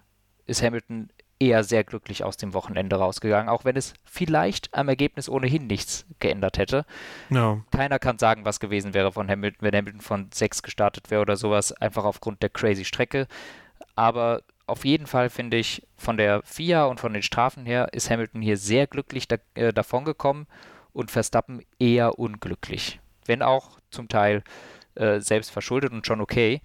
ist 0.46 0.62
Hamilton 0.62 1.10
eher 1.38 1.64
sehr 1.64 1.82
glücklich 1.82 2.22
aus 2.22 2.36
dem 2.36 2.54
Wochenende 2.54 2.96
rausgegangen, 2.96 3.48
auch 3.48 3.64
wenn 3.64 3.76
es 3.76 3.94
vielleicht 4.04 4.72
am 4.72 4.88
Ergebnis 4.88 5.28
ohnehin 5.28 5.66
nichts 5.66 6.06
geändert 6.20 6.56
hätte. 6.56 6.86
No. 7.30 7.64
Keiner 7.72 7.98
kann 7.98 8.18
sagen, 8.18 8.44
was 8.44 8.60
gewesen 8.60 8.94
wäre 8.94 9.10
von 9.10 9.28
Hamilton, 9.28 9.58
wenn 9.60 9.74
Hamilton 9.74 10.00
von 10.00 10.28
6 10.32 10.62
gestartet 10.62 11.10
wäre 11.10 11.22
oder 11.22 11.36
sowas, 11.36 11.72
einfach 11.72 12.04
aufgrund 12.04 12.42
der 12.42 12.50
crazy 12.50 12.84
Strecke. 12.84 13.26
Aber 13.96 14.42
auf 14.66 14.84
jeden 14.84 15.06
Fall 15.06 15.30
finde 15.30 15.56
ich, 15.56 15.86
von 15.96 16.16
der 16.16 16.42
FIA 16.42 16.84
und 16.84 17.00
von 17.00 17.12
den 17.12 17.22
Strafen 17.22 17.66
her 17.66 17.88
ist 17.92 18.10
Hamilton 18.10 18.42
hier 18.42 18.56
sehr 18.56 18.86
glücklich 18.86 19.28
da, 19.28 19.36
äh, 19.54 19.72
davongekommen 19.72 20.46
und 20.92 21.10
Verstappen 21.10 21.62
eher 21.78 22.18
unglücklich. 22.18 23.00
Wenn 23.24 23.42
auch 23.42 23.78
zum 23.90 24.08
Teil 24.08 24.42
äh, 24.94 25.20
selbst 25.20 25.50
verschuldet 25.50 25.92
und 25.92 26.06
schon 26.06 26.20
okay. 26.20 26.60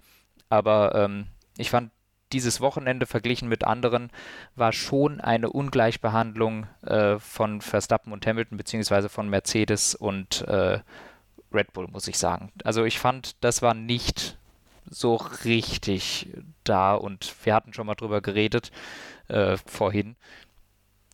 Aber 0.48 0.94
ähm, 0.94 1.28
ich 1.56 1.70
fand, 1.70 1.90
dieses 2.32 2.60
Wochenende 2.60 3.06
verglichen 3.06 3.48
mit 3.48 3.64
anderen 3.64 4.10
war 4.54 4.72
schon 4.72 5.20
eine 5.20 5.50
Ungleichbehandlung 5.50 6.66
äh, 6.82 7.18
von 7.18 7.60
Verstappen 7.62 8.12
und 8.12 8.26
Hamilton, 8.26 8.58
beziehungsweise 8.58 9.08
von 9.08 9.30
Mercedes 9.30 9.94
und 9.94 10.42
äh, 10.42 10.80
Red 11.52 11.72
Bull, 11.72 11.88
muss 11.88 12.08
ich 12.08 12.18
sagen. 12.18 12.52
Also 12.64 12.84
ich 12.84 12.98
fand, 12.98 13.42
das 13.42 13.62
war 13.62 13.72
nicht 13.72 14.37
so 14.90 15.16
richtig 15.44 16.30
da 16.64 16.94
und 16.94 17.34
wir 17.44 17.54
hatten 17.54 17.72
schon 17.72 17.86
mal 17.86 17.94
drüber 17.94 18.20
geredet 18.20 18.70
äh, 19.28 19.56
vorhin, 19.66 20.16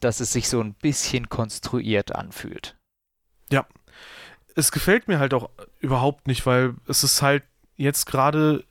dass 0.01 0.21
es 0.21 0.33
sich 0.33 0.49
so 0.49 0.61
ein 0.61 0.75
bisschen 0.75 1.29
konstruiert 1.29 2.15
anfühlt. 2.15 2.77
Ja, 3.51 3.67
es 4.55 4.73
gefällt 4.73 5.09
mir 5.09 5.19
halt 5.19 5.35
auch 5.35 5.51
überhaupt 5.81 6.27
nicht, 6.27 6.47
weil 6.47 6.75
es 6.87 7.05
ist 7.05 7.23
halt 7.23 7.43
jetzt 7.77 8.07
gerade 8.07 8.65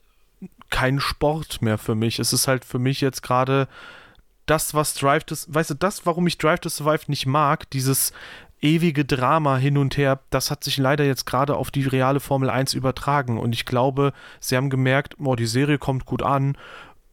kein 0.69 0.99
Sport 0.99 1.61
mehr 1.61 1.77
für 1.77 1.95
mich. 1.95 2.19
Es 2.19 2.33
ist 2.33 2.47
halt 2.47 2.65
für 2.65 2.79
mich 2.79 3.01
jetzt 3.01 3.21
gerade 3.21 3.67
das, 4.45 4.73
was 4.73 4.93
Drive 4.93 5.23
to, 5.23 5.35
weißt 5.47 5.71
du, 5.71 5.73
das, 5.75 6.05
warum 6.05 6.27
ich 6.27 6.37
Drive 6.37 6.59
to 6.59 6.69
Survive 6.69 7.05
nicht 7.07 7.25
mag, 7.25 7.69
dieses 7.69 8.11
ewige 8.64 9.05
Drama 9.05 9.57
hin 9.57 9.78
und 9.78 9.97
her, 9.97 10.22
das 10.30 10.49
hat 10.49 10.64
sich 10.64 10.78
leider 10.78 11.03
jetzt 11.03 11.26
gerade 11.26 11.55
auf 11.55 11.70
die 11.70 11.86
reale 11.86 12.20
Formel 12.20 12.49
1 12.49 12.74
übertragen. 12.74 13.38
Und 13.38 13.53
ich 13.53 13.66
glaube, 13.66 14.14
sie 14.39 14.55
haben 14.55 14.70
gemerkt, 14.70 15.16
oh, 15.20 15.36
die 15.36 15.45
Serie 15.45 15.78
kommt 15.78 16.05
gut 16.05 16.24
an, 16.24 16.57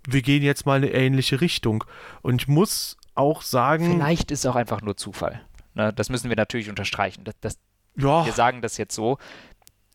wir 0.08 0.22
gehen 0.22 0.42
jetzt 0.42 0.64
mal 0.64 0.82
in 0.82 0.90
eine 0.90 0.98
ähnliche 0.98 1.40
Richtung. 1.40 1.84
Und 2.22 2.42
ich 2.42 2.48
muss 2.48 2.96
auch 3.14 3.42
sagen. 3.42 3.90
Vielleicht 3.90 4.30
ist 4.30 4.40
es 4.40 4.46
auch 4.46 4.56
einfach 4.56 4.80
nur 4.80 4.96
Zufall. 4.96 5.42
Ne? 5.74 5.92
Das 5.92 6.08
müssen 6.08 6.28
wir 6.30 6.36
natürlich 6.36 6.70
unterstreichen. 6.70 7.24
Das, 7.24 7.34
das, 7.40 7.58
ja. 7.96 8.24
Wir 8.24 8.32
sagen 8.32 8.62
das 8.62 8.78
jetzt 8.78 8.94
so. 8.94 9.18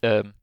Ähm, 0.01 0.33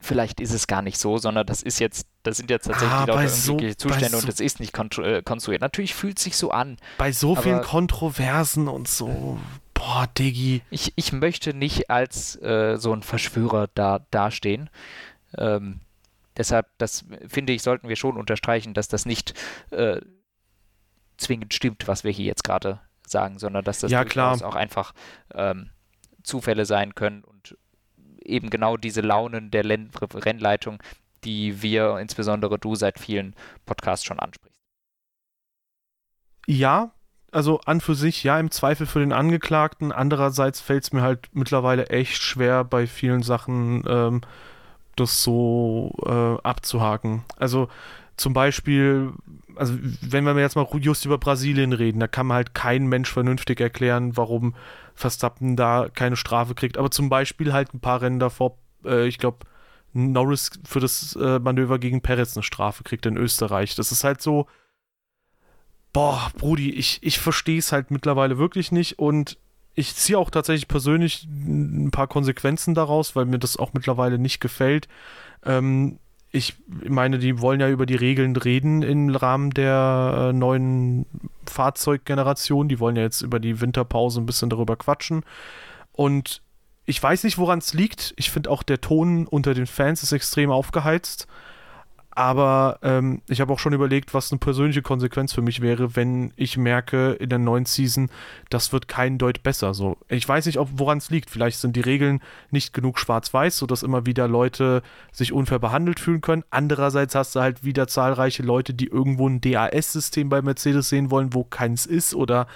vielleicht 0.00 0.40
ist 0.40 0.52
es 0.52 0.66
gar 0.66 0.82
nicht 0.82 0.98
so, 0.98 1.18
sondern 1.18 1.46
das 1.46 1.62
ist 1.62 1.78
jetzt, 1.78 2.06
das 2.24 2.36
sind 2.36 2.50
jetzt 2.50 2.66
tatsächlich 2.66 2.92
ah, 2.92 3.04
lauter 3.04 3.28
so, 3.28 3.56
Zustände 3.56 4.10
so, 4.10 4.18
und 4.18 4.28
das 4.28 4.40
ist 4.40 4.60
nicht 4.60 4.76
äh, 4.98 5.22
konstruiert. 5.22 5.60
Natürlich 5.60 5.94
fühlt 5.94 6.18
es 6.18 6.24
sich 6.24 6.36
so 6.36 6.50
an. 6.50 6.76
Bei 6.98 7.12
so 7.12 7.34
vielen 7.36 7.62
Kontroversen 7.62 8.68
und 8.68 8.88
so. 8.88 9.38
Boah, 9.78 10.08
Diggi. 10.18 10.62
Ich, 10.70 10.92
ich 10.96 11.12
möchte 11.12 11.54
nicht 11.54 11.88
als 11.88 12.34
äh, 12.42 12.76
so 12.78 12.92
ein 12.92 13.04
Verschwörer 13.04 13.68
da 13.74 14.00
dastehen. 14.10 14.70
Ähm, 15.36 15.80
deshalb, 16.36 16.66
das 16.78 17.04
finde 17.28 17.52
ich, 17.52 17.62
sollten 17.62 17.88
wir 17.88 17.94
schon 17.94 18.16
unterstreichen, 18.16 18.74
dass 18.74 18.88
das 18.88 19.06
nicht 19.06 19.34
äh, 19.70 20.00
zwingend 21.16 21.54
stimmt, 21.54 21.86
was 21.86 22.02
wir 22.02 22.10
hier 22.10 22.24
jetzt 22.24 22.42
gerade 22.42 22.80
sagen, 23.06 23.38
sondern 23.38 23.64
dass 23.64 23.78
das 23.78 23.92
ja, 23.92 24.02
auch 24.02 24.56
einfach 24.56 24.94
ähm, 25.32 25.70
Zufälle 26.24 26.66
sein 26.66 26.96
können 26.96 27.22
und 27.22 27.56
eben 28.20 28.50
genau 28.50 28.76
diese 28.76 29.00
Launen 29.00 29.52
der 29.52 29.62
Len 29.62 29.90
Rennleitung, 29.94 30.82
die 31.22 31.62
wir, 31.62 31.98
insbesondere 31.98 32.58
du, 32.58 32.74
seit 32.74 32.98
vielen 32.98 33.36
Podcasts 33.64 34.04
schon 34.04 34.18
ansprichst. 34.18 34.58
Ja, 36.46 36.90
also 37.30 37.60
an 37.66 37.80
für 37.80 37.94
sich, 37.94 38.24
ja, 38.24 38.38
im 38.40 38.50
Zweifel 38.50 38.86
für 38.86 39.00
den 39.00 39.12
Angeklagten. 39.12 39.92
Andererseits 39.92 40.60
fällt 40.60 40.84
es 40.84 40.92
mir 40.92 41.02
halt 41.02 41.28
mittlerweile 41.32 41.88
echt 41.88 42.22
schwer, 42.22 42.64
bei 42.64 42.86
vielen 42.86 43.22
Sachen 43.22 43.84
ähm, 43.86 44.20
das 44.96 45.22
so 45.22 45.92
äh, 46.06 46.46
abzuhaken. 46.46 47.24
Also 47.36 47.68
zum 48.16 48.32
Beispiel, 48.32 49.12
also 49.54 49.74
wenn 50.02 50.24
wir 50.24 50.36
jetzt 50.38 50.56
mal 50.56 50.66
just 50.80 51.04
über 51.04 51.18
Brasilien 51.18 51.72
reden, 51.72 52.00
da 52.00 52.08
kann 52.08 52.26
man 52.26 52.36
halt 52.36 52.54
kein 52.54 52.86
Mensch 52.86 53.12
vernünftig 53.12 53.60
erklären, 53.60 54.16
warum 54.16 54.54
Verstappen 54.94 55.56
da 55.56 55.88
keine 55.94 56.16
Strafe 56.16 56.54
kriegt. 56.54 56.78
Aber 56.78 56.90
zum 56.90 57.08
Beispiel 57.08 57.52
halt 57.52 57.74
ein 57.74 57.80
paar 57.80 58.02
Rennen 58.02 58.18
davor, 58.18 58.58
äh, 58.84 59.06
ich 59.06 59.18
glaube, 59.18 59.38
Norris 59.92 60.50
für 60.64 60.80
das 60.80 61.16
äh, 61.16 61.38
Manöver 61.38 61.78
gegen 61.78 62.02
Perez 62.02 62.36
eine 62.36 62.42
Strafe 62.42 62.82
kriegt 62.84 63.06
in 63.06 63.16
Österreich. 63.16 63.74
Das 63.74 63.92
ist 63.92 64.04
halt 64.04 64.20
so, 64.20 64.46
boah, 65.92 66.30
Brudi, 66.36 66.70
ich, 66.70 66.98
ich 67.02 67.18
verstehe 67.18 67.58
es 67.58 67.72
halt 67.72 67.90
mittlerweile 67.90 68.38
wirklich 68.38 68.72
nicht 68.72 68.98
und 68.98 69.38
ich 69.74 69.94
ziehe 69.94 70.18
auch 70.18 70.30
tatsächlich 70.30 70.66
persönlich 70.66 71.24
ein 71.24 71.90
paar 71.92 72.08
Konsequenzen 72.08 72.74
daraus, 72.74 73.14
weil 73.14 73.26
mir 73.26 73.38
das 73.38 73.56
auch 73.56 73.72
mittlerweile 73.72 74.18
nicht 74.18 74.40
gefällt. 74.40 74.88
Ähm, 75.44 75.98
ich 76.30 76.56
meine, 76.66 77.18
die 77.18 77.40
wollen 77.40 77.60
ja 77.60 77.68
über 77.68 77.86
die 77.86 77.94
Regeln 77.94 78.36
reden 78.36 78.82
im 78.82 79.14
Rahmen 79.14 79.50
der 79.50 80.30
äh, 80.30 80.32
neuen 80.32 81.06
Fahrzeuggeneration. 81.46 82.68
Die 82.68 82.80
wollen 82.80 82.96
ja 82.96 83.02
jetzt 83.02 83.22
über 83.22 83.38
die 83.38 83.60
Winterpause 83.60 84.20
ein 84.20 84.26
bisschen 84.26 84.50
darüber 84.50 84.76
quatschen. 84.76 85.24
Und 85.92 86.42
ich 86.84 87.02
weiß 87.02 87.24
nicht, 87.24 87.38
woran 87.38 87.60
es 87.60 87.72
liegt. 87.72 88.14
Ich 88.16 88.30
finde 88.30 88.50
auch 88.50 88.62
der 88.62 88.80
Ton 88.80 89.26
unter 89.26 89.54
den 89.54 89.66
Fans 89.66 90.02
ist 90.02 90.12
extrem 90.12 90.50
aufgeheizt. 90.50 91.28
Aber 92.18 92.80
ähm, 92.82 93.22
ich 93.28 93.40
habe 93.40 93.52
auch 93.52 93.60
schon 93.60 93.74
überlegt, 93.74 94.12
was 94.12 94.32
eine 94.32 94.40
persönliche 94.40 94.82
Konsequenz 94.82 95.32
für 95.32 95.40
mich 95.40 95.60
wäre, 95.60 95.94
wenn 95.94 96.32
ich 96.34 96.56
merke 96.56 97.12
in 97.12 97.28
der 97.28 97.38
neuen 97.38 97.64
Season, 97.64 98.10
das 98.50 98.72
wird 98.72 98.88
kein 98.88 99.18
Deut 99.18 99.44
besser. 99.44 99.72
So, 99.72 99.98
ich 100.08 100.28
weiß 100.28 100.46
nicht, 100.46 100.58
woran 100.58 100.98
es 100.98 101.10
liegt. 101.10 101.30
Vielleicht 101.30 101.58
sind 101.58 101.76
die 101.76 101.80
Regeln 101.80 102.20
nicht 102.50 102.74
genug 102.74 102.98
schwarz-weiß, 102.98 103.56
sodass 103.56 103.84
immer 103.84 104.04
wieder 104.04 104.26
Leute 104.26 104.82
sich 105.12 105.32
unfair 105.32 105.60
behandelt 105.60 106.00
fühlen 106.00 106.20
können. 106.20 106.42
Andererseits 106.50 107.14
hast 107.14 107.36
du 107.36 107.40
halt 107.40 107.62
wieder 107.62 107.86
zahlreiche 107.86 108.42
Leute, 108.42 108.74
die 108.74 108.88
irgendwo 108.88 109.28
ein 109.28 109.40
DAS-System 109.40 110.28
bei 110.28 110.42
Mercedes 110.42 110.88
sehen 110.88 111.12
wollen, 111.12 111.34
wo 111.34 111.44
keins 111.44 111.86
ist 111.86 112.16
oder 112.16 112.48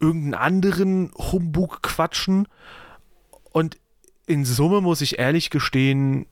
irgendeinen 0.00 0.32
anderen 0.32 1.10
Humbug 1.18 1.82
quatschen. 1.82 2.48
Und 3.52 3.76
in 4.24 4.46
Summe 4.46 4.80
muss 4.80 5.02
ich 5.02 5.18
ehrlich 5.18 5.50
gestehen, 5.50 6.24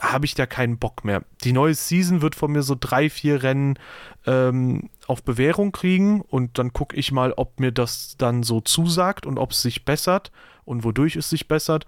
habe 0.00 0.26
ich 0.26 0.34
da 0.34 0.46
keinen 0.46 0.78
Bock 0.78 1.04
mehr. 1.04 1.22
Die 1.44 1.52
neue 1.52 1.74
Season 1.74 2.22
wird 2.22 2.34
von 2.34 2.52
mir 2.52 2.62
so 2.62 2.76
drei, 2.78 3.08
vier 3.08 3.42
Rennen 3.42 3.78
ähm, 4.26 4.90
auf 5.06 5.22
Bewährung 5.22 5.72
kriegen 5.72 6.20
und 6.20 6.58
dann 6.58 6.72
gucke 6.72 6.96
ich 6.96 7.12
mal, 7.12 7.32
ob 7.36 7.60
mir 7.60 7.72
das 7.72 8.16
dann 8.18 8.42
so 8.42 8.60
zusagt 8.60 9.26
und 9.26 9.38
ob 9.38 9.52
es 9.52 9.62
sich 9.62 9.84
bessert 9.84 10.32
und 10.64 10.84
wodurch 10.84 11.16
es 11.16 11.30
sich 11.30 11.48
bessert. 11.48 11.86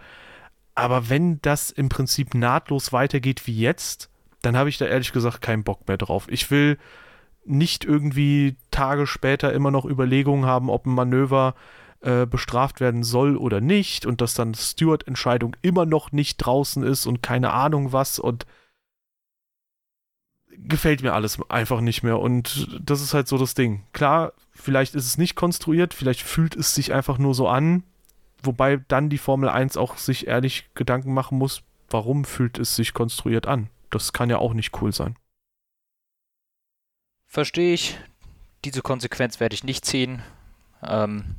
Aber 0.74 1.08
wenn 1.08 1.40
das 1.42 1.70
im 1.70 1.88
Prinzip 1.88 2.34
nahtlos 2.34 2.92
weitergeht 2.92 3.46
wie 3.46 3.58
jetzt, 3.58 4.10
dann 4.42 4.56
habe 4.56 4.68
ich 4.68 4.78
da 4.78 4.86
ehrlich 4.86 5.12
gesagt 5.12 5.40
keinen 5.40 5.64
Bock 5.64 5.88
mehr 5.88 5.96
drauf. 5.96 6.26
Ich 6.28 6.50
will 6.50 6.78
nicht 7.44 7.84
irgendwie 7.84 8.56
Tage 8.70 9.06
später 9.06 9.52
immer 9.52 9.70
noch 9.70 9.84
Überlegungen 9.84 10.46
haben, 10.46 10.68
ob 10.68 10.86
ein 10.86 10.94
Manöver 10.94 11.54
äh, 12.00 12.26
bestraft 12.26 12.80
werden 12.80 13.02
soll 13.02 13.36
oder 13.36 13.60
nicht 13.60 14.06
und 14.06 14.20
dass 14.20 14.34
dann 14.34 14.54
Stewart-Entscheidung 14.54 15.56
immer 15.62 15.86
noch 15.86 16.12
nicht 16.12 16.38
draußen 16.38 16.82
ist 16.82 17.06
und 17.06 17.22
keine 17.22 17.52
Ahnung 17.52 17.92
was 17.92 18.18
und 18.18 18.46
gefällt 20.58 21.02
mir 21.02 21.12
alles 21.12 21.38
einfach 21.50 21.80
nicht 21.80 22.02
mehr 22.02 22.18
und 22.18 22.68
das 22.80 23.02
ist 23.02 23.14
halt 23.14 23.28
so 23.28 23.38
das 23.38 23.54
Ding. 23.54 23.82
Klar, 23.92 24.32
vielleicht 24.52 24.94
ist 24.94 25.06
es 25.06 25.18
nicht 25.18 25.34
konstruiert, 25.34 25.94
vielleicht 25.94 26.22
fühlt 26.22 26.56
es 26.56 26.74
sich 26.74 26.92
einfach 26.92 27.18
nur 27.18 27.34
so 27.34 27.48
an, 27.48 27.82
wobei 28.42 28.78
dann 28.88 29.10
die 29.10 29.18
Formel 29.18 29.48
1 29.48 29.76
auch 29.76 29.96
sich 29.96 30.26
ehrlich 30.26 30.68
Gedanken 30.74 31.12
machen 31.12 31.38
muss, 31.38 31.62
warum 31.90 32.24
fühlt 32.24 32.58
es 32.58 32.76
sich 32.76 32.94
konstruiert 32.94 33.46
an? 33.46 33.68
Das 33.90 34.12
kann 34.12 34.30
ja 34.30 34.38
auch 34.38 34.54
nicht 34.54 34.80
cool 34.80 34.92
sein. 34.92 35.16
Verstehe 37.26 37.74
ich. 37.74 37.98
Diese 38.64 38.82
Konsequenz 38.82 39.40
werde 39.40 39.54
ich 39.54 39.64
nicht 39.64 39.84
ziehen. 39.84 40.22
Ähm, 40.82 41.36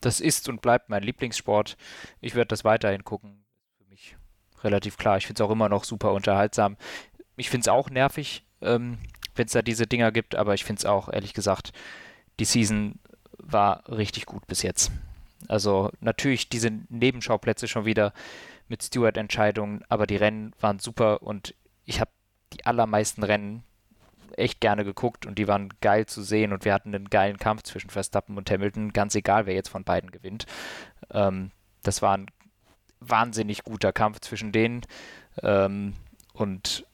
das 0.00 0.20
ist 0.20 0.48
und 0.48 0.62
bleibt 0.62 0.88
mein 0.88 1.02
Lieblingssport. 1.02 1.76
Ich 2.20 2.34
werde 2.34 2.48
das 2.48 2.64
weiterhin 2.64 3.04
gucken. 3.04 3.44
Für 3.76 3.84
mich 3.84 4.16
relativ 4.62 4.96
klar. 4.96 5.16
Ich 5.16 5.26
finde 5.26 5.42
es 5.42 5.46
auch 5.46 5.52
immer 5.52 5.68
noch 5.68 5.84
super 5.84 6.12
unterhaltsam. 6.12 6.76
Ich 7.36 7.50
finde 7.50 7.62
es 7.62 7.68
auch 7.68 7.90
nervig, 7.90 8.44
ähm, 8.60 8.98
wenn 9.34 9.46
es 9.46 9.52
da 9.52 9.62
diese 9.62 9.86
Dinger 9.86 10.12
gibt, 10.12 10.34
aber 10.34 10.54
ich 10.54 10.64
finde 10.64 10.80
es 10.80 10.86
auch, 10.86 11.08
ehrlich 11.08 11.34
gesagt, 11.34 11.72
die 12.40 12.44
Season 12.44 12.98
war 13.38 13.88
richtig 13.88 14.26
gut 14.26 14.46
bis 14.46 14.62
jetzt. 14.62 14.90
Also 15.46 15.90
natürlich 16.00 16.48
diese 16.48 16.70
Nebenschauplätze 16.88 17.68
schon 17.68 17.84
wieder 17.84 18.12
mit 18.68 18.82
Stewart-Entscheidungen, 18.82 19.84
aber 19.88 20.06
die 20.06 20.16
Rennen 20.16 20.52
waren 20.60 20.78
super 20.78 21.22
und 21.22 21.54
ich 21.84 22.00
habe 22.00 22.10
die 22.52 22.66
allermeisten 22.66 23.22
Rennen 23.22 23.62
echt 24.38 24.60
gerne 24.60 24.84
geguckt 24.84 25.26
und 25.26 25.38
die 25.38 25.48
waren 25.48 25.72
geil 25.80 26.06
zu 26.06 26.22
sehen 26.22 26.52
und 26.52 26.64
wir 26.64 26.72
hatten 26.72 26.94
einen 26.94 27.10
geilen 27.10 27.38
Kampf 27.38 27.62
zwischen 27.62 27.90
Verstappen 27.90 28.36
und 28.36 28.50
Hamilton, 28.50 28.92
ganz 28.92 29.14
egal, 29.14 29.46
wer 29.46 29.54
jetzt 29.54 29.68
von 29.68 29.84
beiden 29.84 30.10
gewinnt. 30.10 30.46
Ähm, 31.10 31.50
das 31.82 32.02
war 32.02 32.16
ein 32.16 32.26
wahnsinnig 33.00 33.64
guter 33.64 33.92
Kampf 33.92 34.20
zwischen 34.20 34.52
denen 34.52 34.82
ähm, 35.42 35.94
und 36.32 36.86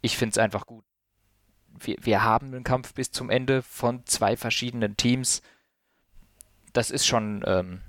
ich 0.00 0.16
finde 0.16 0.32
es 0.32 0.38
einfach 0.38 0.66
gut. 0.66 0.84
Wir, 1.78 1.96
wir 2.00 2.22
haben 2.22 2.48
einen 2.48 2.64
Kampf 2.64 2.94
bis 2.94 3.10
zum 3.10 3.30
Ende 3.30 3.62
von 3.62 4.04
zwei 4.06 4.36
verschiedenen 4.36 4.96
Teams. 4.96 5.42
Das 6.72 6.90
ist 6.90 7.06
schon 7.06 7.42
ähm, 7.46 7.80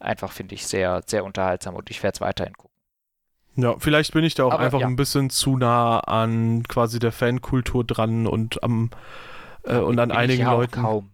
einfach, 0.00 0.32
finde 0.32 0.54
ich, 0.54 0.66
sehr, 0.66 1.02
sehr 1.06 1.24
unterhaltsam 1.24 1.74
und 1.74 1.90
ich 1.90 2.02
werde 2.02 2.16
es 2.16 2.20
weiterhin 2.20 2.54
gucken. 2.54 2.71
Ja, 3.56 3.74
vielleicht 3.78 4.12
bin 4.12 4.24
ich 4.24 4.34
da 4.34 4.44
auch 4.44 4.52
Aber, 4.52 4.62
einfach 4.62 4.80
ja. 4.80 4.86
ein 4.86 4.96
bisschen 4.96 5.30
zu 5.30 5.56
nah 5.56 6.00
an 6.00 6.62
quasi 6.64 6.98
der 6.98 7.12
Fankultur 7.12 7.84
dran 7.84 8.26
und 8.26 8.62
am 8.62 8.90
äh, 9.64 9.76
und 9.76 9.98
an 9.98 10.10
einigen 10.10 10.46
Leuten. 10.46 10.82
Kaum. 10.82 11.10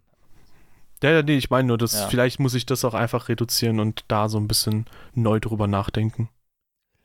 Ja, 1.02 1.10
ja, 1.10 1.22
nee, 1.22 1.36
ich 1.36 1.50
meine 1.50 1.68
nur, 1.68 1.78
dass 1.78 1.94
ja. 1.94 2.08
vielleicht 2.08 2.40
muss 2.40 2.54
ich 2.54 2.66
das 2.66 2.84
auch 2.84 2.94
einfach 2.94 3.28
reduzieren 3.28 3.78
und 3.80 4.04
da 4.08 4.28
so 4.28 4.38
ein 4.38 4.48
bisschen 4.48 4.86
neu 5.14 5.38
drüber 5.38 5.66
nachdenken. 5.66 6.28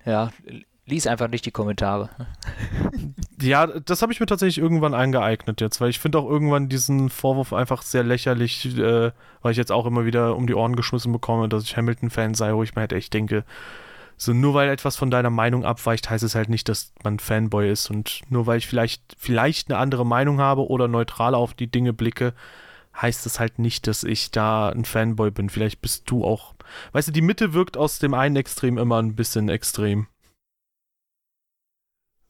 Ja, 0.05 0.31
lies 0.85 1.07
einfach 1.07 1.29
nicht 1.29 1.45
die 1.45 1.51
Kommentare. 1.51 2.09
ja, 3.41 3.67
das 3.67 4.01
habe 4.01 4.11
ich 4.11 4.19
mir 4.19 4.25
tatsächlich 4.25 4.57
irgendwann 4.57 4.93
eingeeignet 4.93 5.61
jetzt, 5.61 5.79
weil 5.79 5.89
ich 5.89 5.99
finde 5.99 6.17
auch 6.19 6.29
irgendwann 6.29 6.69
diesen 6.69 7.09
Vorwurf 7.09 7.53
einfach 7.53 7.83
sehr 7.83 8.03
lächerlich, 8.03 8.77
äh, 8.77 9.11
weil 9.41 9.51
ich 9.51 9.57
jetzt 9.57 9.71
auch 9.71 9.85
immer 9.85 10.05
wieder 10.05 10.35
um 10.35 10.47
die 10.47 10.55
Ohren 10.55 10.75
geschmissen 10.75 11.11
bekomme, 11.11 11.47
dass 11.47 11.63
ich 11.63 11.77
Hamilton-Fan 11.77 12.33
sei, 12.33 12.53
wo 12.53 12.63
ich 12.63 12.75
mir 12.75 12.81
halt 12.81 12.93
echt 12.93 13.13
denke, 13.13 13.45
so 14.17 14.33
nur 14.33 14.53
weil 14.53 14.69
etwas 14.69 14.95
von 14.95 15.11
deiner 15.11 15.29
Meinung 15.29 15.65
abweicht, 15.65 16.09
heißt 16.09 16.23
es 16.23 16.35
halt 16.35 16.49
nicht, 16.49 16.69
dass 16.69 16.93
man 17.03 17.19
Fanboy 17.19 17.69
ist. 17.69 17.89
Und 17.89 18.21
nur 18.29 18.47
weil 18.47 18.57
ich 18.57 18.67
vielleicht, 18.67 19.15
vielleicht 19.17 19.69
eine 19.69 19.79
andere 19.79 20.05
Meinung 20.05 20.39
habe 20.39 20.67
oder 20.67 20.87
neutral 20.87 21.35
auf 21.35 21.53
die 21.53 21.67
Dinge 21.67 21.93
blicke, 21.93 22.33
heißt 23.01 23.25
es 23.25 23.39
halt 23.39 23.59
nicht, 23.59 23.87
dass 23.87 24.03
ich 24.03 24.31
da 24.31 24.69
ein 24.69 24.85
Fanboy 24.85 25.31
bin. 25.31 25.49
Vielleicht 25.49 25.81
bist 25.81 26.09
du 26.09 26.23
auch. 26.23 26.53
Weißt 26.91 27.07
du, 27.07 27.11
die 27.11 27.21
Mitte 27.21 27.53
wirkt 27.53 27.75
aus 27.77 27.99
dem 27.99 28.13
einen 28.13 28.35
Extrem 28.35 28.77
immer 28.77 29.01
ein 29.01 29.15
bisschen 29.15 29.49
extrem. 29.49 30.07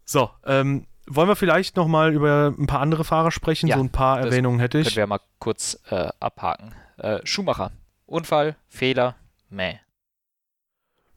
So, 0.06 0.30
ähm, 0.46 0.86
Wollen 1.06 1.28
wir 1.28 1.36
vielleicht 1.36 1.76
nochmal 1.76 2.14
über 2.14 2.54
ein 2.58 2.68
paar 2.68 2.80
andere 2.80 3.04
Fahrer 3.04 3.32
sprechen? 3.32 3.68
Ja, 3.68 3.76
so 3.76 3.84
ein 3.84 3.90
paar 3.90 4.20
Erwähnungen 4.22 4.60
hätte 4.60 4.78
Können 4.78 4.88
ich. 4.88 4.96
wir 4.96 5.06
mal 5.06 5.20
kurz 5.40 5.78
äh, 5.90 6.08
abhaken. 6.20 6.74
Äh, 6.98 7.20
Schumacher. 7.26 7.72
Unfall, 8.06 8.56
Fehler, 8.70 9.16
meh. 9.50 9.80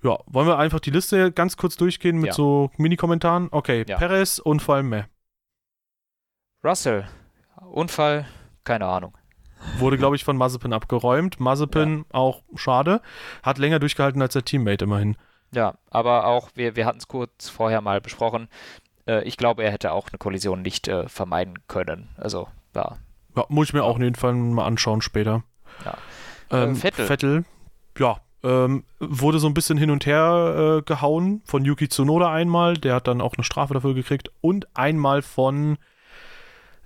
Ja, 0.03 0.19
wollen 0.27 0.47
wir 0.47 0.59
einfach 0.59 0.81
die 0.81 0.91
Liste 0.91 1.33
ganz 1.33 1.57
kurz 1.57 1.77
durchgehen 1.77 2.17
mit 2.19 2.29
Ja. 2.29 2.33
so 2.33 2.71
Mini-Kommentaren? 2.77 3.49
Okay, 3.51 3.85
Ja. 3.89 3.97
Perez, 3.99 4.39
Unfall, 4.39 4.83
meh. 4.83 5.05
Russell. 6.65 7.07
Unfall, 7.71 8.27
keine 8.65 8.87
Ahnung. 8.87 9.17
Wurde, 9.79 9.97
glaube 9.99 10.17
ich, 10.17 10.25
von 10.25 10.37
Mazepin 10.37 10.73
abgeräumt. 10.73 11.41
Mazepin 11.41 12.05
auch 12.13 12.43
schade. 12.55 13.01
Hat 13.43 13.59
länger 13.59 13.79
durchgehalten 13.79 14.23
als 14.23 14.35
der 14.35 14.45
Teammate 14.45 14.85
immerhin. 14.85 15.17
Ja, 15.53 15.75
aber 15.91 16.27
auch, 16.27 16.51
wir, 16.55 16.77
wir 16.77 16.87
hatten 16.87 16.99
es 16.99 17.09
kurz 17.09 17.49
vorher 17.49 17.81
mal 17.81 18.01
besprochen. 18.01 18.49
Äh, 19.07 19.23
ich 19.25 19.37
glaube, 19.37 19.65
er 19.65 19.71
hätte 19.73 19.93
auch 19.93 20.09
eine 20.11 20.19
Kollision 20.19 20.63
nicht 20.63 20.89
äh, 20.89 21.09
vermeiden 21.09 21.67
können. 21.69 22.11
Also, 22.17 22.49
ja. 22.75 22.97
Ja, 23.37 23.45
muss 23.49 23.69
ich 23.69 23.75
mir 23.75 23.83
auch 23.85 23.97
auf 23.97 24.01
jeden 24.03 24.15
Fall 24.15 24.35
mal 24.35 24.67
anschauen 24.67 25.01
später. 25.03 25.43
Ja. 25.85 25.99
Ähm, 26.51 26.73
Äh, 26.73 26.75
Vettel. 26.77 27.07
Vettel, 27.07 27.45
ja, 27.99 28.21
ähm, 28.47 28.85
wurde 29.01 29.39
so 29.39 29.47
ein 29.49 29.55
bisschen 29.55 29.79
hin 29.79 29.91
und 29.91 30.07
her 30.07 30.79
äh, 30.79 30.83
gehauen 30.83 31.43
von 31.45 31.65
Yuki 31.65 31.89
Tsunoda 31.89 32.33
einmal, 32.33 32.75
der 32.75 32.95
hat 32.95 33.09
dann 33.09 33.21
auch 33.21 33.35
eine 33.37 33.45
Strafe 33.45 33.75
dafür 33.75 33.95
gekriegt. 33.95 34.31
Und 34.41 34.67
einmal 34.77 35.23
von 35.23 35.79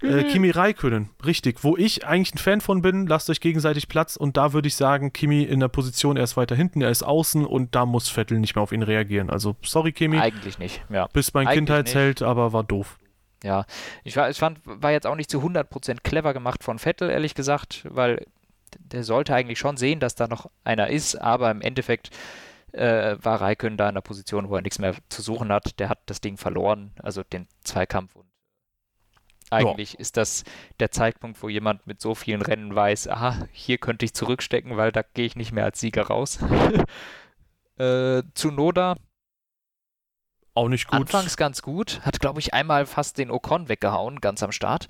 äh, 0.03 0.07
Mhm. 0.07 0.29
Kimi 0.29 0.51
Räikkönen, 0.51 1.11
richtig, 1.25 1.63
wo 1.63 1.77
ich 1.77 2.07
eigentlich 2.07 2.35
ein 2.35 2.39
Fan 2.39 2.61
von 2.61 2.81
bin, 2.81 3.07
lasst 3.07 3.29
euch 3.29 3.41
gegenseitig 3.41 3.89
Platz. 3.89 4.17
Und 4.17 4.37
da 4.37 4.53
würde 4.53 4.69
ich 4.69 4.75
sagen, 4.75 5.13
Kimi 5.13 5.43
in 5.43 5.61
der 5.61 5.69
Position, 5.69 6.17
er 6.17 6.25
ist 6.25 6.37
weiter 6.37 6.55
hinten, 6.57 6.81
er 6.81 6.91
ist 6.91 7.03
außen. 7.03 7.45
Und 7.45 7.75
da 7.75 7.85
muss 7.85 8.09
Vettel 8.09 8.39
nicht 8.39 8.55
mehr 8.55 8.63
auf 8.63 8.73
ihn 8.73 8.83
reagieren. 8.83 9.29
Also 9.31 9.57
sorry 9.63 9.93
Kimi, 9.93 10.19
Eigentlich 10.19 10.59
nicht, 10.59 10.83
ja. 10.89 11.09
bist 11.13 11.35
mein 11.35 11.47
eigentlich 11.47 11.59
Kindheitsheld, 11.59 12.23
aber 12.23 12.53
war 12.53 12.65
doof. 12.65 12.99
Ja, 13.43 13.65
ich, 14.05 14.17
war, 14.17 14.29
ich 14.29 14.39
fand, 14.39 14.61
war 14.65 14.91
jetzt 14.93 15.07
auch 15.07 15.17
nicht 15.17 15.31
zu 15.31 15.39
100% 15.41 15.99
clever 16.03 16.33
gemacht 16.35 16.63
von 16.63 16.79
Vettel, 16.79 17.11
ehrlich 17.11 17.35
gesagt, 17.35 17.87
weil 17.89 18.27
der 18.79 19.05
sollte 19.05 19.35
eigentlich 19.35 19.59
schon 19.59 19.77
sehen, 19.77 20.01
dass 20.01 20.15
da 20.15 20.29
noch 20.29 20.51
einer 20.65 20.89
ist, 20.89 21.17
aber 21.17 21.51
im 21.51 21.61
Endeffekt 21.61 22.11
äh, 22.73 23.17
war 23.21 23.41
Raikön 23.41 23.77
da 23.77 23.85
in 23.85 23.91
einer 23.91 24.01
Position, 24.01 24.49
wo 24.49 24.57
er 24.57 24.63
nichts 24.63 24.79
mehr 24.79 24.95
zu 25.09 25.23
suchen 25.23 25.53
hat. 25.53 25.79
Der 25.81 25.89
hat 25.89 26.01
das 26.07 26.21
Ding 26.21 26.37
verloren, 26.37 26.93
also 27.03 27.23
den 27.23 27.49
Zweikampf. 27.63 28.15
Und 28.15 28.31
eigentlich 29.51 29.99
ist 29.99 30.17
das 30.17 30.45
der 30.79 30.91
Zeitpunkt, 30.91 31.43
wo 31.43 31.49
jemand 31.49 31.87
mit 31.87 32.01
so 32.01 32.15
vielen 32.15 32.43
Rennen 32.43 32.75
weiß, 32.75 33.09
aha, 33.09 33.49
hier 33.53 33.79
könnte 33.79 34.05
ich 34.05 34.15
zurückstecken, 34.15 34.77
weil 34.77 34.93
da 34.93 35.03
gehe 35.03 35.27
ich 35.27 35.37
nicht 35.37 35.53
mehr 35.53 35.65
als 35.65 35.81
Sieger 35.81 36.07
raus. 36.07 36.39
äh, 37.79 38.23
Tsunoda 38.35 38.97
Auch 40.55 40.69
nicht 40.69 40.87
gut. 40.87 41.01
Anfangs 41.01 41.37
ganz 41.37 41.63
gut, 41.63 42.01
hat 42.03 42.21
glaube 42.21 42.39
ich 42.39 42.55
einmal 42.55 42.87
fast 42.87 43.19
den 43.19 43.31
Ocon 43.31 43.69
weggehauen, 43.69 44.21
ganz 44.21 44.43
am 44.43 44.53
Start. 44.53 44.87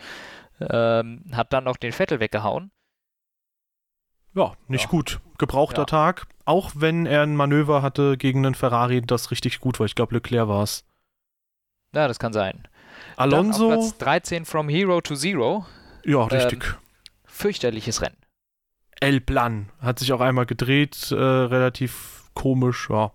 Ähm, 0.60 1.24
hat 1.32 1.54
dann 1.54 1.64
noch 1.64 1.78
den 1.78 1.92
Vettel 1.92 2.20
weggehauen. 2.20 2.70
Ja, 4.34 4.52
nicht 4.68 4.84
Ja. 4.84 4.90
gut. 4.90 5.20
Gebrauchter 5.38 5.82
Ja. 5.82 5.86
Tag. 5.86 6.26
Auch 6.44 6.72
wenn 6.74 7.06
er 7.06 7.22
ein 7.22 7.36
Manöver 7.36 7.82
hatte 7.82 8.16
gegen 8.16 8.44
einen 8.44 8.54
Ferrari, 8.54 9.02
das 9.02 9.30
richtig 9.30 9.60
gut 9.60 9.78
war. 9.78 9.86
Ich 9.86 9.94
glaube, 9.94 10.14
Leclerc 10.14 10.48
war 10.48 10.62
es. 10.62 10.84
Ja, 11.94 12.06
das 12.08 12.18
kann 12.18 12.32
sein. 12.32 12.62
Dann 13.16 13.28
auf 13.28 13.34
Alonso, 13.34 13.68
Platz 13.68 13.98
13 13.98 14.44
from 14.44 14.68
Hero 14.68 15.00
to 15.00 15.14
Zero. 15.14 15.66
ja, 16.04 16.24
richtig. 16.24 16.76
Fürchterliches 17.24 18.02
Rennen. 18.02 18.16
El 19.00 19.20
Plan 19.20 19.70
hat 19.80 19.98
sich 19.98 20.12
auch 20.12 20.20
einmal 20.20 20.46
gedreht, 20.46 21.10
äh, 21.10 21.14
relativ 21.14 22.24
komisch, 22.34 22.88
ja. 22.90 23.12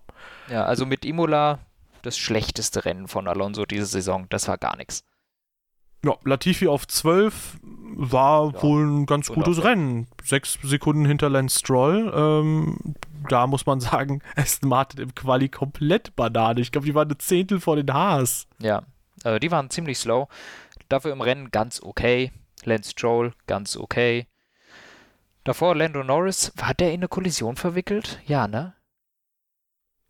Ja, 0.48 0.64
also 0.64 0.84
mit 0.86 1.04
Imola 1.04 1.60
das 2.02 2.18
schlechteste 2.18 2.84
Rennen 2.84 3.08
von 3.08 3.28
Alonso 3.28 3.66
diese 3.66 3.86
Saison. 3.86 4.26
Das 4.28 4.48
war 4.48 4.58
gar 4.58 4.76
nichts. 4.76 5.04
Ja, 6.04 6.14
Latifi 6.24 6.68
auf 6.68 6.86
12 6.86 7.58
war 7.94 8.52
Ja, 8.54 8.62
wohl 8.62 8.86
ein 8.86 9.06
ganz 9.06 9.28
gutes 9.28 9.62
Rennen. 9.62 10.06
Sechs 10.22 10.58
Sekunden 10.62 11.04
hinter 11.04 11.28
Lance 11.28 11.58
Stroll. 11.58 12.12
Ähm, 12.14 12.94
da 13.28 13.46
muss 13.46 13.66
man 13.66 13.80
sagen, 13.80 14.22
Aston 14.36 14.68
Martin 14.68 15.00
im 15.00 15.14
Quali 15.14 15.48
komplett 15.48 16.14
Banane. 16.16 16.60
Ich 16.60 16.72
glaube, 16.72 16.86
die 16.86 16.94
waren 16.94 17.08
eine 17.08 17.18
Zehntel 17.18 17.60
vor 17.60 17.76
den 17.76 17.92
Haas. 17.92 18.46
Ja, 18.58 18.82
äh, 19.24 19.40
die 19.40 19.50
waren 19.50 19.70
ziemlich 19.70 19.98
slow. 19.98 20.28
Dafür 20.88 21.12
im 21.12 21.20
Rennen 21.20 21.50
ganz 21.50 21.82
okay. 21.82 22.32
Lance 22.64 22.90
Stroll 22.90 23.32
ganz 23.46 23.76
okay. 23.76 24.26
Davor 25.44 25.76
Lando 25.76 26.02
Norris. 26.02 26.52
War 26.56 26.74
der 26.74 26.88
in 26.88 27.00
eine 27.00 27.08
Kollision 27.08 27.56
verwickelt? 27.56 28.20
Ja, 28.26 28.48
ne? 28.48 28.74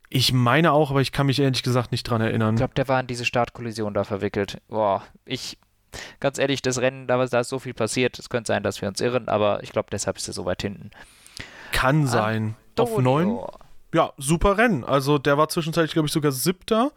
Ich 0.09 0.32
meine 0.32 0.73
auch, 0.73 0.90
aber 0.90 1.01
ich 1.01 1.12
kann 1.12 1.27
mich 1.27 1.40
ehrlich 1.40 1.62
gesagt 1.62 1.93
nicht 1.93 2.05
dran 2.05 2.20
erinnern. 2.20 2.55
Ich 2.55 2.59
glaube, 2.59 2.74
der 2.74 2.89
war 2.89 3.01
in 3.01 3.07
diese 3.07 3.24
Startkollision 3.24 3.93
da 3.93 4.05
verwickelt. 4.05 4.62
Boah, 4.69 5.03
ich, 5.24 5.59
ganz 6.20 6.39
ehrlich, 6.39 6.62
das 6.62 6.81
Rennen, 6.81 7.06
da, 7.06 7.24
da 7.24 7.40
ist 7.40 7.48
so 7.48 7.59
viel 7.59 7.74
passiert. 7.74 8.18
Es 8.18 8.28
könnte 8.28 8.48
sein, 8.48 8.62
dass 8.62 8.81
wir 8.81 8.89
uns 8.89 9.01
irren, 9.01 9.28
aber 9.28 9.62
ich 9.62 9.73
glaube, 9.73 9.89
deshalb 9.90 10.16
ist 10.16 10.28
er 10.28 10.35
so 10.35 10.44
weit 10.44 10.62
hinten. 10.62 10.90
Kann 11.73 12.06
sein. 12.06 12.56
Auf 12.78 12.97
Antonio. 12.97 13.40
9? 13.43 13.47
Ja, 13.94 14.12
super 14.18 14.59
Rennen. 14.59 14.85
Also 14.85 15.18
der 15.18 15.39
war 15.39 15.48
zwischenzeitlich, 15.48 15.93
glaube 15.93 16.06
ich, 16.06 16.12
sogar 16.12 16.32
siebter. 16.32 16.93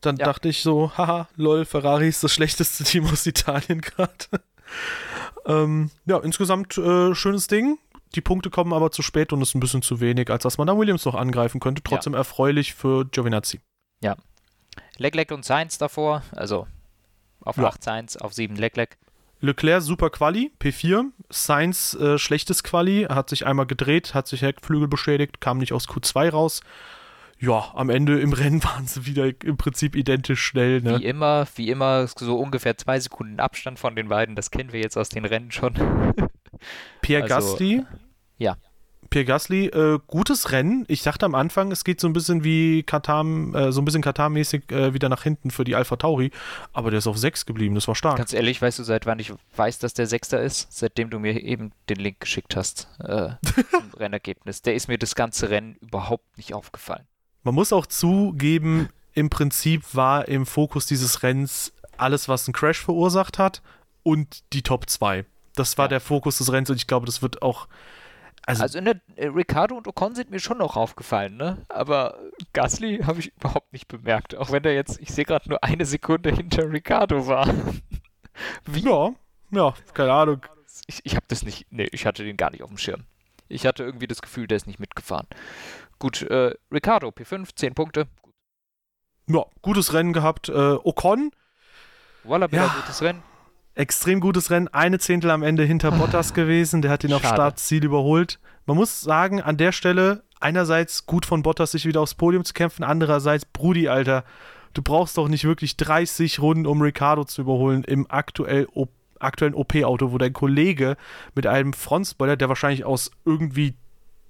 Dann 0.00 0.16
Ja. 0.16 0.26
dachte 0.26 0.48
ich 0.48 0.62
so, 0.62 0.92
haha, 0.96 1.28
lol, 1.36 1.64
Ferrari 1.64 2.08
ist 2.08 2.22
das 2.22 2.32
schlechteste 2.32 2.84
Team 2.84 3.06
aus 3.06 3.26
Italien 3.26 3.80
gerade. 3.80 4.12
ähm, 5.46 5.90
ja, 6.04 6.18
insgesamt 6.18 6.76
äh, 6.78 7.14
schönes 7.14 7.46
Ding. 7.46 7.78
Die 8.14 8.20
Punkte 8.20 8.50
kommen 8.50 8.72
aber 8.72 8.92
zu 8.92 9.02
spät 9.02 9.32
und 9.32 9.42
ist 9.42 9.54
ein 9.54 9.60
bisschen 9.60 9.82
zu 9.82 10.00
wenig, 10.00 10.30
als 10.30 10.42
dass 10.44 10.58
man 10.58 10.66
da 10.66 10.76
Williams 10.78 11.04
noch 11.04 11.14
angreifen 11.14 11.60
könnte. 11.60 11.82
Trotzdem 11.82 12.14
erfreulich 12.14 12.74
für 12.74 13.04
Giovinazzi. 13.06 13.60
Leclerc 14.98 15.30
und 15.30 15.44
Sainz 15.44 15.76
davor, 15.78 16.22
also 16.32 16.66
auf 17.46 17.56
Ja. 17.56 17.68
8 17.68 17.82
Sainz, 17.82 18.16
auf 18.16 18.32
7 18.34 18.56
Leclerc. 18.56 18.96
Leclerc 19.40 19.82
super 19.82 20.10
Quali, 20.10 20.50
P4. 20.60 21.04
Sainz 21.30 21.94
äh, 21.94 22.18
schlechtes 22.18 22.62
Quali, 22.62 23.06
hat 23.08 23.28
sich 23.28 23.46
einmal 23.46 23.66
gedreht, 23.66 24.14
hat 24.14 24.26
sich 24.28 24.42
Heckflügel 24.42 24.88
beschädigt, 24.88 25.40
kam 25.40 25.58
nicht 25.58 25.72
aus 25.72 25.88
Q2 25.88 26.30
raus. 26.30 26.60
Ja, 27.38 27.70
am 27.74 27.90
Ende 27.90 28.18
im 28.18 28.32
Rennen 28.32 28.64
waren 28.64 28.86
sie 28.86 29.04
wieder 29.04 29.26
im 29.44 29.58
Prinzip 29.58 29.94
identisch 29.94 30.42
schnell. 30.42 30.80
Ne? 30.80 30.98
Wie 30.98 31.04
immer, 31.04 31.46
wie 31.56 31.70
immer, 31.70 32.06
so 32.06 32.38
ungefähr 32.38 32.78
zwei 32.78 32.98
Sekunden 32.98 33.38
Abstand 33.40 33.78
von 33.78 33.94
den 33.94 34.08
beiden, 34.08 34.36
das 34.36 34.50
kennen 34.50 34.72
wir 34.72 34.80
jetzt 34.80 34.96
aus 34.96 35.10
den 35.10 35.26
Rennen 35.26 35.50
schon. 35.50 35.74
Pierre 37.02 37.24
Also, 37.24 37.34
Gasly. 37.52 37.84
ja. 38.38 38.56
Pierre 39.10 39.24
Gasly, 39.24 39.66
äh, 39.66 39.98
gutes 40.06 40.52
Rennen. 40.52 40.84
Ich 40.88 41.02
dachte 41.02 41.26
am 41.26 41.34
Anfang, 41.34 41.70
es 41.72 41.84
geht 41.84 42.00
so 42.00 42.06
ein 42.06 42.12
bisschen 42.12 42.44
wie 42.44 42.82
Katar, 42.82 43.24
äh, 43.54 43.72
so 43.72 43.80
ein 43.80 43.84
bisschen 43.84 44.02
Katar-mäßig 44.02 44.70
äh, 44.72 44.94
wieder 44.94 45.08
nach 45.08 45.22
hinten 45.22 45.50
für 45.50 45.64
die 45.64 45.74
Alpha 45.74 45.96
Tauri, 45.96 46.30
aber 46.72 46.90
der 46.90 46.98
ist 46.98 47.06
auf 47.06 47.18
6 47.18 47.46
geblieben, 47.46 47.74
das 47.74 47.88
war 47.88 47.94
stark. 47.94 48.16
Ganz 48.18 48.32
ehrlich, 48.32 48.60
weißt 48.60 48.78
du, 48.78 48.82
seit 48.84 49.06
wann 49.06 49.18
ich 49.18 49.32
weiß, 49.56 49.78
dass 49.78 49.94
der 49.94 50.06
Sechster 50.06 50.42
ist? 50.42 50.68
Seitdem 50.72 51.10
du 51.10 51.18
mir 51.18 51.40
eben 51.42 51.72
den 51.88 51.98
Link 51.98 52.20
geschickt 52.20 52.56
hast 52.56 52.88
äh, 53.00 53.30
zum 53.70 53.90
Rennergebnis. 53.96 54.62
Der 54.62 54.74
ist 54.74 54.88
mir 54.88 54.98
das 54.98 55.14
ganze 55.14 55.50
Rennen 55.50 55.76
überhaupt 55.80 56.36
nicht 56.36 56.54
aufgefallen. 56.54 57.06
Man 57.42 57.54
muss 57.54 57.72
auch 57.72 57.86
zugeben, 57.86 58.88
im 59.14 59.30
Prinzip 59.30 59.82
war 59.94 60.28
im 60.28 60.46
Fokus 60.46 60.86
dieses 60.86 61.22
Rennens 61.22 61.72
alles, 61.96 62.28
was 62.28 62.46
einen 62.46 62.52
Crash 62.54 62.80
verursacht 62.84 63.38
hat 63.38 63.62
und 64.02 64.42
die 64.52 64.62
Top 64.62 64.90
2. 64.90 65.24
Das 65.54 65.78
war 65.78 65.86
Ja. 65.86 65.88
der 65.88 66.00
Fokus 66.00 66.38
des 66.38 66.52
Rennens 66.52 66.68
und 66.70 66.76
ich 66.76 66.86
glaube, 66.86 67.06
das 67.06 67.22
wird 67.22 67.40
auch. 67.42 67.66
Also, 68.46 68.62
Also 68.62 68.78
in 68.78 68.84
der, 68.86 69.00
äh, 69.16 69.26
Ricardo 69.26 69.76
und 69.76 69.86
Ocon 69.88 70.14
sind 70.14 70.30
mir 70.30 70.38
schon 70.38 70.58
noch 70.58 70.76
aufgefallen, 70.76 71.36
ne? 71.36 71.64
Aber 71.68 72.18
Gasly 72.52 72.98
habe 73.04 73.18
ich 73.20 73.34
überhaupt 73.36 73.72
nicht 73.72 73.88
bemerkt. 73.88 74.34
Auch 74.36 74.52
wenn 74.52 74.64
er 74.64 74.72
jetzt, 74.74 75.00
ich 75.00 75.10
sehe 75.12 75.24
gerade 75.24 75.48
nur 75.48 75.62
eine 75.64 75.84
Sekunde 75.84 76.30
hinter 76.30 76.70
Ricardo 76.70 77.26
war. 77.26 77.48
Wie? 78.64 78.80
ja, 78.84 79.10
ja, 79.50 79.74
keine 79.94 80.12
Ahnung. 80.12 80.46
Ich, 80.86 81.00
ich 81.04 81.16
habe 81.16 81.26
das 81.28 81.42
nicht, 81.42 81.66
nee, 81.70 81.88
ich 81.90 82.06
hatte 82.06 82.22
den 82.24 82.36
gar 82.36 82.50
nicht 82.50 82.62
auf 82.62 82.68
dem 82.68 82.78
Schirm. 82.78 83.04
Ich 83.48 83.66
hatte 83.66 83.82
irgendwie 83.84 84.06
das 84.06 84.22
Gefühl, 84.22 84.46
der 84.46 84.56
ist 84.56 84.66
nicht 84.66 84.78
mitgefahren. 84.80 85.26
Gut, 85.98 86.22
äh, 86.22 86.54
Ricardo, 86.72 87.08
P5, 87.08 87.54
10 87.54 87.74
Punkte. 87.74 88.06
Ja, 89.28 89.44
gutes 89.62 89.92
Rennen 89.92 90.12
gehabt. 90.12 90.48
Äh, 90.48 90.52
Ocon, 90.52 91.30
Voila, 92.22 92.50
wieder 92.50 92.66
Ja. 92.66 92.74
gutes 92.80 93.02
Rennen. 93.02 93.22
Extrem 93.76 94.20
gutes 94.20 94.50
Rennen. 94.50 94.68
Eine 94.68 94.98
Zehntel 94.98 95.30
am 95.30 95.42
Ende 95.42 95.62
hinter 95.62 95.92
Bottas 95.92 96.34
gewesen. 96.34 96.82
Der 96.82 96.90
hat 96.90 97.04
ihn 97.04 97.12
auf. 97.12 97.24
Startziel 97.24 97.84
überholt. 97.84 98.40
Man 98.64 98.76
muss 98.76 99.00
sagen, 99.00 99.40
an 99.40 99.56
der 99.56 99.70
Stelle 99.70 100.24
einerseits 100.40 101.06
gut 101.06 101.24
von 101.24 101.42
Bottas, 101.42 101.70
sich 101.70 101.86
wieder 101.86 102.00
aufs 102.00 102.14
Podium 102.14 102.44
zu 102.44 102.52
kämpfen. 102.52 102.82
Andererseits, 102.82 103.44
Brudi, 103.44 103.88
Alter, 103.88 104.24
du 104.74 104.82
brauchst 104.82 105.16
doch 105.16 105.28
nicht 105.28 105.44
wirklich 105.44 105.76
30 105.76 106.40
Runden, 106.40 106.66
um 106.66 106.82
Ricardo 106.82 107.24
zu 107.24 107.42
überholen 107.42 107.84
im 107.84 108.10
aktuell 108.10 108.66
aktuellen 109.18 109.54
OP-Auto, 109.54 110.12
wo 110.12 110.18
dein 110.18 110.34
Kollege 110.34 110.98
mit 111.34 111.46
einem 111.46 111.72
Frontspoiler, 111.72 112.36
der 112.36 112.50
wahrscheinlich 112.50 112.84
aus 112.84 113.10
irgendwie 113.24 113.74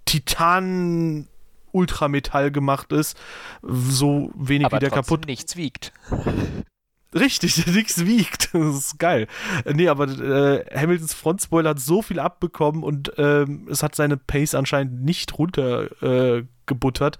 Titan 0.04 1.26
Ultrametall 1.72 2.52
gemacht 2.52 2.92
ist, 2.92 3.18
so 3.62 4.30
wenig 4.36 4.66
Aber 4.66 4.76
wieder 4.76 4.90
kaputt 4.90 5.26
nichts 5.26 5.56
wiegt. 5.56 5.92
Richtig, 7.16 7.66
nichts 7.74 8.04
wiegt. 8.04 8.50
Das 8.52 8.76
ist 8.76 8.98
geil. 8.98 9.26
Nee, 9.64 9.88
aber 9.88 10.06
äh, 10.06 10.64
Hamiltons 10.74 11.14
Frontspoiler 11.14 11.70
hat 11.70 11.80
so 11.80 12.02
viel 12.02 12.18
abbekommen 12.20 12.82
und 12.82 13.12
ähm, 13.16 13.66
es 13.70 13.82
hat 13.82 13.94
seine 13.94 14.16
Pace 14.16 14.54
anscheinend 14.54 15.02
nicht 15.02 15.36
runtergebuttert. 15.38 17.16
Äh, 17.16 17.18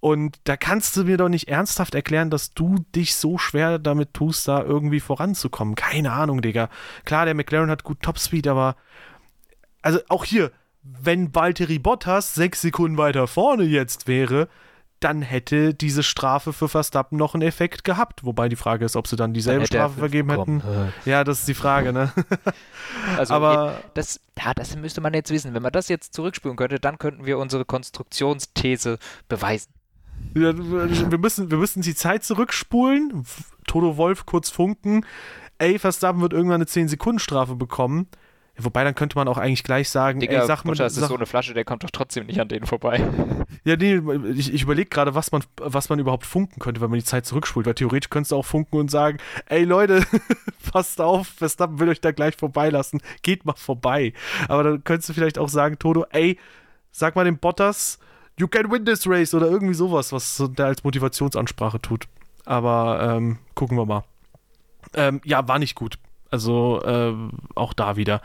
und 0.00 0.40
da 0.44 0.56
kannst 0.56 0.96
du 0.96 1.04
mir 1.04 1.16
doch 1.16 1.28
nicht 1.28 1.48
ernsthaft 1.48 1.94
erklären, 1.94 2.30
dass 2.30 2.54
du 2.54 2.84
dich 2.94 3.14
so 3.14 3.38
schwer 3.38 3.78
damit 3.78 4.14
tust, 4.14 4.48
da 4.48 4.62
irgendwie 4.62 4.98
voranzukommen. 5.00 5.76
Keine 5.76 6.12
Ahnung, 6.12 6.42
Digga. 6.42 6.68
Klar, 7.04 7.24
der 7.24 7.34
McLaren 7.34 7.70
hat 7.70 7.84
gut 7.84 8.02
Topspeed, 8.02 8.48
aber 8.48 8.74
also 9.80 10.00
auch 10.08 10.24
hier, 10.24 10.50
wenn 10.82 11.34
Valtteri 11.34 11.78
Bottas 11.78 12.34
sechs 12.34 12.62
Sekunden 12.62 12.98
weiter 12.98 13.28
vorne 13.28 13.62
jetzt 13.62 14.08
wäre, 14.08 14.48
dann 15.04 15.22
hätte 15.22 15.74
diese 15.74 16.02
Strafe 16.02 16.52
für 16.52 16.68
Verstappen 16.68 17.16
noch 17.18 17.34
einen 17.34 17.42
Effekt 17.42 17.84
gehabt. 17.84 18.24
Wobei 18.24 18.48
die 18.48 18.56
Frage 18.56 18.84
ist, 18.84 18.96
ob 18.96 19.06
sie 19.06 19.16
dann 19.16 19.32
dieselbe 19.34 19.60
dann 19.60 19.66
Strafe 19.66 19.98
vergeben 19.98 20.28
bekommen. 20.28 20.62
hätten. 20.62 20.92
Ja, 21.04 21.24
das 21.24 21.40
ist 21.40 21.48
die 21.48 21.54
Frage, 21.54 21.92
ne? 21.92 22.12
also, 23.16 23.34
Aber 23.34 23.80
das, 23.94 24.20
ja, 24.38 24.54
das 24.54 24.76
müsste 24.76 25.00
man 25.00 25.14
jetzt 25.14 25.30
wissen. 25.30 25.54
Wenn 25.54 25.62
man 25.62 25.72
das 25.72 25.88
jetzt 25.88 26.14
zurückspüren 26.14 26.56
könnte, 26.56 26.78
dann 26.78 26.98
könnten 26.98 27.26
wir 27.26 27.38
unsere 27.38 27.64
Konstruktionsthese 27.64 28.98
beweisen. 29.28 29.72
Ja, 30.34 30.52
wir, 30.56 31.18
müssen, 31.18 31.50
wir 31.50 31.58
müssen 31.58 31.82
die 31.82 31.94
Zeit 31.94 32.24
zurückspulen. 32.24 33.24
Toto 33.66 33.96
Wolf 33.96 34.24
kurz 34.26 34.50
funken. 34.50 35.04
Ey, 35.58 35.78
Verstappen 35.78 36.20
wird 36.20 36.32
irgendwann 36.32 36.56
eine 36.56 36.64
10-Sekunden-Strafe 36.64 37.54
bekommen. 37.54 38.08
Wobei, 38.58 38.84
dann 38.84 38.94
könnte 38.94 39.16
man 39.16 39.28
auch 39.28 39.38
eigentlich 39.38 39.64
gleich 39.64 39.88
sagen, 39.88 40.20
Digga, 40.20 40.40
ey, 40.40 40.46
sag 40.46 40.64
mal. 40.64 40.74
Das 40.74 40.96
ist 40.96 41.08
so 41.08 41.16
eine 41.16 41.24
Flasche, 41.24 41.54
der 41.54 41.64
kommt 41.64 41.84
doch 41.84 41.90
trotzdem 41.90 42.26
nicht 42.26 42.38
an 42.38 42.48
denen 42.48 42.66
vorbei. 42.66 43.02
Ja, 43.64 43.76
nee, 43.76 44.00
ich, 44.34 44.52
ich 44.52 44.62
überlege 44.62 44.88
gerade, 44.88 45.14
was 45.14 45.30
man, 45.30 45.44
was 45.56 45.88
man 45.88 45.98
überhaupt 45.98 46.26
funken 46.26 46.58
könnte, 46.58 46.80
wenn 46.80 46.90
man 46.90 46.98
die 46.98 47.04
Zeit 47.04 47.26
zurückspult. 47.26 47.66
Weil 47.66 47.74
theoretisch 47.74 48.10
könntest 48.10 48.32
du 48.32 48.36
auch 48.36 48.44
funken 48.44 48.76
und 48.76 48.90
sagen, 48.90 49.18
ey 49.46 49.62
Leute, 49.64 50.02
passt 50.72 51.00
auf, 51.00 51.28
Verstappen 51.28 51.78
will 51.78 51.88
euch 51.88 52.00
da 52.00 52.10
gleich 52.12 52.34
vorbeilassen. 52.34 53.00
Geht 53.22 53.44
mal 53.44 53.54
vorbei. 53.54 54.14
Aber 54.48 54.64
dann 54.64 54.84
könntest 54.84 55.10
du 55.10 55.12
vielleicht 55.12 55.38
auch 55.38 55.48
sagen, 55.48 55.78
Toto, 55.78 56.06
ey, 56.10 56.38
sag 56.90 57.14
mal 57.14 57.24
dem 57.24 57.38
Bottas, 57.38 57.98
you 58.38 58.48
can 58.48 58.70
win 58.70 58.84
this 58.84 59.06
race 59.06 59.34
oder 59.34 59.48
irgendwie 59.48 59.74
sowas, 59.74 60.12
was 60.12 60.42
der 60.56 60.66
als 60.66 60.82
Motivationsansprache 60.82 61.80
tut. 61.80 62.08
Aber 62.44 63.16
ähm, 63.16 63.38
gucken 63.54 63.76
wir 63.76 63.86
mal. 63.86 64.04
Ähm, 64.94 65.20
ja, 65.24 65.46
war 65.46 65.58
nicht 65.58 65.74
gut. 65.74 65.98
Also 66.32 66.80
äh, 66.82 67.14
auch 67.54 67.74
da 67.74 67.96
wieder. 67.96 68.22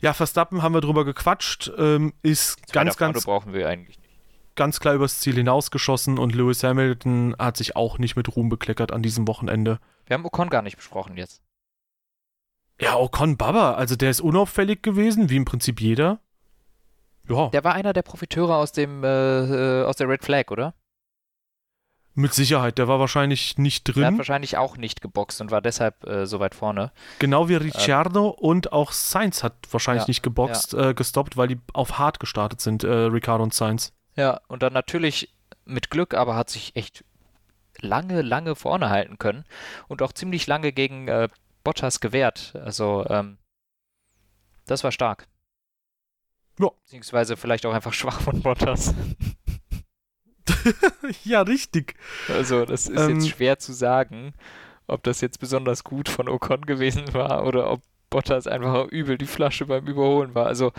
Ja, 0.00 0.14
Verstappen 0.14 0.62
haben 0.62 0.72
wir 0.72 0.80
drüber 0.80 1.04
gequatscht, 1.04 1.70
ähm, 1.76 2.14
ist 2.22 2.58
das 2.62 2.72
ganz, 2.72 2.96
ganz. 2.96 3.24
brauchen 3.26 3.52
wir 3.52 3.68
eigentlich 3.68 3.98
nicht. 3.98 4.10
Ganz 4.54 4.80
klar 4.80 4.94
übers 4.94 5.20
Ziel 5.20 5.34
hinausgeschossen 5.34 6.18
und 6.18 6.34
Lewis 6.34 6.64
Hamilton 6.64 7.36
hat 7.38 7.58
sich 7.58 7.76
auch 7.76 7.98
nicht 7.98 8.16
mit 8.16 8.34
Ruhm 8.34 8.48
bekleckert 8.48 8.90
an 8.90 9.02
diesem 9.02 9.28
Wochenende. 9.28 9.80
Wir 10.06 10.14
haben 10.14 10.24
Ocon 10.24 10.48
gar 10.48 10.62
nicht 10.62 10.76
besprochen 10.76 11.18
jetzt. 11.18 11.42
Ja, 12.80 12.96
Ocon 12.96 13.36
Baba, 13.36 13.74
also 13.74 13.96
der 13.96 14.10
ist 14.10 14.22
unauffällig 14.22 14.82
gewesen, 14.82 15.28
wie 15.28 15.36
im 15.36 15.44
Prinzip 15.44 15.78
jeder. 15.78 16.20
Ja. 17.28 17.50
Der 17.50 17.64
war 17.64 17.74
einer 17.74 17.92
der 17.92 18.02
Profiteure 18.02 18.56
aus 18.56 18.72
dem 18.72 19.04
äh, 19.04 19.08
äh 19.08 19.84
aus 19.84 19.96
der 19.96 20.08
Red 20.08 20.24
Flag, 20.24 20.50
oder? 20.50 20.74
Mit 22.14 22.34
Sicherheit, 22.34 22.76
der 22.76 22.88
war 22.88 23.00
wahrscheinlich 23.00 23.56
nicht 23.56 23.84
drin. 23.84 24.02
Der 24.02 24.06
hat 24.08 24.18
wahrscheinlich 24.18 24.58
auch 24.58 24.76
nicht 24.76 25.00
geboxt 25.00 25.40
und 25.40 25.50
war 25.50 25.62
deshalb 25.62 26.06
äh, 26.06 26.26
so 26.26 26.40
weit 26.40 26.54
vorne. 26.54 26.92
Genau 27.18 27.48
wie 27.48 27.54
Ricciardo 27.54 28.30
äh, 28.30 28.40
und 28.44 28.72
auch 28.72 28.92
Sainz 28.92 29.42
hat 29.42 29.54
wahrscheinlich 29.70 30.04
ja, 30.04 30.10
nicht 30.10 30.22
geboxt, 30.22 30.74
ja. 30.74 30.90
äh, 30.90 30.94
gestoppt, 30.94 31.38
weil 31.38 31.48
die 31.48 31.58
auf 31.72 31.98
hart 31.98 32.20
gestartet 32.20 32.60
sind, 32.60 32.84
äh, 32.84 32.90
Ricciardo 32.90 33.42
und 33.42 33.54
Sainz. 33.54 33.94
Ja, 34.14 34.40
und 34.48 34.62
dann 34.62 34.74
natürlich 34.74 35.34
mit 35.64 35.88
Glück, 35.88 36.12
aber 36.12 36.36
hat 36.36 36.50
sich 36.50 36.76
echt 36.76 37.02
lange, 37.80 38.20
lange 38.20 38.56
vorne 38.56 38.90
halten 38.90 39.18
können 39.18 39.44
und 39.88 40.02
auch 40.02 40.12
ziemlich 40.12 40.46
lange 40.46 40.72
gegen 40.72 41.08
äh, 41.08 41.28
Bottas 41.64 42.00
gewehrt. 42.00 42.54
Also, 42.62 43.06
ähm, 43.08 43.38
das 44.66 44.84
war 44.84 44.92
stark. 44.92 45.28
Ja. 46.58 46.68
Beziehungsweise 46.84 47.36
vielleicht 47.36 47.64
auch 47.66 47.72
einfach 47.72 47.92
schwach 47.94 48.20
von 48.20 48.42
Bottas. 48.42 48.94
ja, 51.24 51.42
richtig. 51.42 51.94
Also, 52.28 52.64
das 52.64 52.86
ist 52.86 53.00
ähm, 53.00 53.20
jetzt 53.20 53.28
schwer 53.30 53.58
zu 53.58 53.72
sagen, 53.72 54.34
ob 54.86 55.02
das 55.02 55.20
jetzt 55.20 55.38
besonders 55.38 55.84
gut 55.84 56.08
von 56.08 56.28
Ocon 56.28 56.66
gewesen 56.66 57.12
war 57.14 57.46
oder 57.46 57.70
ob 57.70 57.82
Bottas 58.10 58.46
einfach 58.46 58.88
übel 58.88 59.16
die 59.18 59.26
Flasche 59.26 59.66
beim 59.66 59.86
Überholen 59.86 60.34
war. 60.34 60.46
Also, 60.46 60.72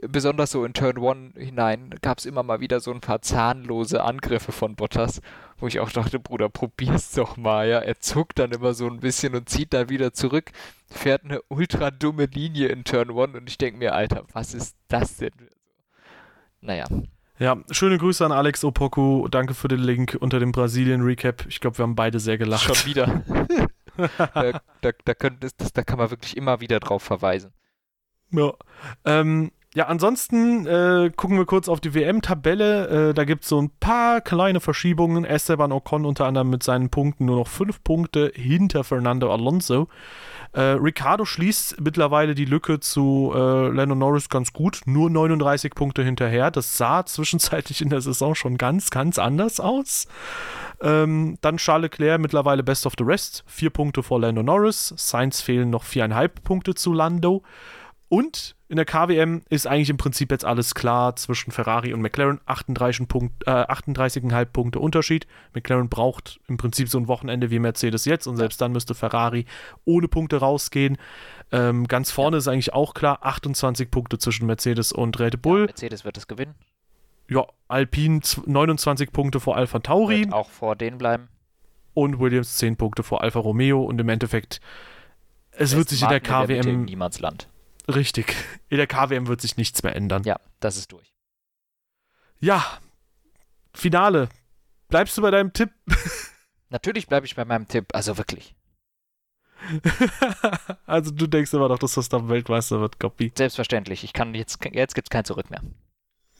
besonders 0.00 0.50
so 0.50 0.64
in 0.64 0.72
Turn 0.72 0.98
1 0.98 1.38
hinein 1.38 1.94
gab 2.00 2.18
es 2.18 2.26
immer 2.26 2.42
mal 2.42 2.60
wieder 2.60 2.80
so 2.80 2.92
ein 2.92 3.00
paar 3.00 3.22
zahnlose 3.22 4.02
Angriffe 4.02 4.52
von 4.52 4.74
Bottas, 4.74 5.20
wo 5.58 5.66
ich 5.66 5.80
auch 5.80 5.90
dachte, 5.90 6.18
Bruder, 6.18 6.48
probier's 6.48 7.12
doch 7.12 7.36
mal, 7.36 7.68
ja. 7.68 7.78
Er 7.78 8.00
zuckt 8.00 8.38
dann 8.38 8.52
immer 8.52 8.74
so 8.74 8.86
ein 8.86 9.00
bisschen 9.00 9.34
und 9.34 9.48
zieht 9.48 9.72
dann 9.72 9.88
wieder 9.88 10.12
zurück, 10.12 10.50
fährt 10.90 11.24
eine 11.24 11.40
ultra 11.48 11.90
dumme 11.90 12.26
Linie 12.26 12.68
in 12.68 12.84
Turn 12.84 13.10
1 13.10 13.36
und 13.36 13.48
ich 13.48 13.58
denke 13.58 13.78
mir, 13.78 13.94
Alter, 13.94 14.24
was 14.32 14.54
ist 14.54 14.76
das 14.88 15.16
denn? 15.16 15.32
Naja. 16.60 16.86
Ja, 17.42 17.56
schöne 17.72 17.98
Grüße 17.98 18.24
an 18.24 18.30
Alex 18.30 18.62
Opoku. 18.62 19.26
Danke 19.26 19.54
für 19.54 19.66
den 19.66 19.80
Link 19.80 20.16
unter 20.20 20.38
dem 20.38 20.52
Brasilien-Recap. 20.52 21.46
Ich 21.48 21.58
glaube, 21.58 21.76
wir 21.76 21.82
haben 21.82 21.96
beide 21.96 22.20
sehr 22.20 22.38
gelacht. 22.38 22.62
Schon 22.62 22.88
wieder. 22.88 23.24
da, 24.16 24.60
da, 24.80 24.90
da, 25.04 25.14
können, 25.14 25.38
das, 25.40 25.72
da 25.72 25.82
kann 25.82 25.98
man 25.98 26.12
wirklich 26.12 26.36
immer 26.36 26.60
wieder 26.60 26.78
drauf 26.78 27.02
verweisen. 27.02 27.52
Ja. 28.30 28.52
Ähm, 29.04 29.50
ja, 29.74 29.86
ansonsten 29.86 30.66
äh, 30.66 31.10
gucken 31.16 31.38
wir 31.38 31.46
kurz 31.46 31.66
auf 31.66 31.80
die 31.80 31.94
WM-Tabelle. 31.94 33.10
Äh, 33.10 33.14
da 33.14 33.24
gibt 33.24 33.44
es 33.44 33.48
so 33.48 33.58
ein 33.58 33.70
paar 33.80 34.20
kleine 34.20 34.60
Verschiebungen. 34.60 35.24
Esteban 35.24 35.72
Ocon 35.72 36.04
unter 36.04 36.26
anderem 36.26 36.50
mit 36.50 36.62
seinen 36.62 36.90
Punkten 36.90 37.24
nur 37.24 37.36
noch 37.36 37.48
fünf 37.48 37.82
Punkte 37.82 38.30
hinter 38.34 38.84
Fernando 38.84 39.32
Alonso. 39.32 39.88
Äh, 40.52 40.60
Ricardo 40.60 41.24
schließt 41.24 41.80
mittlerweile 41.80 42.34
die 42.34 42.44
Lücke 42.44 42.80
zu 42.80 43.32
äh, 43.34 43.68
Lando 43.68 43.94
Norris 43.94 44.28
ganz 44.28 44.52
gut, 44.52 44.82
nur 44.84 45.08
39 45.08 45.74
Punkte 45.74 46.04
hinterher. 46.04 46.50
Das 46.50 46.76
sah 46.76 47.06
zwischenzeitlich 47.06 47.80
in 47.80 47.88
der 47.88 48.02
Saison 48.02 48.34
schon 48.34 48.58
ganz, 48.58 48.90
ganz 48.90 49.18
anders 49.18 49.58
aus. 49.58 50.06
Ähm, 50.82 51.38
dann 51.40 51.56
Charles 51.56 51.84
Leclerc 51.84 52.20
mittlerweile 52.20 52.62
Best 52.62 52.84
of 52.84 52.92
the 52.98 53.04
Rest, 53.04 53.42
vier 53.46 53.70
Punkte 53.70 54.02
vor 54.02 54.20
Lando 54.20 54.42
Norris. 54.42 54.92
Sainz 54.98 55.40
fehlen 55.40 55.70
noch 55.70 55.84
viereinhalb 55.84 56.44
Punkte 56.44 56.74
zu 56.74 56.92
Lando. 56.92 57.42
Und 58.12 58.56
in 58.68 58.76
der 58.76 58.84
KWM 58.84 59.40
ist 59.48 59.66
eigentlich 59.66 59.88
im 59.88 59.96
Prinzip 59.96 60.32
jetzt 60.32 60.44
alles 60.44 60.74
klar 60.74 61.16
zwischen 61.16 61.50
Ferrari 61.50 61.94
und 61.94 62.02
McLaren. 62.02 62.40
38,5 62.46 63.06
Punkt, 63.08 63.46
äh, 63.46 63.50
38 63.50 64.22
Punkte 64.52 64.80
Unterschied. 64.80 65.26
McLaren 65.54 65.88
braucht 65.88 66.38
im 66.46 66.58
Prinzip 66.58 66.90
so 66.90 66.98
ein 66.98 67.08
Wochenende 67.08 67.50
wie 67.50 67.58
Mercedes 67.58 68.04
jetzt 68.04 68.26
und 68.26 68.36
selbst 68.36 68.60
dann 68.60 68.72
müsste 68.72 68.94
Ferrari 68.94 69.46
ohne 69.86 70.08
Punkte 70.08 70.36
rausgehen. 70.36 70.98
Ähm, 71.52 71.88
ganz 71.88 72.10
vorne 72.10 72.36
ja. 72.36 72.38
ist 72.40 72.48
eigentlich 72.48 72.74
auch 72.74 72.92
klar, 72.92 73.20
28 73.22 73.90
Punkte 73.90 74.18
zwischen 74.18 74.44
Mercedes 74.44 74.92
und 74.92 75.18
Red 75.18 75.40
Bull. 75.40 75.60
Ja, 75.60 75.66
Mercedes 75.68 76.04
wird 76.04 76.18
es 76.18 76.28
gewinnen. 76.28 76.54
Ja, 77.30 77.46
Alpine 77.68 78.20
29 78.44 79.10
Punkte 79.10 79.40
vor 79.40 79.56
Alpha 79.56 79.78
Tauri. 79.78 80.24
Wird 80.24 80.34
auch 80.34 80.50
vor 80.50 80.76
denen 80.76 80.98
bleiben. 80.98 81.28
Und 81.94 82.18
Williams 82.20 82.58
10 82.58 82.76
Punkte 82.76 83.04
vor 83.04 83.22
Alfa 83.22 83.38
Romeo 83.38 83.82
und 83.82 83.98
im 83.98 84.10
Endeffekt, 84.10 84.60
es 85.52 85.74
wird 85.74 85.88
sich 85.88 86.02
in 86.02 86.10
der 86.10 86.20
KWM. 86.20 86.84
Niemandsland. 86.84 87.48
Richtig. 87.88 88.34
In 88.68 88.76
der 88.76 88.86
KWM 88.86 89.26
wird 89.26 89.40
sich 89.40 89.56
nichts 89.56 89.82
mehr 89.82 89.96
ändern. 89.96 90.22
Ja, 90.24 90.38
das 90.60 90.76
ist 90.76 90.92
durch. 90.92 91.12
Ja, 92.38 92.78
Finale. 93.74 94.28
Bleibst 94.88 95.16
du 95.16 95.22
bei 95.22 95.30
deinem 95.30 95.52
Tipp? 95.52 95.70
Natürlich 96.70 97.06
bleibe 97.06 97.26
ich 97.26 97.34
bei 97.34 97.44
meinem 97.44 97.68
Tipp, 97.68 97.86
also 97.92 98.18
wirklich. 98.18 98.54
also 100.86 101.10
du 101.10 101.26
denkst 101.26 101.52
immer 101.52 101.68
noch, 101.68 101.78
dass 101.78 101.94
das 101.94 102.08
dann 102.08 102.28
Weltmeister 102.28 102.80
wird, 102.80 102.98
Copy. 102.98 103.32
Selbstverständlich. 103.36 104.04
Ich 104.04 104.12
kann 104.12 104.34
jetzt, 104.34 104.58
jetzt 104.72 104.94
gibt 104.94 105.08
es 105.08 105.10
kein 105.10 105.24
Zurück 105.24 105.50
mehr. 105.50 105.62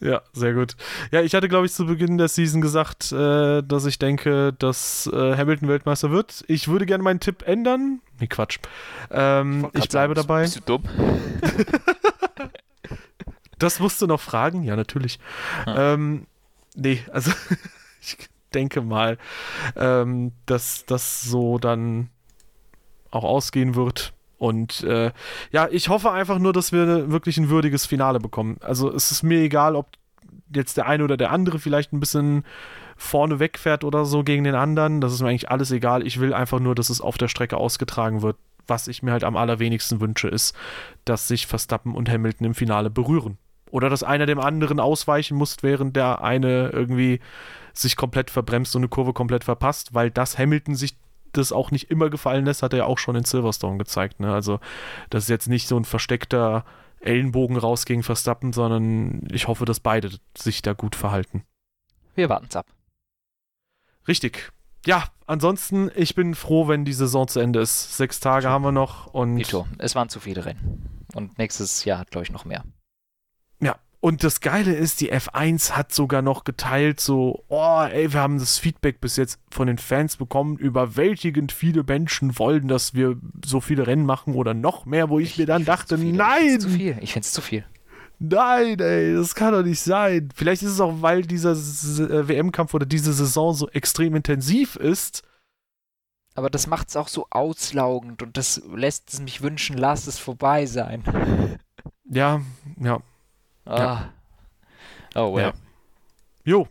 Ja, 0.03 0.21
sehr 0.33 0.53
gut. 0.53 0.75
Ja, 1.11 1.21
ich 1.21 1.33
hatte, 1.33 1.47
glaube 1.47 1.65
ich, 1.65 1.71
zu 1.71 1.85
Beginn 1.85 2.17
der 2.17 2.27
Season 2.27 2.59
gesagt, 2.59 3.13
äh, 3.13 3.63
dass 3.63 3.85
ich 3.85 3.99
denke, 3.99 4.51
dass 4.51 5.07
äh, 5.07 5.37
Hamilton 5.37 5.69
Weltmeister 5.69 6.11
wird. 6.11 6.43
Ich 6.47 6.67
würde 6.67 6.85
gerne 6.85 7.03
meinen 7.03 7.21
Tipp 7.21 7.47
ändern. 7.47 8.01
Nee, 8.19 8.27
Quatsch. 8.27 8.59
Ähm, 9.09 9.69
ich, 9.73 9.85
ich 9.85 9.89
bleibe 9.89 10.13
sagen, 10.13 10.27
dabei. 10.27 10.41
Bist 10.41 10.57
du 10.57 10.61
dumm? 10.61 10.83
das 13.57 13.79
musst 13.79 14.01
du 14.01 14.07
noch 14.07 14.19
fragen? 14.19 14.63
Ja, 14.63 14.75
natürlich. 14.75 15.19
Hm. 15.63 15.73
Ähm, 15.77 16.27
nee, 16.75 17.01
also 17.09 17.31
ich 18.01 18.17
denke 18.53 18.81
mal, 18.81 19.17
ähm, 19.77 20.33
dass 20.45 20.85
das 20.85 21.21
so 21.21 21.59
dann 21.59 22.09
auch 23.09 23.23
ausgehen 23.23 23.75
wird. 23.75 24.12
Und 24.43 24.83
äh, 24.83 25.13
ja, 25.53 25.69
ich 25.71 25.87
hoffe 25.87 26.11
einfach 26.11 26.37
nur, 26.37 26.51
dass 26.51 26.73
wir 26.73 27.09
wirklich 27.09 27.37
ein 27.37 27.47
würdiges 27.47 27.85
Finale 27.85 28.19
bekommen. 28.19 28.57
Also 28.59 28.93
es 28.93 29.09
ist 29.09 29.23
mir 29.23 29.39
egal, 29.39 29.77
ob 29.77 29.87
jetzt 30.53 30.75
der 30.75 30.85
eine 30.85 31.05
oder 31.05 31.15
der 31.15 31.31
andere 31.31 31.59
vielleicht 31.59 31.93
ein 31.93 32.01
bisschen 32.01 32.43
vorne 32.97 33.39
wegfährt 33.39 33.85
oder 33.85 34.03
so 34.03 34.21
gegen 34.25 34.43
den 34.43 34.55
anderen. 34.55 34.99
Das 34.99 35.13
ist 35.13 35.21
mir 35.21 35.29
eigentlich 35.29 35.49
alles 35.49 35.71
egal. 35.71 36.05
Ich 36.05 36.19
will 36.19 36.33
einfach 36.33 36.59
nur, 36.59 36.75
dass 36.75 36.89
es 36.89 36.99
auf 36.99 37.17
der 37.17 37.29
Strecke 37.29 37.55
ausgetragen 37.55 38.21
wird. 38.21 38.35
Was 38.67 38.89
ich 38.89 39.01
mir 39.01 39.13
halt 39.13 39.23
am 39.23 39.37
allerwenigsten 39.37 40.01
wünsche, 40.01 40.27
ist, 40.27 40.53
dass 41.05 41.29
sich 41.29 41.47
Verstappen 41.47 41.95
und 41.95 42.09
Hamilton 42.09 42.47
im 42.47 42.53
Finale 42.53 42.89
berühren. 42.89 43.37
Oder 43.71 43.89
dass 43.89 44.03
einer 44.03 44.25
dem 44.25 44.41
anderen 44.41 44.81
ausweichen 44.81 45.37
muss, 45.37 45.55
während 45.61 45.95
der 45.95 46.21
eine 46.21 46.67
irgendwie 46.73 47.21
sich 47.71 47.95
komplett 47.95 48.29
verbremst 48.29 48.75
und 48.75 48.81
eine 48.81 48.89
Kurve 48.89 49.13
komplett 49.13 49.45
verpasst, 49.45 49.93
weil 49.93 50.11
das 50.11 50.37
Hamilton 50.37 50.75
sich 50.75 50.97
das 51.33 51.51
auch 51.51 51.71
nicht 51.71 51.91
immer 51.91 52.09
gefallen 52.09 52.45
lässt, 52.45 52.63
hat 52.63 52.73
er 52.73 52.79
ja 52.79 52.85
auch 52.85 52.97
schon 52.97 53.15
in 53.15 53.25
Silverstone 53.25 53.77
gezeigt. 53.77 54.19
Ne? 54.19 54.33
Also 54.33 54.59
das 55.09 55.23
ist 55.23 55.29
jetzt 55.29 55.47
nicht 55.47 55.67
so 55.67 55.77
ein 55.77 55.85
versteckter 55.85 56.65
Ellenbogen 56.99 57.57
raus 57.57 57.85
gegen 57.85 58.03
Verstappen, 58.03 58.53
sondern 58.53 59.27
ich 59.31 59.47
hoffe, 59.47 59.65
dass 59.65 59.79
beide 59.79 60.09
sich 60.37 60.61
da 60.61 60.73
gut 60.73 60.95
verhalten. 60.95 61.43
Wir 62.15 62.29
warten 62.29 62.47
es 62.49 62.55
ab. 62.55 62.67
Richtig. 64.07 64.51
Ja, 64.85 65.05
ansonsten, 65.27 65.89
ich 65.95 66.13
bin 66.15 66.35
froh, 66.35 66.67
wenn 66.67 66.85
die 66.85 66.93
Saison 66.93 67.27
zu 67.27 67.39
Ende 67.39 67.59
ist. 67.61 67.97
Sechs 67.97 68.19
Tage 68.19 68.49
haben 68.49 68.63
wir 68.63 68.71
noch 68.71 69.07
und. 69.07 69.37
Vito, 69.37 69.67
es 69.77 69.95
waren 69.95 70.09
zu 70.09 70.19
viele 70.19 70.45
Rennen. 70.45 71.05
Und 71.13 71.37
nächstes 71.37 71.85
Jahr, 71.85 72.05
glaube 72.05 72.25
ich, 72.25 72.31
noch 72.31 72.45
mehr. 72.45 72.63
Und 74.03 74.25
das 74.25 74.41
Geile 74.41 74.73
ist, 74.73 74.99
die 74.99 75.13
F1 75.13 75.71
hat 75.71 75.93
sogar 75.93 76.21
noch 76.21 76.43
geteilt, 76.43 76.99
so, 76.99 77.45
oh, 77.47 77.83
ey, 77.89 78.11
wir 78.11 78.19
haben 78.19 78.37
das 78.37 78.57
Feedback 78.57 78.99
bis 78.99 79.15
jetzt 79.15 79.39
von 79.49 79.67
den 79.67 79.77
Fans 79.77 80.17
bekommen, 80.17 80.57
überwältigend 80.57 81.53
viele 81.53 81.85
Menschen 81.85 82.37
wollen, 82.37 82.67
dass 82.67 82.93
wir 82.93 83.15
so 83.45 83.61
viele 83.61 83.87
Rennen 83.87 84.05
machen 84.05 84.35
oder 84.35 84.53
noch 84.53 84.85
mehr, 84.85 85.07
wo 85.07 85.19
ich, 85.19 85.29
ich 85.29 85.37
mir 85.37 85.45
dann 85.45 85.63
dachte, 85.63 85.97
nein! 85.97 86.55
Ich 86.55 86.59
zu 86.59 86.67
viel. 86.67 86.97
Ich 86.99 87.13
finde 87.13 87.25
es 87.25 87.31
zu 87.31 87.39
viel. 87.39 87.63
Nein, 88.19 88.77
ey, 88.81 89.15
das 89.15 89.35
kann 89.35 89.53
doch 89.53 89.63
nicht 89.63 89.79
sein. 89.79 90.27
Vielleicht 90.35 90.63
ist 90.63 90.71
es 90.71 90.81
auch, 90.81 90.95
weil 91.01 91.21
dieser 91.21 91.53
äh, 91.53 92.27
WM-Kampf 92.27 92.73
oder 92.73 92.85
diese 92.85 93.13
Saison 93.13 93.53
so 93.53 93.69
extrem 93.69 94.17
intensiv 94.17 94.75
ist. 94.75 95.23
Aber 96.35 96.49
das 96.49 96.67
macht 96.67 96.89
es 96.89 96.97
auch 96.97 97.07
so 97.07 97.27
auslaugend 97.29 98.21
und 98.21 98.35
das 98.35 98.61
lässt 98.75 99.13
es 99.13 99.21
mich 99.21 99.41
wünschen, 99.41 99.77
lass 99.77 100.07
es 100.07 100.19
vorbei 100.19 100.65
sein. 100.65 101.03
Ja, 102.03 102.41
ja. 102.81 102.99
Ah. 103.65 103.77
Ja. 103.77 104.09
Oh, 105.15 105.35
well. 105.35 105.45
Ja. 105.45 105.53
Jo. 106.43 106.67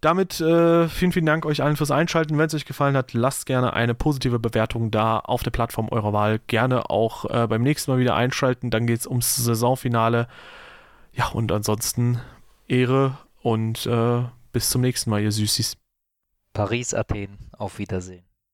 Damit 0.00 0.40
äh, 0.40 0.88
vielen, 0.88 1.12
vielen 1.12 1.26
Dank 1.26 1.44
euch 1.44 1.62
allen 1.62 1.76
fürs 1.76 1.90
Einschalten. 1.90 2.38
Wenn 2.38 2.46
es 2.46 2.54
euch 2.54 2.64
gefallen 2.64 2.96
hat, 2.96 3.12
lasst 3.12 3.44
gerne 3.44 3.74
eine 3.74 3.94
positive 3.94 4.38
Bewertung 4.38 4.90
da 4.90 5.18
auf 5.18 5.42
der 5.42 5.50
Plattform 5.50 5.88
eurer 5.90 6.14
Wahl. 6.14 6.40
Gerne 6.46 6.88
auch 6.88 7.26
äh, 7.26 7.46
beim 7.46 7.62
nächsten 7.62 7.90
Mal 7.90 8.00
wieder 8.00 8.14
einschalten. 8.14 8.70
Dann 8.70 8.86
geht 8.86 9.00
es 9.00 9.06
ums 9.06 9.36
Saisonfinale. 9.36 10.26
Ja, 11.12 11.28
und 11.28 11.52
ansonsten 11.52 12.20
Ehre 12.66 13.18
und 13.42 13.84
äh, 13.86 14.22
bis 14.52 14.70
zum 14.70 14.80
nächsten 14.80 15.10
Mal, 15.10 15.20
ihr 15.20 15.32
Süßis. 15.32 15.76
Paris, 16.54 16.94
Athen, 16.94 17.38
auf 17.52 17.78
Wiedersehen. 17.78 18.29